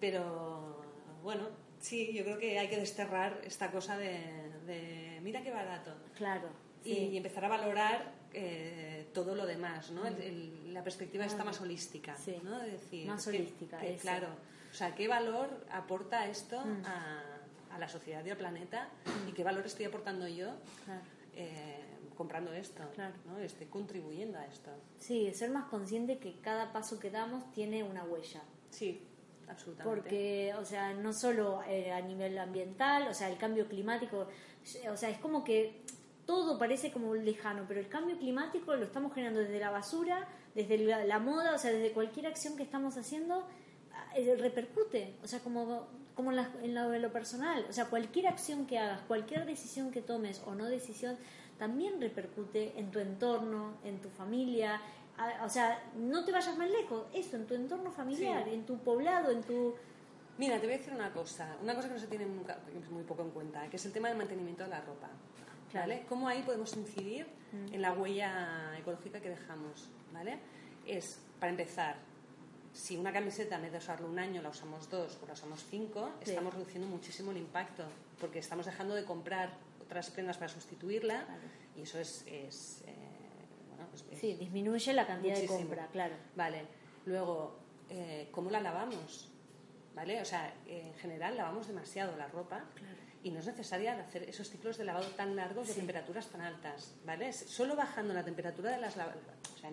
Pero 0.00 0.82
bueno, 1.22 1.48
sí, 1.78 2.12
yo 2.12 2.22
creo 2.24 2.38
que 2.38 2.58
hay 2.58 2.68
que 2.68 2.76
desterrar 2.78 3.40
esta 3.44 3.70
cosa 3.70 3.96
de, 3.96 4.20
de 4.66 5.18
mira 5.22 5.42
qué 5.42 5.50
barato 5.50 5.92
Claro. 6.16 6.48
y, 6.84 6.92
y 6.92 7.16
empezar 7.16 7.44
a 7.44 7.48
valorar 7.48 8.12
eh, 8.32 9.08
todo 9.14 9.34
lo 9.34 9.46
demás, 9.46 9.90
¿no? 9.90 10.06
El- 10.06 10.20
el- 10.20 10.74
la 10.74 10.82
perspectiva 10.84 11.24
está 11.24 11.44
más 11.44 11.60
holística. 11.60 12.14
Sí. 12.16 12.36
¿no? 12.42 12.58
De 12.58 12.72
decir, 12.72 13.06
Más 13.06 13.26
holística, 13.26 13.78
que, 13.78 13.96
claro. 13.96 14.28
O 14.70 14.74
sea, 14.74 14.94
¿qué 14.94 15.08
valor 15.08 15.48
aporta 15.70 16.26
esto 16.26 16.60
Mm. 16.64 16.84
a, 16.84 17.22
a 17.74 17.78
la 17.78 17.88
sociedad 17.88 18.24
y 18.24 18.30
al 18.30 18.36
planeta? 18.36 18.88
¿Y 19.28 19.32
qué 19.32 19.42
valor 19.42 19.64
estoy 19.64 19.86
aportando 19.86 20.26
yo 20.28 20.50
Claro. 20.84 21.00
eh, 21.34 21.82
comprando 22.16 22.52
esto? 22.52 22.82
Claro. 22.94 23.14
¿no? 23.26 23.38
Estoy 23.38 23.66
contribuyendo 23.68 24.38
a 24.38 24.44
esto. 24.46 24.70
Sí, 24.98 25.32
ser 25.32 25.50
más 25.50 25.64
consciente 25.70 26.18
que 26.18 26.38
cada 26.40 26.72
paso 26.72 26.98
que 26.98 27.10
damos 27.10 27.50
tiene 27.52 27.82
una 27.84 28.04
huella. 28.04 28.42
Sí, 28.70 29.00
absolutamente. 29.48 30.00
Porque, 30.02 30.54
o 30.58 30.64
sea, 30.64 30.92
no 30.92 31.12
solo 31.14 31.62
eh, 31.66 31.92
a 31.92 32.00
nivel 32.02 32.36
ambiental, 32.38 33.08
o 33.08 33.14
sea, 33.14 33.30
el 33.30 33.38
cambio 33.38 33.66
climático, 33.68 34.28
o 34.90 34.96
sea, 34.96 35.08
es 35.08 35.18
como 35.18 35.42
que 35.44 35.80
todo 36.26 36.58
parece 36.58 36.90
como 36.92 37.14
lejano, 37.14 37.64
pero 37.68 37.78
el 37.80 37.88
cambio 37.88 38.18
climático 38.18 38.74
lo 38.74 38.84
estamos 38.84 39.14
generando 39.14 39.40
desde 39.40 39.60
la 39.60 39.70
basura, 39.70 40.26
desde 40.54 40.76
la, 40.78 41.04
la 41.04 41.18
moda, 41.20 41.54
o 41.54 41.58
sea, 41.58 41.70
desde 41.72 41.92
cualquier 41.92 42.26
acción 42.26 42.56
que 42.56 42.64
estamos 42.64 42.96
haciendo, 42.96 43.46
eh, 44.16 44.36
repercute, 44.36 45.14
o 45.22 45.28
sea, 45.28 45.38
como, 45.40 45.86
como 46.14 46.30
en, 46.30 46.36
la- 46.36 46.50
en 46.62 46.74
lo, 46.74 46.92
en 46.92 47.00
lo 47.02 47.12
personal, 47.12 47.64
o 47.68 47.72
sea, 47.72 47.86
cualquier 47.86 48.26
acción 48.26 48.66
que 48.66 48.78
hagas, 48.78 49.00
cualquier 49.02 49.46
decisión 49.46 49.90
que 49.92 50.02
tomes 50.02 50.42
o 50.46 50.54
no 50.54 50.64
decisión, 50.66 51.16
también 51.58 52.00
repercute 52.00 52.72
en 52.78 52.90
tu 52.90 52.98
entorno, 52.98 53.74
en 53.84 54.00
tu 54.02 54.10
familia, 54.10 54.80
a- 55.18 55.44
o 55.44 55.48
sea, 55.48 55.80
no 55.96 56.24
te 56.24 56.32
vayas 56.32 56.58
más 56.58 56.68
lejos, 56.70 57.06
eso, 57.14 57.36
en 57.36 57.46
tu 57.46 57.54
entorno 57.54 57.92
familiar, 57.92 58.44
Sí. 58.44 58.50
en 58.54 58.66
tu 58.66 58.78
poblado, 58.78 59.30
en 59.30 59.42
tu... 59.42 59.74
Mira, 60.38 60.56
te 60.60 60.66
voy 60.66 60.74
a 60.74 60.78
decir 60.78 60.92
una 60.92 61.12
cosa, 61.12 61.56
una 61.62 61.74
cosa 61.74 61.88
que 61.88 61.94
no 61.94 62.00
se 62.00 62.08
tiene 62.08 62.26
muy 62.26 63.04
poco 63.04 63.22
en 63.22 63.30
cuenta, 63.30 63.66
que 63.70 63.76
es 63.76 63.86
el 63.86 63.92
tema 63.92 64.08
del 64.08 64.18
mantenimiento 64.18 64.64
de 64.64 64.70
la 64.70 64.80
ropa. 64.82 65.08
¿Vale? 65.80 66.04
¿Cómo 66.08 66.28
ahí 66.28 66.42
podemos 66.42 66.74
incidir 66.76 67.26
en 67.72 67.80
la 67.82 67.92
huella 67.92 68.76
ecológica 68.78 69.20
que 69.20 69.30
dejamos? 69.30 69.88
¿Vale? 70.12 70.38
Es, 70.86 71.20
para 71.40 71.50
empezar, 71.50 71.96
si 72.72 72.96
una 72.96 73.12
camiseta 73.12 73.56
en 73.56 73.62
vez 73.62 73.72
de 73.72 73.78
usarla 73.78 74.06
un 74.06 74.18
año 74.18 74.42
la 74.42 74.50
usamos 74.50 74.88
dos 74.90 75.18
o 75.22 75.26
la 75.26 75.32
usamos 75.34 75.64
cinco, 75.70 76.10
Sí. 76.22 76.30
estamos 76.30 76.54
reduciendo 76.54 76.86
muchísimo 76.88 77.30
el 77.30 77.38
impacto, 77.38 77.84
porque 78.20 78.38
estamos 78.38 78.66
dejando 78.66 78.94
de 78.94 79.04
comprar 79.04 79.50
otras 79.82 80.10
prendas 80.10 80.36
para 80.36 80.48
sustituirla 80.48 81.24
Claro. 81.24 81.40
y 81.76 81.82
eso 81.82 81.98
es... 81.98 82.24
es, 82.26 82.82
eh, 82.86 82.94
bueno, 83.70 83.88
es- 83.94 84.04
es- 84.10 84.18
Sí, 84.18 84.34
disminuye 84.34 84.92
la 84.92 85.06
cantidad 85.06 85.34
Muchísimo. 85.34 85.58
de 85.58 85.64
compra, 85.66 85.86
claro. 85.88 86.14
Vale. 86.34 86.66
Luego, 87.06 87.56
eh, 87.88 88.28
¿cómo 88.32 88.50
la 88.50 88.60
lavamos? 88.60 89.30
¿Vale? 89.94 90.20
O 90.20 90.24
sea, 90.24 90.52
en 90.66 90.92
general 90.94 91.36
lavamos 91.38 91.66
demasiado 91.68 92.16
la 92.16 92.26
ropa 92.28 92.64
y 93.22 93.30
no 93.30 93.40
es 93.40 93.46
necesaria 93.46 93.98
hacer 94.00 94.22
esos 94.24 94.48
ciclos 94.50 94.76
de 94.78 94.84
lavado 94.84 95.06
tan 95.10 95.34
largos 95.36 95.66
de 95.68 95.72
Sí. 95.74 95.80
temperaturas 95.80 96.26
tan 96.28 96.40
altas, 96.42 96.94
¿vale? 97.04 97.32
Solo 97.32 97.74
bajando 97.76 98.14
la 98.14 98.24
temperatura 98.24 98.70
de 98.70 98.78
las 98.80 98.96
lavadoras, 98.96 99.36
o 99.54 99.58
sea, 99.58 99.70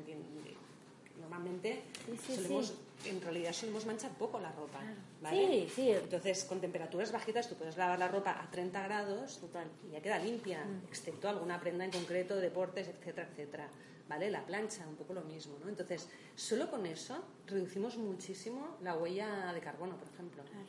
normalmente 1.19 1.83
Sí, 2.05 2.17
sí, 2.17 2.35
solemos, 2.35 2.73
en 3.05 3.21
realidad 3.21 3.53
solemos 3.53 3.85
manchar 3.85 4.11
poco 4.11 4.39
la 4.39 4.51
ropa, 4.51 4.79
Claro. 4.79 4.95
¿vale? 5.21 5.47
Sí, 5.67 5.71
sí. 5.75 5.91
Entonces, 5.91 6.43
con 6.45 6.59
temperaturas 6.59 7.11
bajitas 7.11 7.47
tú 7.47 7.55
puedes 7.55 7.77
lavar 7.77 7.99
la 7.99 8.07
ropa 8.07 8.31
a 8.41 8.49
30 8.49 8.81
grados 8.83 9.39
Total. 9.39 9.67
y 9.87 9.91
ya 9.93 10.01
queda 10.01 10.19
limpia, 10.19 10.63
Mm. 10.65 10.87
excepto 10.89 11.29
alguna 11.29 11.59
prenda 11.59 11.85
en 11.85 11.91
concreto, 11.91 12.35
deportes, 12.37 12.87
etcétera, 12.87 13.27
etcétera. 13.31 13.67
¿Vale? 14.09 14.29
La 14.29 14.45
plancha, 14.45 14.85
un 14.85 14.95
poco 14.97 15.13
lo 15.13 15.21
mismo, 15.21 15.57
¿no? 15.63 15.69
Entonces, 15.69 16.09
solo 16.35 16.69
con 16.69 16.85
eso 16.85 17.23
reducimos 17.47 17.95
muchísimo 17.97 18.77
la 18.81 18.97
huella 18.97 19.53
de 19.53 19.61
carbono, 19.61 19.95
por 19.95 20.07
ejemplo. 20.09 20.43
Claro, 20.43 20.65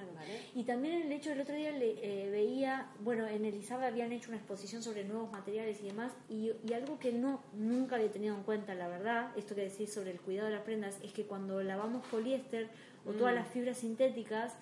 claro. 0.00 0.14
Vale. 0.14 0.40
Y 0.54 0.64
también 0.64 1.02
el 1.02 1.12
hecho, 1.12 1.32
el 1.32 1.40
otro 1.40 1.54
día 1.54 1.70
le, 1.72 1.96
eh, 2.02 2.30
veía, 2.30 2.88
bueno, 3.00 3.26
en 3.26 3.44
Elizabeth 3.44 3.86
habían 3.88 4.12
hecho 4.12 4.28
una 4.30 4.38
exposición 4.38 4.82
sobre 4.82 5.04
nuevos 5.04 5.30
materiales 5.32 5.80
y 5.82 5.86
demás, 5.86 6.12
y, 6.28 6.52
y 6.68 6.72
algo 6.72 6.98
que 6.98 7.12
no 7.12 7.40
nunca 7.54 7.96
había 7.96 8.10
tenido 8.10 8.34
en 8.34 8.42
cuenta, 8.42 8.74
la 8.74 8.88
verdad, 8.88 9.30
esto 9.36 9.54
que 9.54 9.62
decís 9.62 9.92
sobre 9.92 10.10
el 10.10 10.20
cuidado 10.20 10.48
de 10.48 10.54
las 10.54 10.62
prendas, 10.64 10.98
es 11.02 11.12
que 11.12 11.24
cuando 11.24 11.62
lavamos 11.62 12.06
poliéster 12.08 12.68
o 13.06 13.12
todas 13.12 13.32
Mm. 13.34 13.36
las 13.36 13.48
fibras 13.48 13.78
sintéticas, 13.78 14.54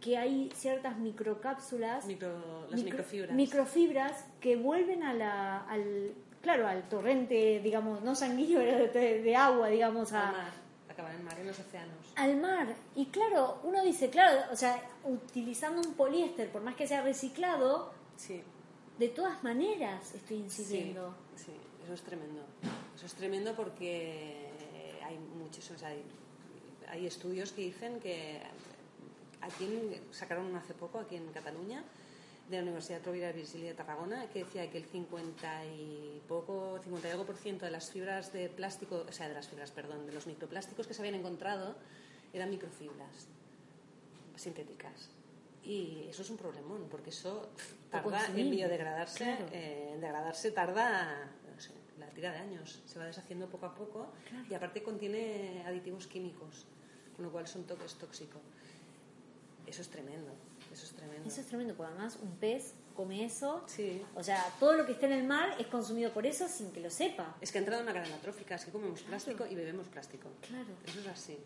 que 0.00 0.16
hay 0.18 0.50
ciertas 0.54 0.98
microcápsulas, 0.98 2.06
Micro- 2.06 2.62
las 2.70 2.72
micro- 2.80 2.84
microfibras. 2.84 3.36
microfibras 3.36 4.24
que 4.40 4.56
vuelven 4.56 5.02
a 5.04 5.14
la, 5.14 5.58
al, 5.68 6.12
claro, 6.42 6.66
al 6.66 6.88
torrente, 6.88 7.60
digamos, 7.62 8.02
no 8.02 8.14
sanguíneo, 8.16 8.58
pero 8.60 8.92
de, 8.92 9.22
de 9.22 9.36
agua, 9.36 9.68
digamos, 9.68 10.12
a, 10.12 10.34
Al 11.06 11.22
mar, 11.22 11.38
en 11.38 11.46
los 11.46 11.58
océanos. 11.58 11.96
al 12.16 12.36
mar. 12.40 12.74
Y 12.94 13.06
claro, 13.06 13.60
uno 13.64 13.82
dice, 13.82 14.10
claro, 14.10 14.52
o 14.52 14.56
sea, 14.56 14.82
utilizando 15.04 15.80
un 15.86 15.94
poliéster, 15.94 16.50
por 16.50 16.62
más 16.62 16.74
que 16.76 16.86
sea 16.86 17.02
reciclado, 17.02 17.92
Sí, 18.16 18.42
de 18.98 19.08
todas 19.08 19.42
maneras 19.42 20.14
estoy 20.14 20.38
incidiendo. 20.38 21.14
sí, 21.36 21.52
eso 21.84 21.94
es 21.94 22.02
tremendo. 22.02 22.42
Eso 22.96 23.06
es 23.06 23.14
tremendo 23.14 23.54
porque 23.56 24.50
hay 25.04 25.18
muchos, 25.18 25.70
o 25.70 25.78
sea, 25.78 25.88
hay, 25.88 26.02
hay 26.88 27.06
estudios 27.06 27.52
que 27.52 27.62
dicen 27.62 27.98
que 28.00 28.40
aquí 29.40 29.64
en- 29.64 30.12
sacaron 30.12 30.54
hace 30.56 30.74
poco, 30.74 30.98
aquí 30.98 31.16
en 31.16 31.26
Cataluña, 31.32 31.82
de 32.58 32.62
la 32.64 32.70
Universidad 32.70 33.04
Rovira 33.04 33.32
Virgili 33.32 33.64
de 33.64 33.74
Tarragona, 33.74 34.28
que 34.28 34.44
decía 34.44 34.70
que 34.70 34.78
el 34.78 34.84
50 34.84 35.66
y 35.66 36.22
poco, 36.28 36.78
50 36.82 37.08
y 37.08 37.10
algo 37.10 37.24
por 37.24 37.36
ciento 37.36 37.64
de 37.64 37.70
las 37.70 37.90
fibras 37.90 38.32
de 38.32 38.48
plástico, 38.48 39.04
o 39.08 39.12
sea, 39.12 39.28
de 39.28 39.34
las 39.34 39.48
fibras, 39.48 39.70
perdón, 39.70 40.06
de 40.06 40.12
los 40.12 40.26
microplásticos 40.26 40.86
que 40.86 40.94
se 40.94 41.02
habían 41.02 41.14
encontrado 41.14 41.76
eran 42.32 42.50
microfibras 42.50 43.28
sintéticas. 44.36 45.10
Y 45.64 46.06
eso 46.08 46.22
es 46.22 46.30
un 46.30 46.36
problemón, 46.36 46.88
porque 46.90 47.10
eso 47.10 47.48
tarda 47.90 48.26
en 48.34 48.50
biodegradarse, 48.50 49.36
eh, 49.52 49.90
en 49.94 50.00
degradarse 50.00 50.50
tarda 50.50 51.30
la 51.98 52.06
tira 52.08 52.32
de 52.32 52.38
años, 52.38 52.82
se 52.84 52.98
va 52.98 53.06
deshaciendo 53.06 53.48
poco 53.48 53.66
a 53.66 53.74
poco 53.74 54.12
y 54.50 54.54
aparte 54.54 54.82
contiene 54.82 55.62
aditivos 55.64 56.08
químicos, 56.08 56.66
con 57.14 57.24
lo 57.24 57.30
cual 57.30 57.46
son 57.46 57.64
toques 57.64 57.94
tóxicos. 57.94 58.42
Eso 59.66 59.82
es 59.82 59.88
tremendo, 59.88 60.32
eso 60.72 60.86
es 60.86 60.92
tremendo. 60.92 61.28
Eso 61.28 61.40
es 61.40 61.46
tremendo, 61.46 61.74
porque 61.74 61.92
además 61.92 62.18
un 62.22 62.30
pez 62.36 62.74
come 62.96 63.24
eso. 63.24 63.62
Sí. 63.66 64.02
O 64.14 64.22
sea, 64.22 64.44
todo 64.58 64.74
lo 64.74 64.86
que 64.86 64.92
está 64.92 65.06
en 65.06 65.12
el 65.12 65.24
mar 65.24 65.56
es 65.58 65.66
consumido 65.66 66.12
por 66.12 66.26
eso 66.26 66.48
sin 66.48 66.70
que 66.72 66.80
lo 66.80 66.90
sepa. 66.90 67.36
Es 67.40 67.52
que 67.52 67.58
ha 67.58 67.60
entrado 67.60 67.82
en 67.82 67.88
una 67.88 67.94
cadena 67.98 68.20
trófica, 68.20 68.54
es 68.54 68.64
que 68.64 68.70
comemos 68.70 69.02
plástico 69.02 69.46
y 69.46 69.54
bebemos 69.54 69.86
plástico. 69.88 70.28
Claro. 70.46 70.68
Eso 70.86 71.00
es 71.00 71.06
así. 71.06 71.38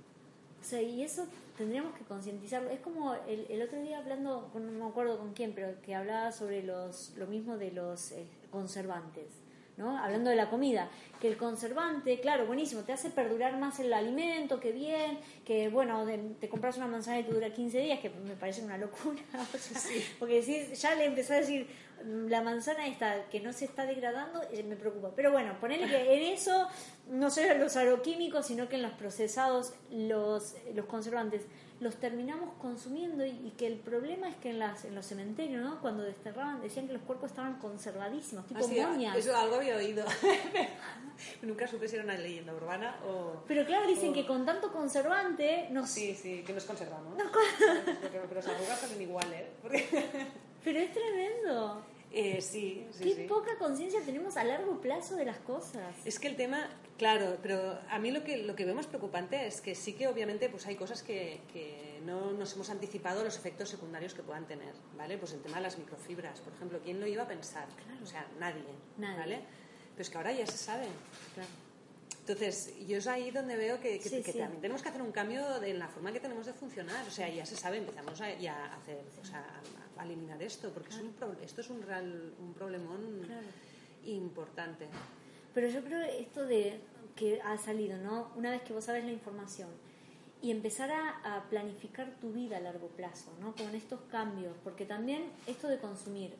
O 0.61 0.65
sea, 0.65 0.83
y 0.83 1.03
eso 1.03 1.27
tendríamos 1.57 1.95
que 1.97 2.05
concientizarlo. 2.05 2.71
Es 2.71 2.81
como 2.81 3.15
el, 3.15 3.47
el, 3.49 3.63
otro 3.63 3.81
día 3.81 3.99
hablando, 3.99 4.51
no 4.55 4.61
me 4.61 4.85
acuerdo 4.85 5.19
con 5.19 5.33
quién, 5.33 5.53
pero 5.55 5.81
que 5.83 5.95
hablaba 5.95 6.33
sobre 6.33 6.63
los, 6.63 7.13
lo 7.17 7.27
mismo 7.27 7.57
de 7.57 7.71
los 7.71 8.13
eh, 8.13 8.27
conservantes. 8.51 9.46
¿No? 9.77 9.99
Hablando 9.99 10.31
de 10.31 10.37
la 10.37 10.49
comida, 10.49 10.89
que 11.21 11.29
el 11.29 11.37
conservante, 11.37 12.21
claro, 12.21 12.47
buenísimo, 12.47 12.83
te 12.83 12.93
hace 12.93 13.11
perdurar 13.11 13.59
más 13.59 13.79
el 13.81 13.93
alimento, 13.93 14.61
que 14.61 14.73
bien, 14.73 15.19
que 15.45 15.69
bueno, 15.69 16.05
te 16.41 16.49
compras 16.49 16.77
una 16.77 16.87
manzana 16.87 17.21
y 17.21 17.25
te 17.25 17.33
dura 17.33 17.53
15 17.53 17.79
días, 17.79 18.01
que 18.01 18.11
me 18.11 18.37
parece 18.37 18.63
una 18.63 18.79
locura, 18.79 19.23
porque 20.19 20.43
si 20.43 20.75
ya 20.75 20.95
le 20.95 21.07
empezó 21.07 21.35
a 21.35 21.37
decir, 21.37 21.69
mm, 22.05 22.29
la 22.29 22.43
manzana 22.43 22.87
esta 22.87 23.29
que 23.29 23.41
no 23.41 23.53
se 23.53 23.65
está 23.67 23.87
degradando, 23.87 24.43
eh, 24.53 24.63
me 24.63 24.77
preocupa. 24.77 25.13
Pero 25.15 25.33
bueno, 25.33 25.59
ponerle 25.61 25.87
que 25.89 26.15
en 26.15 26.35
eso, 26.35 26.69
no 27.09 27.31
sé 27.31 27.57
los 27.59 27.77
agroquímicos, 27.77 28.47
sino 28.47 28.69
que 28.69 28.77
en 28.77 28.83
los 28.83 28.93
procesados, 28.93 29.75
los, 29.91 30.55
los 30.75 30.87
conservantes, 30.87 31.43
los 31.79 31.97
terminamos 31.97 32.55
consumiendo 32.61 33.25
y, 33.27 33.53
que 33.59 33.67
el 33.67 33.77
problema 33.77 34.29
es 34.29 34.37
que 34.37 34.51
en, 34.51 34.59
las, 34.59 34.85
en 34.85 34.95
los 34.95 35.05
cementerios, 35.05 35.63
¿no? 35.63 35.81
Cuando 35.81 36.03
desterraban, 36.03 36.63
decían 36.63 36.87
que 36.87 36.95
los 36.95 37.03
cuerpos 37.03 37.31
estaban 37.31 37.59
conservadísimos, 37.59 38.47
tipo 38.47 38.61
ah, 38.65 39.15
Eso 39.17 39.37
algo 39.37 39.57
había 39.57 39.77
oído. 39.77 40.05
Nunca 41.43 41.67
supe 41.67 41.87
si 41.89 41.97
era 41.97 42.05
una 42.05 42.17
leyenda 42.17 42.55
urbana 42.55 42.99
o... 43.07 43.43
Pero 43.47 43.67
claro, 43.67 43.87
dicen 43.87 44.13
que 44.13 44.27
con 44.27 44.47
tanto 44.47 44.73
conservante... 44.73 45.69
Nos... 45.71 45.91
Sí, 45.91 46.15
sí, 46.15 46.43
que 46.47 46.53
nos 46.53 46.65
conservamos. 46.65 47.15
pero, 48.01 48.23
pero 48.23 48.35
las 48.35 48.49
arrugas 48.49 48.81
salen 48.81 49.03
igual, 49.03 49.33
¿eh? 49.33 49.47
Pero 50.65 50.81
es 50.81 50.93
tremendo. 50.93 51.87
Eh, 52.11 52.41
sí, 52.41 52.87
sí, 52.91 53.15
Qué 53.15 53.27
poca 53.29 53.57
conciencia 53.59 54.01
tenemos 54.05 54.37
a 54.37 54.43
largo 54.43 54.81
plazo 54.81 55.17
de 55.17 55.27
las 55.27 55.39
cosas. 55.39 55.95
Es 56.05 56.19
que 56.19 56.29
el 56.29 56.37
tema, 56.37 56.69
claro, 56.99 57.39
pero 57.43 57.79
a 57.89 57.99
mí 57.99 58.11
lo 58.11 58.23
que, 58.25 58.39
lo 58.39 58.55
que 58.55 58.65
veo 58.65 58.75
más 58.75 58.87
preocupante 58.87 59.47
es 59.47 59.61
que 59.61 59.75
sí 59.75 59.95
que 59.95 60.09
obviamente 60.09 60.49
pues 60.49 60.67
hay 60.67 60.77
cosas 60.77 61.03
que, 61.03 61.41
que 61.53 62.01
no 62.05 62.33
nos 62.33 62.55
hemos 62.55 62.71
anticipado 62.71 63.25
los 63.25 63.37
efectos 63.37 63.69
secundarios 63.69 64.15
que 64.15 64.23
puedan 64.23 64.47
tener, 64.47 64.75
¿vale? 64.97 65.19
Pues 65.19 65.33
el 65.33 65.41
tema 65.41 65.57
de 65.57 65.63
las 65.63 65.79
microfibras, 65.79 66.41
por 66.41 66.53
ejemplo, 66.53 66.81
¿quién 66.83 67.01
lo 67.01 67.07
iba 67.07 67.25
a 67.25 67.29
pensar? 67.29 67.67
Claro. 67.85 68.03
O 68.03 68.07
sea, 68.07 68.27
nadie, 68.39 68.63
nadie, 68.99 69.19
¿vale? 69.19 69.41
Pero 69.93 70.03
es 70.03 70.11
que 70.11 70.17
ahora 70.17 70.33
ya 70.33 70.47
se 70.47 70.59
sabe. 70.59 70.87
Claro. 71.35 71.67
Entonces, 72.29 72.75
yo 72.89 72.99
es 72.99 73.07
ahí 73.07 73.31
donde 73.31 73.57
veo 73.57 73.81
que, 73.81 74.01
también 74.37 74.61
tenemos 74.61 74.83
que 74.83 74.89
hacer 74.89 75.01
un 75.01 75.13
cambio 75.13 75.63
en 75.63 75.79
la 75.79 75.87
forma 75.87 76.11
que 76.11 76.19
tenemos 76.19 76.45
de 76.45 76.53
funcionar. 76.55 77.07
O 77.07 77.11
sea, 77.11 77.29
ya 77.29 77.47
se 77.47 77.55
sabe, 77.55 77.79
empezamos 77.79 78.21
a, 78.21 78.35
ya 78.35 78.67
a 78.67 78.77
hacer, 78.79 78.99
o 79.23 79.25
sea, 79.25 79.47
a, 79.97 80.05
eliminar 80.05 80.43
esto, 80.43 80.73
porque 80.73 80.91
es 80.91 80.97
un 80.97 81.15
esto 81.41 81.61
es 81.61 81.71
un, 81.71 81.83
real, 81.83 82.35
un 82.41 82.53
problemón 82.53 83.01
importante. 84.07 84.89
Pero 85.57 85.69
yo 85.69 85.83
creo 85.83 86.03
esto 86.03 86.45
de 86.45 86.79
que 87.17 87.41
ha 87.41 87.57
salido, 87.57 87.97
¿no? 87.97 88.31
Una 88.37 88.51
vez 88.51 88.61
que 88.61 88.75
vos 88.75 88.85
sabes 88.85 89.07
la 89.07 89.11
información 89.11 89.71
y 90.43 90.51
empezar 90.51 90.91
a, 90.91 91.37
a, 91.37 91.49
planificar 91.49 92.15
tu 92.21 92.31
vida 92.31 92.59
a 92.59 92.61
largo 92.61 92.89
plazo, 92.89 93.33
¿no? 93.41 93.57
Con 93.57 93.75
estos 93.75 94.01
cambios, 94.11 94.55
porque 94.63 94.85
también 94.85 95.31
esto 95.47 95.67
de 95.69 95.79
consumir, 95.79 96.35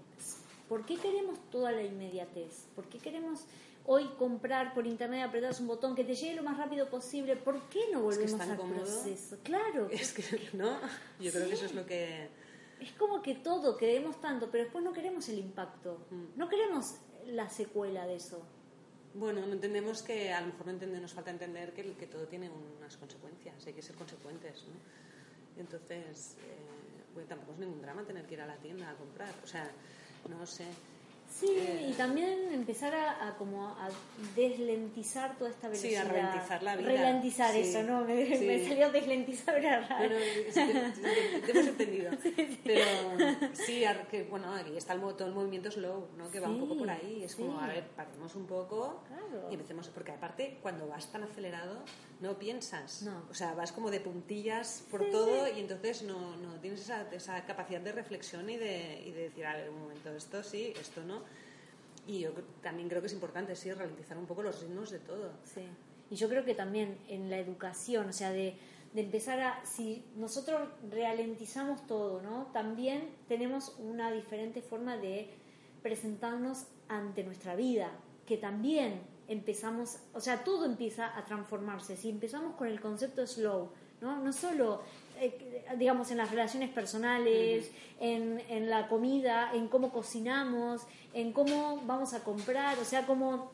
¿por 0.69 0.85
qué 0.85 0.99
queremos 0.99 1.39
toda 1.51 1.73
la 1.73 1.83
inmediatez? 1.83 2.67
¿Por 2.75 2.85
qué 2.91 2.99
queremos 2.99 3.47
hoy 3.87 4.05
comprar 4.19 4.75
por 4.75 4.87
internet, 4.87 5.25
apretas 5.27 5.61
un 5.61 5.69
botón 5.69 5.95
que 5.95 6.05
te 6.05 6.15
llegue 6.15 6.35
lo 6.35 6.43
más 6.43 6.59
rápido 6.59 6.91
posible, 6.91 7.37
¿por 7.37 7.71
qué 7.71 7.85
no 7.91 8.03
volvemos 8.03 8.39
al 8.39 8.59
proceso? 8.59 9.39
Claro. 9.43 9.89
Es 9.93 10.13
que, 10.13 10.51
¿no? 10.53 10.79
Yo 11.21 11.33
creo 11.33 11.49
que 11.49 11.55
eso 11.55 11.65
es 11.65 11.75
lo 11.75 11.87
que... 11.87 12.29
Es 12.81 12.93
como 12.93 13.23
que 13.23 13.35
todo 13.35 13.79
queremos 13.79 14.21
tanto, 14.21 14.51
pero 14.51 14.65
después 14.65 14.85
no 14.85 14.93
queremos 14.93 15.27
el 15.31 15.39
impacto, 15.39 16.07
mm. 16.11 16.39
no 16.39 16.51
queremos 16.51 16.97
la 17.25 17.49
secuela 17.49 18.07
de 18.07 18.17
eso. 18.17 18.43
Bueno, 19.19 19.47
no 19.47 19.55
entendemos 19.55 20.03
que, 20.03 20.31
a 20.31 20.43
lo 20.43 20.49
mejor 20.49 20.67
no 20.67 20.73
entendemos, 20.73 21.03
nos 21.03 21.15
falta 21.15 21.31
entender 21.31 21.73
que, 21.73 21.95
que 21.95 22.07
todo 22.07 22.27
tiene 22.27 22.51
unas 22.51 22.99
consecuencias, 22.99 23.67
hay 23.67 23.73
que 23.73 23.81
ser 23.81 23.97
consecuentes, 23.97 24.65
¿no? 24.65 24.75
Entonces, 25.59 26.37
eh, 26.45 27.25
tampoco 27.27 27.53
es 27.53 27.59
ningún 27.59 27.81
drama 27.81 28.05
tener 28.05 28.27
que 28.27 28.35
ir 28.35 28.43
a 28.43 28.47
la 28.47 28.57
tienda 28.57 28.91
a 28.91 28.95
comprar, 28.95 29.33
o 29.43 29.47
sea, 29.47 29.71
no 30.29 30.45
sé. 30.45 30.67
Sí, 31.29 31.49
y 31.89 31.93
también 31.93 32.53
empezar 32.53 32.95
a, 32.95 33.35
como 33.37 33.69
a 33.69 33.89
deslentizar 34.35 35.37
toda 35.37 35.51
esta 35.51 35.69
velocidad. 35.69 35.91
Sí, 35.91 36.09
a 36.09 36.13
ralentizar 36.13 36.63
la 36.63 36.77
vida. 36.77 36.89
Ralentizar 36.89 37.57
eso, 37.57 37.83
¿no? 37.83 38.05
Me, 38.05 38.67
salió 38.67 38.91
deslentizar, 38.91 39.57
era 39.57 39.81
raro. 39.87 40.17
te, 40.55 41.51
hemos 41.51 41.67
entendido. 41.67 42.11
Pero 42.65 42.85
sí, 43.53 43.85
que, 44.11 44.23
bueno, 44.25 44.55
aquí 44.55 44.77
está 44.77 44.95
el, 44.95 45.01
todo 45.01 45.27
el 45.27 45.35
movimiento 45.35 45.71
slow, 45.71 46.09
¿no? 46.17 46.31
Que 46.31 46.41
va 46.41 46.49
un 46.49 46.61
poco 46.61 46.77
por 46.77 46.89
ahí. 46.89 47.23
Es 47.23 47.37
como, 47.37 47.61
a 47.61 47.67
ver, 47.67 47.85
paremos 47.89 48.35
un 48.35 48.47
poco 48.47 49.03
y 49.51 49.55
empecemos. 49.55 49.89
Porque 49.89 50.13
aparte, 50.13 50.59
cuando 50.63 50.89
vas 50.89 51.11
tan 51.13 51.23
acelerado, 51.23 51.85
no 52.21 52.39
piensas. 52.39 53.03
No. 53.03 53.25
O 53.31 53.35
sea, 53.35 53.55
vas 53.55 53.73
como 53.73 53.91
de 53.91 54.01
puntillas 54.01 54.85
por 54.91 55.11
todo 55.11 55.49
y 55.49 55.61
entonces 55.61 56.03
no, 56.03 56.37
no 56.37 56.55
tienes 56.61 56.81
esa, 56.81 57.03
esa, 57.13 57.45
capacidad 57.45 57.81
de 57.81 57.93
reflexión 57.93 58.49
y 58.49 58.57
de, 58.57 59.03
y 59.05 59.11
de 59.13 59.23
decir, 59.25 59.45
a 59.47 59.57
ver, 59.57 59.71
un 59.71 59.81
momento, 59.81 60.11
esto 60.15 60.43
sí, 60.43 60.73
esto 60.81 61.03
no. 61.05 61.23
Y 62.07 62.21
yo 62.21 62.31
también 62.63 62.89
creo 62.89 63.01
que 63.01 63.09
es 63.09 63.13
importante, 63.13 63.57
sí, 63.57 63.73
ralentizar 63.73 64.17
un 64.17 64.27
poco 64.27 64.43
los 64.43 64.63
ritmos 64.63 64.91
de 64.91 65.01
todo. 65.01 65.33
Sí. 65.45 65.63
Y 66.11 66.17
yo 66.17 66.29
creo 66.29 66.45
que 66.45 66.55
también 66.55 66.99
en 67.09 67.31
la 67.31 67.39
educación, 67.39 68.09
o 68.09 68.13
sea, 68.13 68.31
de, 68.31 68.57
de 68.95 69.01
empezar 69.03 69.41
a, 69.41 69.65
si 69.65 70.05
nosotros 70.17 70.69
ralentizamos 70.91 71.87
todo, 71.87 72.23
¿no? 72.23 72.47
También 72.53 73.11
tenemos 73.29 73.77
una 73.79 74.13
diferente 74.13 74.63
forma 74.63 74.97
de 74.97 75.31
presentarnos 75.83 76.67
ante 76.89 77.25
nuestra 77.25 77.57
vida, 77.57 77.91
que 78.25 78.37
también 78.37 79.01
empezamos, 79.29 79.99
o 80.15 80.21
sea, 80.21 80.45
todo 80.45 80.65
empieza 80.65 81.17
a 81.17 81.25
transformarse. 81.25 81.97
Si 81.97 82.09
empezamos 82.09 82.55
con 82.55 82.69
el 82.69 82.81
concepto 82.81 83.27
slow, 83.27 83.71
¿no? 84.01 84.23
No 84.23 84.33
solo, 84.33 84.83
eh, 85.19 85.65
digamos, 85.79 86.11
en 86.11 86.19
las 86.19 86.31
relaciones 86.31 86.71
personales, 86.71 87.71
en, 88.01 88.43
en, 88.49 88.71
la 88.71 88.89
comida, 88.89 89.51
en 89.55 89.69
cómo 89.69 89.91
cocinamos, 89.91 90.83
en 91.15 91.33
cómo 91.33 91.81
vamos 91.87 92.15
a 92.15 92.23
comprar, 92.23 92.79
o 92.79 92.85
sea, 92.85 93.07
como 93.07 93.51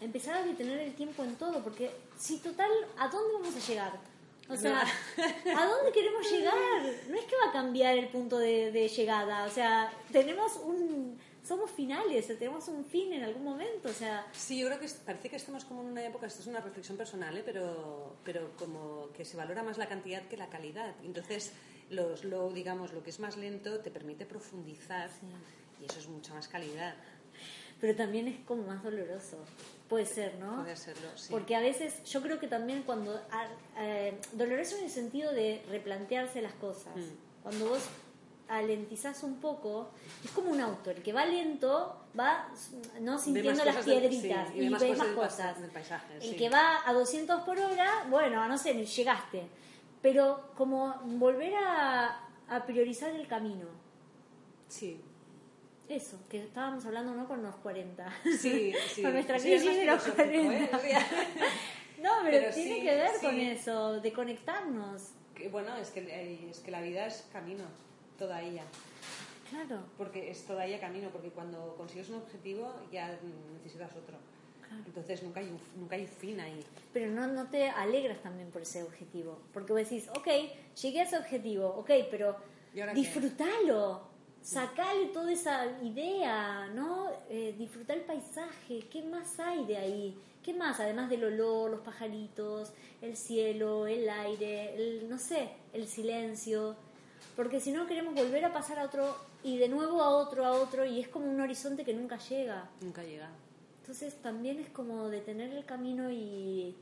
empezar 0.00 0.36
a 0.36 0.42
detener 0.42 0.78
el 0.80 0.94
tiempo 0.94 1.24
en 1.24 1.36
todo, 1.36 1.62
porque 1.62 1.90
si 2.18 2.38
total, 2.38 2.70
¿a 2.98 3.08
dónde 3.08 3.34
vamos 3.34 3.56
a 3.56 3.66
llegar? 3.68 3.92
O 4.48 4.56
sea, 4.56 4.80
¿a 4.82 5.66
dónde 5.66 5.92
queremos 5.92 6.30
llegar? 6.30 6.82
No 7.08 7.16
es 7.16 7.24
que 7.24 7.34
va 7.44 7.50
a 7.50 7.52
cambiar 7.52 7.96
el 7.96 8.08
punto 8.08 8.38
de, 8.38 8.70
de 8.70 8.88
llegada, 8.88 9.44
o 9.44 9.50
sea, 9.50 9.92
tenemos 10.12 10.56
un 10.56 11.18
somos 11.46 11.70
finales, 11.70 12.26
tenemos 12.26 12.66
un 12.68 12.84
fin 12.84 13.12
en 13.12 13.22
algún 13.22 13.44
momento, 13.44 13.88
o 13.88 13.92
sea... 13.92 14.26
Sí, 14.32 14.58
yo 14.58 14.66
creo 14.66 14.80
que 14.80 14.88
parece 15.04 15.28
que 15.30 15.36
estamos 15.36 15.64
como 15.64 15.82
en 15.82 15.88
una 15.88 16.04
época, 16.04 16.26
esto 16.26 16.40
es 16.40 16.48
una 16.48 16.60
reflexión 16.60 16.96
personal, 16.96 17.36
¿eh? 17.36 17.42
pero, 17.44 18.16
pero 18.24 18.50
como 18.56 19.10
que 19.12 19.24
se 19.24 19.36
valora 19.36 19.62
más 19.62 19.78
la 19.78 19.86
cantidad 19.86 20.22
que 20.22 20.36
la 20.36 20.48
calidad. 20.48 20.94
Entonces, 21.04 21.52
los, 21.90 22.24
lo, 22.24 22.50
digamos, 22.50 22.92
lo 22.92 23.02
que 23.02 23.10
es 23.10 23.20
más 23.20 23.36
lento 23.36 23.78
te 23.78 23.90
permite 23.92 24.26
profundizar 24.26 25.08
y 25.80 25.84
eso 25.84 26.00
es 26.00 26.08
mucha 26.08 26.34
más 26.34 26.48
calidad. 26.48 26.96
Pero 27.80 27.94
también 27.94 28.26
es 28.26 28.40
como 28.40 28.64
más 28.64 28.82
doloroso. 28.82 29.38
Puede 29.88 30.06
ser, 30.06 30.36
¿no? 30.38 30.62
Puede 30.62 30.76
serlo, 30.76 31.08
sí. 31.14 31.28
Porque 31.30 31.54
a 31.54 31.60
veces 31.60 32.02
yo 32.04 32.22
creo 32.22 32.40
que 32.40 32.48
también 32.48 32.82
cuando... 32.82 33.20
Eh, 33.78 34.18
doloroso 34.32 34.78
en 34.78 34.84
el 34.84 34.90
sentido 34.90 35.32
de 35.32 35.62
replantearse 35.68 36.42
las 36.42 36.54
cosas. 36.54 36.96
Mm. 36.96 37.42
Cuando 37.42 37.68
vos 37.68 37.82
alentizás 38.48 39.22
un 39.22 39.40
poco, 39.40 39.90
es 40.24 40.30
como 40.30 40.50
un 40.50 40.60
auto, 40.60 40.90
el 40.90 41.02
que 41.02 41.12
va 41.12 41.24
lento 41.24 42.06
va 42.18 42.48
no 43.00 43.18
sintiendo 43.18 43.64
las 43.64 43.84
piedritas 43.84 44.54
y, 44.54 44.68
ve 44.68 44.94
más 44.96 45.06
cosas. 45.08 45.56
el 46.20 46.36
que 46.36 46.48
va 46.48 46.88
a 46.88 46.92
200 46.92 47.42
por 47.42 47.58
hora, 47.58 48.06
bueno, 48.08 48.46
no 48.48 48.56
sé, 48.56 48.74
ni 48.74 48.84
llegaste. 48.84 49.46
Pero 50.00 50.50
como 50.56 50.94
volver 51.04 51.54
a, 51.54 52.20
a 52.48 52.64
priorizar 52.64 53.10
el 53.10 53.26
camino. 53.26 53.66
Sí. 54.68 55.00
Eso, 55.88 56.18
que 56.28 56.44
estábamos 56.44 56.84
hablando 56.86 57.14
no 57.14 57.26
con 57.26 57.42
los 57.42 57.54
40. 57.56 58.12
Sí, 58.38 58.72
sí. 58.94 59.02
con 59.02 59.12
nuestra 59.12 59.38
crisis 59.38 59.64
de 59.64 59.84
los 59.84 60.02
40. 60.02 60.64
¿eh? 60.64 60.70
no, 62.02 62.10
pero, 62.22 62.52
tiene 62.54 62.82
que 62.82 62.94
ver 62.94 63.10
con 63.20 63.38
eso, 63.38 64.00
de 64.00 64.12
conectarnos. 64.12 65.10
bueno, 65.50 65.76
es 65.76 65.90
que, 65.90 66.48
es 66.50 66.60
que 66.60 66.70
la 66.70 66.80
vida 66.80 67.06
es 67.06 67.26
camino 67.32 67.64
toda 68.18 68.42
ella. 68.42 68.64
Claro. 69.50 69.82
Porque 69.96 70.30
es 70.30 70.44
toda 70.44 70.66
ella 70.66 70.80
camino, 70.80 71.08
porque 71.10 71.30
cuando 71.30 71.74
consigues 71.76 72.08
un 72.10 72.16
objetivo 72.16 72.72
ya 72.92 73.18
necesitas 73.54 73.90
otro. 73.92 74.16
Entonces 74.84 75.22
nunca 75.22 75.40
hay, 75.40 75.46
un, 75.46 75.60
nunca 75.80 75.96
hay 75.96 76.06
fin 76.06 76.40
ahí. 76.40 76.64
Pero 76.92 77.10
no, 77.12 77.26
no 77.28 77.48
te 77.48 77.68
alegras 77.68 78.20
también 78.22 78.50
por 78.50 78.62
ese 78.62 78.82
objetivo. 78.82 79.38
Porque 79.52 79.72
vos 79.72 79.82
decís, 79.82 80.08
ok, 80.16 80.28
llegué 80.82 81.00
a 81.00 81.04
ese 81.04 81.16
objetivo, 81.16 81.68
ok, 81.68 81.90
pero 82.10 82.36
disfrútalo. 82.94 84.16
Sacale 84.42 85.06
toda 85.06 85.32
esa 85.32 85.66
idea, 85.82 86.68
¿no? 86.68 87.08
Eh, 87.28 87.54
disfrutar 87.58 87.96
el 87.96 88.04
paisaje. 88.04 88.86
¿Qué 88.90 89.02
más 89.02 89.40
hay 89.40 89.64
de 89.66 89.76
ahí? 89.76 90.18
¿Qué 90.40 90.54
más? 90.54 90.78
Además 90.78 91.10
del 91.10 91.24
olor, 91.24 91.70
los 91.70 91.80
pajaritos, 91.80 92.72
el 93.02 93.16
cielo, 93.16 93.88
el 93.88 94.08
aire, 94.08 94.76
el, 94.76 95.08
no 95.08 95.18
sé, 95.18 95.48
el 95.72 95.88
silencio. 95.88 96.76
Porque 97.36 97.60
si 97.60 97.70
no 97.70 97.86
queremos 97.86 98.14
volver 98.14 98.44
a 98.46 98.52
pasar 98.52 98.78
a 98.78 98.84
otro 98.84 99.14
y 99.44 99.58
de 99.58 99.68
nuevo 99.68 100.02
a 100.02 100.08
otro, 100.10 100.44
a 100.46 100.52
otro, 100.52 100.84
y 100.86 101.00
es 101.00 101.08
como 101.08 101.26
un 101.30 101.40
horizonte 101.40 101.84
que 101.84 101.92
nunca 101.94 102.16
llega. 102.16 102.68
Nunca 102.80 103.02
llega. 103.04 103.28
Entonces 103.82 104.14
también 104.22 104.58
es 104.58 104.70
como 104.70 105.08
detener 105.10 105.52
el 105.52 105.64
camino 105.64 106.10
y, 106.10 106.74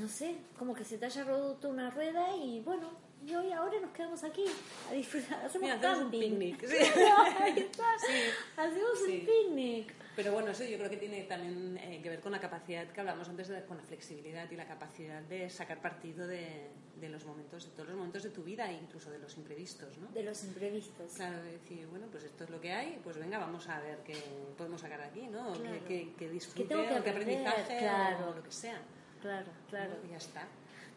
no 0.00 0.08
sé, 0.08 0.36
como 0.58 0.74
que 0.74 0.84
se 0.84 0.98
te 0.98 1.06
haya 1.06 1.24
roto 1.24 1.68
una 1.68 1.90
rueda 1.90 2.34
y 2.36 2.60
bueno, 2.60 2.88
y 3.26 3.34
hoy 3.34 3.52
ahora 3.52 3.78
nos 3.80 3.90
quedamos 3.92 4.24
aquí 4.24 4.44
a 4.90 4.94
disfrutar, 4.94 5.44
hacemos 5.44 5.60
Mira, 5.62 5.74
hacemos 5.76 5.96
un 5.98 6.02
camping. 6.04 6.20
picnic, 6.20 6.66
sí. 6.66 6.76
Hacemos 8.56 8.98
Sí. 9.06 9.12
un 9.20 9.26
picnic. 9.26 9.94
Pero 10.16 10.32
bueno, 10.32 10.50
eso 10.50 10.64
yo 10.64 10.76
creo 10.78 10.88
que 10.90 10.96
tiene 10.96 11.22
también 11.22 11.76
eh, 11.78 12.00
que 12.02 12.08
ver 12.08 12.20
con 12.20 12.30
la 12.32 12.38
capacidad 12.40 12.86
que 12.88 13.00
hablamos 13.00 13.28
antes, 13.28 13.48
de, 13.48 13.64
con 13.64 13.76
la 13.76 13.82
flexibilidad 13.82 14.48
y 14.50 14.54
la 14.56 14.66
capacidad 14.66 15.20
de 15.22 15.50
sacar 15.50 15.80
partido 15.80 16.26
de, 16.26 16.68
de 17.00 17.08
los 17.08 17.24
momentos, 17.24 17.64
de 17.64 17.70
todos 17.72 17.88
los 17.88 17.96
momentos 17.96 18.22
de 18.22 18.30
tu 18.30 18.44
vida, 18.44 18.70
incluso 18.70 19.10
de 19.10 19.18
los 19.18 19.36
imprevistos, 19.36 19.98
¿no? 19.98 20.08
De 20.08 20.22
los 20.22 20.44
imprevistos. 20.44 21.14
Claro, 21.14 21.42
de 21.42 21.52
decir, 21.52 21.86
bueno, 21.88 22.06
pues 22.12 22.22
esto 22.24 22.44
es 22.44 22.50
lo 22.50 22.60
que 22.60 22.72
hay, 22.72 23.00
pues 23.02 23.18
venga, 23.18 23.38
vamos 23.38 23.68
a 23.68 23.80
ver 23.80 23.98
qué 24.04 24.14
podemos 24.56 24.80
sacar 24.80 25.00
de 25.00 25.06
aquí, 25.06 25.26
¿no? 25.26 25.52
Claro. 25.52 25.78
qué, 25.80 26.04
qué- 26.04 26.14
qué 26.16 26.28
disfrute, 26.30 26.68
tengo 26.68 26.82
que 26.84 27.10
aprender? 27.10 27.46
aprendizaje, 27.46 27.78
Claro. 27.78 28.30
o 28.30 28.34
lo 28.36 28.42
que 28.42 28.52
sea. 28.52 28.80
Claro, 29.20 29.46
claro. 29.68 29.94
Y 30.06 30.10
ya 30.10 30.16
está. 30.18 30.46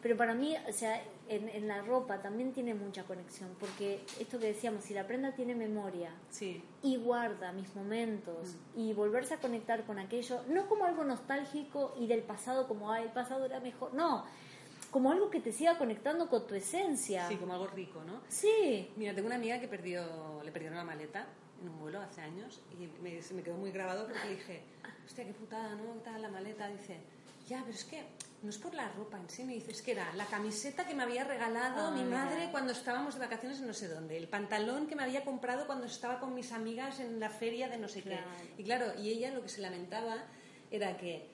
Pero 0.00 0.16
para 0.16 0.34
mí, 0.34 0.54
o 0.68 0.72
sea, 0.72 1.02
en, 1.28 1.48
en 1.48 1.66
la 1.66 1.82
ropa 1.82 2.22
también 2.22 2.52
tiene 2.52 2.72
mucha 2.74 3.02
conexión, 3.02 3.50
porque 3.58 4.00
esto 4.20 4.38
que 4.38 4.46
decíamos, 4.46 4.84
si 4.84 4.94
la 4.94 5.06
prenda 5.06 5.32
tiene 5.32 5.54
memoria 5.56 6.10
Sí, 6.30 6.62
y 6.82 6.96
guarda 6.96 7.52
mis 7.52 7.74
momentos 7.74 8.56
y 8.76 8.92
volverse 8.92 9.34
a 9.34 9.38
conectar 9.38 9.84
con 9.84 9.98
aquello, 9.98 10.42
no 10.48 10.68
como 10.68 10.84
algo 10.84 11.02
nostálgico 11.02 11.96
y 11.98 12.06
del 12.06 12.22
pasado 12.22 12.68
como, 12.68 12.92
ay, 12.92 13.04
el 13.04 13.10
pasado 13.12 13.44
era 13.44 13.58
mejor, 13.58 13.92
no, 13.92 14.24
como 14.92 15.10
algo 15.10 15.30
que 15.30 15.40
te 15.40 15.52
siga 15.52 15.76
conectando 15.78 16.28
con 16.28 16.46
tu 16.46 16.54
esencia. 16.54 17.26
sí, 17.28 17.36
como 17.36 17.52
algo 17.54 17.66
rico, 17.66 18.02
¿no? 18.06 18.20
Sí, 18.28 18.90
Mira, 18.96 19.14
tengo 19.14 19.26
una 19.26 19.36
amiga 19.36 19.60
que 19.60 19.66
perdió, 19.68 20.40
le 20.44 20.52
perdieron 20.52 20.78
la 20.78 20.84
maleta 20.84 21.26
en 21.60 21.68
un 21.70 21.78
vuelo 21.80 22.00
hace 22.00 22.20
años 22.20 22.62
y 22.78 22.86
me, 23.02 23.20
se 23.20 23.34
me 23.34 23.42
quedó 23.42 23.56
muy 23.56 23.72
grabado 23.72 24.04
porque 24.04 24.20
le 24.28 24.30
dije, 24.36 24.62
hostia, 25.04 25.24
qué 25.24 25.32
putada, 25.34 25.74
¿no? 25.74 25.92
¿Qué 25.94 26.00
tal 26.04 26.22
la 26.22 26.28
maleta? 26.28 26.68
Dice, 26.68 27.00
ya, 27.48 27.60
pero 27.64 27.72
es 27.74 27.84
que 27.84 28.02
no 28.42 28.50
es 28.50 28.58
por 28.58 28.72
la 28.74 28.88
ropa 28.90 29.18
en 29.18 29.28
sí, 29.28 29.42
me 29.44 29.54
dice, 29.54 29.72
es 29.72 29.82
que 29.82 29.92
era 29.92 30.12
la 30.14 30.26
camiseta 30.26 30.86
que 30.86 30.94
me 30.94 31.02
había 31.02 31.24
regalado 31.24 31.88
Ah, 31.88 31.90
mi 31.90 32.04
mira. 32.04 32.24
madre 32.24 32.48
cuando 32.52 32.72
estábamos 32.72 33.14
de 33.14 33.20
vacaciones 33.20 33.58
en 33.60 33.66
no 33.66 33.74
sé 33.74 33.88
dónde, 33.88 34.16
el 34.16 34.28
pantalón 34.28 34.86
que 34.86 34.94
me 34.94 35.02
había 35.02 35.24
comprado 35.24 35.66
cuando 35.66 35.86
estaba 35.86 36.20
con 36.20 36.34
mis 36.34 36.52
amigas 36.52 37.00
en 37.00 37.18
la 37.18 37.30
feria 37.30 37.68
de 37.68 37.78
no 37.78 37.88
sé 37.88 38.02
Claro. 38.02 38.22
qué. 38.56 38.62
Y 38.62 38.64
claro, 38.64 38.92
y 39.00 39.10
ella 39.10 39.32
lo 39.32 39.42
que 39.42 39.48
se 39.48 39.60
lamentaba 39.60 40.16
era 40.70 40.96
que 40.96 41.26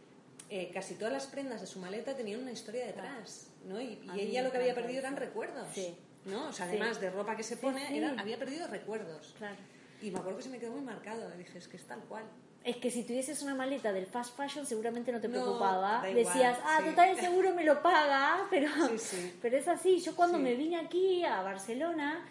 eh, 0.51 0.71
casi 0.73 0.95
todas 0.95 1.13
las 1.13 1.27
prendas 1.27 1.61
de 1.61 1.67
su 1.67 1.79
maleta 1.81 2.15
tenían 2.17 2.41
una 2.41 2.53
historia 2.53 2.87
detrás, 2.87 3.49
¿no? 3.67 3.81
Y, 3.81 3.99
ella 4.19 4.43
lo 4.43 4.51
que 4.53 4.59
había 4.59 4.75
perdido 4.75 5.01
eran 5.01 5.17
recuerdos. 5.17 5.69
Sí. 5.75 5.95
¿no? 6.27 6.49
O 6.49 6.53
sea, 6.55 6.67
Sí. 6.71 6.77
además 6.77 7.01
de 7.03 7.11
ropa 7.11 7.37
que 7.37 7.43
se 7.43 7.57
pone, 7.59 7.87
sí. 7.89 7.99
era- 7.99 8.15
había 8.19 8.39
perdido 8.39 8.67
recuerdos. 8.69 9.35
claro. 9.37 9.57
Y 10.01 10.11
me 10.11 10.19
acuerdo 10.19 10.39
que 10.39 10.45
se 10.45 10.51
me 10.51 10.59
quedó 10.59 10.73
muy 10.73 10.81
marcado. 10.83 11.31
Dije, 11.33 11.57
es 11.59 11.67
que 11.69 11.77
es 11.77 11.85
tal 11.87 12.01
cual. 12.05 12.25
Es 12.65 12.77
que 12.79 12.91
si 12.91 13.03
tuvieses 13.05 13.43
una 13.43 13.55
maleta 13.55 13.93
del 13.93 14.07
fast 14.07 14.35
fashion 14.37 14.65
seguramente 14.65 15.13
no 15.13 15.21
te 15.21 15.29
No, 15.29 15.35
preocupaba. 15.35 15.99
igual, 16.09 16.15
Decías, 16.25 16.59
ah, 16.65 16.79
sí. 16.83 16.89
total, 16.91 17.11
el 17.11 17.17
seguro 17.19 17.55
me 17.55 17.63
lo 17.63 17.83
paga, 17.83 18.47
pero, 18.51 18.69
Sí, 18.93 18.99
sí. 18.99 19.39
pero 19.43 19.57
es 19.59 19.69
así. 19.69 20.01
Yo 20.01 20.17
cuando 20.17 20.39
me 20.39 20.55
vine 20.55 20.77
aquí 20.79 21.23
a 21.25 21.43
Barcelona, 21.43 22.25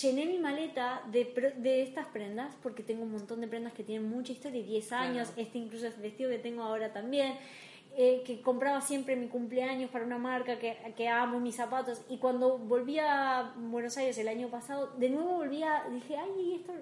llené 0.00 0.26
mi 0.26 0.38
maleta 0.38 1.02
de, 1.10 1.54
de 1.56 1.82
estas 1.82 2.06
prendas, 2.06 2.54
porque 2.62 2.82
tengo 2.84 3.02
un 3.02 3.10
montón 3.12 3.40
de 3.40 3.48
prendas 3.48 3.72
que 3.72 3.82
tienen 3.82 4.08
mucha 4.08 4.30
historia, 4.32 4.60
y 4.60 4.64
10 4.64 4.92
años, 4.92 5.28
Claro. 5.28 5.42
este 5.42 5.58
incluso 5.58 5.86
es 5.88 6.00
vestido 6.00 6.30
que 6.30 6.38
tengo 6.38 6.62
ahora 6.62 6.92
también. 6.92 7.34
eh, 8.00 8.22
que 8.24 8.40
compraba 8.42 8.80
siempre 8.80 9.16
mi 9.16 9.26
cumpleaños 9.26 9.90
para 9.90 10.04
una 10.04 10.18
marca 10.18 10.56
que, 10.60 10.76
que 10.96 11.08
amo 11.08 11.40
mis 11.40 11.56
zapatos 11.56 12.02
y 12.08 12.18
cuando 12.18 12.56
volví 12.58 12.96
a 13.00 13.52
Buenos 13.56 13.96
Aires 13.96 14.16
el 14.18 14.28
año 14.28 14.48
pasado 14.50 14.92
de 14.98 15.08
nuevo 15.10 15.38
volví 15.38 15.64
a 15.64 15.82
dije 15.90 16.16
ay 16.16 16.54
esto 16.60 16.72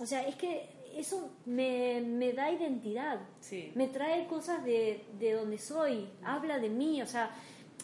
o 0.00 0.06
sea, 0.06 0.26
es 0.26 0.36
que 0.36 0.66
eso 0.96 1.30
me, 1.46 2.00
me 2.00 2.32
da 2.32 2.50
identidad. 2.50 3.20
Sí. 3.40 3.72
Me 3.74 3.88
trae 3.88 4.26
cosas 4.26 4.64
de, 4.64 5.04
de 5.18 5.32
donde 5.32 5.58
soy, 5.58 6.08
habla 6.24 6.58
de 6.58 6.68
mí, 6.68 7.00
o 7.02 7.06
sea, 7.06 7.30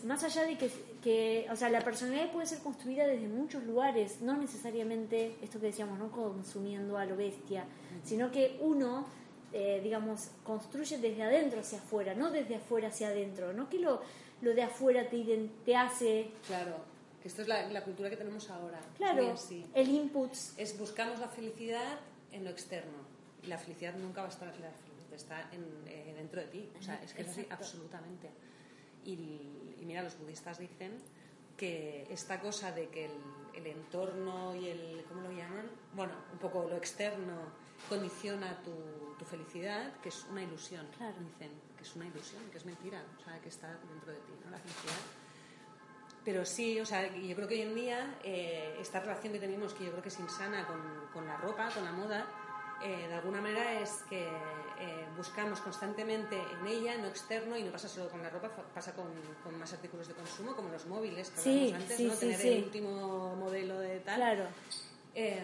más 0.04 0.22
allá 0.24 0.44
de 0.44 0.58
que, 0.58 0.70
que, 1.02 1.46
o 1.50 1.56
sea, 1.56 1.68
la 1.70 1.80
personalidad 1.80 2.30
puede 2.32 2.46
ser 2.46 2.58
construida 2.58 3.06
desde 3.06 3.28
muchos 3.28 3.64
lugares, 3.64 4.20
no 4.20 4.36
necesariamente 4.36 5.36
esto 5.42 5.58
que 5.60 5.66
decíamos, 5.66 5.98
no 5.98 6.10
consumiendo 6.10 6.98
a 6.98 7.04
lo 7.06 7.16
bestia, 7.16 7.64
sino 8.04 8.30
que 8.30 8.58
uno, 8.60 9.06
eh, 9.52 9.80
digamos, 9.82 10.30
construye 10.44 10.98
desde 10.98 11.22
adentro 11.22 11.60
hacia 11.60 11.78
afuera, 11.78 12.14
no 12.14 12.30
desde 12.30 12.56
afuera 12.56 12.88
hacia 12.88 13.08
adentro, 13.08 13.52
no 13.52 13.68
que 13.70 13.78
lo, 13.78 14.02
lo 14.42 14.54
de 14.54 14.62
afuera 14.62 15.08
te, 15.08 15.48
te 15.64 15.76
hace, 15.76 16.30
Claro. 16.46 16.96
Que 17.22 17.28
esto 17.28 17.42
es 17.42 17.48
la, 17.48 17.66
la 17.70 17.82
cultura 17.82 18.08
que 18.08 18.16
tenemos 18.16 18.48
ahora. 18.50 18.78
claro, 18.96 19.32
así. 19.32 19.64
el 19.74 19.88
input, 19.88 20.30
Es 20.58 20.78
buscamos 20.78 21.18
la 21.18 21.26
felicidad 21.26 21.98
en 22.32 22.44
lo 22.44 22.50
externo. 22.50 22.98
Y 23.42 23.46
la 23.46 23.58
felicidad 23.58 23.94
nunca 23.96 24.22
va 24.22 24.28
a 24.28 24.30
estar, 24.30 24.48
la 24.48 24.70
felicidad 24.70 25.12
está 25.14 25.48
en, 25.52 25.64
eh, 25.86 26.14
dentro 26.16 26.40
de 26.40 26.46
ti. 26.48 26.70
O 26.78 26.82
sea, 26.82 27.02
es 27.02 27.12
que 27.12 27.22
es 27.22 27.28
así 27.28 27.40
Exacto. 27.42 27.64
absolutamente. 27.64 28.30
Y, 29.04 29.12
y 29.80 29.84
mira, 29.84 30.02
los 30.02 30.18
budistas 30.18 30.58
dicen 30.58 30.98
que 31.56 32.06
esta 32.10 32.40
cosa 32.40 32.72
de 32.72 32.88
que 32.88 33.06
el, 33.06 33.12
el 33.54 33.66
entorno 33.66 34.54
y 34.54 34.68
el, 34.68 35.04
¿cómo 35.08 35.22
lo 35.22 35.32
llaman? 35.32 35.70
Bueno, 35.94 36.12
un 36.32 36.38
poco 36.38 36.68
lo 36.68 36.76
externo 36.76 37.66
condiciona 37.88 38.62
tu, 38.62 38.72
tu 39.18 39.24
felicidad, 39.24 39.92
que 40.00 40.08
es 40.08 40.24
una 40.30 40.42
ilusión. 40.42 40.86
Claro. 40.96 41.14
Dicen 41.20 41.50
que 41.76 41.82
es 41.84 41.96
una 41.96 42.06
ilusión, 42.06 42.42
que 42.50 42.58
es 42.58 42.66
mentira, 42.66 43.02
o 43.18 43.24
sea, 43.24 43.38
que 43.40 43.48
está 43.48 43.68
dentro 43.88 44.12
de 44.12 44.18
ti, 44.18 44.32
¿no? 44.44 44.50
La 44.50 44.58
felicidad. 44.58 45.00
Pero 46.26 46.44
sí, 46.44 46.80
o 46.80 46.84
sea, 46.84 47.06
yo 47.14 47.36
creo 47.36 47.46
que 47.46 47.54
hoy 47.54 47.62
en 47.62 47.74
día 47.76 48.18
eh, 48.24 48.76
esta 48.80 48.98
relación 49.00 49.32
que 49.32 49.38
tenemos, 49.38 49.72
que 49.74 49.84
yo 49.84 49.90
creo 49.92 50.02
que 50.02 50.08
es 50.08 50.18
insana 50.18 50.66
con, 50.66 50.80
con 51.12 51.24
la 51.24 51.36
ropa, 51.36 51.70
con 51.72 51.84
la 51.84 51.92
moda, 51.92 52.26
eh, 52.82 53.06
de 53.08 53.14
alguna 53.14 53.40
manera 53.40 53.80
es 53.80 54.02
que 54.10 54.24
eh, 54.26 55.06
buscamos 55.16 55.60
constantemente 55.60 56.36
en 56.60 56.66
ella, 56.66 56.96
no 56.98 57.06
externo, 57.06 57.56
y 57.56 57.62
no 57.62 57.70
pasa 57.70 57.88
solo 57.88 58.08
con 58.10 58.20
la 58.22 58.28
ropa, 58.28 58.50
pasa 58.74 58.92
con, 58.92 59.06
con 59.44 59.56
más 59.56 59.72
artículos 59.72 60.08
de 60.08 60.14
consumo, 60.14 60.54
como 60.56 60.68
los 60.70 60.84
móviles 60.86 61.30
que 61.30 61.40
Sí, 61.40 61.50
hablábamos 61.72 61.82
antes, 61.82 61.96
sí, 61.96 62.04
¿no? 62.08 62.12
sí, 62.14 62.20
Tener 62.20 62.46
el 62.46 62.64
último 62.64 63.36
modelo 63.36 63.78
de 63.78 64.00
tal. 64.00 64.16
claro, 64.16 64.44
Eh, 65.14 65.40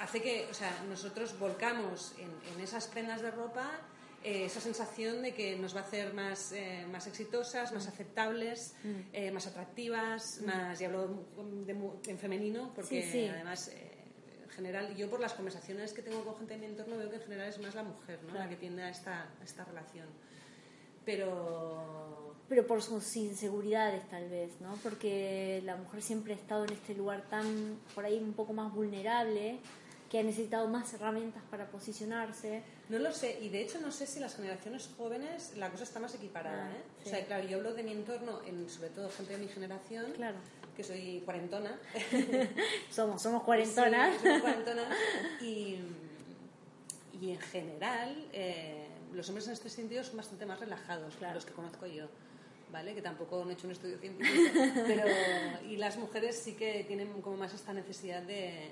hace 0.00 0.20
que, 0.20 0.46
o 0.50 0.54
sea, 0.54 0.70
nosotros 0.88 1.38
volcamos 1.38 2.12
en, 2.18 2.30
en 2.54 2.60
esas 2.60 2.86
prendas 2.88 3.22
de 3.22 3.30
ropa 3.30 3.70
eh, 4.24 4.46
esa 4.46 4.60
sensación 4.60 5.22
de 5.22 5.34
que 5.34 5.54
nos 5.56 5.76
va 5.76 5.80
a 5.80 5.84
hacer 5.84 6.14
más, 6.14 6.52
eh, 6.52 6.86
más 6.90 7.06
exitosas, 7.06 7.72
más 7.72 7.86
aceptables, 7.86 8.74
Mm. 8.82 8.88
eh, 9.12 9.30
más 9.30 9.46
atractivas, 9.46 10.40
más, 10.46 10.80
y 10.80 10.84
hablo 10.86 11.08
de 11.66 11.72
en 12.08 12.18
femenino, 12.18 12.72
porque 12.74 13.02
Sí, 13.02 13.10
sí. 13.12 13.28
además, 13.28 13.68
eh, 13.68 13.90
en 14.44 14.50
general, 14.50 14.96
yo 14.96 15.10
por 15.10 15.20
las 15.20 15.34
conversaciones 15.34 15.92
que 15.92 16.00
tengo 16.02 16.24
con 16.24 16.36
gente 16.36 16.54
de 16.54 16.60
mi 16.60 16.66
entorno 16.66 16.96
veo 16.96 17.10
que 17.10 17.16
en 17.16 17.22
general 17.22 17.48
es 17.48 17.58
más 17.60 17.74
la 17.74 17.82
mujer, 17.82 18.18
¿no? 18.22 18.30
Claro. 18.30 18.44
La 18.44 18.48
que 18.48 18.56
tiende 18.56 18.82
a 18.82 18.88
esta, 18.88 19.22
a 19.40 19.44
esta 19.44 19.64
relación. 19.64 20.06
Pero 21.04 22.22
pero 22.46 22.66
por 22.66 22.82
sus 22.82 23.16
inseguridades 23.16 24.06
tal 24.10 24.28
vez, 24.28 24.60
¿no? 24.60 24.74
Porque 24.82 25.62
la 25.64 25.76
mujer 25.76 26.02
siempre 26.02 26.34
ha 26.34 26.36
estado 26.36 26.64
en 26.66 26.72
este 26.74 26.94
lugar 26.94 27.22
tan, 27.30 27.78
por 27.94 28.04
ahí 28.04 28.18
un 28.18 28.34
poco 28.34 28.52
más 28.52 28.72
vulnerable, 28.72 29.58
que 30.10 30.18
ha 30.18 30.22
necesitado 30.22 30.68
más 30.68 30.92
herramientas 30.92 31.42
para 31.50 31.66
posicionarse. 31.70 32.62
No 32.88 32.98
lo 32.98 33.12
sé, 33.12 33.38
y 33.40 33.48
de 33.48 33.62
hecho 33.62 33.80
no 33.80 33.90
sé 33.90 34.06
si 34.06 34.20
las 34.20 34.36
generaciones 34.36 34.90
jóvenes 34.98 35.52
la 35.56 35.70
cosa 35.70 35.84
está 35.84 36.00
más 36.00 36.14
equiparada. 36.14 36.66
Ah, 36.66 36.70
¿eh? 36.72 36.82
sí. 37.02 37.08
O 37.08 37.10
sea, 37.10 37.24
claro, 37.24 37.48
yo 37.48 37.56
hablo 37.56 37.72
de 37.72 37.82
mi 37.82 37.92
entorno, 37.92 38.40
en, 38.46 38.68
sobre 38.68 38.90
todo 38.90 39.08
gente 39.10 39.32
de 39.32 39.38
mi 39.38 39.48
generación, 39.48 40.12
Claro. 40.12 40.36
que 40.76 40.84
soy 40.84 41.22
cuarentona. 41.24 41.78
Somos, 42.90 43.22
somos 43.22 43.42
cuarentonas. 43.42 44.14
Sí, 44.16 44.22
somos 44.26 44.42
cuarentonas. 44.42 44.86
Y, 45.40 45.78
y 47.20 47.30
en 47.30 47.40
general, 47.40 48.26
eh, 48.32 48.86
los 49.14 49.28
hombres 49.28 49.46
en 49.46 49.54
este 49.54 49.70
sentido 49.70 50.04
son 50.04 50.16
bastante 50.18 50.44
más 50.44 50.60
relajados, 50.60 51.14
Claro. 51.16 51.34
los 51.36 51.46
que 51.46 51.52
conozco 51.52 51.86
yo. 51.86 52.06
¿Vale? 52.72 52.92
Que 52.94 53.02
tampoco 53.02 53.48
he 53.48 53.52
hecho 53.52 53.66
un 53.68 53.72
estudio 53.72 53.98
científico, 53.98 54.50
pero 54.86 55.04
y 55.68 55.76
las 55.76 55.96
mujeres 55.96 56.36
sí 56.36 56.54
que 56.54 56.82
tienen 56.84 57.22
como 57.22 57.36
más 57.36 57.54
esta 57.54 57.72
necesidad 57.72 58.20
de, 58.22 58.68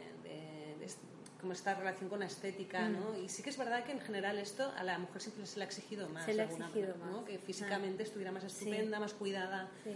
como 1.42 1.52
esta 1.54 1.74
relación 1.74 2.08
con 2.08 2.20
la 2.20 2.26
estética, 2.26 2.88
Mm. 2.88 2.92
¿no? 2.92 3.18
Y 3.18 3.28
sí 3.28 3.42
que 3.42 3.50
es 3.50 3.58
verdad 3.58 3.82
que 3.82 3.90
en 3.90 4.00
general 4.00 4.38
esto 4.38 4.72
a 4.76 4.84
la 4.84 4.96
mujer 4.96 5.20
siempre 5.20 5.44
se 5.44 5.58
le 5.58 5.64
ha 5.64 5.66
exigido 5.66 6.08
más, 6.08 6.24
Se 6.24 6.34
le 6.34 6.42
ha 6.42 6.44
exigido 6.44 6.94
manera, 6.94 7.10
¿no? 7.10 7.16
más. 7.22 7.24
Que 7.28 7.38
físicamente 7.38 8.04
estuviera 8.04 8.30
más 8.30 8.44
estupenda, 8.44 9.00
más 9.00 9.12
cuidada, 9.12 9.68
Sí. 9.82 9.90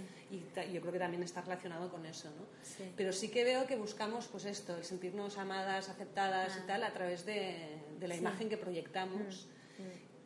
y 0.68 0.72
yo 0.72 0.80
creo 0.80 0.92
que 0.92 0.98
también 0.98 1.22
está 1.22 1.40
relacionado 1.42 1.88
con 1.88 2.04
eso, 2.04 2.28
¿no? 2.30 2.44
Sí. 2.62 2.92
Pero 2.96 3.12
sí 3.12 3.28
que 3.30 3.44
veo 3.44 3.64
que 3.64 3.76
buscamos, 3.76 4.26
pues 4.26 4.44
esto, 4.44 4.76
el 4.76 4.82
sentirnos 4.84 5.38
amadas, 5.38 5.88
aceptadas 5.88 6.58
y 6.62 6.66
tal, 6.66 6.82
a 6.82 6.92
través 6.92 7.24
de, 7.24 7.80
de 8.00 8.08
la 8.08 8.14
Ah. 8.14 8.16
Sí. 8.18 8.20
imagen 8.22 8.48
que 8.48 8.56
proyectamos. 8.58 9.46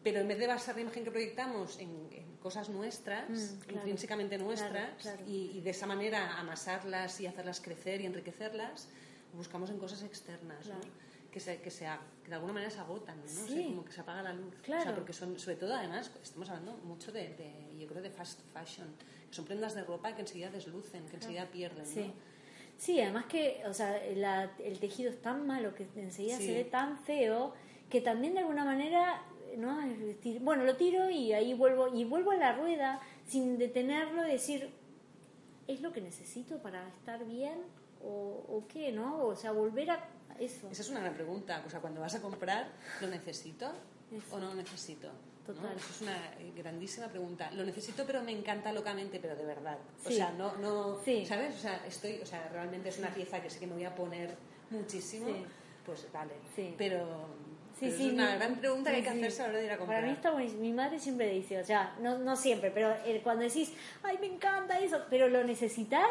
pero 0.02 0.20
en 0.20 0.28
vez 0.28 0.38
de 0.38 0.46
basar 0.46 0.76
la 0.76 0.80
imagen 0.80 1.04
que 1.04 1.10
proyectamos 1.10 1.78
en, 1.78 2.08
cosas 2.40 2.70
nuestras, 2.70 3.28
Mm, 3.28 3.72
intrínsecamente 3.74 4.38
nuestras, 4.38 4.94
claro. 5.02 5.22
Y, 5.28 5.50
y 5.58 5.60
de 5.60 5.68
esa 5.70 5.86
manera 5.86 6.38
amasarlas 6.38 7.20
y 7.20 7.26
hacerlas 7.26 7.60
crecer 7.60 8.00
y 8.00 8.06
enriquecerlas, 8.06 8.88
buscamos 9.34 9.68
en 9.68 9.78
cosas 9.78 10.02
externas, 10.02 10.66
¿no? 10.68 10.80
Que, 11.30 11.38
se, 11.38 11.60
que, 11.60 11.70
se, 11.70 11.86
que 12.24 12.28
de 12.30 12.34
alguna 12.34 12.52
manera 12.52 12.70
se 12.70 12.80
agotan, 12.80 13.16
¿no? 13.18 13.24
O 13.24 13.28
sea, 13.28 13.46
Sí. 13.46 13.64
como 13.66 13.84
que 13.84 13.92
se 13.92 14.00
apaga 14.00 14.22
la 14.22 14.32
luz. 14.32 14.52
O 14.58 14.62
Claro. 14.62 14.82
sea, 14.82 14.94
porque 14.94 15.12
son, 15.12 15.38
sobre 15.38 15.56
todo, 15.56 15.74
además, 15.74 16.10
estamos 16.22 16.48
hablando 16.50 16.72
mucho 16.84 17.12
de, 17.12 17.28
de, 17.34 17.76
yo 17.78 17.86
creo, 17.86 18.02
de 18.02 18.10
fast 18.10 18.40
fashion, 18.52 18.88
que 19.28 19.34
son 19.34 19.44
prendas 19.44 19.74
de 19.76 19.84
ropa 19.84 20.12
que 20.14 20.22
enseguida 20.22 20.50
deslucen, 20.50 21.06
que 21.06 21.16
enseguida 21.16 21.46
pierden, 21.46 21.86
Sí. 21.86 22.00
¿no? 22.00 22.12
Sí, 22.76 23.00
además 23.00 23.26
que, 23.26 23.62
o 23.68 23.74
sea, 23.74 24.00
la- 24.16 24.50
el 24.58 24.78
tejido 24.80 25.10
es 25.10 25.20
tan 25.22 25.46
malo 25.46 25.74
que 25.74 25.86
enseguida 25.96 26.36
Sí. 26.38 26.46
se 26.46 26.54
ve 26.54 26.64
tan 26.64 26.98
feo 26.98 27.52
que 27.90 28.00
también 28.00 28.32
de 28.34 28.40
alguna 28.40 28.64
manera, 28.64 29.22
¿no? 29.56 29.78
Bueno, 30.40 30.64
lo 30.64 30.76
tiro 30.76 31.10
y 31.10 31.32
ahí 31.32 31.54
vuelvo 31.54 31.94
y 31.94 32.04
vuelvo 32.04 32.30
a 32.32 32.36
la 32.36 32.52
rueda 32.54 33.00
sin 33.26 33.58
detenerlo 33.58 34.26
y 34.26 34.30
decir, 34.32 34.70
¿es 35.68 35.80
lo 35.80 35.92
que 35.92 36.00
necesito 36.00 36.58
para 36.62 36.88
estar 36.88 37.24
bien 37.26 37.58
o, 38.02 38.08
o 38.48 38.64
qué, 38.68 38.90
no? 38.92 39.24
O 39.26 39.36
sea, 39.36 39.52
volver 39.52 39.90
a 39.90 40.08
eso. 40.38 40.68
Esa 40.70 40.82
es 40.82 40.88
una 40.90 41.00
gran 41.00 41.14
pregunta. 41.14 41.62
O 41.66 41.70
sea, 41.70 41.80
cuando 41.80 42.00
vas 42.00 42.14
a 42.14 42.20
comprar, 42.22 42.68
¿lo 43.00 43.06
necesito 43.08 43.70
Eso. 44.12 44.36
o 44.36 44.38
no 44.38 44.48
lo 44.48 44.54
necesito? 44.54 45.08
¿no? 45.08 45.30
Total. 45.54 45.76
Eso 45.76 45.86
es 45.90 46.00
una 46.02 46.16
eh, 46.38 46.52
grandísima 46.54 47.08
pregunta. 47.08 47.50
Lo 47.52 47.64
necesito, 47.64 48.04
pero 48.06 48.22
me 48.22 48.30
encanta 48.32 48.72
locamente, 48.72 49.18
pero 49.20 49.34
de 49.34 49.44
verdad. 49.44 49.78
O 50.04 50.08
Sí. 50.08 50.16
sea, 50.16 50.30
no, 50.32 50.56
no, 50.58 50.98
Sí. 51.04 51.24
¿sabes? 51.26 51.56
O 51.56 51.58
sea, 51.58 51.84
estoy, 51.86 52.20
o 52.22 52.26
sea, 52.26 52.48
realmente 52.52 52.90
es 52.90 52.98
una 52.98 53.08
pieza 53.12 53.40
que 53.42 53.50
sé 53.50 53.58
que 53.58 53.66
me 53.66 53.74
voy 53.74 53.84
a 53.84 53.94
poner 53.94 54.36
muchísimo. 54.70 55.26
Sí. 55.26 55.44
Pues 55.84 56.06
vale. 56.12 56.34
Sí. 56.54 56.74
Pero, 56.78 57.26
Sí, 57.78 57.86
pero 57.86 57.96
sí, 57.96 58.06
es 58.08 58.12
una 58.12 58.34
gran 58.36 58.56
pregunta 58.56 58.90
que 58.90 58.96
hay 58.96 59.02
que 59.02 59.08
hacerse 59.08 59.42
a 59.42 59.44
la 59.46 59.50
hora 59.52 59.58
de 59.60 59.64
ir 59.64 59.72
a 59.72 59.78
comprar. 59.78 59.98
Para 60.00 60.06
mí 60.08 60.14
está 60.14 60.30
buenísimo. 60.32 60.60
Mi 60.60 60.72
madre 60.74 60.98
siempre 61.00 61.30
dice, 61.30 61.58
o 61.58 61.64
sea, 61.64 61.96
no, 62.00 62.18
no 62.18 62.36
siempre, 62.36 62.70
pero 62.70 62.90
eh, 63.06 63.20
cuando 63.24 63.42
decís, 63.42 63.72
ay, 64.02 64.18
me 64.18 64.26
encanta 64.26 64.78
eso, 64.78 65.00
pero 65.08 65.28
lo 65.28 65.42
necesitas, 65.44 66.10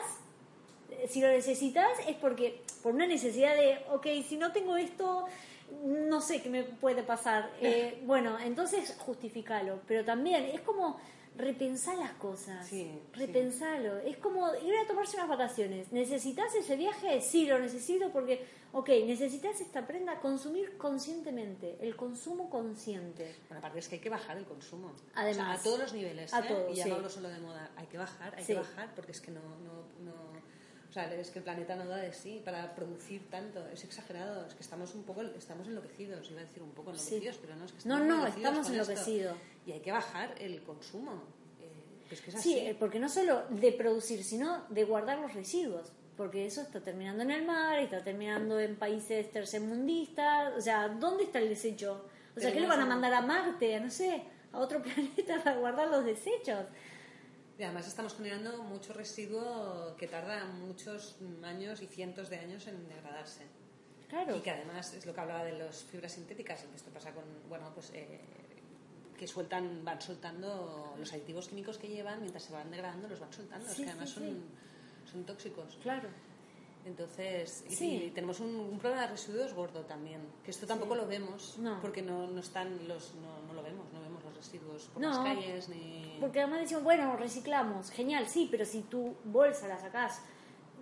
si 1.08 1.22
lo 1.22 1.28
necesitas 1.28 1.88
es 2.08 2.16
porque, 2.18 2.62
por 2.84 2.94
una 2.94 3.08
necesidad 3.08 3.56
de, 3.56 3.80
ok, 3.92 4.08
si 4.28 4.38
no 4.38 4.52
tengo 4.52 4.76
esto, 4.78 5.26
no 5.84 6.20
sé 6.22 6.42
qué 6.42 6.50
me 6.50 6.64
puede 6.64 7.04
pasar. 7.04 7.50
Eh, 7.62 8.02
bueno, 8.06 8.40
entonces 8.40 8.96
justificalo, 9.00 9.80
pero 9.88 10.04
también 10.04 10.46
es 10.46 10.62
como 10.62 11.00
repensar 11.36 11.98
las 11.98 12.12
cosas, 12.14 12.68
Sí, 12.68 12.84
sí. 12.84 13.00
repensarlo. 13.14 13.98
Es 14.00 14.18
como 14.18 14.54
ir 14.56 14.76
a 14.76 14.86
tomarse 14.88 15.16
unas 15.16 15.30
vacaciones. 15.30 15.92
¿Necesitas 15.92 16.54
ese 16.56 16.76
viaje? 16.76 17.22
Sí, 17.22 17.46
lo 17.46 17.60
necesito 17.60 18.10
porque, 18.12 18.46
ok, 18.74 18.90
necesitas 19.06 19.62
esta 19.62 19.88
prenda, 19.88 20.20
consumir 20.20 20.78
conscientemente, 20.78 21.78
el 21.80 21.96
consumo 21.96 22.50
consciente. 22.50 23.36
Bueno, 23.48 23.60
aparte 23.60 23.80
es 23.80 23.88
que 23.88 23.96
hay 23.96 24.02
que 24.02 24.10
bajar 24.10 24.38
el 24.38 24.46
consumo. 24.46 24.92
Además. 25.16 25.38
O 25.38 25.46
sea, 25.46 25.54
a 25.54 25.64
todos 25.64 25.80
los 25.80 25.94
niveles. 25.94 26.34
A 26.34 26.40
¿eh? 26.40 26.48
todos, 26.50 26.72
y 26.72 26.76
ya 26.76 26.84
sí. 26.84 26.90
no 26.90 26.96
hablo 26.96 27.10
solo 27.10 27.30
de 27.30 27.40
moda. 27.40 27.72
Hay 27.78 27.88
que 27.88 27.98
bajar, 27.98 28.36
hay 28.36 28.44
que 28.44 28.56
bajar 28.56 28.94
porque 28.96 29.12
es 29.14 29.22
que 29.22 29.32
no, 29.32 29.42
no, 29.42 29.84
no- 30.04 30.40
O 30.90 30.92
sea, 30.92 31.14
es 31.14 31.30
que 31.30 31.38
el 31.40 31.46
planeta 31.46 31.76
no 31.76 31.86
da 31.86 31.98
de 31.98 32.12
sí 32.12 32.42
para 32.44 32.74
producir 32.74 33.30
tanto. 33.30 33.64
Es 33.68 33.84
exagerado. 33.84 34.46
Es 34.48 34.56
que 34.56 34.64
estamos 34.64 34.96
un 34.96 35.04
poco 35.04 35.22
estamos 35.22 35.68
enloquecidos. 35.68 36.30
Iba 36.32 36.42
a 36.42 36.44
decir 36.44 36.64
un 36.64 36.72
poco 36.72 36.94
Sí. 36.96 37.16
enloquecidos, 37.16 37.38
pero 37.42 37.56
no, 37.56 37.66
es 37.66 37.72
que 37.74 37.78
No, 37.88 37.96
estamos 37.96 38.08
no, 38.08 38.16
enloquecidos 38.16 38.50
estamos 38.68 38.70
enloquecidos. 38.72 39.38
Y 39.68 39.72
hay 39.74 39.80
que 39.82 39.92
bajar 39.92 40.34
el 40.40 40.64
consumo. 40.64 41.12
Eh, 41.62 42.08
es 42.12 42.22
que 42.22 42.32
es 42.32 42.42
Sí, 42.42 42.54
así. 42.58 42.68
eh, 42.68 42.76
porque 42.80 43.00
no 43.00 43.08
solo 43.08 43.44
de 43.50 43.72
producir, 43.72 44.24
sino 44.24 44.66
de 44.70 44.84
guardar 44.84 45.20
los 45.20 45.34
residuos. 45.34 45.92
Porque 46.18 46.46
eso 46.48 46.62
está 46.62 46.82
terminando 46.82 47.22
en 47.24 47.32
el 47.32 47.46
mar, 47.46 47.78
está 47.80 48.04
terminando 48.04 48.60
en 48.60 48.76
países 48.76 49.32
tercermundistas. 49.32 50.54
O 50.58 50.62
sea, 50.62 50.90
¿dónde 50.90 51.24
está 51.26 51.40
el 51.40 51.50
desecho? 51.50 52.04
O 52.36 52.40
sea, 52.40 52.52
¿qué 52.52 52.60
le 52.62 52.68
van 52.68 52.82
a 52.82 52.86
mandar 52.86 53.14
a 53.14 53.22
Marte? 53.22 53.80
No 53.80 53.90
sé, 53.92 54.24
a 54.52 54.58
otro 54.60 54.82
planeta 54.84 55.42
para 55.44 55.58
guardar 55.58 55.88
los 55.90 56.04
desechos. 56.04 56.66
Y 57.60 57.64
además 57.64 57.88
estamos 57.88 58.16
generando 58.16 58.64
mucho 58.64 58.94
residuo 58.94 59.94
que 59.98 60.08
tarda 60.08 60.46
muchos 60.46 61.18
años 61.44 61.82
y 61.82 61.88
cientos 61.88 62.30
de 62.30 62.38
años 62.38 62.66
en 62.68 62.88
degradarse. 62.88 63.44
Claro. 64.08 64.38
Y 64.38 64.40
que 64.40 64.52
además 64.52 64.94
es 64.94 65.06
lo 65.06 65.14
que 65.14 65.20
hablaba 65.20 65.44
de 65.44 65.52
las 65.60 65.84
fibras 65.84 66.14
sintéticas, 66.14 66.64
que 66.64 66.76
esto 66.78 66.90
pasa 66.90 67.12
con, 67.14 67.26
bueno, 67.50 67.70
pues 67.76 67.92
eh, 67.94 68.22
que 69.18 69.28
sueltan, 69.28 69.84
van 69.84 70.02
soltando 70.02 70.96
los 70.98 71.12
aditivos 71.12 71.50
químicos 71.50 71.78
que 71.78 71.90
llevan, 71.90 72.22
mientras 72.22 72.44
se 72.44 72.54
van 72.54 72.72
degradando, 72.72 73.10
los 73.10 73.20
van 73.20 73.34
soltando, 73.34 73.68
es 73.68 73.74
Sí, 73.76 73.84
que 73.84 73.90
además 73.90 74.10
sí, 74.10 74.16
son, 74.16 74.44
son 75.12 75.26
tóxicos. 75.26 75.78
Claro. 75.84 76.08
Entonces, 76.86 77.66
y, 77.70 77.76
Sí. 77.76 78.04
y 78.06 78.12
tenemos 78.12 78.40
un, 78.40 78.56
un 78.56 78.80
problema 78.80 79.02
de 79.04 79.10
residuos 79.10 79.54
gordo 79.54 79.82
también, 79.82 80.22
que 80.46 80.52
esto 80.52 80.66
tampoco 80.66 80.96
lo 80.96 81.06
vemos, 81.06 81.58
No. 81.60 81.82
porque 81.82 82.02
no, 82.02 82.26
no 82.28 82.40
están 82.40 82.88
los, 82.88 83.14
no, 83.16 83.42
no 83.46 83.54
lo 83.54 83.62
vemos, 83.62 83.92
no 83.92 84.00
residuos 84.40 84.84
por 84.94 85.02
No, 85.02 85.10
las 85.10 85.20
calles 85.20 85.70
ni... 85.70 86.18
Porque 86.20 86.42
además 86.42 86.62
decimos, 86.62 86.84
bueno, 86.84 87.16
reciclamos, 87.16 87.92
genial, 87.92 88.28
sí, 88.28 88.48
pero 88.50 88.66
si 88.66 88.82
tu 88.82 89.16
bolsa 89.26 89.68
la 89.68 89.78
sacás 89.80 90.22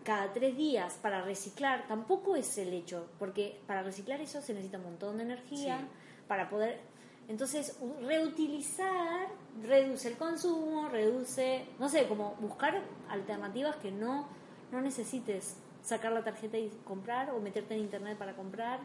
cada 0.04 0.32
tres 0.32 0.56
días 0.56 0.94
para 1.02 1.22
reciclar, 1.22 1.86
tampoco 1.88 2.36
es 2.36 2.58
el 2.58 2.74
hecho, 2.74 3.08
porque 3.20 3.60
para 3.68 3.84
reciclar 3.84 4.22
eso 4.22 4.42
se 4.42 4.54
necesita 4.54 4.78
un 4.78 4.86
montón 4.86 5.18
de 5.18 5.24
energía 5.24 5.80
Sí. 5.80 5.86
para 6.28 6.50
poder... 6.50 6.80
Entonces, 7.28 7.78
reutilizar 8.02 9.28
reduce 9.62 10.08
el 10.08 10.18
consumo, 10.18 10.88
reduce, 10.88 11.66
no 11.78 11.90
sé, 11.90 12.08
como 12.08 12.36
buscar 12.40 12.82
alternativas 13.10 13.76
que 13.78 13.92
no, 13.92 14.28
no 14.72 14.80
necesites 14.82 15.58
sacar 15.84 16.14
la 16.14 16.24
tarjeta 16.24 16.58
y 16.58 16.70
comprar 16.86 17.32
o 17.32 17.40
meterte 17.42 17.74
en 17.74 17.82
internet 17.82 18.18
para 18.18 18.34
comprar, 18.34 18.80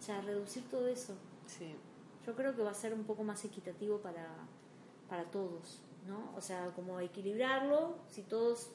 o 0.00 0.02
sea, 0.02 0.20
reducir 0.20 0.68
todo 0.68 0.88
eso. 0.88 1.14
Sí. 1.46 1.74
Yo 2.26 2.34
creo 2.34 2.54
que 2.56 2.62
va 2.62 2.70
a 2.70 2.74
ser 2.74 2.92
un 2.92 3.04
poco 3.04 3.22
más 3.22 3.44
equitativo 3.44 3.98
para, 4.00 4.26
para 5.08 5.24
todos, 5.24 5.80
¿no? 6.06 6.32
O 6.36 6.40
sea, 6.40 6.66
como 6.74 6.98
equilibrarlo, 7.00 7.98
si 8.08 8.22
todos, 8.22 8.70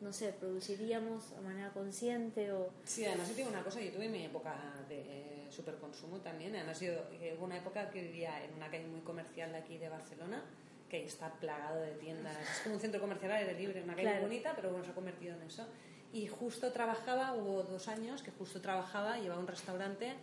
no 0.00 0.12
sé, 0.12 0.32
produciríamos 0.32 1.30
de 1.34 1.40
manera 1.40 1.70
consciente 1.72 2.50
o... 2.52 2.70
Sí, 2.84 3.04
además 3.04 3.28
yo 3.28 3.34
digo 3.36 3.48
una 3.48 3.62
cosa, 3.62 3.80
yo 3.80 3.92
tuve 3.92 4.08
mi 4.08 4.24
época 4.24 4.56
de 4.88 5.46
superconsumo 5.50 6.18
también, 6.18 6.54
además 6.56 6.80
yo 6.80 6.90
eh, 7.12 7.34
hubo 7.38 7.44
una 7.44 7.58
época 7.58 7.88
que 7.90 8.02
vivía 8.02 8.42
en 8.44 8.54
una 8.54 8.68
calle 8.70 8.86
muy 8.88 9.00
comercial 9.00 9.52
de 9.52 9.58
aquí 9.58 9.78
de 9.78 9.88
Barcelona, 9.88 10.42
que 10.90 11.04
está 11.04 11.32
plagado 11.34 11.80
de 11.80 11.92
tiendas, 11.94 12.36
es 12.36 12.60
como 12.62 12.74
un 12.76 12.80
centro 12.80 13.00
comercial 13.00 13.30
al 13.32 13.38
aire 13.38 13.54
libre, 13.58 13.82
una 13.82 13.94
calle 13.94 14.08
Claro. 14.08 14.22
bonita, 14.22 14.52
pero 14.56 14.70
bueno, 14.70 14.84
se 14.84 14.90
ha 14.90 14.94
convertido 14.94 15.34
en 15.36 15.42
eso. 15.42 15.64
Y 16.12 16.28
justo 16.28 16.72
trabajaba, 16.72 17.34
hubo 17.34 17.62
dos 17.64 17.88
años 17.88 18.22
que 18.22 18.30
justo 18.32 18.60
trabajaba, 18.60 19.18
llevaba 19.18 19.40
un 19.40 19.48
restaurante 19.48 20.14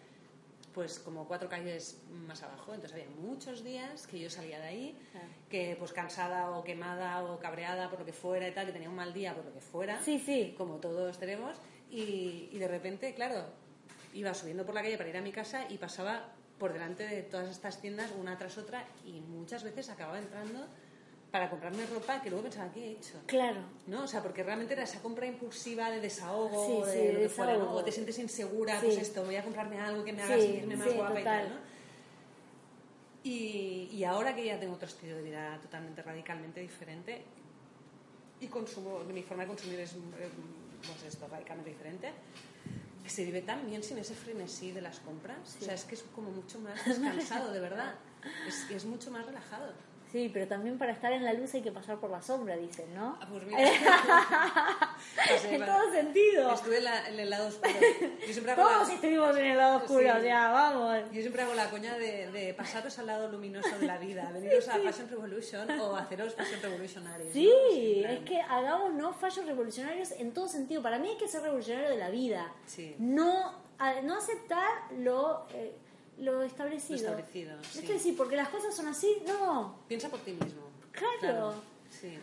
pues 0.74 1.00
como 1.00 1.28
cuatro 1.28 1.48
calles 1.50 2.02
más 2.28 2.42
abajo, 2.44 2.74
entonces 2.74 2.94
había 3.00 3.10
muchos 3.16 3.64
días 3.64 4.08
que 4.08 4.20
yo 4.20 4.30
salía 4.30 4.60
de 4.60 4.66
ahí, 4.66 4.98
Claro. 5.12 5.28
que 5.50 5.76
pues 5.78 5.94
cansada 5.94 6.50
o 6.52 6.64
quemada 6.64 7.24
o 7.24 7.40
cabreada 7.40 7.90
por 7.90 8.00
lo 8.00 8.06
que 8.06 8.14
fuera 8.14 8.48
y 8.48 8.52
tal, 8.54 8.66
que 8.66 8.72
tenía 8.72 8.90
un 8.90 8.96
mal 8.96 9.14
día 9.14 9.36
por 9.36 9.46
lo 9.46 9.54
que 9.54 9.62
fuera, 9.62 10.02
Sí, 10.02 10.20
sí. 10.20 10.56
como 10.58 10.78
todos 10.78 11.20
tenemos, 11.20 11.58
y, 11.92 12.50
y 12.52 12.58
de 12.58 12.68
repente, 12.68 13.14
claro, 13.14 13.46
iba 14.14 14.34
subiendo 14.34 14.66
por 14.66 14.74
la 14.76 14.82
calle 14.82 14.98
para 14.98 15.10
ir 15.10 15.18
a 15.18 15.22
mi 15.22 15.32
casa 15.32 15.66
y 15.70 15.78
pasaba 15.78 16.34
por 16.58 16.74
delante 16.74 17.08
de 17.08 17.24
todas 17.24 17.50
estas 17.50 17.82
tiendas 17.82 18.12
una 18.20 18.38
tras 18.38 18.58
otra 18.58 18.86
y 19.06 19.20
muchas 19.22 19.64
veces 19.64 19.90
acababa 19.90 20.18
entrando 20.20 20.66
para 21.34 21.50
comprarme 21.50 21.84
ropa 21.88 22.22
que 22.22 22.30
luego 22.30 22.44
pensaba, 22.44 22.72
¿qué 22.72 22.86
he 22.86 22.92
hecho? 22.92 23.20
Claro, 23.26 23.60
¿No? 23.88 24.04
O 24.04 24.08
sea, 24.08 24.22
porque 24.22 24.44
realmente 24.44 24.74
era 24.76 24.84
esa 24.84 25.02
compra 25.02 25.26
impulsiva 25.26 25.90
de 25.90 26.00
desahogo, 26.00 26.86
Sí, 26.86 26.92
de 26.92 27.08
sí, 27.08 27.14
lo 27.14 27.20
que 27.22 27.30
fuera, 27.30 27.54
¿no? 27.54 27.60
desahogo. 27.62 27.80
O 27.80 27.84
te 27.84 27.92
sientes 27.92 28.20
insegura, 28.20 28.80
Sí. 28.80 28.86
pues 28.86 29.00
esto, 29.00 29.24
voy 29.26 29.36
a 29.36 29.44
comprarme 29.44 29.80
algo 29.80 30.04
que 30.04 30.14
me 30.14 30.22
haga 30.22 30.36
Sí, 30.36 30.42
sentirme 30.44 30.76
más 30.76 30.90
sí, 30.92 30.96
guapa 30.96 31.20
y 31.20 31.24
tal. 31.24 31.50
¿no? 31.50 31.56
Y, 33.24 33.90
y 33.92 34.04
ahora 34.04 34.36
que 34.36 34.46
ya 34.46 34.60
tengo 34.60 34.76
otro 34.76 34.88
estilo 34.88 35.16
de 35.16 35.24
vida 35.24 35.58
totalmente 35.60 36.04
radicalmente 36.04 36.60
diferente 36.62 37.24
y 38.40 38.46
consumo, 38.46 39.00
mi 39.06 39.24
forma 39.24 39.42
de 39.44 39.48
consumir 39.50 39.80
es, 39.80 39.94
eh, 39.94 40.30
pues 40.86 41.04
esto, 41.12 41.28
radicalmente 41.28 41.72
diferente, 41.72 42.12
que 43.04 43.10
se 43.10 43.26
vive 43.26 43.42
tan 43.42 43.66
bien 43.66 43.82
sin 43.82 43.98
ese 43.98 44.14
frenesí 44.14 44.72
de 44.72 44.82
las 44.82 45.00
compras. 45.00 45.58
O 45.60 45.66
sea, 45.66 45.74
es 45.74 45.84
que 45.86 45.96
es 45.96 46.04
como 46.14 46.30
mucho 46.30 46.60
más 46.60 46.76
descansado, 46.86 47.52
de 47.52 47.60
verdad. 47.60 47.96
Es, 48.48 48.70
es 48.70 48.86
mucho 48.86 49.10
más 49.10 49.26
relajado. 49.26 49.74
Sí, 50.14 50.30
pero 50.34 50.48
también 50.48 50.78
para 50.78 50.94
estar 50.94 51.12
en 51.12 51.26
la 51.26 51.34
luz 51.34 51.54
hay 51.56 51.62
que 51.62 51.72
pasar 51.74 52.00
por 52.00 52.10
la 52.10 52.22
sombra, 52.22 52.56
dicen, 52.56 52.94
¿no? 52.96 53.18
Ah, 53.20 53.28
pues 53.30 53.44
mira. 53.46 53.60
En 55.50 55.66
todo 55.66 55.92
sentido. 55.92 56.54
Estuve 56.54 56.78
en, 56.78 56.84
la- 56.86 57.08
en 57.10 57.20
el 57.20 57.30
lado 57.30 57.48
oscuro. 57.50 57.74
Yo 58.26 58.34
siempre 58.34 58.52
hago 58.54 58.62
Todos 58.64 58.88
la, 58.88 58.94
estuvimos 58.94 59.38
en 59.38 59.46
el 59.46 59.58
lado 59.58 59.78
oscuro, 59.78 60.00
Sí. 60.02 60.08
o 60.18 60.22
sea, 60.22 60.52
vamos. 60.52 61.00
yo 61.12 61.22
siempre 61.22 61.42
hago 61.42 61.54
la 61.54 61.70
coña 61.70 61.98
de, 61.98 62.32
de 62.32 62.54
pasaros 62.54 62.98
al 63.00 63.08
lado 63.08 63.28
luminoso 63.30 63.78
de 63.78 63.86
la 63.86 63.98
vida, 63.98 64.30
veniros 64.32 64.68
a 64.70 64.74
Fashion 64.80 65.10
Revolution 65.10 65.70
o 65.80 65.96
haceros 65.96 66.34
Fashion 66.36 66.62
Revolutionaries. 66.62 67.34
Sí, 67.34 68.04
es 68.08 68.20
que 68.22 68.42
hagamos 68.42 68.94
no 68.94 69.14
fallos 69.14 69.46
revolucionarios 69.46 70.12
en 70.12 70.34
todo 70.34 70.48
sentido. 70.48 70.82
Para 70.82 71.00
mí 71.00 71.10
hay 71.10 71.18
que 71.18 71.28
ser 71.28 71.42
revolucionario 71.44 71.90
de 71.90 71.98
la 71.98 72.10
vida. 72.10 72.52
Sí. 72.66 72.96
No, 73.00 73.54
no 74.04 74.18
aceptar 74.18 74.70
lo, 74.98 75.46
eh, 75.54 75.76
lo 76.20 76.42
establecido. 76.44 77.12
Lo 77.12 77.18
establecido, 77.18 77.60
Es 77.62 77.82
que 77.82 77.94
decir, 77.94 78.16
porque 78.18 78.36
las 78.36 78.50
cosas 78.50 78.76
son 78.76 78.88
así, 78.88 79.18
no. 79.28 79.80
Piensa 79.88 80.10
por 80.10 80.20
ti 80.20 80.32
mismo. 80.32 80.62
Claro. 80.92 81.54
Sí. 81.90 82.18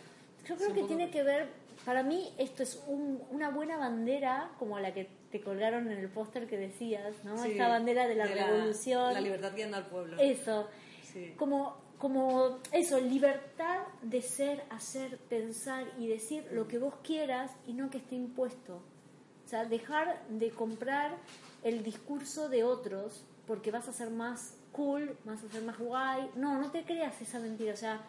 Yo 0.47 0.55
creo 0.55 0.69
que 0.69 0.81
poco- 0.81 0.87
tiene 0.87 1.09
que 1.11 1.23
ver, 1.23 1.49
para 1.85 2.03
mí 2.03 2.33
esto 2.37 2.63
es 2.63 2.81
un- 2.87 3.21
una 3.31 3.49
buena 3.49 3.77
bandera 3.77 4.51
como 4.59 4.79
la 4.79 4.93
que 4.93 5.07
te 5.31 5.41
colgaron 5.41 5.89
en 5.91 5.97
el 5.97 6.09
póster 6.09 6.47
que 6.47 6.57
decías, 6.57 7.13
¿no? 7.23 7.41
Sí, 7.43 7.51
Esta 7.51 7.67
bandera 7.67 8.07
de 8.07 8.15
la 8.15 8.27
revolución. 8.27 9.13
La 9.13 9.21
libertad 9.21 9.53
guiando 9.55 9.77
al 9.77 9.85
pueblo. 9.87 10.17
Eso. 10.19 10.67
Sí. 11.03 11.33
Como, 11.37 11.75
como 11.97 12.59
eso, 12.71 12.99
libertad 12.99 13.83
de 14.01 14.21
ser, 14.21 14.63
hacer, 14.69 15.17
pensar 15.17 15.85
y 15.99 16.07
decir 16.07 16.47
lo 16.51 16.67
que 16.67 16.79
vos 16.79 16.95
quieras 17.03 17.51
y 17.67 17.73
no 17.73 17.89
que 17.89 17.99
esté 17.99 18.15
impuesto. 18.15 18.81
O 19.45 19.47
sea, 19.51 19.65
dejar 19.65 20.21
de 20.29 20.49
comprar 20.51 21.17
el 21.63 21.83
discurso 21.83 22.49
de 22.49 22.63
otros 22.63 23.25
porque 23.47 23.71
vas 23.71 23.87
a 23.87 23.93
ser 23.93 24.09
más 24.09 24.55
cool, 24.71 25.17
vas 25.25 25.43
a 25.43 25.49
ser 25.49 25.63
más 25.63 25.77
guay. 25.77 26.29
No, 26.35 26.59
no 26.59 26.71
te 26.71 26.83
creas 26.83 27.21
esa 27.21 27.39
mentira. 27.39 27.73
O 27.73 27.77
sea, 27.77 28.01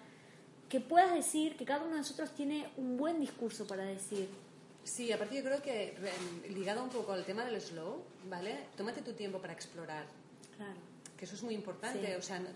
que 0.69 0.81
puedas 0.81 1.13
decir 1.13 1.57
que 1.57 1.65
cada 1.65 1.83
uno 1.83 1.93
de 1.93 1.99
nosotros 1.99 2.31
tiene 2.33 2.71
un 2.77 2.97
buen 2.97 3.21
discurso 3.21 3.67
para 3.67 3.85
decir. 3.85 4.29
Sí, 4.85 5.13
aparte 5.13 5.37
yo 5.37 5.43
creo 5.45 5.63
que 5.63 5.97
ligado 6.49 6.83
un 6.83 6.91
poco 6.91 7.13
al 7.13 7.25
tema 7.25 7.45
del 7.45 7.61
slow, 7.61 8.03
¿vale? 8.29 8.67
Tómate 8.77 9.03
tu 9.03 9.13
tiempo 9.13 9.39
para 9.39 9.53
explorar. 9.53 10.07
Claro. 10.57 10.92
Que 11.23 11.27
eso 11.27 11.37
es 11.37 11.45
muy 11.45 11.55
importante. 11.55 12.17
O 12.17 12.21
sea, 12.21 12.41
no, 12.41 12.49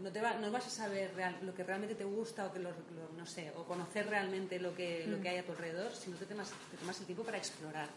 no, 0.00 0.12
te 0.12 0.20
va, 0.20 0.34
no 0.34 0.52
vas 0.52 0.64
a 0.64 0.70
saber 0.70 1.12
real, 1.16 1.40
lo 1.42 1.52
que 1.52 1.64
realmente 1.64 1.96
te 1.96 2.04
gusta 2.04 2.46
o 2.46 2.52
que 2.52 2.60
lo, 2.60 2.70
no 3.18 3.26
sé, 3.26 3.50
o 3.56 3.64
conocer 3.64 4.06
realmente 4.06 4.60
lo 4.60 4.72
que, 4.76 5.04
lo 5.08 5.20
que 5.20 5.28
mm. 5.28 5.32
hay 5.32 5.38
a 5.38 5.44
tu 5.44 5.50
alrededor 5.50 5.92
si 5.92 6.10
no 6.10 6.16
te 6.16 6.24
tomas, 6.24 6.52
te 6.70 6.76
tomas 6.76 7.00
el 7.00 7.06
tiempo 7.06 7.24
para 7.24 7.36
explorar 7.36 7.88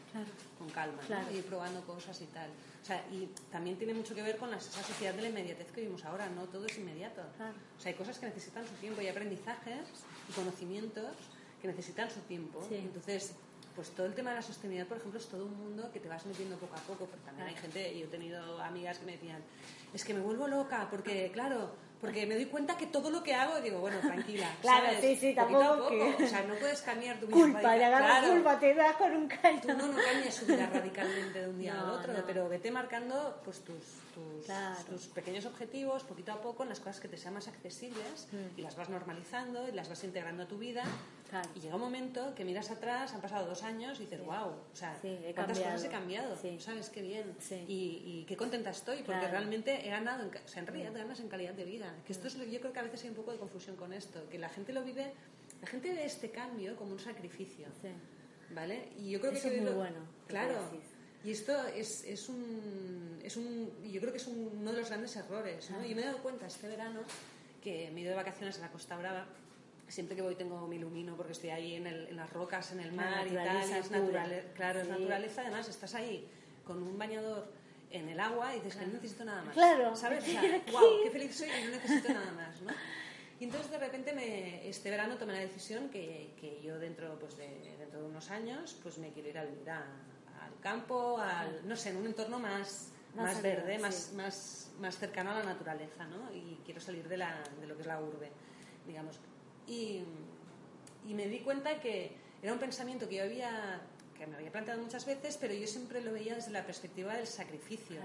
con 0.57 0.67
calma 0.71 0.97
y 1.31 1.35
ir 1.35 1.45
probando 1.45 1.85
cosas 1.85 2.19
y 2.21 2.25
tal. 2.25 2.49
O 2.81 2.85
sea, 2.87 3.05
y 3.11 3.27
también 3.51 3.77
tiene 3.77 3.93
mucho 3.93 4.15
que 4.15 4.23
ver 4.23 4.37
con 4.37 4.49
la, 4.49 4.57
esa 4.57 4.81
sociedad 4.81 5.13
de 5.13 5.21
la 5.21 5.29
inmediatez 5.29 5.71
que 5.71 5.81
vivimos 5.81 6.03
ahora, 6.05 6.27
no 6.27 6.45
todo 6.45 6.65
es 6.65 6.75
inmediato. 6.79 7.21
O 7.21 7.79
sea, 7.79 7.91
hay 7.91 7.93
cosas 7.93 8.17
que 8.17 8.25
necesitan 8.25 8.65
su 8.65 8.73
tiempo 8.81 9.03
y 9.03 9.09
aprendizajes 9.09 9.85
y 10.27 10.31
conocimientos 10.31 11.13
que 11.61 11.67
necesitan 11.67 12.09
su 12.09 12.21
tiempo. 12.21 12.67
Entonces, 12.71 13.35
pues 13.79 13.91
todo 13.91 14.07
el 14.07 14.13
tema 14.13 14.31
de 14.31 14.35
la 14.35 14.41
sostenibilidad, 14.41 14.87
por 14.87 14.97
ejemplo, 14.97 15.17
es 15.17 15.27
todo 15.27 15.45
un 15.45 15.55
mundo 15.55 15.89
que 15.93 16.01
te 16.01 16.09
vas 16.09 16.25
metiendo 16.25 16.57
poco 16.57 16.75
a 16.75 16.81
poco, 16.81 17.05
porque 17.05 17.25
también 17.25 17.47
hay 17.47 17.55
gente, 17.55 17.93
y 17.93 17.99
yo 17.99 18.07
he 18.07 18.09
tenido 18.09 18.61
amigas 18.61 18.99
que 18.99 19.05
me 19.05 19.13
decían, 19.13 19.41
es 19.93 20.03
que 20.03 20.13
me 20.13 20.19
vuelvo 20.19 20.49
loca, 20.49 20.89
porque 20.91 21.31
claro, 21.31 21.71
porque 22.01 22.25
me 22.25 22.35
doy 22.35 22.47
cuenta 22.47 22.75
que 22.75 22.87
todo 22.87 23.09
lo 23.09 23.23
que 23.23 23.33
hago, 23.33 23.61
digo, 23.61 23.79
bueno, 23.79 23.97
tranquila. 24.01 24.53
claro, 24.61 24.87
sí, 24.99 25.15
sí, 25.15 25.33
tampoco. 25.33 25.87
O 25.87 26.27
sea, 26.27 26.43
no 26.43 26.55
puedes 26.55 26.81
cambiar 26.81 27.21
tu 27.21 27.27
vida. 27.27 27.37
Culpa, 27.37 27.77
le 27.77 27.85
agarras 27.85 28.27
culpa, 28.27 28.59
te 28.59 28.75
das 28.75 28.97
con 28.97 29.15
un 29.15 29.29
caño. 29.29 29.61
Tú 29.61 29.69
no, 29.69 29.87
no 29.87 29.97
cambias 29.97 30.39
tu 30.41 30.45
vida 30.47 30.69
radicalmente 30.73 31.39
de 31.39 31.47
un 31.47 31.57
día 31.57 31.79
al 31.79 31.89
otro, 31.91 32.13
pero 32.27 32.49
vete 32.49 32.71
marcando 32.71 33.39
pues 33.45 33.61
tus, 33.61 33.85
tus, 34.13 34.45
tus, 34.89 35.07
pequeños 35.07 35.45
objetivos, 35.45 36.03
poquito 36.03 36.33
a 36.33 36.41
poco, 36.41 36.63
en 36.63 36.69
las 36.69 36.79
cosas 36.79 36.99
que 36.99 37.07
te 37.07 37.15
sean 37.15 37.33
más 37.33 37.47
accesibles, 37.47 38.27
mm. 38.33 38.59
y 38.59 38.61
las 38.61 38.75
vas 38.75 38.89
normalizando, 38.89 39.69
y 39.69 39.71
las 39.71 39.87
vas 39.87 40.03
integrando 40.03 40.43
a 40.43 40.47
tu 40.49 40.57
vida. 40.57 40.83
Y 41.55 41.59
llega 41.59 41.75
un 41.75 41.81
momento 41.81 42.33
que 42.35 42.43
miras 42.43 42.71
atrás, 42.71 43.13
han 43.13 43.21
pasado 43.21 43.47
dos 43.47 43.63
años, 43.63 43.99
y 43.99 44.03
dices, 44.03 44.23
wow, 44.25 44.47
o 44.47 44.75
sea, 44.75 44.97
cuántas 45.35 45.59
cosas 45.59 45.83
he 45.83 45.89
cambiado, 45.89 46.35
¿sabes? 46.59 46.89
Qué 46.89 47.01
bien. 47.01 47.35
Y, 47.67 48.01
y, 48.05 48.25
qué 48.27 48.35
contenta 48.35 48.71
estoy, 48.71 49.03
porque 49.03 49.27
realmente 49.27 49.87
he 49.87 49.89
ganado, 49.89 50.23
en, 50.23 50.29
o 50.29 50.47
sea, 50.47 50.61
en 50.61 50.67
realidad 50.67 50.93
ganas 50.93 51.19
en 51.19 51.29
calidad 51.29 51.53
de 51.53 51.65
vida. 51.65 51.93
Que 52.05 52.13
esto 52.13 52.27
es, 52.27 52.35
yo 52.35 52.59
creo 52.59 52.73
que 52.73 52.79
a 52.79 52.83
veces 52.83 53.03
hay 53.03 53.09
un 53.09 53.15
poco 53.15 53.31
de 53.31 53.37
confusión 53.37 53.75
con 53.75 53.93
esto, 53.93 54.27
que 54.29 54.39
la 54.39 54.49
gente 54.49 54.73
lo 54.73 54.83
vive, 54.83 55.13
la 55.61 55.67
gente 55.67 55.93
ve 55.93 56.05
este 56.05 56.31
cambio 56.31 56.75
como 56.75 56.93
un 56.93 56.99
sacrificio, 56.99 57.67
¿vale? 58.53 58.89
Y 58.97 59.11
yo 59.11 59.19
creo 59.19 59.33
Eso 59.33 59.49
que 59.49 59.57
es 59.57 59.61
muy 59.61 59.71
bueno. 59.71 59.99
Claro. 60.27 60.59
Y 61.23 61.31
esto 61.31 61.67
es, 61.67 62.05
es, 62.05 62.29
un, 62.29 63.19
es 63.21 63.35
un, 63.35 63.69
yo 63.83 63.99
creo 63.99 64.13
que 64.13 64.19
es 64.19 64.27
uno 64.27 64.71
de 64.71 64.79
los 64.79 64.87
grandes 64.87 65.15
errores, 65.17 65.69
¿no? 65.69 65.85
Yo 65.85 65.93
me 65.93 66.01
he 66.01 66.05
dado 66.05 66.19
cuenta 66.19 66.47
este 66.47 66.67
verano 66.69 67.01
que 67.61 67.91
me 67.91 67.99
he 67.99 68.03
ido 68.03 68.11
de 68.11 68.15
vacaciones 68.15 68.57
a 68.59 68.61
la 68.61 68.71
Costa 68.71 68.97
Brava 68.97 69.27
siempre 69.89 70.15
que 70.15 70.21
voy 70.21 70.35
tengo 70.35 70.67
mi 70.67 70.77
ilumino 70.77 71.15
porque 71.15 71.33
estoy 71.33 71.49
ahí 71.49 71.75
en, 71.75 71.87
el, 71.87 72.07
en 72.07 72.15
las 72.15 72.31
rocas, 72.31 72.71
en 72.71 72.79
el 72.79 72.91
mar 72.91 73.27
y 73.27 73.33
tal, 73.33 73.57
es 73.57 73.91
natural, 73.91 74.51
claro, 74.55 74.81
es 74.81 74.87
naturaleza, 74.87 75.41
además 75.41 75.67
estás 75.67 75.95
ahí 75.95 76.27
con 76.63 76.81
un 76.81 76.97
bañador 76.97 77.51
en 77.89 78.07
el 78.07 78.19
agua 78.19 78.55
y 78.55 78.59
dices 78.59 78.75
que 78.75 78.85
no 78.85 78.93
necesito 78.93 79.25
nada 79.25 79.41
más. 79.41 79.53
Claro. 79.53 79.95
¿Sabes? 79.95 80.23
O 80.23 80.27
sea, 80.27 80.41
wow, 80.71 81.03
qué 81.03 81.09
feliz 81.09 81.35
soy 81.35 81.49
y 81.49 81.65
no 81.65 81.71
necesito 81.71 82.13
nada 82.13 82.31
más, 82.31 82.61
¿no? 82.61 82.71
Y 83.39 83.45
entonces 83.45 83.71
de 83.71 83.77
repente 83.77 84.13
me, 84.13 84.67
este 84.67 84.91
verano 84.91 85.15
tomé 85.15 85.33
la 85.33 85.39
decisión 85.39 85.89
que, 85.89 86.33
que 86.39 86.61
yo 86.61 86.77
dentro, 86.77 87.17
pues 87.19 87.37
de, 87.37 87.47
dentro 87.79 88.01
de 88.01 88.05
unos 88.05 88.29
años 88.31 88.77
pues 88.83 88.97
me 88.97 89.11
quiero 89.11 89.29
ir 89.29 89.37
a 89.37 89.45
vivir 89.45 89.69
al 89.69 90.59
campo, 90.61 91.17
al, 91.17 91.67
no 91.67 91.75
sé, 91.75 91.89
en 91.89 91.97
un 91.97 92.05
entorno 92.05 92.37
más, 92.37 92.91
más, 93.15 93.41
verde, 93.41 93.79
más, 93.79 94.11
más, 94.13 94.71
más 94.79 94.97
cercano 94.97 95.31
a 95.31 95.39
la 95.39 95.43
naturaleza, 95.43 96.05
¿no? 96.05 96.33
Y 96.33 96.59
quiero 96.65 96.81
salir 96.81 97.07
de, 97.07 97.17
la, 97.17 97.41
de 97.59 97.67
lo 97.67 97.75
que 97.75 97.81
es 97.81 97.87
la 97.87 98.01
urbe, 98.01 98.29
digamos. 98.85 99.19
Y, 99.69 100.03
y 101.07 101.13
me 101.13 101.27
di 101.27 101.39
cuenta 101.39 101.79
que 101.79 102.11
era 102.41 102.51
un 102.53 102.59
pensamiento 102.59 103.07
que 103.07 103.17
yo 103.17 103.23
había 103.23 103.81
que 104.19 104.27
me 104.27 104.35
había 104.35 104.51
planteado 104.51 104.81
muchas 104.81 105.05
veces, 105.05 105.37
pero 105.39 105.53
yo 105.53 105.65
siempre 105.65 106.01
lo 106.01 106.11
veía 106.11 106.35
desde 106.35 106.51
la 106.51 106.65
perspectiva 106.65 107.15
del 107.15 107.25
sacrificio. 107.25 108.01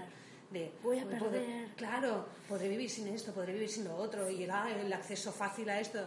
De, 0.49 0.71
voy 0.81 0.99
a 0.99 1.05
perder. 1.05 1.67
claro, 1.75 2.25
podré 2.47 2.69
vivir 2.69 2.89
sin 2.89 3.09
esto, 3.09 3.33
podré 3.33 3.51
vivir 3.51 3.67
sin 3.67 3.83
lo 3.83 3.97
otro, 3.97 4.29
y 4.29 4.43
el, 4.43 4.51
el 4.51 4.93
acceso 4.93 5.33
fácil 5.33 5.69
a 5.69 5.79
esto. 5.81 5.99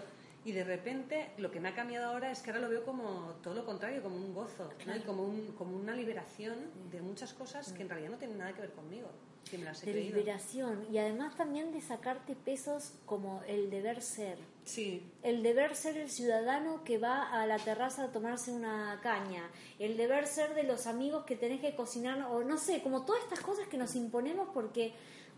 Y 0.47 0.53
de 0.53 0.65
repente 0.65 1.33
lo 1.37 1.51
que 1.51 1.61
me 1.61 1.69
ha 1.69 1.75
cambiado 1.75 2.11
ahora 2.11 2.31
es 2.31 2.41
que 2.41 2.51
ahora 2.51 2.63
lo 2.63 2.71
veo 2.71 2.85
como 2.87 3.35
todo 3.43 3.53
lo 3.55 3.67
contrario, 3.67 4.03
como 4.03 4.17
un 4.17 4.33
gozo, 4.33 4.71
y 4.97 5.01
como, 5.01 5.25
un, 5.25 5.53
como 5.59 5.77
una 5.77 5.95
liberación 5.95 6.57
de 6.91 7.03
muchas 7.03 7.35
cosas 7.35 7.71
que 7.73 7.83
en 7.83 7.91
realidad 7.91 8.11
no 8.11 8.17
tienen 8.17 8.39
nada 8.39 8.55
que 8.55 8.63
ver 8.63 8.73
conmigo 8.73 9.11
de 9.51 9.95
liberación 9.95 10.87
y 10.93 10.99
además 10.99 11.37
también 11.37 11.73
de 11.73 11.81
sacarte 11.81 12.35
pesos 12.35 12.93
como 13.07 13.43
el 13.47 13.71
deber 13.71 14.03
ser. 14.03 14.39
Sí. 14.69 15.03
El 15.23 15.43
deber 15.43 15.75
ser 15.75 15.97
el 15.97 16.11
ciudadano 16.11 16.85
que 16.85 16.99
va 16.99 17.33
a 17.33 17.47
la 17.47 17.57
terraza 17.57 18.05
a 18.05 18.13
tomarse 18.13 18.53
una 18.53 19.01
caña, 19.03 19.51
el 19.79 19.97
deber 19.97 20.27
ser 20.27 20.55
de 20.55 20.63
los 20.63 20.87
amigos 20.87 21.25
que 21.25 21.37
tenés 21.37 21.63
que 21.63 21.75
cocinar 21.75 22.27
o 22.31 22.45
no 22.45 22.59
sé, 22.59 22.83
como 22.83 23.07
todas 23.07 23.23
estas 23.23 23.41
cosas 23.41 23.67
que 23.67 23.79
nos 23.79 23.97
imponemos 23.97 24.51
porque 24.53 24.93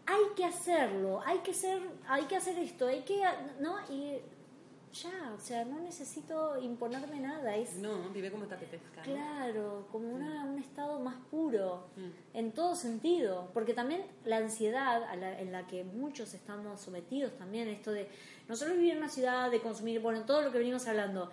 hay 0.04 0.34
que 0.34 0.44
hacerlo, 0.44 1.22
hay 1.24 1.38
que 1.38 1.54
ser, 1.54 1.80
hay 2.08 2.24
que 2.24 2.34
hacer 2.34 2.58
esto, 2.58 2.88
hay 2.88 3.02
que, 3.02 3.22
¿no? 3.60 3.76
Y 3.88 4.18
ya, 4.92 5.32
o 5.36 5.40
sea, 5.40 5.64
no 5.64 5.80
necesito 5.80 6.60
imponerme 6.60 7.20
nada. 7.20 7.56
Es, 7.56 7.76
no, 7.76 8.08
vive 8.10 8.30
como 8.30 8.46
te 8.46 8.54
apetezca. 8.54 9.02
Claro, 9.02 9.86
como 9.92 10.08
una, 10.08 10.44
un 10.44 10.58
estado 10.58 10.98
más 11.00 11.16
puro, 11.30 11.88
mm. 11.96 12.36
en 12.36 12.52
todo 12.52 12.74
sentido. 12.74 13.50
Porque 13.54 13.74
también 13.74 14.04
la 14.24 14.38
ansiedad 14.38 15.02
en 15.40 15.52
la 15.52 15.66
que 15.66 15.84
muchos 15.84 16.34
estamos 16.34 16.80
sometidos 16.80 17.36
también, 17.36 17.68
esto 17.68 17.92
de 17.92 18.08
no 18.48 18.56
solo 18.56 18.74
vivir 18.74 18.92
en 18.92 18.98
una 18.98 19.08
ciudad, 19.08 19.50
de 19.50 19.60
consumir, 19.60 20.00
bueno, 20.00 20.24
todo 20.24 20.42
lo 20.42 20.50
que 20.50 20.58
venimos 20.58 20.86
hablando. 20.88 21.30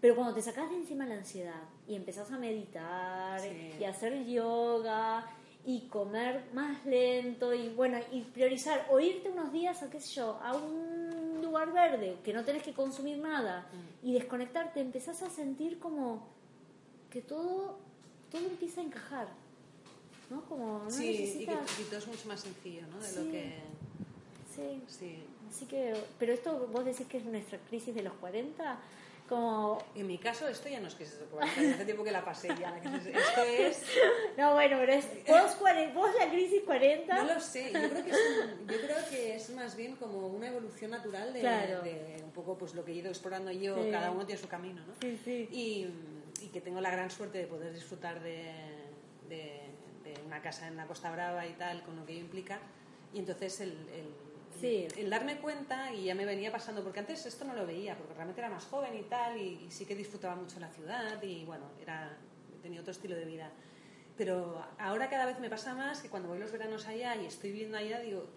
Pero 0.00 0.16
cuando 0.16 0.34
te 0.34 0.42
sacas 0.42 0.70
de 0.70 0.76
encima 0.76 1.06
la 1.06 1.14
ansiedad 1.14 1.62
y 1.86 1.94
empezás 1.94 2.30
a 2.32 2.38
meditar 2.38 3.40
y 3.78 3.84
a 3.84 3.90
hacer 3.90 4.24
yoga 4.26 5.26
y 5.66 5.82
comer 5.88 6.44
más 6.54 6.86
lento 6.86 7.52
y 7.52 7.68
bueno, 7.68 7.98
y 8.10 8.22
priorizar 8.22 8.86
o 8.90 8.98
irte 8.98 9.28
unos 9.28 9.52
días 9.52 9.82
a 9.82 9.90
qué 9.90 10.00
sé 10.00 10.14
yo, 10.14 10.38
a 10.42 10.56
un 10.56 11.19
lugar 11.50 11.72
verde, 11.72 12.16
que 12.24 12.32
no 12.32 12.44
tenés 12.44 12.62
que 12.62 12.72
consumir 12.72 13.18
nada 13.18 13.66
mm. 13.72 14.06
y 14.06 14.14
desconectarte, 14.14 14.80
empezás 14.80 15.22
a 15.22 15.30
sentir 15.30 15.78
como 15.78 16.26
que 17.10 17.20
todo, 17.20 17.78
todo 18.30 18.46
empieza 18.46 18.80
a 18.80 18.84
encajar. 18.84 19.28
¿no? 20.30 20.42
Como 20.44 20.84
no 20.84 20.90
sí, 20.90 21.40
y, 21.40 21.44
que, 21.44 21.56
todo 21.88 21.98
es 21.98 22.06
mucho 22.06 22.28
más 22.28 22.40
sencillo, 22.40 22.82
¿no? 22.86 23.00
De 23.00 23.12
lo 23.12 23.30
que... 23.32 23.54
Sí. 24.54 24.82
sí. 24.86 25.22
Así 25.50 25.66
que, 25.66 25.94
pero 26.18 26.32
esto 26.32 26.68
vos 26.72 26.84
decís 26.84 27.06
que 27.08 27.18
es 27.18 27.24
nuestra 27.24 27.58
crisis 27.68 27.92
de 27.94 28.02
los 28.02 28.12
40, 28.14 28.78
en 29.94 30.06
mi 30.06 30.18
caso, 30.18 30.48
esto 30.48 30.68
ya 30.68 30.80
no 30.80 30.88
es 30.88 30.94
crisis 30.94 31.20
de 31.20 31.26
40, 31.26 31.74
hace 31.74 31.84
tiempo 31.84 32.02
que 32.02 32.10
la 32.10 32.24
pasé 32.24 32.48
ya. 32.48 32.76
Esto 32.78 33.42
es... 33.42 33.84
No, 34.36 34.54
bueno, 34.54 34.76
pero 34.78 34.92
es 34.92 35.06
vos, 35.94 36.10
la 36.18 36.30
crisis 36.30 36.62
40... 36.64 37.14
No 37.14 37.34
lo 37.34 37.40
sé, 37.40 37.72
yo 37.72 37.88
creo, 37.90 38.04
que 38.04 38.10
es 38.10 38.18
yo 38.66 38.80
creo 38.86 38.96
que 39.10 39.36
es 39.36 39.50
más 39.50 39.76
bien 39.76 39.96
como 39.96 40.28
una 40.28 40.48
evolución 40.48 40.90
natural 40.90 41.32
de, 41.32 42.22
un 42.24 42.32
poco 42.32 42.56
pues 42.58 42.74
lo 42.74 42.84
que 42.84 42.92
he 42.92 42.96
ido 42.96 43.08
explorando 43.08 43.50
yo, 43.50 43.76
cada 43.90 44.10
uno 44.10 44.26
tiene 44.26 44.40
su 44.40 44.48
camino, 44.48 44.82
¿no? 44.86 44.94
Sí, 45.00 45.20
sí. 45.24 45.48
Y, 45.50 45.86
y, 46.44 46.48
que 46.48 46.60
tengo 46.60 46.80
la 46.80 46.90
gran 46.90 47.10
suerte 47.10 47.38
de 47.38 47.46
poder 47.46 47.72
disfrutar 47.72 48.22
de, 48.22 48.52
de, 49.28 49.60
una 50.26 50.42
casa 50.42 50.66
en 50.66 50.76
la 50.76 50.86
Costa 50.86 51.10
Brava 51.10 51.46
y 51.46 51.52
tal, 51.52 51.82
con 51.82 51.96
lo 51.96 52.04
que 52.04 52.12
ello 52.12 52.22
implica. 52.22 52.60
Y 53.12 53.18
entonces 53.18 53.60
el 53.60 53.76
Sí. 54.60 54.86
El 54.96 55.08
darme 55.08 55.38
cuenta, 55.38 55.92
y 55.92 56.04
ya 56.04 56.14
me 56.14 56.26
venía 56.26 56.52
pasando, 56.52 56.82
porque 56.82 57.00
antes 57.00 57.24
esto 57.24 57.44
no 57.44 57.54
lo 57.54 57.66
veía, 57.66 57.96
porque 57.96 58.14
realmente 58.14 58.40
era 58.40 58.50
más 58.50 58.64
joven 58.66 58.94
y 58.94 59.02
tal, 59.04 59.38
y, 59.38 59.70
sí 59.70 59.86
que 59.86 59.94
disfrutaba 59.94 60.36
mucho 60.36 60.60
la 60.60 60.68
ciudad, 60.68 61.22
y 61.22 61.44
bueno, 61.44 61.64
era, 61.80 62.16
tenía 62.62 62.80
otro 62.80 62.92
estilo 62.92 63.16
de 63.16 63.24
vida. 63.24 63.50
Pero 64.16 64.62
ahora 64.78 65.08
cada 65.08 65.24
vez 65.24 65.40
me 65.40 65.48
pasa 65.48 65.74
más 65.74 66.02
que 66.02 66.10
cuando 66.10 66.28
voy 66.28 66.38
los 66.38 66.52
veranos 66.52 66.86
allá 66.86 67.16
y 67.16 67.24
estoy 67.24 67.52
viviendo 67.52 67.78
allá, 67.78 68.00
digo, 68.00 68.28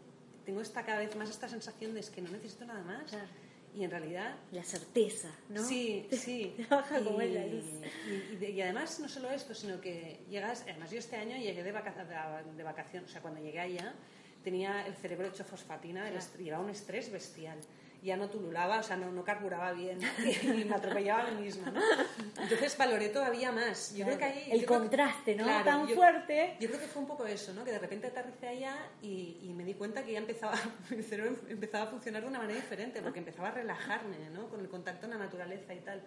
tengo 0.45 0.61
esta 0.61 0.85
cada 0.85 0.99
vez 0.99 1.13
más 1.17 1.29
esta 1.29 1.49
sensación 1.49 1.93
de 1.93 1.99
es 1.99 2.09
que 2.09 2.21
no 2.21 2.29
necesito 2.29 2.65
nada 2.65 2.83
más. 2.83 3.11
Y 3.75 3.83
en 3.83 3.91
realidad... 3.91 4.35
La 4.51 4.63
certeza, 4.63 5.29
¿no? 5.49 5.61
Sí, 5.63 6.07
sí. 6.11 6.55
baja 6.69 7.03
como 7.03 7.21
y, 7.21 7.25
y, 7.25 8.45
y, 8.45 8.61
además 8.61 8.99
no 8.99 9.09
solo 9.09 9.29
esto, 9.31 9.53
sino 9.53 9.81
que 9.81 10.21
llegas... 10.29 10.61
Además 10.69 10.91
yo 10.91 10.99
este 10.99 11.17
año 11.17 11.35
llegué 11.35 11.63
de, 11.63 11.73
de 11.73 12.63
vacaciones, 12.63 13.09
o 13.09 13.11
sea, 13.11 13.21
cuando 13.21 13.41
llegué 13.41 13.59
allá 13.59 13.93
tenía 14.43 14.85
el 14.85 14.95
cerebro 14.95 15.27
hecho 15.27 15.43
fosfatina, 15.43 16.09
llevaba 16.37 16.63
un 16.63 16.69
estrés 16.69 17.11
bestial. 17.11 17.59
ya 18.03 18.17
no 18.17 18.29
tululaba, 18.29 18.79
o 18.79 18.83
sea, 18.83 18.97
no, 18.97 19.11
no 19.11 19.23
carburaba 19.23 19.71
bien 19.71 19.97
y, 20.43 20.65
me 20.65 20.75
atropellaba 20.75 21.27
a 21.27 21.31
mí 21.31 21.43
misma, 21.43 21.71
¿no? 21.71 21.81
Entonces 22.41 22.77
valoré 22.77 23.07
todavía 23.09 23.51
más. 23.51 23.95
Yo 23.95 24.05
creo 24.05 24.17
que 24.17 24.25
ahí, 24.25 24.51
el 24.51 24.65
contraste, 24.65 25.35
¿no? 25.35 25.45
Tan 25.63 25.87
fuerte. 25.87 26.57
Yo 26.59 26.67
creo 26.67 26.81
que 26.81 26.87
fue 26.87 27.01
un 27.01 27.07
poco 27.07 27.25
eso, 27.25 27.53
¿no? 27.53 27.63
Que 27.63 27.71
de 27.71 27.79
repente 27.79 28.07
aterricé 28.07 28.49
allá 28.49 28.75
y, 29.01 29.39
y 29.43 29.53
me 29.53 29.63
di 29.63 29.73
cuenta 29.73 30.03
que 30.03 30.11
ya 30.11 30.19
empezaba, 30.19 30.59
mi 30.89 31.01
cerebro 31.01 31.35
empezaba 31.47 31.85
a 31.85 31.87
funcionar 31.87 32.23
de 32.23 32.27
una 32.27 32.39
manera 32.39 32.59
diferente, 32.59 33.01
porque 33.01 33.19
empezaba 33.19 33.47
a 33.47 33.51
relajarme, 33.51 34.29
¿no? 34.31 34.49
Con 34.49 34.59
el 34.59 34.67
contacto 34.67 35.07
con 35.07 35.09
la 35.11 35.17
naturaleza 35.17 35.73
y 35.73 35.79
tal. 35.79 36.01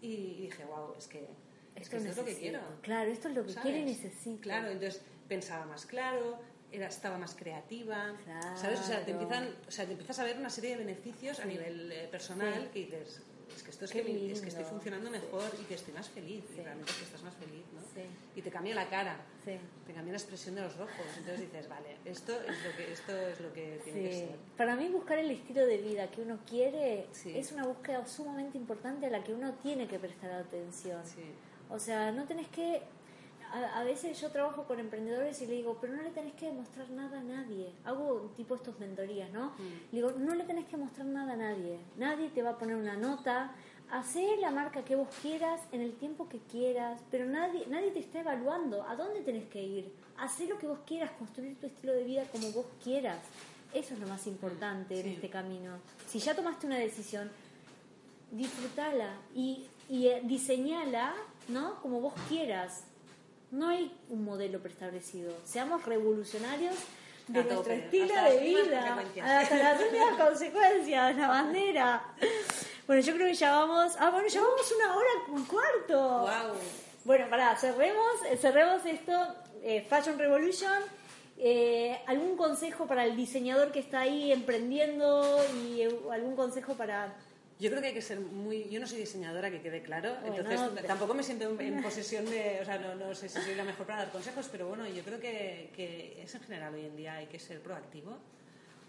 Y 0.00 0.42
dije, 0.42 0.64
wow, 0.64 0.94
es 0.98 1.06
que, 1.06 1.28
esto, 1.76 1.96
es, 1.96 2.16
lo 2.16 2.24
que 2.24 2.36
quiero. 2.36 2.60
Claro, 2.82 3.10
esto 3.10 3.28
es 3.28 3.34
lo 3.34 3.44
que 3.44 3.54
quiero 3.54 3.78
y 3.78 3.84
necesito. 3.84 4.42
Claro, 4.42 4.68
entonces 4.68 5.02
pensaba 5.28 5.64
más 5.66 5.86
claro, 5.86 6.38
era, 6.72 6.86
estaba 6.86 7.18
más 7.18 7.34
creativa, 7.34 8.14
¿sabes? 8.56 8.80
O 8.80 8.82
sea, 8.82 9.04
te 9.04 9.12
empiezan, 9.12 9.54
o 9.66 9.70
sea, 9.70 9.84
te 9.86 9.92
empiezas 9.92 10.18
a 10.18 10.24
ver 10.24 10.38
una 10.38 10.50
serie 10.50 10.70
de 10.70 10.84
beneficios 10.84 11.40
a 11.40 11.44
nivel 11.44 11.90
eh, 11.92 12.08
personal 12.10 12.70
que 12.72 12.80
dices, 12.80 13.22
es 13.54 13.62
que 13.62 13.70
esto 13.70 13.84
es 13.84 13.90
que, 13.90 14.32
es 14.32 14.40
que, 14.40 14.48
estoy 14.48 14.64
funcionando 14.64 15.10
mejor 15.10 15.50
y 15.60 15.64
que 15.64 15.74
estoy 15.74 15.92
más 15.92 16.08
feliz, 16.08 16.44
y 16.56 16.60
realmente 16.60 16.92
que 16.96 17.04
estás 17.04 17.22
más 17.22 17.34
feliz, 17.34 17.64
¿no? 17.74 17.80
Y 18.34 18.42
te 18.42 18.50
cambia 18.50 18.74
la 18.74 18.88
cara, 18.88 19.16
te 19.44 19.92
cambia 19.92 20.12
la 20.12 20.18
expresión 20.18 20.54
de 20.54 20.62
los 20.62 20.74
ojos, 20.76 21.06
entonces 21.18 21.40
dices, 21.40 21.68
vale, 21.68 21.96
esto 22.04 22.32
es 22.40 22.64
lo 22.64 22.76
que, 22.76 22.92
esto 22.92 23.16
es 23.16 23.40
lo 23.40 23.52
que 23.52 23.80
tiene 23.84 24.02
que 24.02 24.12
ser. 24.12 24.36
Para 24.56 24.76
mí 24.76 24.88
buscar 24.88 25.18
el 25.18 25.30
estilo 25.30 25.66
de 25.66 25.78
vida 25.78 26.10
que 26.10 26.22
uno 26.22 26.38
quiere 26.48 27.06
es 27.24 27.52
una 27.52 27.64
búsqueda 27.64 28.06
sumamente 28.06 28.56
importante 28.56 29.06
a 29.06 29.10
la 29.10 29.24
que 29.24 29.34
uno 29.34 29.54
tiene 29.54 29.86
que 29.88 29.98
prestar 29.98 30.32
atención. 30.32 31.02
O 31.68 31.78
sea, 31.78 32.10
no 32.12 32.24
tenés 32.24 32.48
que 32.48 32.82
a, 33.52 33.84
veces 33.84 34.20
yo 34.20 34.30
trabajo 34.30 34.64
con 34.64 34.78
emprendedores 34.78 35.40
y 35.42 35.46
le 35.46 35.54
digo, 35.54 35.78
pero 35.80 35.94
no 35.94 36.02
le 36.02 36.10
tenés 36.10 36.34
que 36.34 36.46
demostrar 36.46 36.88
nada 36.90 37.18
a 37.18 37.22
nadie. 37.22 37.72
Hago 37.84 38.32
tipo 38.36 38.54
estos 38.54 38.78
mentorías, 38.78 39.30
¿no? 39.32 39.50
Mm. 39.50 39.92
Le 39.92 40.00
digo, 40.00 40.12
no 40.12 40.34
le 40.34 40.44
tenés 40.44 40.66
que 40.66 40.76
mostrar 40.76 41.06
nada 41.06 41.32
a 41.32 41.36
nadie. 41.36 41.78
Nadie 41.96 42.28
te 42.28 42.42
va 42.42 42.50
a 42.50 42.58
poner 42.58 42.76
una 42.76 42.96
nota. 42.96 43.52
Hacé 43.90 44.36
la 44.40 44.50
marca 44.50 44.84
que 44.84 44.94
vos 44.94 45.08
quieras 45.20 45.60
en 45.72 45.80
el 45.80 45.94
tiempo 45.94 46.28
que 46.28 46.38
quieras, 46.38 47.00
pero 47.10 47.26
nadie, 47.26 47.66
nadie 47.66 47.90
te 47.90 47.98
está 47.98 48.20
evaluando 48.20 48.84
a 48.88 48.94
dónde 48.94 49.20
tenés 49.22 49.48
que 49.48 49.62
ir. 49.62 49.92
Hacé 50.18 50.46
lo 50.46 50.58
que 50.58 50.66
vos 50.66 50.78
quieras, 50.86 51.10
construir 51.12 51.58
tu 51.58 51.66
estilo 51.66 51.92
de 51.92 52.04
vida 52.04 52.24
como 52.30 52.52
vos 52.52 52.66
quieras. 52.82 53.18
Eso 53.74 53.94
es 53.94 54.00
lo 54.00 54.06
más 54.06 54.26
importante 54.26 55.00
en 55.00 55.08
este 55.08 55.28
camino. 55.28 55.78
Si 56.06 56.18
ya 56.20 56.34
tomaste 56.34 56.66
una 56.66 56.78
decisión, 56.78 57.30
disfrutala 58.30 59.16
y, 59.34 59.66
y 59.88 60.06
eh, 60.06 60.20
diseñala, 60.24 61.14
¿no? 61.48 61.80
Como 61.80 62.00
vos 62.00 62.14
quieras 62.28 62.84
no 63.50 63.68
hay 63.68 63.92
un 64.08 64.24
modelo 64.24 64.60
preestablecido. 64.60 65.32
Seamos 65.44 65.84
revolucionarios 65.84 66.74
de 67.28 67.44
nuestro 67.44 67.72
estilo 67.72 68.14
de 68.24 68.38
vida. 68.38 68.98
Hasta 69.22 69.56
las 69.56 69.82
últimas 69.82 70.16
consecuencias, 70.16 71.16
la 71.16 71.28
bandera. 71.28 72.02
Bueno, 72.86 73.02
yo 73.02 73.14
creo 73.14 73.26
que 73.28 73.34
ya 73.34 73.52
vamos. 73.52 73.94
Ah, 73.98 74.10
bueno, 74.10 74.28
ya 74.28 74.40
vamos 74.40 74.74
una 74.76 74.96
hora 74.96 75.08
un 75.28 75.44
cuarto. 75.44 76.20
Wow. 76.20 76.56
Bueno, 77.04 77.26
pará, 77.30 77.56
cerremos, 77.56 78.24
eh, 78.28 78.36
cerremos 78.36 78.84
esto. 78.84 79.12
Eh, 79.62 79.86
Fashion 79.88 80.18
Revolution. 80.18 80.82
Eh, 81.38 81.98
¿Algún 82.06 82.36
consejo 82.36 82.86
para 82.86 83.04
el 83.04 83.16
diseñador 83.16 83.72
que 83.72 83.78
está 83.78 84.00
ahí 84.00 84.30
emprendiendo 84.30 85.42
y 85.64 85.84
algún 86.10 86.36
consejo 86.36 86.74
para 86.74 87.14
yo 87.60 87.68
creo 87.68 87.82
que 87.82 87.88
hay 87.88 87.94
que 87.94 88.02
ser 88.02 88.18
muy... 88.18 88.68
Yo 88.70 88.80
no 88.80 88.86
soy 88.86 88.98
diseñadora, 88.98 89.50
que 89.50 89.60
quede 89.60 89.82
claro, 89.82 90.16
entonces 90.24 90.60
tampoco 90.86 91.12
me 91.12 91.22
siento 91.22 91.60
en, 91.60 91.82
posesión 91.82 92.24
de... 92.24 92.58
O 92.62 92.64
sea, 92.64 92.78
no, 92.78 92.94
no, 92.94 93.14
sé 93.14 93.28
si 93.28 93.38
soy 93.40 93.54
la 93.54 93.64
mejor 93.64 93.86
para 93.86 94.04
dar 94.04 94.12
consejos, 94.12 94.48
pero 94.50 94.66
bueno, 94.66 94.88
yo 94.88 95.02
creo 95.02 95.20
que, 95.20 95.70
que 95.76 96.22
es 96.22 96.34
en 96.34 96.40
general 96.40 96.74
hoy 96.74 96.86
en 96.86 96.96
día 96.96 97.16
hay 97.16 97.26
que 97.26 97.38
ser 97.38 97.60
proactivo, 97.60 98.16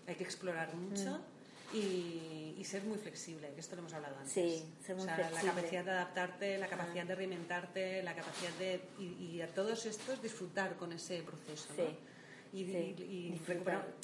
hay 0.08 0.16
que 0.16 0.24
explorar 0.24 0.74
mucho. 0.74 1.18
Mm. 1.18 1.42
Y, 1.74 2.64
ser 2.64 2.84
muy 2.84 2.98
flexible, 2.98 3.50
que 3.54 3.60
esto 3.60 3.76
lo 3.76 3.82
hemos 3.82 3.94
hablado 3.94 4.16
antes. 4.18 4.32
Sí, 4.32 4.64
ser 4.86 4.96
muy 4.96 5.04
o 5.04 5.06
sea, 5.06 5.32
La 5.32 5.42
capacidad 5.42 5.84
de 5.84 5.92
adaptarte, 5.92 6.58
la 6.58 6.68
capacidad 6.68 7.06
de 7.06 7.16
reinventarte, 7.16 8.04
la 8.04 8.16
capacidad 8.16 8.52
de. 8.60 8.82
Y, 9.00 9.42
a 9.42 9.48
todos 9.48 9.86
estos 9.86 10.22
disfrutar 10.22 10.76
con 10.76 10.94
ese 10.94 11.24
proceso. 11.24 11.70
¿no? 11.78 11.84
Y, 12.54 13.34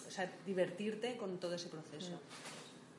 o 0.08 0.12
sea, 0.12 0.30
divertirte 0.46 1.16
con 1.18 1.40
todo 1.40 1.54
ese 1.54 1.70
proceso. 1.70 2.12
Mm. 2.12 2.57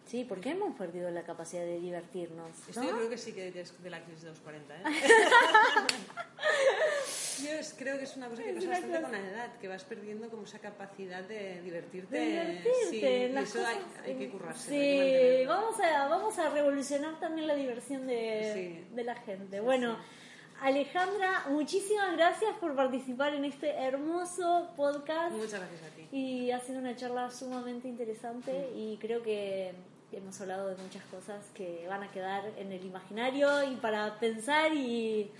Sí, 0.09 0.25
porque 0.25 0.51
hemos 0.51 0.75
perdido 0.75 1.11
la 1.11 1.23
capacidad 1.23 1.65
de 1.65 1.79
divertirnos. 1.81 2.51
Esto 2.67 2.83
yo 2.83 2.97
creo 2.97 3.11
que 3.11 3.19
sí 3.19 3.33
que 3.33 3.49
es 3.49 3.83
de 3.83 3.91
la 3.91 4.03
crisis 4.03 4.23
de 4.23 4.31
los 4.31 4.41
40. 4.41 4.75
¿eh? 4.75 4.83
yo 7.43 7.51
creo 7.77 7.99
que 7.99 8.05
es 8.05 8.17
una 8.17 8.29
cosa 8.29 8.43
que 8.43 8.55
pasa 8.55 8.71
bastante 8.71 9.03
con 9.03 9.13
la 9.13 9.19
edad, 9.19 9.59
que 9.59 9.69
vas 9.69 9.85
perdiendo 9.85 10.31
como 10.31 10.45
esa 10.45 10.61
capacidad 10.61 11.23
de 11.25 11.61
divertirte. 11.61 12.19
De 12.19 12.27
divertirte 12.27 12.71
sí, 12.89 13.05
eso 13.05 13.67
hay, 13.67 13.81
que 14.15 14.31
currarse. 14.31 14.71
Sí, 14.71 15.45
vamos, 15.47 15.79
a, 15.79 16.09
vamos 16.09 16.39
a 16.39 16.49
revolucionar 16.49 17.21
también 17.21 17.47
la 17.47 17.55
diversión 17.55 18.07
de, 18.07 18.87
de 18.91 19.05
la 19.05 19.17
gente. 19.17 19.61
bueno. 19.61 19.99
Alejandra, 20.61 21.45
muchísimas 21.51 22.17
gracias 22.17 22.53
por 22.59 22.75
participar 22.75 23.33
en 23.33 23.45
este 23.45 23.71
hermoso 23.71 24.73
podcast. 24.77 25.33
Muchas 25.33 25.61
gracias 25.61 25.85
a 25.85 25.91
ti. 25.95 26.09
Y 26.11 26.51
ha 26.51 26.59
sido 26.59 26.81
una 26.81 26.97
charla 26.97 27.31
sumamente 27.31 27.87
interesante 27.87 28.69
y 28.75 28.97
creo 28.97 29.23
que 29.23 29.73
hemos 30.13 30.41
hablado 30.41 30.69
de 30.69 30.77
muchas 30.77 31.05
cosas 31.05 31.45
que 31.55 31.87
van 31.89 32.03
a 32.03 32.11
quedar 32.11 32.45
en 32.57 32.73
el 32.73 32.85
imaginario 32.85 33.63
y 33.71 33.77
para 33.77 34.19
pensar 34.19 34.73
y 34.73 35.31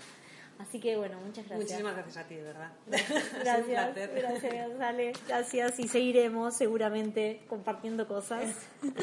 así 0.59 0.79
que 0.79 0.97
bueno 0.97 1.17
muchas 1.25 1.47
gracias. 1.47 1.69
Muchísimas 1.69 1.93
gracias 1.95 2.17
a 2.17 2.27
ti 2.27 2.35
de 2.35 2.43
verdad. 2.43 2.71
Gracias 2.87 3.95
gracias 3.95 4.79
Ale. 4.81 5.13
Gracias 5.27 5.79
y 5.79 5.87
seguiremos 5.87 6.55
seguramente 6.55 7.43
compartiendo 7.47 8.07
cosas. 8.07 8.55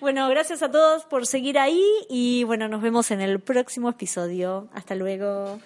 Bueno 0.00 0.28
gracias 0.28 0.62
a 0.62 0.70
todos 0.70 1.04
por 1.04 1.26
seguir 1.26 1.58
ahí 1.58 1.82
y 2.10 2.44
bueno 2.44 2.68
nos 2.68 2.82
vemos 2.82 3.10
en 3.10 3.20
el 3.20 3.40
próximo 3.40 3.88
episodio. 3.88 4.68
Hasta 4.74 4.94
luego 4.96 5.60